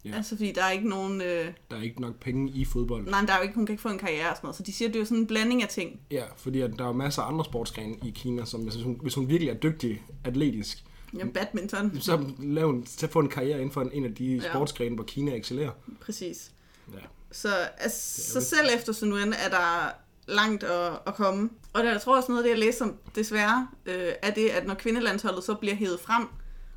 Ja. 0.04 0.16
Altså 0.16 0.36
fordi 0.36 0.52
der 0.52 0.64
er 0.64 0.70
ikke 0.70 0.88
nogen, 0.88 1.20
øh, 1.20 1.52
Der 1.70 1.76
er 1.76 1.82
ikke 1.82 2.00
nok 2.00 2.14
penge 2.20 2.50
i 2.52 2.64
fodbold. 2.64 3.06
nej, 3.06 3.20
men 3.20 3.28
der 3.28 3.34
er 3.34 3.38
jo 3.38 3.42
ikke, 3.42 3.54
hun 3.54 3.66
kan 3.66 3.72
ikke 3.72 3.82
få 3.82 3.88
en 3.88 3.98
karriere 3.98 4.30
og 4.30 4.36
sådan 4.36 4.46
noget. 4.46 4.56
Så 4.56 4.62
de 4.62 4.72
siger, 4.72 4.88
at 4.88 4.92
det 4.94 4.98
er 4.98 5.02
jo 5.02 5.06
sådan 5.06 5.18
en 5.18 5.26
blanding 5.26 5.62
af 5.62 5.68
ting. 5.68 6.00
Ja, 6.10 6.24
fordi 6.36 6.60
at 6.60 6.70
der 6.78 6.84
er 6.84 6.88
jo 6.88 6.92
masser 6.92 7.22
af 7.22 7.28
andre 7.32 7.44
sportsgrene 7.44 7.94
i 8.04 8.10
Kina, 8.10 8.44
som 8.44 8.60
hvis 8.60 8.74
hun, 8.82 8.98
hvis 9.02 9.14
hun 9.14 9.28
virkelig 9.28 9.50
er 9.50 9.54
dygtig 9.54 10.02
atletisk, 10.24 10.84
Ja, 11.18 11.24
badminton, 11.34 12.00
så 12.00 12.24
lav 12.38 12.70
en, 12.70 12.86
så 12.86 13.06
få 13.08 13.18
en 13.20 13.28
karriere 13.28 13.56
inden 13.58 13.70
for 13.70 13.80
en, 13.82 13.90
en 13.92 14.04
af 14.04 14.14
de 14.14 14.24
Ja. 14.24 14.40
sportsgrene, 14.50 14.94
hvor 14.94 15.04
Kina 15.04 15.32
excellerer. 15.36 15.70
præcis. 16.00 16.50
Ja. 16.94 16.98
Så, 17.32 17.48
altså, 17.78 18.22
så 18.32 18.38
lidt- 18.38 18.48
selv 18.48 18.68
efter 18.76 18.92
Sun 18.92 19.12
Wen 19.12 19.32
er 19.32 19.48
der 19.50 19.90
langt 20.28 20.64
at, 20.64 20.92
at 21.06 21.14
komme. 21.14 21.50
Og 21.72 21.84
der, 21.84 21.90
jeg 21.90 22.00
tror 22.00 22.16
også 22.16 22.32
noget 22.32 22.42
af 22.42 22.44
det, 22.44 22.50
jeg 22.50 22.58
læste 22.58 22.82
om, 22.82 22.96
desværre, 23.14 23.68
øh, 23.86 24.12
er 24.22 24.30
det, 24.30 24.48
at 24.48 24.66
når 24.66 24.74
kvindelandsholdet 24.74 25.44
så 25.44 25.54
bliver 25.54 25.74
hævet 25.74 26.00
frem, 26.00 26.26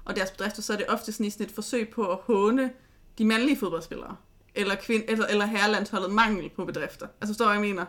og 0.05 0.15
deres 0.15 0.31
bedrifter, 0.31 0.61
så 0.61 0.73
er 0.73 0.77
det 0.77 0.85
ofte 0.89 1.11
sådan, 1.11 1.25
et 1.25 1.51
forsøg 1.55 1.89
på 1.89 2.11
at 2.11 2.17
håne 2.21 2.71
de 3.17 3.25
mandlige 3.25 3.57
fodboldspillere. 3.57 4.15
Eller, 4.55 4.75
kvind, 4.75 5.03
eller, 5.07 5.27
eller 5.27 5.45
herrelandsholdet 5.45 6.11
mangel 6.11 6.49
på 6.49 6.65
bedrifter. 6.65 7.07
Altså 7.21 7.33
forstår 7.33 7.45
du, 7.45 7.49
hvad 7.49 7.67
jeg 7.67 7.75
mener? 7.75 7.85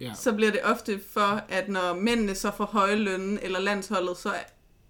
Ja. 0.00 0.12
Så 0.14 0.32
bliver 0.32 0.50
det 0.50 0.60
ofte 0.64 1.00
for, 1.10 1.42
at 1.48 1.68
når 1.68 1.94
mændene 1.94 2.34
så 2.34 2.50
får 2.56 2.64
høje 2.64 2.96
lønne, 2.96 3.44
eller 3.44 3.60
landsholdet 3.60 4.16
så 4.16 4.34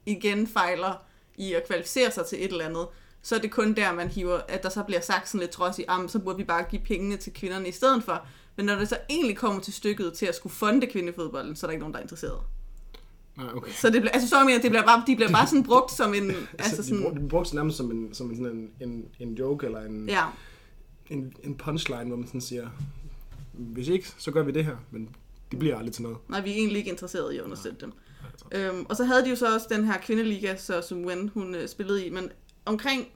igen 0.07 0.47
fejler 0.47 1.05
i 1.37 1.53
at 1.55 1.67
kvalificere 1.67 2.11
sig 2.11 2.27
til 2.27 2.45
et 2.45 2.53
eller 2.53 2.65
andet, 2.65 2.87
så 3.23 3.35
er 3.35 3.39
det 3.39 3.51
kun 3.51 3.75
der, 3.75 3.93
man 3.93 4.09
hiver, 4.09 4.41
at 4.49 4.63
der 4.63 4.69
så 4.69 4.83
bliver 4.83 5.01
sagt 5.01 5.29
sådan 5.29 5.41
lidt 5.41 5.51
trods 5.51 5.79
i, 5.79 5.85
ah, 5.89 6.09
så 6.09 6.19
burde 6.19 6.39
vi 6.39 6.45
bare 6.45 6.63
give 6.63 6.83
pengene 6.83 7.17
til 7.17 7.33
kvinderne 7.33 7.69
i 7.69 7.73
stedet 7.73 8.05
for. 8.05 8.27
Men 8.59 8.67
når 8.67 8.75
det 8.75 8.89
så 8.89 8.99
egentlig 9.11 9.37
kommer 9.37 9.61
til 9.61 9.73
stykket 9.73 10.13
til 10.13 10.27
at 10.27 10.35
skulle 10.35 10.53
fonde 10.53 10.87
kvindefodbolden, 10.87 11.57
så 11.57 11.67
er 11.67 11.69
der 11.69 11.73
ikke 11.73 11.81
nogen, 11.81 11.93
der 11.93 11.99
er 11.99 12.03
interesseret. 12.03 12.41
Nej, 13.37 13.47
okay. 13.55 13.73
Så 13.73 13.91
det 13.91 14.01
bliver, 14.01 14.13
altså, 14.13 14.29
så 14.29 14.45
mener, 14.45 14.61
det 14.61 14.71
bliver 14.71 14.85
bare, 14.85 15.05
de 15.07 15.17
bliver 15.17 15.33
bare 15.33 15.47
sådan 15.47 15.63
brugt 15.63 15.93
som 15.93 16.15
en, 16.15 16.31
Altså, 16.31 16.47
altså 16.59 16.83
de, 16.83 16.89
sådan, 16.89 17.23
de 17.23 17.29
brugte 17.29 17.49
det 17.49 17.55
nærmest 17.55 17.77
som 17.77 17.91
en, 17.91 18.15
som 18.15 18.31
en, 18.31 18.37
sådan 18.37 18.53
en, 18.53 18.89
en, 18.89 19.05
en 19.19 19.35
joke, 19.35 19.67
eller 19.67 19.81
en, 19.81 20.09
ja, 20.09 20.25
en, 21.11 21.33
en 21.45 21.55
punchline, 21.55 22.05
hvor 22.05 22.17
man 22.17 22.27
sådan 22.27 22.41
siger, 22.41 22.69
hvis 23.53 23.89
ikke, 23.89 24.09
så 24.19 24.31
gør 24.31 24.43
vi 24.43 24.53
det 24.53 24.65
her, 24.65 24.77
men 24.91 25.09
det 25.51 25.59
bliver 25.59 25.77
aldrig 25.77 25.95
til 25.95 26.03
noget. 26.03 26.19
nej, 26.29 26.41
vi 26.41 26.51
er 26.51 26.55
egentlig 26.55 26.79
ikke 26.79 26.91
interesseret 26.91 27.35
i 27.35 27.39
at 27.39 27.45
understøtte 27.45 27.81
dem. 27.81 27.93
Øhm, 28.53 28.87
og 28.89 28.97
så 28.97 29.05
havde 29.05 29.25
de 29.25 29.31
jo 29.31 29.37
så 29.37 29.55
også 29.55 29.67
den 29.71 29.85
her 29.85 29.99
kvindeliga, 29.99 30.57
så, 30.57 30.83
som 30.83 31.05
Wen 31.05 31.31
hun 31.35 31.55
øh, 31.55 31.69
spillede 31.69 32.07
i, 32.07 32.11
men 32.11 32.31
omkring 32.65 33.09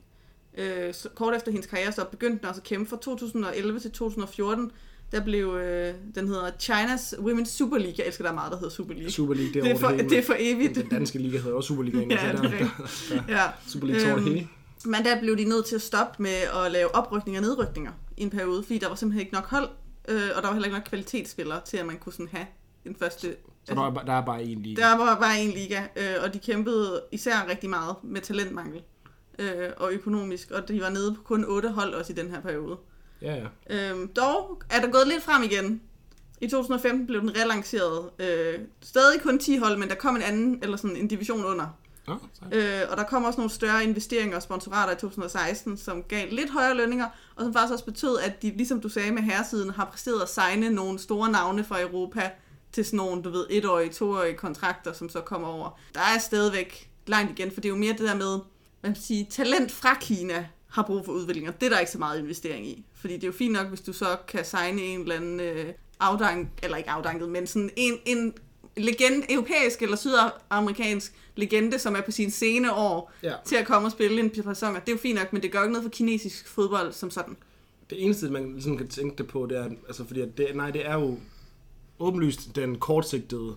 øh, 0.58 0.94
kort 1.14 1.34
efter 1.34 1.50
hendes 1.50 1.66
karriere, 1.66 1.92
så 1.92 2.04
begyndte 2.04 2.38
den 2.38 2.48
også 2.48 2.60
at 2.60 2.64
kæmpe 2.64 2.90
fra 2.90 2.96
2011 2.96 3.80
til 3.80 3.90
2014. 3.90 4.72
Der 5.12 5.20
blev, 5.24 5.54
øh, 5.54 5.94
den 6.14 6.28
hedder 6.28 6.50
China's 6.50 7.18
Women's 7.18 7.44
Super 7.56 7.78
League. 7.78 7.94
Jeg 7.98 8.06
elsker, 8.06 8.24
der 8.24 8.30
er 8.30 8.34
meget, 8.34 8.52
der 8.52 8.58
hedder 8.58 8.70
Super 8.70 8.94
League. 8.94 9.10
Super 9.10 9.34
League, 9.34 9.52
det 9.52 9.58
er, 9.58 9.62
Det 9.62 9.72
er 9.72 9.78
for, 9.78 9.88
det 9.88 10.10
det 10.10 10.18
er 10.18 10.22
for 10.22 10.36
evigt. 10.38 10.74
Den 10.74 10.88
danske 10.88 11.18
liga 11.18 11.38
hedder 11.38 11.56
også 11.56 11.66
Superligaen, 11.68 12.10
Ja, 12.10 12.36
så 12.36 12.42
det 12.42 12.44
er 12.44 12.58
der, 12.58 12.58
der, 12.58 12.68
der, 13.08 13.22
Ja. 13.28 13.42
Super 13.68 13.86
League 13.86 14.12
Øhm, 14.12 14.24
hele. 14.24 14.48
Men 14.84 15.04
der 15.04 15.20
blev 15.20 15.36
de 15.38 15.44
nødt 15.44 15.64
til 15.66 15.74
at 15.74 15.82
stoppe 15.82 16.22
med 16.22 16.34
at 16.64 16.72
lave 16.72 16.94
oprykninger 16.94 17.40
og 17.40 17.46
nedrykninger 17.46 17.92
i 18.16 18.22
en 18.22 18.30
periode, 18.30 18.62
fordi 18.62 18.78
der 18.78 18.88
var 18.88 18.94
simpelthen 18.94 19.20
ikke 19.20 19.34
nok 19.34 19.46
hold, 19.46 19.68
øh, 20.08 20.20
og 20.36 20.42
der 20.42 20.48
var 20.48 20.52
heller 20.52 20.66
ikke 20.66 20.76
nok 20.78 20.84
kvalitetsspillere 20.88 21.60
til, 21.64 21.76
at 21.76 21.86
man 21.86 21.96
kunne 21.98 22.12
sådan 22.12 22.28
have 22.32 22.46
en 22.84 22.96
første... 22.98 23.36
Så 23.64 23.74
der 23.74 23.80
er, 23.82 23.90
der 23.90 24.12
er 24.12 24.24
bare 24.24 24.42
en 24.42 24.62
liga. 24.62 24.82
Der 24.82 24.96
var 24.96 25.18
bare 25.20 25.40
en 25.40 25.50
liga, 25.50 25.82
øh, 25.96 26.24
og 26.24 26.34
de 26.34 26.38
kæmpede 26.38 27.02
især 27.12 27.46
rigtig 27.50 27.70
meget 27.70 27.96
med 28.02 28.20
talentmangel 28.20 28.80
øh, 29.38 29.68
og 29.76 29.92
økonomisk, 29.92 30.50
og 30.50 30.68
de 30.68 30.80
var 30.80 30.90
nede 30.90 31.14
på 31.14 31.22
kun 31.22 31.44
otte 31.48 31.68
hold 31.68 31.94
også 31.94 32.12
i 32.12 32.16
den 32.16 32.30
her 32.30 32.40
periode. 32.40 32.76
Ja, 33.22 33.34
ja. 33.34 33.90
Øhm, 33.90 34.08
dog 34.08 34.62
er 34.70 34.80
der 34.80 34.90
gået 34.90 35.08
lidt 35.08 35.22
frem 35.22 35.42
igen. 35.42 35.80
I 36.40 36.48
2015 36.48 37.06
blev 37.06 37.20
den 37.20 37.36
relanceret. 37.36 38.10
Øh, 38.18 38.58
stadig 38.82 39.22
kun 39.22 39.38
10 39.38 39.56
hold, 39.56 39.78
men 39.78 39.88
der 39.88 39.94
kom 39.94 40.16
en 40.16 40.22
anden, 40.22 40.58
eller 40.62 40.76
sådan 40.76 40.96
en 40.96 41.08
division 41.08 41.44
under. 41.44 41.66
Nå, 42.06 42.18
sejt. 42.32 42.54
Øh, 42.54 42.90
og 42.90 42.96
der 42.96 43.02
kom 43.02 43.24
også 43.24 43.40
nogle 43.40 43.50
større 43.50 43.84
investeringer 43.84 44.36
og 44.36 44.42
sponsorater 44.42 44.92
i 44.92 44.96
2016, 44.96 45.76
som 45.76 46.02
gav 46.02 46.28
lidt 46.30 46.50
højere 46.50 46.76
lønninger, 46.76 47.06
og 47.36 47.44
som 47.44 47.52
faktisk 47.52 47.72
også 47.72 47.84
betød, 47.84 48.18
at 48.18 48.42
de, 48.42 48.50
ligesom 48.56 48.80
du 48.80 48.88
sagde 48.88 49.12
med 49.12 49.22
herresiden, 49.22 49.70
har 49.70 49.84
præsteret 49.84 50.22
at 50.22 50.28
signe 50.28 50.70
nogle 50.70 50.98
store 50.98 51.30
navne 51.30 51.64
fra 51.64 51.80
Europa 51.80 52.30
til 52.72 52.84
sådan 52.84 52.96
nogle, 52.96 53.22
du 53.22 53.30
ved, 53.30 53.46
etårige, 53.50 53.92
toårige 53.92 54.34
kontrakter, 54.34 54.92
som 54.92 55.08
så 55.08 55.20
kommer 55.20 55.48
over. 55.48 55.78
Der 55.94 56.00
er 56.00 56.18
stadigvæk 56.18 56.90
langt 57.06 57.38
igen, 57.38 57.52
for 57.52 57.60
det 57.60 57.68
er 57.68 57.72
jo 57.72 57.78
mere 57.78 57.92
det 57.92 58.00
der 58.00 58.14
med, 58.14 58.38
man 58.82 58.94
siger, 58.94 59.24
talent 59.30 59.72
fra 59.72 59.94
Kina 59.94 60.46
har 60.72 60.82
brug 60.82 61.04
for 61.04 61.12
udvikling, 61.12 61.48
og 61.48 61.60
det 61.60 61.66
er 61.66 61.70
der 61.70 61.78
ikke 61.78 61.92
så 61.92 61.98
meget 61.98 62.18
investering 62.18 62.66
i. 62.66 62.84
Fordi 62.94 63.14
det 63.14 63.22
er 63.24 63.28
jo 63.28 63.32
fint 63.32 63.52
nok, 63.52 63.66
hvis 63.68 63.80
du 63.80 63.92
så 63.92 64.16
kan 64.28 64.44
signe 64.44 64.82
en 64.82 65.00
eller 65.00 65.14
anden 65.16 65.40
øh, 65.40 65.66
afdank, 66.00 66.48
eller 66.62 66.76
ikke 66.76 66.90
afdanket, 66.90 67.28
men 67.28 67.46
sådan 67.46 67.70
en, 67.76 67.94
en 68.06 68.34
legende, 68.76 69.32
europæisk 69.32 69.82
eller 69.82 69.96
sydamerikansk 69.96 71.12
legende, 71.36 71.78
som 71.78 71.94
er 71.96 72.00
på 72.00 72.10
sine 72.10 72.30
sene 72.30 72.74
år, 72.74 73.12
Ja. 73.22 73.32
til 73.46 73.56
at 73.56 73.66
komme 73.66 73.88
og 73.88 73.92
spille 73.92 74.20
en 74.20 74.30
par 74.30 74.54
sæsoner. 74.54 74.80
Det 74.80 74.88
er 74.88 74.92
jo 74.92 74.98
fint 74.98 75.18
nok, 75.18 75.32
men 75.32 75.42
det 75.42 75.52
gør 75.52 75.62
ikke 75.62 75.72
noget 75.72 75.84
for 75.84 75.90
kinesisk 75.90 76.48
fodbold 76.48 76.92
som 76.92 77.10
sådan. 77.10 77.36
Det 77.90 78.04
eneste, 78.04 78.30
man 78.30 78.52
ligesom 78.52 78.76
kan 78.76 78.88
tænke 78.88 79.16
det 79.18 79.26
på, 79.26 79.46
det 79.46 79.58
er, 79.58 79.68
altså 79.86 80.04
fordi 80.06 80.20
at 80.20 80.38
det, 80.38 80.46
nej, 80.54 80.70
det 80.70 80.86
er 80.86 80.94
jo 80.94 81.18
åbenlyst 81.98 82.56
den 82.56 82.78
kortsigtede 82.78 83.54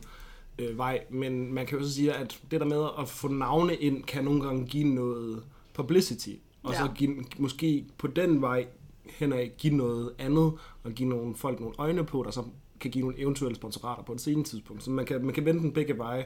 øh, 0.59 0.77
vej, 0.77 1.03
men 1.09 1.53
man 1.53 1.65
kan 1.65 1.79
jo 1.79 1.85
så 1.87 1.93
sige, 1.93 2.13
at 2.13 2.39
det 2.51 2.59
der 2.59 2.65
med 2.65 2.85
at 2.99 3.09
få 3.09 3.27
navne 3.27 3.75
ind, 3.75 4.03
kan 4.03 4.23
nogle 4.23 4.41
gange 4.41 4.65
give 4.67 4.83
noget 4.87 5.43
publicity, 5.73 6.29
og 6.65 6.73
ja. 6.73 6.79
så 6.79 6.91
give, 6.95 7.23
måske 7.37 7.85
på 7.97 8.07
den 8.07 8.41
vej 8.41 8.67
hen 9.05 9.33
ad 9.33 9.47
give 9.57 9.75
noget 9.75 10.13
andet, 10.19 10.53
og 10.83 10.91
give 10.91 11.09
nogle 11.09 11.35
folk 11.35 11.59
nogle 11.59 11.75
øjne 11.77 12.05
på, 12.05 12.23
der 12.23 12.31
så 12.31 12.43
kan 12.79 12.91
give 12.91 13.01
nogle 13.01 13.19
eventuelle 13.19 13.55
sponsorater 13.55 14.03
på 14.03 14.13
et 14.13 14.21
senere 14.21 14.43
tidspunkt. 14.43 14.83
Så 14.83 14.91
man 14.91 15.05
kan, 15.05 15.25
man 15.25 15.33
kan 15.33 15.45
vende 15.45 15.61
den 15.61 15.71
begge 15.71 15.97
veje, 15.97 16.25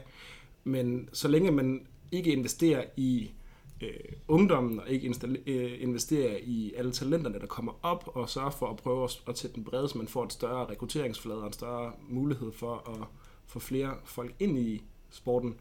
men 0.64 1.08
så 1.12 1.28
længe 1.28 1.50
man 1.50 1.86
ikke 2.12 2.32
investerer 2.32 2.84
i 2.96 3.30
øh, 3.80 3.90
ungdommen, 4.28 4.80
og 4.80 4.88
ikke 4.88 5.14
øh, 5.46 5.82
investerer 5.82 6.38
i 6.42 6.72
alle 6.76 6.92
talenterne, 6.92 7.38
der 7.38 7.46
kommer 7.46 7.72
op, 7.82 8.10
og 8.14 8.28
sørger 8.28 8.50
for 8.50 8.66
at 8.66 8.76
prøve 8.76 9.04
at, 9.04 9.22
at 9.28 9.38
sætte 9.38 9.56
den 9.56 9.64
brede, 9.64 9.88
så 9.88 9.98
man 9.98 10.08
får 10.08 10.24
et 10.24 10.32
større 10.32 10.70
rekrutteringsflade 10.70 11.40
og 11.40 11.46
en 11.46 11.52
større 11.52 11.92
mulighed 12.08 12.52
for 12.52 12.90
at 12.90 13.06
få 13.46 13.58
flere 13.58 13.94
folk 14.04 14.34
ind 14.38 14.58
i 14.58 14.82
sporten, 15.10 15.54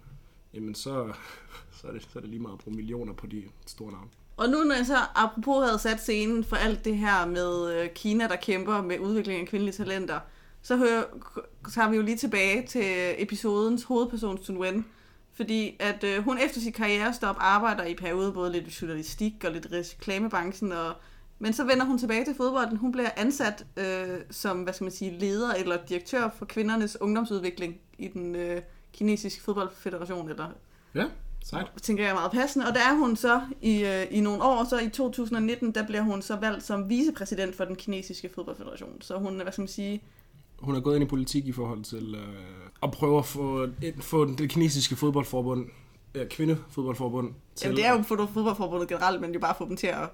jamen 0.53 0.75
så, 0.75 1.13
så, 1.81 1.87
er, 1.87 1.91
det, 1.91 2.01
så 2.01 2.09
er 2.15 2.21
det 2.21 2.29
lige 2.29 2.41
meget 2.41 2.53
at 2.53 2.59
bruge 2.59 2.75
millioner 2.75 3.13
på 3.13 3.27
de 3.27 3.43
store 3.65 3.91
navne. 3.91 4.09
Og 4.39 4.49
nu 4.49 4.63
når 4.63 4.75
jeg 4.75 4.85
så 4.85 4.97
apropos 5.15 5.65
havde 5.65 5.79
sat 5.79 6.01
scenen 6.01 6.43
for 6.43 6.55
alt 6.55 6.85
det 6.85 6.97
her 6.97 7.25
med 7.25 7.73
øh, 7.73 7.89
Kina, 7.89 8.27
der 8.27 8.35
kæmper 8.35 8.81
med 8.81 8.99
udvikling 8.99 9.41
af 9.41 9.47
kvindelige 9.47 9.75
talenter, 9.75 10.19
så, 10.61 10.77
hører, 10.77 11.03
tager 11.73 11.89
vi 11.89 11.95
jo 11.95 12.01
lige 12.01 12.17
tilbage 12.17 12.67
til 12.67 13.15
episodens 13.17 13.83
hovedperson, 13.83 14.43
Sun 14.43 14.57
Wen. 14.57 14.85
Fordi 15.33 15.77
at 15.79 16.03
øh, 16.03 16.23
hun 16.23 16.37
efter 16.37 16.61
sit 16.61 16.73
karrierestop 16.73 17.35
arbejder 17.39 17.83
i 17.83 17.95
periode 17.95 18.31
både 18.31 18.51
lidt 18.51 18.67
i 18.67 18.77
journalistik 18.81 19.33
og 19.45 19.51
lidt 19.51 19.65
i 19.65 19.69
reklamebranchen. 19.69 20.71
Og, 20.71 20.93
men 21.39 21.53
så 21.53 21.63
vender 21.63 21.85
hun 21.85 21.97
tilbage 21.97 22.25
til 22.25 22.35
fodbolden. 22.35 22.77
Hun 22.77 22.91
bliver 22.91 23.09
ansat 23.17 23.65
øh, 23.77 24.19
som 24.31 24.63
hvad 24.63 24.73
skal 24.73 24.85
man 24.85 24.91
sige, 24.91 25.19
leder 25.19 25.53
eller 25.53 25.77
direktør 25.89 26.29
for 26.37 26.45
kvindernes 26.45 27.01
ungdomsudvikling 27.01 27.77
i 27.97 28.07
den 28.07 28.35
øh, 28.35 28.61
kinesiske 28.93 29.43
fodboldfederation, 29.43 30.29
eller 30.29 30.47
Ja, 30.95 31.05
sejt. 31.45 31.67
tænker 31.81 32.03
jeg 32.03 32.09
er 32.11 32.15
meget 32.15 32.31
passende. 32.31 32.67
Og 32.67 32.73
der 32.73 32.79
er 32.79 32.93
hun 32.93 33.15
så 33.15 33.41
i, 33.61 33.83
øh, 33.83 34.05
i 34.11 34.19
nogle 34.21 34.43
år, 34.43 34.63
så 34.69 34.79
i 34.79 34.89
2019, 34.89 35.71
der 35.71 35.85
bliver 35.85 36.01
hun 36.01 36.21
så 36.21 36.35
valgt 36.35 36.63
som 36.63 36.89
vicepræsident 36.89 37.55
for 37.55 37.65
den 37.65 37.75
kinesiske 37.75 38.29
fodboldfederation. 38.35 39.01
Så 39.01 39.17
hun, 39.17 39.39
er, 39.39 39.43
hvad 39.43 39.51
skal 39.53 39.61
man 39.61 39.67
sige, 39.67 40.01
Hun 40.59 40.75
er 40.75 40.79
gået 40.79 40.95
ind 40.95 41.03
i 41.03 41.07
politik 41.07 41.45
i 41.47 41.51
forhold 41.51 41.83
til 41.83 42.15
øh, 42.15 42.23
at 42.83 42.91
prøve 42.91 43.17
at 43.17 43.25
få, 43.25 43.67
et, 43.81 43.95
få 43.99 44.25
det 44.25 44.49
kinesiske 44.49 44.95
fodboldforbund, 44.95 45.65
ja, 46.15 46.25
kvindefodboldforbund, 46.29 47.33
til 47.55 47.65
jamen 47.65 47.77
det 47.77 47.85
er 47.85 47.91
jo 47.91 48.01
fod- 48.01 48.33
fodboldforbundet 48.33 48.87
generelt, 48.87 49.21
men 49.21 49.31
jo 49.33 49.39
bare 49.39 49.55
få 49.57 49.67
dem 49.67 49.77
til 49.77 49.87
at 49.87 50.09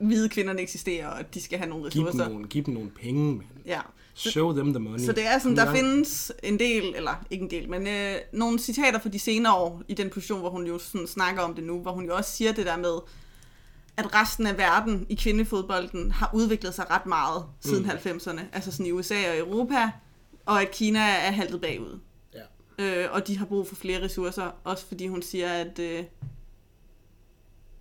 vide, 0.00 0.24
at 0.24 0.30
kvinderne 0.30 0.60
eksisterer, 0.62 1.08
og 1.08 1.18
at 1.20 1.34
de 1.34 1.40
skal 1.40 1.58
have 1.58 1.68
nogle 1.70 1.86
at 1.86 1.92
give 1.92 2.00
dem, 2.00 2.08
ressourcer. 2.08 2.32
nogle, 2.32 2.46
give 2.48 2.64
dem 2.64 2.74
nogle 2.74 2.90
penge, 2.90 3.34
man. 3.36 3.46
Ja. 3.66 3.80
Show 4.16 4.52
them 4.52 4.72
the 4.72 4.78
money. 4.78 5.04
Så 5.04 5.12
det 5.12 5.26
er 5.26 5.38
sådan, 5.38 5.56
der 5.56 5.74
findes 5.74 6.32
en 6.42 6.58
del, 6.58 6.94
eller 6.96 7.24
ikke 7.30 7.42
en 7.42 7.50
del, 7.50 7.70
men 7.70 7.86
øh, 7.86 8.14
nogle 8.32 8.58
citater 8.58 8.98
fra 9.00 9.08
de 9.08 9.18
senere 9.18 9.54
år 9.54 9.82
i 9.88 9.94
den 9.94 10.10
position, 10.10 10.40
hvor 10.40 10.50
hun 10.50 10.66
jo 10.66 10.78
sådan 10.78 11.06
snakker 11.06 11.42
om 11.42 11.54
det 11.54 11.64
nu, 11.64 11.80
hvor 11.80 11.92
hun 11.92 12.04
jo 12.04 12.16
også 12.16 12.30
siger 12.32 12.52
det 12.52 12.66
der 12.66 12.76
med, 12.76 12.98
at 13.96 14.14
resten 14.14 14.46
af 14.46 14.58
verden 14.58 15.06
i 15.08 15.14
kvindefodbolden 15.14 16.10
har 16.10 16.30
udviklet 16.34 16.74
sig 16.74 16.90
ret 16.90 17.06
meget 17.06 17.44
siden 17.60 17.82
Mm. 17.82 17.90
90'erne. 17.90 18.40
Altså 18.52 18.72
sådan 18.72 18.86
i 18.86 18.92
USA 18.92 19.30
og 19.30 19.38
Europa, 19.38 19.90
og 20.46 20.62
at 20.62 20.70
Kina 20.70 20.98
er 21.00 21.30
haltet 21.30 21.60
bagud. 21.60 21.98
Ja. 22.78 23.04
Øh, 23.04 23.12
og 23.12 23.26
de 23.26 23.38
har 23.38 23.46
brug 23.46 23.68
for 23.68 23.74
flere 23.74 24.02
ressourcer, 24.02 24.50
også 24.64 24.86
fordi 24.86 25.06
hun 25.06 25.22
siger, 25.22 25.52
at 25.52 25.78
øh, 25.78 26.04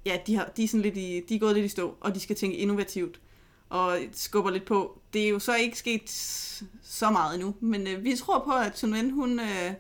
ja, 0.05 0.17
de, 0.27 0.36
har, 0.36 0.51
de, 0.57 0.63
er 0.63 0.67
sådan 0.67 0.81
lidt 0.81 0.97
i, 0.97 1.21
de 1.29 1.36
er 1.36 1.39
gået 1.39 1.53
lidt 1.55 1.65
i 1.65 1.69
stå, 1.69 1.95
og 2.01 2.15
de 2.15 2.19
skal 2.19 2.36
tænke 2.36 2.57
innovativt 2.57 3.19
og 3.70 3.97
skubber 4.11 4.51
lidt 4.51 4.66
på. 4.66 4.99
Det 5.13 5.26
er 5.26 5.30
jo 5.30 5.39
så 5.39 5.55
ikke 5.55 5.78
sket 5.78 6.09
så 6.84 7.09
meget 7.11 7.36
endnu, 7.36 7.55
men 7.59 7.88
øh, 7.88 8.03
vi 8.03 8.16
tror 8.16 8.43
på, 8.45 8.51
at 8.51 8.78
Sun 8.78 8.93
Wen, 8.93 9.11
hun, 9.11 9.39
øh, 9.39 9.74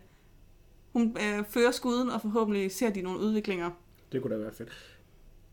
hun 0.93 1.17
øh, 1.21 1.43
fører 1.49 1.71
skuden, 1.71 2.09
og 2.09 2.21
forhåbentlig 2.21 2.71
ser 2.71 2.89
de 2.89 3.01
nogle 3.01 3.19
udviklinger. 3.19 3.71
Det 4.11 4.21
kunne 4.21 4.35
da 4.35 4.41
være 4.41 4.53
fedt. 4.53 4.69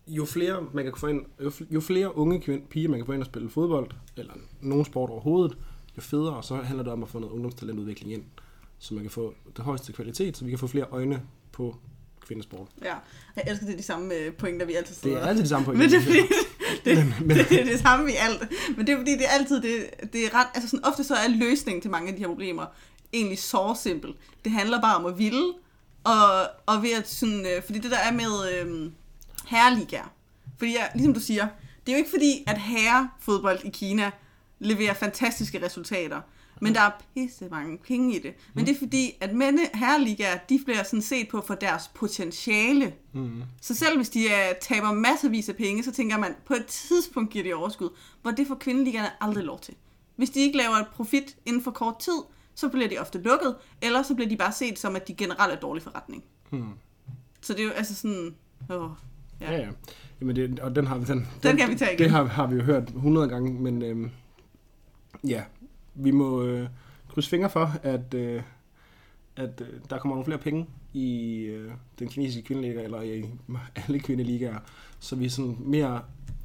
Jo 0.07 0.25
flere, 0.25 0.67
man 0.73 0.85
kan 0.85 0.93
få 0.97 1.07
ind, 1.07 1.25
jo, 1.41 1.53
jo 1.71 1.81
flere 1.81 2.17
unge 2.17 2.41
kvind, 2.41 2.63
piger, 2.67 2.89
man 2.89 2.99
kan 2.99 3.07
få 3.07 3.13
ind 3.13 3.23
og 3.23 3.27
spille 3.27 3.51
fodbold, 3.51 3.91
eller 4.17 4.35
nogen 4.61 4.85
sport 4.85 5.11
overhovedet, 5.11 5.59
jo 5.97 6.03
federe, 6.03 6.37
og 6.37 6.45
så 6.45 6.57
handler 6.57 6.85
det 6.85 6.93
om 6.93 7.03
at 7.03 7.09
få 7.09 7.19
noget 7.19 7.33
ungdomstalentudvikling 7.33 8.13
ind, 8.13 8.25
så 8.79 8.95
man 8.95 9.03
kan 9.03 9.11
få 9.11 9.35
det 9.57 9.65
højeste 9.65 9.93
kvalitet, 9.93 10.37
så 10.37 10.45
vi 10.45 10.51
kan 10.51 10.59
få 10.59 10.67
flere 10.67 10.87
øjne 10.91 11.23
på 11.53 11.77
kvindesport. 12.21 12.69
Ja, 12.85 12.95
jeg 13.37 13.45
elsker 13.47 13.67
det 13.67 13.79
de 13.79 13.83
samme 13.83 14.15
øh, 14.15 14.33
pointer, 14.33 14.67
vi 14.67 14.75
altid 14.75 14.95
Det 14.95 15.03
sidder 15.03 15.19
er 15.19 15.27
altid 15.27 15.43
det 15.43 15.49
samme 15.49 15.65
pointe. 15.67 15.79
Men 15.79 15.91
det 15.91 15.97
er 15.97 16.03
fordi, 16.03 16.19
det, 16.85 16.97
Men- 16.97 17.15
men- 17.21 17.37
det, 17.37 17.61
er 17.61 17.65
det 17.65 17.81
samme 17.81 18.13
i 18.13 18.15
alt. 18.19 18.53
Men 18.77 18.87
det 18.87 18.93
er 18.93 18.97
fordi, 18.97 19.13
det 19.13 19.25
er 19.25 19.29
altid 19.31 19.63
det, 19.63 19.91
det 20.13 20.25
er 20.25 20.35
ret, 20.35 20.47
altså 20.55 20.69
sådan, 20.71 20.85
ofte 20.85 21.05
så 21.05 21.15
er 21.15 21.29
løsningen 21.29 21.83
til 21.83 21.91
mange 21.91 22.09
af 22.09 22.15
de 22.15 22.21
her 22.21 22.27
problemer 22.29 22.67
egentlig 23.13 23.39
så 23.39 23.77
simpel. 23.83 24.15
Det 24.45 24.53
handler 24.53 24.81
bare 24.81 24.97
om 24.97 25.07
at 25.07 25.19
ville, 25.19 25.53
og, 26.05 26.43
og 26.67 26.83
ved 26.83 26.93
at 26.93 27.11
sådan, 27.11 27.47
øh, 27.57 27.63
fordi 27.65 27.79
det 27.79 27.91
der 27.91 27.99
er 27.99 28.13
med 28.13 28.53
øh, 28.53 28.91
herreligaer, 29.47 30.13
fordi 30.59 30.73
jeg, 30.75 30.91
ligesom 30.95 31.15
du 31.15 31.21
siger, 31.21 31.47
det 31.87 31.93
er 31.93 31.97
jo 31.97 31.99
ikke 31.99 32.11
fordi, 32.11 32.45
at 32.47 32.59
herrefodbold 32.59 33.59
i 33.65 33.69
Kina 33.71 34.11
leverer 34.59 34.95
fantastiske 34.95 35.65
resultater, 35.65 36.21
men 36.63 36.75
der 36.75 36.81
er 36.81 36.91
pisse 37.15 37.49
mange 37.51 37.79
penge 37.79 38.17
i 38.17 38.19
det. 38.19 38.35
Men 38.55 38.67
det 38.67 38.75
er 38.75 38.79
fordi, 38.79 39.11
at 39.21 39.35
mænd 39.35 39.59
herreligaer, 39.75 40.39
de 40.49 40.61
bliver 40.65 40.83
sådan 40.83 41.03
set 41.03 41.29
på 41.29 41.41
for 41.41 41.55
deres 41.55 41.91
potentiale. 41.95 42.93
Mm. 43.13 43.43
Så 43.61 43.75
selv 43.75 43.97
hvis 43.97 44.09
de 44.09 44.19
uh, 44.19 44.59
taber 44.61 44.93
masservis 44.93 45.49
af 45.49 45.57
penge, 45.57 45.85
så 45.85 45.93
tænker 45.93 46.19
man, 46.19 46.35
på 46.47 46.55
et 46.55 46.67
tidspunkt 46.67 47.31
giver 47.31 47.45
de 47.45 47.55
overskud, 47.55 47.89
hvor 48.23 48.31
det 48.31 48.47
får 48.47 48.55
kvindeligerne 48.55 49.09
aldrig 49.21 49.45
lov 49.45 49.61
til. 49.61 49.75
Hvis 50.17 50.31
de 50.31 50.41
ikke 50.41 50.57
laver 50.57 50.75
et 50.75 50.87
profit 50.95 51.37
inden 51.47 51.63
for 51.63 51.71
kort 51.71 51.99
tid, 51.99 52.19
så 52.55 52.69
bliver 52.69 52.89
de 52.89 52.99
ofte 52.99 53.19
lukket, 53.19 53.57
eller 53.83 54.03
så 54.03 54.15
bliver 54.15 54.29
de 54.29 54.37
bare 54.37 54.53
set 54.53 54.79
som, 54.79 54.97
at 54.97 55.09
de 55.09 55.15
generelt 55.15 55.53
er 55.53 55.61
dårlig 55.61 55.83
forretning. 55.83 56.25
Hmm. 56.51 56.69
Så 57.41 57.53
det 57.53 57.61
er 57.61 57.65
jo 57.65 57.71
altså 57.71 57.95
sådan... 57.95 58.35
Åh, 58.71 58.91
Ja, 59.41 59.53
ja. 59.53 59.69
Jamen 60.21 60.37
det, 60.37 60.61
og 60.61 60.77
den 60.77 60.87
har 60.87 60.99
vi... 60.99 61.05
Den, 61.05 61.27
Den 61.43 61.57
kan 61.57 61.71
vi 61.71 61.75
tage 61.75 61.93
igen. 61.93 62.05
Det 62.05 62.11
har, 62.11 62.25
har 62.25 62.47
vi 62.47 62.55
jo 62.55 62.63
hørt 62.63 62.89
100 62.89 63.29
gange, 63.29 63.53
men 63.53 63.83
øhm, 63.83 64.11
ja, 65.25 65.43
vi 65.95 66.11
må 66.11 66.43
øh, 66.43 66.69
krydse 67.09 67.31
fingre 67.31 67.51
for, 67.51 67.73
at, 67.83 68.15
øh, 68.15 68.43
at 69.37 69.61
øh, 69.61 69.81
der 69.91 69.99
kommer 69.99 70.15
nogle 70.15 70.25
flere 70.25 70.39
penge 70.39 70.67
i 70.93 71.39
øh, 71.39 71.73
den 71.99 72.09
kinesiske 72.09 72.47
kvindeliga, 72.47 72.83
eller 72.83 73.01
i 73.01 73.25
alle 73.77 74.01
kvindeligaer, 74.01 74.59
så 75.01 75.17
vi 75.17 75.29
sådan 75.29 75.57
mere, 75.61 76.03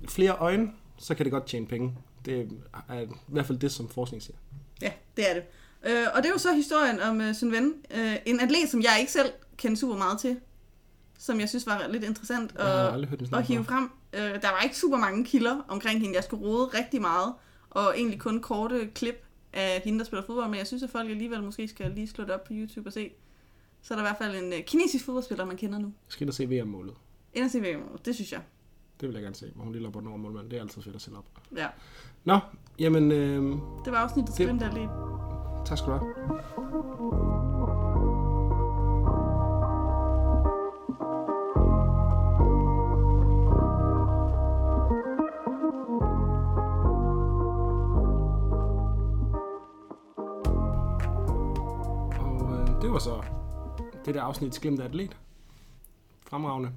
flere 0.07 0.31
øjne, 0.31 0.71
så 0.97 1.15
kan 1.15 1.23
det 1.23 1.31
godt 1.31 1.47
tjene 1.47 1.67
penge. 1.67 1.97
Det 2.25 2.49
er 2.89 3.01
i 3.01 3.07
hvert 3.27 3.45
fald 3.45 3.59
det, 3.59 3.71
som 3.71 3.89
forskning 3.89 4.23
siger. 4.23 4.37
Ja, 4.81 4.91
det 5.17 5.29
er 5.29 5.33
det. 5.33 5.43
Øh, 5.83 6.07
og 6.13 6.23
det 6.23 6.29
er 6.29 6.33
jo 6.33 6.37
så 6.37 6.53
historien 6.53 6.99
om 6.99 7.17
uh, 7.17 7.35
sin 7.35 7.51
ven. 7.51 7.73
Uh, 7.93 8.13
en 8.25 8.39
atlet, 8.39 8.69
som 8.69 8.81
jeg 8.81 8.97
ikke 8.99 9.11
selv 9.11 9.31
kender 9.57 9.77
super 9.77 9.97
meget 9.97 10.19
til. 10.19 10.37
Som 11.19 11.39
jeg 11.39 11.49
synes 11.49 11.67
var 11.67 11.87
lidt 11.89 12.03
interessant 12.03 12.55
at, 12.55 13.33
at 13.33 13.47
hive 13.47 13.63
frem. 13.63 13.91
Uh, 14.13 14.19
der 14.19 14.51
var 14.51 14.61
ikke 14.63 14.77
super 14.77 14.97
mange 14.97 15.25
kilder 15.25 15.65
omkring 15.67 16.01
hende. 16.01 16.15
Jeg 16.15 16.23
skulle 16.23 16.45
rode 16.45 16.65
rigtig 16.65 17.01
meget. 17.01 17.33
Og 17.69 17.93
egentlig 17.97 18.19
kun 18.19 18.41
korte 18.41 18.89
klip 18.95 19.26
af 19.57 19.81
hende, 19.83 19.99
der 19.99 20.05
spiller 20.05 20.25
fodbold. 20.25 20.49
Men 20.49 20.57
jeg 20.57 20.67
synes, 20.67 20.83
at 20.83 20.89
folk 20.89 21.09
alligevel 21.09 21.43
måske 21.43 21.67
skal 21.67 21.91
lige 21.91 22.07
slå 22.07 22.23
det 22.23 22.33
op 22.33 22.43
på 22.43 22.53
YouTube 22.53 22.89
og 22.89 22.93
se. 22.93 23.11
Så 23.81 23.93
er 23.93 23.97
der 23.97 24.03
i 24.03 24.07
hvert 24.07 24.17
fald 24.17 24.43
en 24.43 24.53
uh, 24.53 24.65
kinesisk 24.65 25.05
fodboldspiller, 25.05 25.45
man 25.45 25.57
kender 25.57 25.79
nu. 25.79 25.93
Skal 26.07 26.23
ind 26.23 26.29
og 26.29 26.33
se 26.33 26.45
VM-målet. 26.49 26.93
Ind 27.33 27.45
og 27.45 27.51
se 27.51 27.59
VM, 27.61 27.97
det 28.05 28.15
synes 28.15 28.31
jeg. 28.31 28.41
Det 29.01 29.07
vil 29.09 29.13
jeg 29.13 29.23
gerne 29.23 29.35
se, 29.35 29.51
hvor 29.55 29.63
hun 29.63 29.73
lige 29.73 29.83
løber 29.83 30.07
over 30.09 30.17
målmand. 30.17 30.49
Det 30.49 30.57
er 30.57 30.61
altid 30.61 30.81
fedt 30.81 30.95
at 30.95 31.01
sætte 31.01 31.17
op. 31.17 31.25
Ja. 31.55 31.67
Nå, 32.23 32.39
jamen, 32.79 33.11
øh, 33.11 33.41
Det 33.85 33.91
var 33.93 33.97
afsnittet 33.97 34.37
Det- 34.37 34.45
Skrind 34.45 34.59
der 34.59 34.73
lige. 34.73 34.89
tak 35.65 35.77
skal 35.77 35.91
du 35.93 35.97
have. 35.97 37.26
Var 52.97 53.01
så 53.01 53.23
det 54.05 54.15
der 54.15 54.21
afsnit 54.21 54.61
Glemt 54.61 54.81
atlet. 54.81 55.17
Fremragende. 56.29 56.71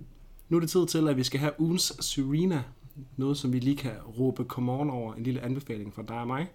Nu 0.49 0.57
er 0.57 0.61
det 0.61 0.71
tid 0.71 0.87
til, 0.87 1.09
at 1.09 1.17
vi 1.17 1.23
skal 1.23 1.41
have 1.41 1.53
ugens 1.59 1.93
Serena. 2.01 2.65
Noget, 3.17 3.37
som 3.39 3.53
vi 3.53 3.59
lige 3.59 3.77
kan 3.77 3.93
råbe 4.19 4.45
come 4.45 4.73
on 4.73 4.91
over. 4.91 5.15
En 5.15 5.23
lille 5.23 5.41
anbefaling 5.41 5.95
fra 5.95 6.03
dig 6.03 6.21
og 6.21 6.27
mig. 6.27 6.53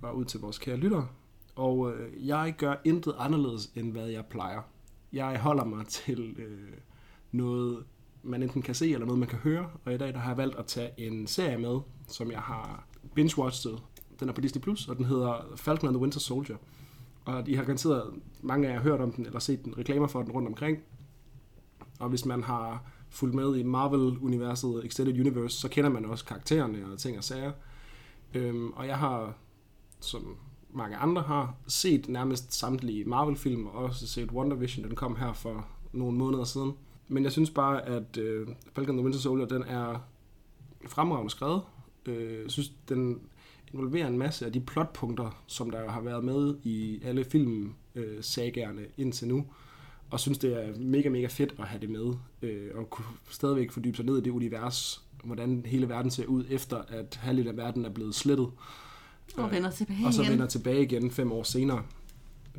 Bare 0.00 0.14
ud 0.14 0.24
til 0.24 0.40
vores 0.40 0.58
kære 0.58 0.76
lyttere. 0.76 1.08
Og 1.56 1.92
øh, 1.92 2.26
jeg 2.26 2.54
gør 2.58 2.74
intet 2.84 3.14
anderledes, 3.18 3.70
end 3.74 3.92
hvad 3.92 4.06
jeg 4.06 4.26
plejer. 4.26 4.60
Jeg 5.12 5.40
holder 5.40 5.64
mig 5.64 5.86
til 5.86 6.34
øh, 6.38 6.72
noget, 7.30 7.84
man 8.22 8.42
enten 8.42 8.62
kan 8.62 8.74
se, 8.74 8.92
eller 8.92 9.06
noget, 9.06 9.18
man 9.18 9.28
kan 9.28 9.38
høre. 9.38 9.70
Og 9.84 9.94
i 9.94 9.98
dag 9.98 10.12
der 10.14 10.18
har 10.18 10.30
jeg 10.30 10.36
valgt 10.36 10.56
at 10.56 10.66
tage 10.66 10.90
en 10.96 11.26
serie 11.26 11.58
med, 11.58 11.80
som 12.08 12.30
jeg 12.30 12.40
har 12.40 12.86
binge-watchet. 13.14 13.82
Den 14.20 14.28
er 14.28 14.32
på 14.32 14.40
Disney+, 14.40 14.62
Plus, 14.62 14.88
og 14.88 14.96
den 14.96 15.04
hedder 15.04 15.52
Falcon 15.56 15.88
and 15.88 15.96
the 15.96 16.00
Winter 16.00 16.20
Soldier. 16.20 16.56
Og 17.24 17.48
I 17.48 17.54
har 17.54 17.64
garanteret, 17.64 18.14
mange 18.40 18.68
af 18.68 18.72
jer 18.72 18.76
har 18.78 18.82
hørt 18.82 19.00
om 19.00 19.12
den, 19.12 19.26
eller 19.26 19.38
set 19.38 19.64
den, 19.64 19.78
reklamer 19.78 20.06
for 20.06 20.22
den 20.22 20.32
rundt 20.32 20.48
omkring. 20.48 20.78
Og 22.00 22.08
hvis 22.08 22.26
man 22.26 22.42
har 22.42 22.84
fulgt 23.10 23.34
med 23.34 23.56
i 23.56 23.62
Marvel-universet, 23.62 24.84
Extended 24.84 25.20
Universe, 25.20 25.60
så 25.60 25.68
kender 25.68 25.90
man 25.90 26.04
også 26.04 26.24
karaktererne 26.24 26.92
og 26.92 26.98
ting 26.98 27.18
og 27.18 27.24
sager. 27.24 27.52
Øhm, 28.34 28.70
og 28.70 28.86
jeg 28.86 28.98
har, 28.98 29.34
som 30.00 30.36
mange 30.70 30.96
andre 30.96 31.22
har, 31.22 31.54
set 31.66 32.08
nærmest 32.08 32.54
samtlige 32.54 33.04
Marvel-film, 33.04 33.66
og 33.66 33.74
også 33.74 34.06
set 34.06 34.32
WandaVision, 34.32 34.84
den 34.84 34.96
kom 34.96 35.16
her 35.16 35.32
for 35.32 35.66
nogle 35.92 36.18
måneder 36.18 36.44
siden. 36.44 36.72
Men 37.08 37.24
jeg 37.24 37.32
synes 37.32 37.50
bare, 37.50 37.86
at 37.86 38.16
øh, 38.16 38.48
Falcon 38.72 38.94
and 38.94 38.98
the 38.98 39.04
Winter 39.04 39.20
Soldier, 39.20 39.46
den 39.46 39.62
er 39.62 40.08
fremragende 40.86 41.30
skrevet. 41.30 41.62
Øh, 42.06 42.42
jeg 42.42 42.50
synes, 42.50 42.72
den 42.88 43.20
involverer 43.72 44.06
en 44.06 44.18
masse 44.18 44.46
af 44.46 44.52
de 44.52 44.60
plotpunkter, 44.60 45.42
som 45.46 45.70
der 45.70 45.90
har 45.90 46.00
været 46.00 46.24
med 46.24 46.54
i 46.64 47.00
alle 47.04 47.24
filmsagerne 47.24 48.82
indtil 48.96 49.28
nu. 49.28 49.46
Og 50.10 50.20
synes, 50.20 50.38
det 50.38 50.64
er 50.64 50.78
mega, 50.78 51.08
mega 51.08 51.26
fedt 51.26 51.54
at 51.58 51.66
have 51.66 51.80
det 51.80 51.90
med. 51.90 52.14
Øh, 52.42 52.70
og 52.74 52.90
kunne 52.90 53.04
stadigvæk 53.30 53.70
fordybe 53.70 53.96
sig 53.96 54.06
ned 54.06 54.18
i 54.18 54.20
det 54.20 54.30
univers, 54.30 55.02
hvordan 55.24 55.62
hele 55.66 55.88
verden 55.88 56.10
ser 56.10 56.26
ud, 56.26 56.44
efter 56.50 56.82
at 56.88 57.18
halvdelen 57.22 57.50
af 57.50 57.56
verden 57.56 57.84
er 57.84 57.90
blevet 57.90 58.14
slettet. 58.14 58.48
Og 59.36 59.50
vender 59.50 59.70
tilbage 59.70 60.06
Og 60.06 60.14
så 60.14 60.22
igen. 60.22 60.32
vender 60.32 60.46
tilbage 60.46 60.82
igen 60.82 61.10
fem 61.10 61.32
år 61.32 61.42
senere. 61.42 61.82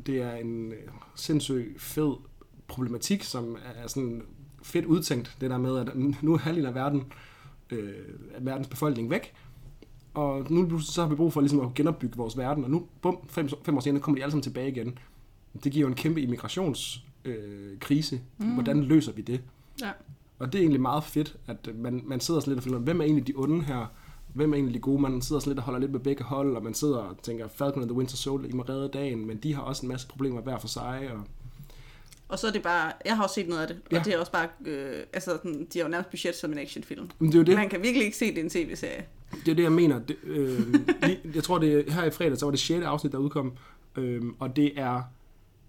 Det 0.06 0.22
er 0.22 0.34
en 0.34 0.72
øh, 0.72 0.78
sindssygt 1.14 1.80
fed 1.82 2.14
problematik, 2.68 3.22
som 3.22 3.56
er 3.74 3.86
sådan 3.86 4.22
fedt 4.62 4.84
udtænkt. 4.84 5.36
Det 5.40 5.50
der 5.50 5.58
med, 5.58 5.78
at 5.78 5.96
nu 6.22 6.34
er 6.34 6.38
halvdelen 6.38 6.68
af 6.68 6.74
verden, 6.74 7.12
øh, 7.70 7.94
verdens 8.40 8.68
befolkning 8.68 9.10
væk. 9.10 9.34
Og 10.14 10.46
nu 10.52 10.78
så 10.78 11.02
har 11.02 11.08
vi 11.08 11.14
brug 11.14 11.32
for 11.32 11.40
ligesom 11.40 11.60
at 11.60 11.74
genopbygge 11.74 12.16
vores 12.16 12.36
verden. 12.38 12.64
Og 12.64 12.70
nu, 12.70 12.86
bum, 13.02 13.18
fem, 13.28 13.48
fem 13.64 13.76
år 13.76 13.80
senere, 13.80 14.02
kommer 14.02 14.18
de 14.18 14.22
alle 14.22 14.30
sammen 14.32 14.42
tilbage 14.42 14.68
igen. 14.68 14.98
Det 15.64 15.72
giver 15.72 15.80
jo 15.82 15.88
en 15.88 15.94
kæmpe 15.94 16.20
immigrationskrise. 16.22 18.14
Øh. 18.40 18.46
Mm. 18.46 18.54
Hvordan 18.54 18.82
løser 18.84 19.12
vi 19.12 19.22
det? 19.22 19.40
Ja. 19.82 19.90
Og 20.38 20.52
det 20.52 20.58
er 20.58 20.62
egentlig 20.62 20.80
meget 20.80 21.04
fedt, 21.04 21.36
at 21.46 21.68
man, 21.74 22.02
man 22.04 22.20
sidder 22.20 22.40
sådan 22.40 22.50
lidt 22.50 22.58
og 22.58 22.64
finder, 22.64 22.78
hvem 22.78 23.00
er 23.00 23.04
egentlig 23.04 23.26
de 23.26 23.32
onde 23.36 23.62
her? 23.64 23.86
Hvem 24.34 24.50
er 24.52 24.54
egentlig 24.56 24.74
de 24.74 24.80
gode? 24.80 25.02
Man 25.02 25.22
sidder 25.22 25.40
sådan 25.40 25.50
lidt 25.50 25.58
og 25.58 25.64
holder 25.64 25.80
lidt 25.80 25.92
med 25.92 26.00
begge 26.00 26.24
hold, 26.24 26.56
og 26.56 26.62
man 26.62 26.74
sidder 26.74 26.96
og 26.98 27.22
tænker, 27.22 27.48
Falcon 27.48 27.82
and 27.82 27.90
the 27.90 27.96
Winter 27.96 28.16
Soldier, 28.16 28.50
I 28.50 28.52
må 28.52 28.62
redde 28.62 28.88
dagen, 28.88 29.26
men 29.26 29.36
de 29.36 29.54
har 29.54 29.62
også 29.62 29.86
en 29.86 29.88
masse 29.88 30.06
problemer 30.08 30.40
hver 30.40 30.58
for 30.58 30.68
sig. 30.68 31.10
Og, 31.12 31.20
Og 32.28 32.38
så 32.38 32.46
er 32.46 32.52
det 32.52 32.62
bare, 32.62 32.92
jeg 33.04 33.16
har 33.16 33.22
også 33.22 33.34
set 33.34 33.48
noget 33.48 33.62
af 33.62 33.68
det, 33.68 33.76
og 33.86 33.92
Ja. 33.92 34.02
det 34.04 34.14
er 34.14 34.18
også 34.18 34.32
bare, 34.32 34.48
øh, 34.66 35.02
altså 35.12 35.30
sådan, 35.30 35.66
de 35.72 35.78
har 35.78 35.84
jo 35.86 35.90
nærmest 35.90 36.10
budget 36.10 36.34
som 36.36 36.52
en 36.52 36.58
actionfilm. 36.58 37.10
men 37.18 37.28
det 37.28 37.34
er 37.34 37.38
jo 37.38 37.44
det, 37.44 37.54
Man 37.56 37.68
kan 37.68 37.82
virkelig 37.82 38.04
ikke 38.04 38.16
se 38.16 38.26
det 38.26 38.36
i 38.38 38.40
en 38.40 38.50
tv-serie. 38.50 39.04
Det, 39.44 39.48
er 39.48 39.54
det 39.54 39.62
jeg 39.62 39.72
mener. 39.72 39.98
Det, 39.98 40.16
øh, 40.24 40.72
lige, 41.02 41.20
jeg 41.34 41.42
tror, 41.42 41.58
det 41.58 41.88
er, 41.88 41.92
her 41.92 42.04
i 42.04 42.10
fredag, 42.10 42.38
så 42.38 42.46
var 42.46 42.50
det 42.50 42.60
6. 42.60 42.84
afsnit, 42.84 43.12
der 43.12 43.18
udkom, 43.18 43.52
øh, 43.96 44.22
og 44.38 44.56
det 44.56 44.78
er 44.78 45.02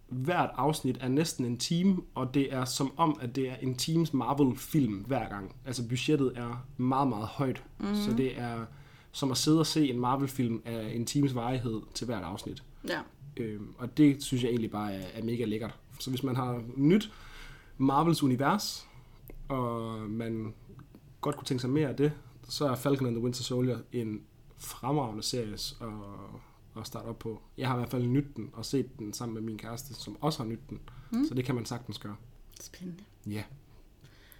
hvert 0.10 0.50
afsnit 0.56 0.98
er 1.02 1.08
næsten 1.08 1.46
en 1.46 1.58
time, 1.58 1.98
og 2.16 2.34
det 2.34 2.54
er 2.54 2.66
som 2.66 2.92
om, 2.98 3.18
at 3.22 3.36
det 3.36 3.50
er 3.50 3.56
en 3.62 3.76
teams 3.76 4.14
Marvel-film 4.14 4.94
hver 4.94 5.30
gang. 5.30 5.56
Altså 5.66 5.88
budgettet 5.88 6.32
er 6.36 6.66
meget, 6.78 7.08
meget 7.08 7.28
højt, 7.28 7.64
mm. 7.80 7.96
så 7.96 8.14
det 8.18 8.40
er 8.40 8.66
som 9.12 9.32
at 9.32 9.38
sidde 9.38 9.60
og 9.60 9.66
se 9.66 9.90
en 9.90 10.00
Marvel-film 10.00 10.62
af 10.66 10.92
en 10.96 11.06
times 11.06 11.36
varighed 11.36 11.82
til 11.94 12.06
hvert 12.06 12.24
afsnit. 12.24 12.64
Ja. 12.88 13.00
Øhm, 13.38 13.74
og 13.78 13.98
det 13.98 14.24
synes 14.24 14.44
jeg 14.44 14.50
egentlig 14.50 14.72
bare 14.72 14.94
er, 14.94 15.06
er 15.14 15.24
mega 15.24 15.46
lækkert. 15.46 15.76
Så 16.00 16.10
hvis 16.10 16.24
man 16.24 16.36
har 16.36 16.62
nyt 16.76 17.12
Marvels 17.78 18.24
univers, 18.24 18.88
og 19.48 20.00
man 20.10 20.54
godt 21.22 21.36
kunne 21.36 21.46
tænke 21.46 21.62
sig 21.62 21.70
mere 21.70 21.90
af 21.90 21.96
det, 21.96 22.12
så 22.50 22.68
er 22.68 22.76
Falcon 22.76 23.08
and 23.08 23.16
the 23.16 23.24
Winter 23.24 23.44
Soldier 23.44 23.78
en 23.92 24.22
fremragende 24.58 25.24
serie 25.24 25.54
at, 25.54 25.88
at 26.78 26.88
starte 26.88 27.06
op 27.06 27.20
på. 27.20 27.42
Jeg 27.58 27.68
har 27.68 27.76
i 27.76 27.78
hvert 27.78 27.92
fald 27.92 28.08
nydt 28.08 28.36
den, 28.36 28.50
og 28.54 28.66
set 28.66 29.00
den 29.00 29.14
sammen 29.14 29.34
med 29.34 29.42
min 29.42 29.58
kæreste, 29.58 29.94
som 29.94 30.18
også 30.22 30.40
har 30.40 30.46
nydt 30.46 30.70
den. 30.70 30.80
Mm. 31.12 31.28
Så 31.28 31.34
det 31.34 31.46
kan 31.46 31.56
man 31.56 31.66
sagtens 31.66 32.00
gøre. 32.00 32.16
Spændende. 32.62 33.04
Ja. 33.28 33.44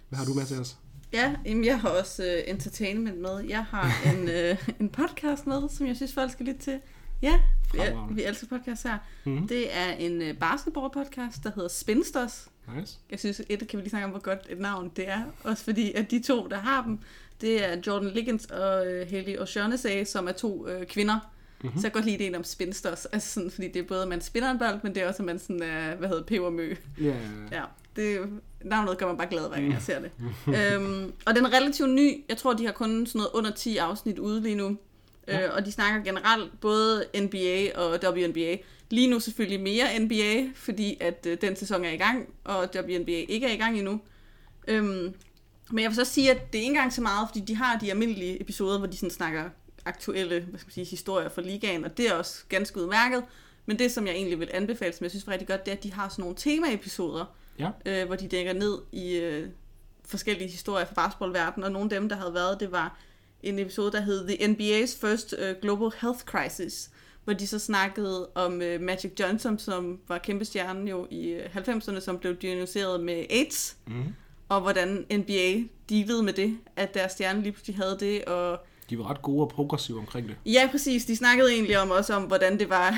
Hvad 0.08 0.18
har 0.18 0.26
du 0.26 0.34
med 0.34 0.46
til 0.46 0.60
os? 0.60 0.78
Ja, 1.12 1.36
jamen, 1.44 1.64
jeg 1.64 1.80
har 1.80 1.88
også 1.88 2.22
uh, 2.22 2.50
entertainment 2.50 3.18
med. 3.20 3.38
Jeg 3.48 3.64
har 3.64 4.12
en, 4.12 4.22
uh, 4.22 4.68
en 4.80 4.88
podcast 4.90 5.46
med, 5.46 5.68
som 5.68 5.86
jeg 5.86 5.96
synes, 5.96 6.14
folk 6.14 6.32
skal 6.32 6.46
lytte 6.46 6.60
til. 6.60 6.80
Ja, 7.22 7.40
vi, 7.72 7.78
Fremragende. 7.78 8.14
vi 8.14 8.24
elsker 8.24 8.46
podcast 8.46 8.82
her. 8.82 8.98
Mhm. 9.24 9.48
Det 9.48 9.76
er 9.76 9.92
en 9.92 10.22
uh, 10.22 10.28
basketball-podcast, 10.28 11.42
der 11.42 11.50
hedder 11.54 11.68
Spinsters. 11.68 12.48
Nice. 12.76 12.98
Jeg 13.10 13.18
synes, 13.18 13.42
et 13.48 13.68
kan 13.68 13.76
vi 13.76 13.82
lige 13.82 13.90
snakke 13.90 14.04
om, 14.04 14.10
hvor 14.10 14.20
godt 14.20 14.38
et 14.48 14.58
navn 14.60 14.92
det 14.96 15.08
er. 15.08 15.22
Også 15.44 15.64
fordi, 15.64 15.92
at 15.92 16.10
de 16.10 16.22
to, 16.22 16.46
der 16.46 16.58
har 16.58 16.82
dem, 16.82 16.98
det 17.40 17.64
er 17.64 17.76
Jordan 17.86 18.10
Liggins 18.10 18.44
og 18.46 18.86
uh, 18.86 19.10
Haley 19.10 19.36
O'Shaughnessy, 19.36 20.04
som 20.04 20.28
er 20.28 20.32
to 20.32 20.66
uh, 20.68 20.84
kvinder. 20.84 21.18
Mm-hmm. 21.62 21.80
Så 21.80 21.86
jeg 21.86 21.92
kan 21.92 21.98
godt 22.00 22.04
lide 22.04 22.16
ideen 22.16 22.34
om 22.34 22.44
spinsters. 22.44 23.06
Altså 23.06 23.32
sådan, 23.32 23.50
fordi 23.50 23.68
det 23.68 23.82
er 23.82 23.86
både, 23.86 24.02
at 24.02 24.08
man 24.08 24.20
spinner 24.20 24.50
en 24.50 24.58
bold, 24.58 24.80
men 24.82 24.94
det 24.94 25.02
er 25.02 25.08
også, 25.08 25.22
at 25.22 25.26
man 25.26 25.38
sådan, 25.38 25.62
uh, 25.62 25.98
hvad 25.98 26.08
hedder 26.08 26.22
pebermø. 26.22 26.74
Ja, 27.00 27.14
Ja, 27.52 27.62
det, 27.96 28.20
navnet 28.64 28.98
gør 28.98 29.06
mig 29.06 29.16
bare 29.16 29.28
glad, 29.30 29.48
hver 29.48 29.60
gang 29.60 29.72
jeg 29.72 29.82
ser 29.82 30.00
det. 30.00 30.10
øhm, 30.74 31.12
og 31.26 31.34
den 31.34 31.44
er 31.44 31.52
relativt 31.56 31.90
ny. 31.90 32.24
Jeg 32.28 32.36
tror, 32.36 32.52
de 32.52 32.64
har 32.64 32.72
kun 32.72 33.06
sådan 33.06 33.18
noget 33.18 33.30
under 33.34 33.50
10 33.50 33.76
afsnit 33.76 34.18
ude 34.18 34.42
lige 34.42 34.54
nu. 34.54 34.76
Ja. 35.28 35.46
Øh, 35.46 35.54
og 35.54 35.66
de 35.66 35.72
snakker 35.72 36.04
generelt 36.04 36.60
både 36.60 37.04
NBA 37.20 37.70
og 37.74 37.98
WNBA. 38.14 38.56
Lige 38.90 39.10
nu 39.10 39.20
selvfølgelig 39.20 39.60
mere 39.60 39.98
NBA, 39.98 40.50
fordi 40.54 40.96
at 41.00 41.26
øh, 41.28 41.38
den 41.40 41.56
sæson 41.56 41.84
er 41.84 41.90
i 41.90 41.96
gang, 41.96 42.28
og 42.44 42.68
WNBA 42.76 43.24
ikke 43.28 43.46
er 43.46 43.52
i 43.52 43.56
gang 43.56 43.78
endnu. 43.78 44.00
Øhm, 44.68 45.14
men 45.70 45.82
jeg 45.82 45.88
vil 45.90 45.96
så 45.96 46.04
sige, 46.04 46.30
at 46.30 46.52
det 46.52 46.58
er 46.58 46.62
ikke 46.62 46.70
engang 46.70 46.92
så 46.92 47.00
meget, 47.02 47.28
fordi 47.28 47.40
de 47.44 47.56
har 47.56 47.78
de 47.78 47.90
almindelige 47.90 48.40
episoder, 48.40 48.78
hvor 48.78 48.86
de 48.86 48.96
sådan 48.96 49.10
snakker 49.10 49.44
aktuelle 49.84 50.40
hvad 50.40 50.58
skal 50.58 50.68
man 50.68 50.72
sige, 50.74 50.84
historier 50.86 51.28
fra 51.28 51.42
ligaen, 51.42 51.84
og 51.84 51.96
det 51.96 52.08
er 52.08 52.12
også 52.14 52.44
ganske 52.48 52.80
udmærket. 52.80 53.22
Men 53.66 53.78
det, 53.78 53.92
som 53.92 54.06
jeg 54.06 54.14
egentlig 54.14 54.40
vil 54.40 54.50
anbefale, 54.54 54.92
som 54.92 55.04
jeg 55.04 55.10
synes 55.10 55.26
var 55.26 55.32
rigtig 55.32 55.48
godt, 55.48 55.64
det 55.66 55.72
er, 55.72 55.76
at 55.76 55.82
de 55.82 55.92
har 55.92 56.08
sådan 56.08 56.22
nogle 56.22 56.36
temaepisoder, 56.36 57.24
Ja. 57.58 57.70
øh, 57.86 58.06
hvor 58.06 58.16
de 58.16 58.28
dækker 58.28 58.52
ned 58.52 58.78
i 58.92 59.16
øh, 59.16 59.48
forskellige 60.04 60.48
historier 60.50 60.84
fra 60.86 60.94
basketballverdenen, 60.94 61.64
og 61.64 61.72
nogle 61.72 61.94
af 61.94 62.00
dem, 62.00 62.08
der 62.08 62.16
havde 62.16 62.34
været, 62.34 62.60
det 62.60 62.72
var 62.72 62.98
en 63.42 63.58
episode, 63.58 63.92
der 63.92 64.00
hed 64.00 64.28
The 64.28 64.36
NBA's 64.48 65.00
First 65.06 65.34
øh, 65.38 65.54
Global 65.62 65.90
Health 66.00 66.18
Crisis, 66.24 66.90
hvor 67.24 67.32
de 67.32 67.46
så 67.46 67.58
snakkede 67.58 68.28
om 68.34 68.62
øh, 68.62 68.80
Magic 68.80 69.12
Johnson, 69.20 69.58
som 69.58 69.98
var 70.08 70.18
kæmpe 70.18 70.44
stjernen 70.44 70.88
jo 70.88 71.06
i 71.10 71.26
øh, 71.28 71.56
90'erne, 71.56 72.00
som 72.00 72.18
blev 72.18 72.36
diagnosticeret 72.36 73.00
med 73.00 73.24
AIDS, 73.30 73.76
Mm. 73.86 74.02
og 74.48 74.60
hvordan 74.60 75.04
NBA 75.10 75.62
dealede 75.90 76.22
med 76.22 76.32
det, 76.32 76.58
at 76.76 76.94
deres 76.94 77.12
stjerne 77.12 77.42
lige 77.42 77.52
pludselig 77.52 77.76
havde 77.76 77.96
det, 78.00 78.24
og 78.24 78.58
De 78.90 78.98
var 78.98 79.10
ret 79.10 79.22
gode 79.22 79.42
og 79.42 79.48
progressive 79.48 79.98
omkring 79.98 80.28
det. 80.28 80.36
Ja, 80.46 80.68
præcis. 80.70 81.04
De 81.04 81.16
snakkede 81.16 81.52
egentlig 81.52 81.78
om 81.78 81.90
også 81.90 82.14
om, 82.14 82.22
hvordan 82.22 82.58
det 82.58 82.70
var, 82.70 82.88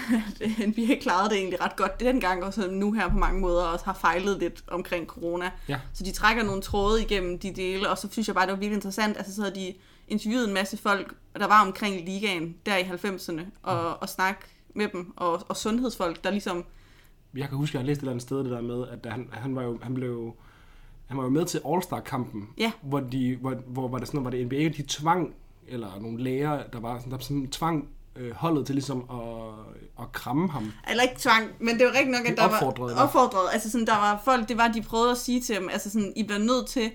at 0.41 0.69
NBA 0.69 0.95
klarede 1.01 1.31
det 1.31 1.39
egentlig 1.39 1.61
ret 1.61 1.77
godt 1.77 2.01
dengang, 2.01 2.45
og 2.45 2.55
så 2.55 2.71
nu 2.71 2.93
her 2.93 3.09
på 3.09 3.17
mange 3.19 3.41
måder 3.41 3.63
også 3.63 3.85
har 3.85 3.99
fejlet 4.01 4.39
lidt 4.39 4.65
omkring 4.67 5.07
corona. 5.07 5.51
Ja. 5.69 5.79
Så 5.95 6.05
de 6.05 6.13
trækker 6.13 6.43
nogle 6.43 6.63
tråde 6.63 7.03
igennem 7.03 7.39
de 7.39 7.53
dele, 7.57 7.89
og 7.89 7.99
så 7.99 8.09
synes 8.13 8.27
jeg 8.29 8.35
bare, 8.35 8.47
det 8.47 8.53
var 8.53 8.59
virkelig 8.59 8.77
interessant. 8.77 9.17
Altså 9.17 9.35
så 9.35 9.43
havde 9.43 9.55
de 9.55 9.75
interviewet 10.09 10.49
en 10.49 10.55
masse 10.55 10.77
folk, 10.77 11.15
der 11.39 11.47
var 11.47 11.67
omkring 11.67 12.05
ligaen 12.05 12.57
der 12.67 12.77
i 12.77 12.83
90'erne, 12.83 13.43
og, 13.63 14.03
og 14.03 14.09
snakke 14.09 14.41
med 14.75 14.89
dem, 14.89 15.13
og, 15.17 15.43
og 15.49 15.57
sundhedsfolk, 15.57 16.25
der 16.25 16.31
ligesom... 16.31 16.65
Jeg 17.37 17.49
kan 17.49 17.59
huske, 17.59 17.71
at 17.71 17.75
jeg 17.75 17.81
har 17.81 17.87
læst 17.87 17.99
et 17.99 18.03
eller 18.03 18.13
andet 18.13 18.23
sted 18.23 18.39
det 18.39 18.51
der 18.51 18.61
med, 18.61 18.85
at 18.89 19.13
han, 19.13 19.29
han 19.33 19.57
var 19.57 19.63
jo, 19.63 19.79
han 19.83 19.95
blev 19.95 20.35
han 21.07 21.17
var 21.17 21.25
jo 21.25 21.31
med 21.31 21.45
til 21.45 21.61
All-Star-kampen, 21.67 22.49
Ja. 22.59 22.73
hvor, 22.83 23.01
de, 23.01 23.37
hvor, 23.41 23.55
hvor 23.67 23.89
var 23.89 23.99
det 23.99 24.07
sådan, 24.09 24.25
var 24.25 24.31
det 24.31 24.47
NBA, 24.47 24.57
de 24.57 24.85
tvang, 24.89 25.35
eller 25.69 26.01
nogle 26.01 26.23
læger, 26.25 26.63
der 26.73 26.81
var 26.81 26.99
sådan, 26.99 27.13
der 27.13 27.19
sådan 27.19 27.51
tvang 27.51 27.89
øh, 28.17 28.33
holdet 28.35 28.67
til 28.67 28.75
ligesom 28.75 29.05
at, 29.11 30.05
at 30.05 30.13
kramme 30.13 30.51
ham. 30.51 30.73
Eller 30.91 31.03
ikke 31.03 31.15
tvang, 31.19 31.49
men 31.61 31.79
det 31.79 31.87
var 31.87 31.93
rigtigt 31.93 32.11
nok, 32.11 32.27
at 32.27 32.37
De 32.37 32.37
der 32.37 32.49
opfordrede 32.49 32.97
var 32.97 33.03
opfordret. 33.03 33.49
Altså 33.53 33.71
sådan, 33.71 33.87
der 33.87 33.97
var 33.97 34.21
folk, 34.25 34.49
det 34.49 34.57
var, 34.59 34.69
de 34.69 34.83
prøvede 34.83 35.11
at 35.11 35.19
sige 35.19 35.41
til 35.41 35.57
dem, 35.57 35.69
altså 35.73 35.91
sådan, 35.91 36.13
I 36.17 36.23
bliver 36.23 36.39
nødt 36.39 36.67
til 36.67 36.91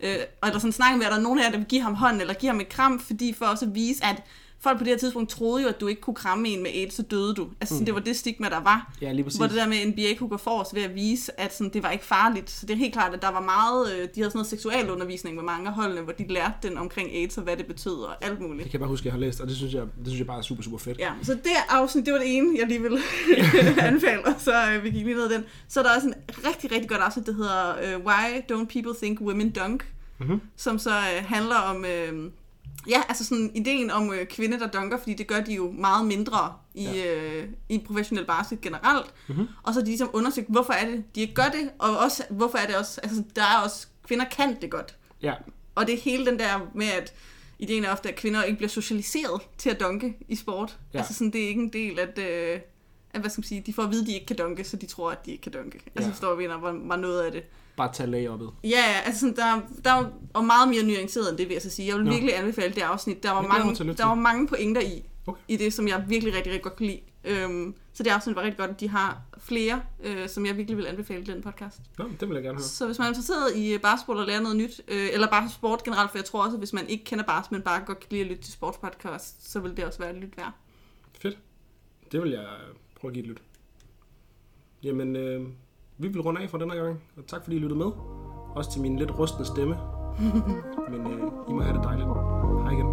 Øh, 0.00 0.16
og 0.40 0.48
der 0.48 0.54
er 0.54 0.58
sådan 0.58 0.72
snak 0.72 0.96
med, 0.96 1.06
at 1.06 1.12
der 1.12 1.18
er 1.18 1.22
nogen 1.22 1.38
af 1.38 1.44
jer, 1.44 1.50
der 1.50 1.58
vil 1.58 1.66
give 1.66 1.82
ham 1.82 1.94
hånden, 1.94 2.20
eller 2.20 2.34
give 2.34 2.50
ham 2.50 2.60
et 2.60 2.68
kram, 2.68 3.00
fordi 3.00 3.32
for 3.32 3.46
også 3.46 3.64
at 3.64 3.74
vise, 3.74 4.04
at 4.04 4.22
folk 4.60 4.78
på 4.78 4.84
det 4.84 4.90
her 4.90 4.98
tidspunkt 4.98 5.30
troede 5.30 5.62
jo, 5.62 5.68
at 5.68 5.80
du 5.80 5.86
ikke 5.86 6.00
kunne 6.00 6.14
kramme 6.14 6.48
en 6.48 6.62
med 6.62 6.70
AIDS, 6.70 6.94
så 6.94 7.02
døde 7.02 7.34
du. 7.34 7.48
Altså 7.60 7.74
sådan, 7.74 7.86
det 7.86 7.94
var 7.94 8.00
det 8.00 8.16
stigma, 8.16 8.48
der 8.48 8.60
var. 8.60 8.92
Ja, 9.02 9.12
lige 9.12 9.24
præcis. 9.24 9.38
Hvor 9.38 9.46
det 9.46 9.56
der 9.56 9.68
med, 9.68 9.76
at 9.76 9.88
NBA 9.88 10.14
kunne 10.18 10.28
gå 10.28 10.36
forrest 10.36 10.74
ved 10.74 10.82
at 10.82 10.94
vise, 10.94 11.40
at 11.40 11.54
sådan, 11.54 11.72
det 11.72 11.82
var 11.82 11.90
ikke 11.90 12.04
farligt. 12.04 12.50
Så 12.50 12.66
det 12.66 12.74
er 12.74 12.78
helt 12.78 12.92
klart, 12.92 13.14
at 13.14 13.22
der 13.22 13.28
var 13.28 13.40
meget, 13.40 13.92
øh, 13.92 13.98
de 13.98 13.98
havde 13.98 14.08
sådan 14.14 14.30
noget 14.34 14.46
seksualundervisning 14.46 15.36
med 15.36 15.44
mange 15.44 15.68
af 15.68 15.74
holdene, 15.74 16.00
hvor 16.00 16.12
de 16.12 16.26
lærte 16.26 16.68
den 16.68 16.78
omkring 16.78 17.10
AIDS 17.10 17.36
og 17.36 17.42
hvad 17.42 17.56
det 17.56 17.66
betød 17.66 17.94
og 17.94 18.24
alt 18.24 18.40
muligt. 18.40 18.62
Det 18.62 18.70
kan 18.70 18.72
jeg 18.72 18.80
bare 18.80 18.88
huske, 18.88 19.02
at 19.02 19.04
jeg 19.06 19.12
har 19.12 19.20
læst, 19.20 19.40
og 19.40 19.48
det 19.48 19.56
synes 19.56 19.74
jeg, 19.74 19.82
det 19.82 20.06
synes 20.06 20.18
jeg 20.18 20.26
bare 20.26 20.38
er 20.38 20.42
super, 20.42 20.62
super 20.62 20.78
fedt. 20.78 20.98
Ja, 20.98 21.12
så 21.22 21.34
det 21.34 21.50
afsnit, 21.68 22.06
det 22.06 22.12
var 22.12 22.18
det 22.18 22.36
ene, 22.36 22.58
jeg 22.58 22.66
lige 22.66 22.82
ville 22.82 22.98
anbefale, 23.88 24.26
og 24.26 24.34
så 24.38 24.52
øh, 24.72 24.84
vi 24.84 24.90
gik 24.90 25.04
lige 25.04 25.16
ned 25.16 25.28
den. 25.28 25.44
Så 25.68 25.80
er 25.80 25.84
der 25.84 25.94
også 25.94 26.06
en 26.08 26.14
rigtig, 26.46 26.72
rigtig 26.72 26.88
godt 26.88 27.00
afsnit, 27.00 27.26
der 27.26 27.32
hedder 27.32 27.76
øh, 27.82 28.06
Why 28.06 28.40
Don't 28.52 28.64
People 28.72 28.94
Think 29.02 29.20
Women 29.20 29.50
Dunk? 29.50 29.92
Mhm. 30.18 30.40
Som 30.56 30.78
så 30.78 30.90
øh, 30.90 31.24
handler 31.28 31.56
om, 31.56 31.84
øh, 31.84 32.30
ja, 32.88 33.02
altså 33.08 33.24
sådan 33.24 33.50
ideen 33.54 33.90
om 33.90 34.12
øh, 34.12 34.26
kvinder, 34.26 34.58
der 34.58 34.66
dunker, 34.66 34.98
fordi 34.98 35.14
det 35.14 35.26
gør 35.26 35.40
de 35.40 35.54
jo 35.54 35.70
meget 35.70 36.06
mindre 36.06 36.54
i, 36.74 36.84
ja. 36.84 37.14
øh, 37.16 37.48
i 37.68 37.78
professionel 37.86 38.24
basket 38.26 38.60
generelt. 38.60 39.14
Mhm. 39.28 39.46
Og 39.62 39.74
så 39.74 39.80
har 39.80 39.84
de 39.84 39.90
ligesom 39.90 40.10
undersøgt, 40.12 40.46
hvorfor 40.50 40.72
er 40.72 40.86
det, 40.86 41.04
de 41.14 41.20
ikke 41.20 41.34
gør 41.34 41.48
det, 41.48 41.70
og 41.78 41.98
også, 41.98 42.22
hvorfor 42.30 42.58
er 42.58 42.66
det 42.66 42.76
også, 42.76 43.00
altså 43.02 43.22
der 43.36 43.42
er 43.42 43.62
også, 43.64 43.86
kvinder 44.06 44.24
kan 44.24 44.56
det 44.62 44.70
godt. 44.70 44.96
Ja, 45.22 45.34
Og 45.74 45.86
det 45.86 45.94
er 45.94 45.98
hele 46.00 46.26
den 46.26 46.38
der 46.38 46.70
med, 46.74 46.86
at 46.86 47.14
ideen 47.58 47.84
er 47.84 47.92
ofte, 47.92 48.08
at 48.08 48.14
kvinder 48.16 48.42
ikke 48.42 48.56
bliver 48.56 48.68
socialiseret 48.70 49.42
til 49.58 49.70
at 49.70 49.80
dunke 49.80 50.16
i 50.28 50.36
sport. 50.36 50.78
Ja. 50.94 50.98
Altså 50.98 51.14
sådan, 51.14 51.30
det 51.30 51.44
er 51.44 51.48
ikke 51.48 51.62
en 51.62 51.72
del, 51.72 51.98
at, 51.98 52.18
øh, 52.18 52.60
at 53.14 53.20
hvad 53.20 53.30
skal 53.30 53.40
man 53.40 53.46
sige, 53.46 53.62
de 53.66 53.72
får 53.72 53.82
at 53.82 53.90
vide, 53.90 54.00
at 54.02 54.06
de 54.06 54.14
ikke 54.14 54.26
kan 54.26 54.36
dunke, 54.36 54.64
så 54.64 54.76
de 54.76 54.86
tror, 54.86 55.10
at 55.10 55.26
de 55.26 55.30
ikke 55.30 55.42
kan 55.42 55.52
dunke. 55.52 55.80
Altså 55.96 56.08
Ja. 56.08 56.12
forstår 56.12 56.34
vi, 56.34 56.48
var, 56.48 56.58
var 56.84 56.96
noget 56.96 57.22
af 57.22 57.32
det. 57.32 57.42
Bare 57.78 57.92
tage 57.92 58.10
lag 58.10 58.30
oppet. 58.30 58.50
Ja, 58.64 58.68
ja, 58.68 59.00
altså 59.04 59.20
sådan, 59.20 59.36
der, 59.36 59.60
der 59.84 59.90
er 59.90 60.10
og 60.34 60.44
meget 60.44 60.68
mere 60.68 60.82
nuanceret 60.82 61.30
end 61.30 61.38
det, 61.38 61.48
vil 61.48 61.52
jeg 61.54 61.62
så 61.62 61.70
sige. 61.70 61.88
Jeg 61.88 61.96
vil 61.96 62.04
Nå. 62.04 62.10
virkelig 62.10 62.38
anbefale 62.38 62.74
det 62.74 62.80
afsnit. 62.80 63.22
Der 63.22 63.30
var, 63.30 63.42
mange, 63.42 63.94
der 63.94 64.04
var 64.06 64.14
mange 64.14 64.48
pointer 64.48 64.80
i, 64.80 65.02
Okay. 65.26 65.40
i 65.48 65.56
det, 65.56 65.72
som 65.72 65.88
jeg 65.88 66.04
virkelig 66.08 66.34
rigtig, 66.34 66.52
rigtig 66.52 66.62
godt 66.62 66.76
kunne 66.76 66.86
lide. 66.86 67.00
Øhm, 67.24 67.74
så 67.92 68.02
det 68.02 68.10
afsnit 68.10 68.36
var 68.36 68.42
rigtig 68.42 68.58
godt, 68.58 68.70
at 68.70 68.80
de 68.80 68.88
har 68.88 69.22
flere, 69.38 69.82
øh, 70.04 70.28
som 70.28 70.46
jeg 70.46 70.56
virkelig 70.56 70.76
vil 70.76 70.86
anbefale 70.86 71.20
i 71.20 71.24
den 71.24 71.42
podcast. 71.42 71.80
Nå, 71.98 72.04
det 72.20 72.28
vil 72.28 72.34
jeg 72.34 72.42
gerne 72.44 72.56
høre. 72.58 72.64
Så 72.64 72.86
hvis 72.86 72.98
man 72.98 73.04
er 73.04 73.08
interesseret 73.08 73.56
i 73.56 73.74
øh, 73.74 73.80
basketball 73.80 74.18
og 74.18 74.26
lære 74.26 74.42
noget 74.42 74.56
nyt, 74.56 74.80
øh, 74.88 75.08
eller 75.12 75.30
bare 75.30 75.48
sport 75.48 75.84
generelt, 75.84 76.10
for 76.10 76.18
jeg 76.18 76.24
tror 76.24 76.44
også, 76.44 76.54
at 76.54 76.60
hvis 76.60 76.72
man 76.72 76.88
ikke 76.88 77.04
kender 77.04 77.24
basket, 77.24 77.52
men 77.52 77.62
bare 77.62 77.82
godt 77.86 78.00
kan 78.00 78.08
lide 78.10 78.20
at 78.22 78.26
lytte 78.26 78.42
til 78.42 78.52
sportspodcast, 78.52 79.50
så 79.50 79.60
vil 79.60 79.76
det 79.76 79.84
også 79.84 79.98
være 79.98 80.10
et 80.10 80.16
lyt 80.16 80.36
værd. 80.36 80.52
Fedt. 81.18 81.38
Det 82.12 82.22
vil 82.22 82.30
jeg 82.30 82.46
prøve 83.00 83.10
at 83.10 83.14
give 83.14 83.22
et 83.24 83.28
lyt. 83.28 83.42
Jamen, 84.82 85.16
øh, 85.16 85.46
vi 85.98 86.08
vil 86.08 86.20
runde 86.20 86.40
af 86.40 86.50
for 86.50 86.58
den 86.58 86.70
her 86.70 86.84
gang, 86.84 86.98
og 87.16 87.26
tak 87.26 87.42
fordi 87.44 87.56
I 87.56 87.58
lyttede 87.58 87.78
med. 87.78 87.90
Også 88.54 88.70
til 88.72 88.82
min 88.82 88.96
lidt 88.96 89.18
rustne 89.18 89.44
stemme. 89.44 89.76
Men 90.90 91.06
øh, 91.06 91.22
I 91.48 91.52
må 91.52 91.60
have 91.62 91.76
det 91.76 91.84
dejligt. 91.84 92.08
Hej 92.62 92.70
igen. 92.72 92.86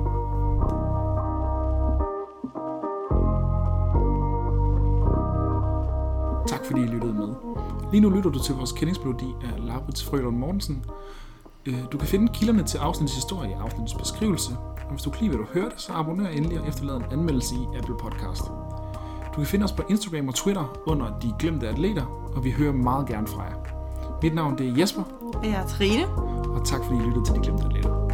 Tak 6.47 6.65
fordi 6.65 6.81
I 6.81 6.85
lyttede 6.85 7.13
med. 7.13 7.27
Lige 7.91 8.01
nu 8.01 8.09
lytter 8.09 8.29
du 8.29 8.39
til 8.39 8.55
vores 8.55 8.71
kendingsmelodi 8.71 9.25
af 9.43 9.65
Laurits 9.67 10.03
Frølund 10.05 10.37
Mortensen. 10.37 10.85
Øh, 11.65 11.79
Du 11.91 11.97
kan 11.97 12.07
finde 12.07 12.33
kilderne 12.33 12.63
til 12.63 12.77
afsnittets 12.77 13.15
historie 13.15 13.49
i 13.49 13.53
afsnittets 13.53 13.93
beskrivelse. 13.93 14.51
Og 14.85 14.89
hvis 14.91 15.01
du 15.01 15.09
kan 15.09 15.21
lide, 15.21 15.35
hvad 15.35 15.45
du 15.45 15.51
hørte, 15.59 15.75
så 15.77 15.93
abonner 15.93 16.29
endelig 16.29 16.59
og 16.61 16.67
efterlad 16.67 16.95
en 16.95 17.03
anmeldelse 17.11 17.55
i 17.55 17.77
Apple 17.77 17.95
Podcast. 17.97 18.43
Du 19.35 19.39
kan 19.41 19.45
finde 19.45 19.63
os 19.63 19.71
på 19.71 19.83
Instagram 19.89 20.27
og 20.27 20.35
Twitter 20.35 20.77
under 20.85 21.05
De 21.21 21.33
Glemte 21.39 21.67
Atleter, 21.67 22.31
og 22.35 22.43
vi 22.43 22.51
hører 22.51 22.73
meget 22.73 23.07
gerne 23.07 23.27
fra 23.27 23.41
jer. 23.43 23.55
Mit 24.23 24.35
navn 24.35 24.57
det 24.57 24.67
er 24.69 24.73
Jesper, 24.79 25.03
Og 25.33 25.45
jeg 25.45 25.51
er 25.63 25.67
Trine. 25.67 26.07
og 26.55 26.65
tak 26.65 26.79
fordi 26.83 26.99
I 26.99 27.03
lyttede 27.05 27.25
til 27.25 27.33
De 27.35 27.39
Glemte 27.39 27.63
Atleter. 27.65 28.04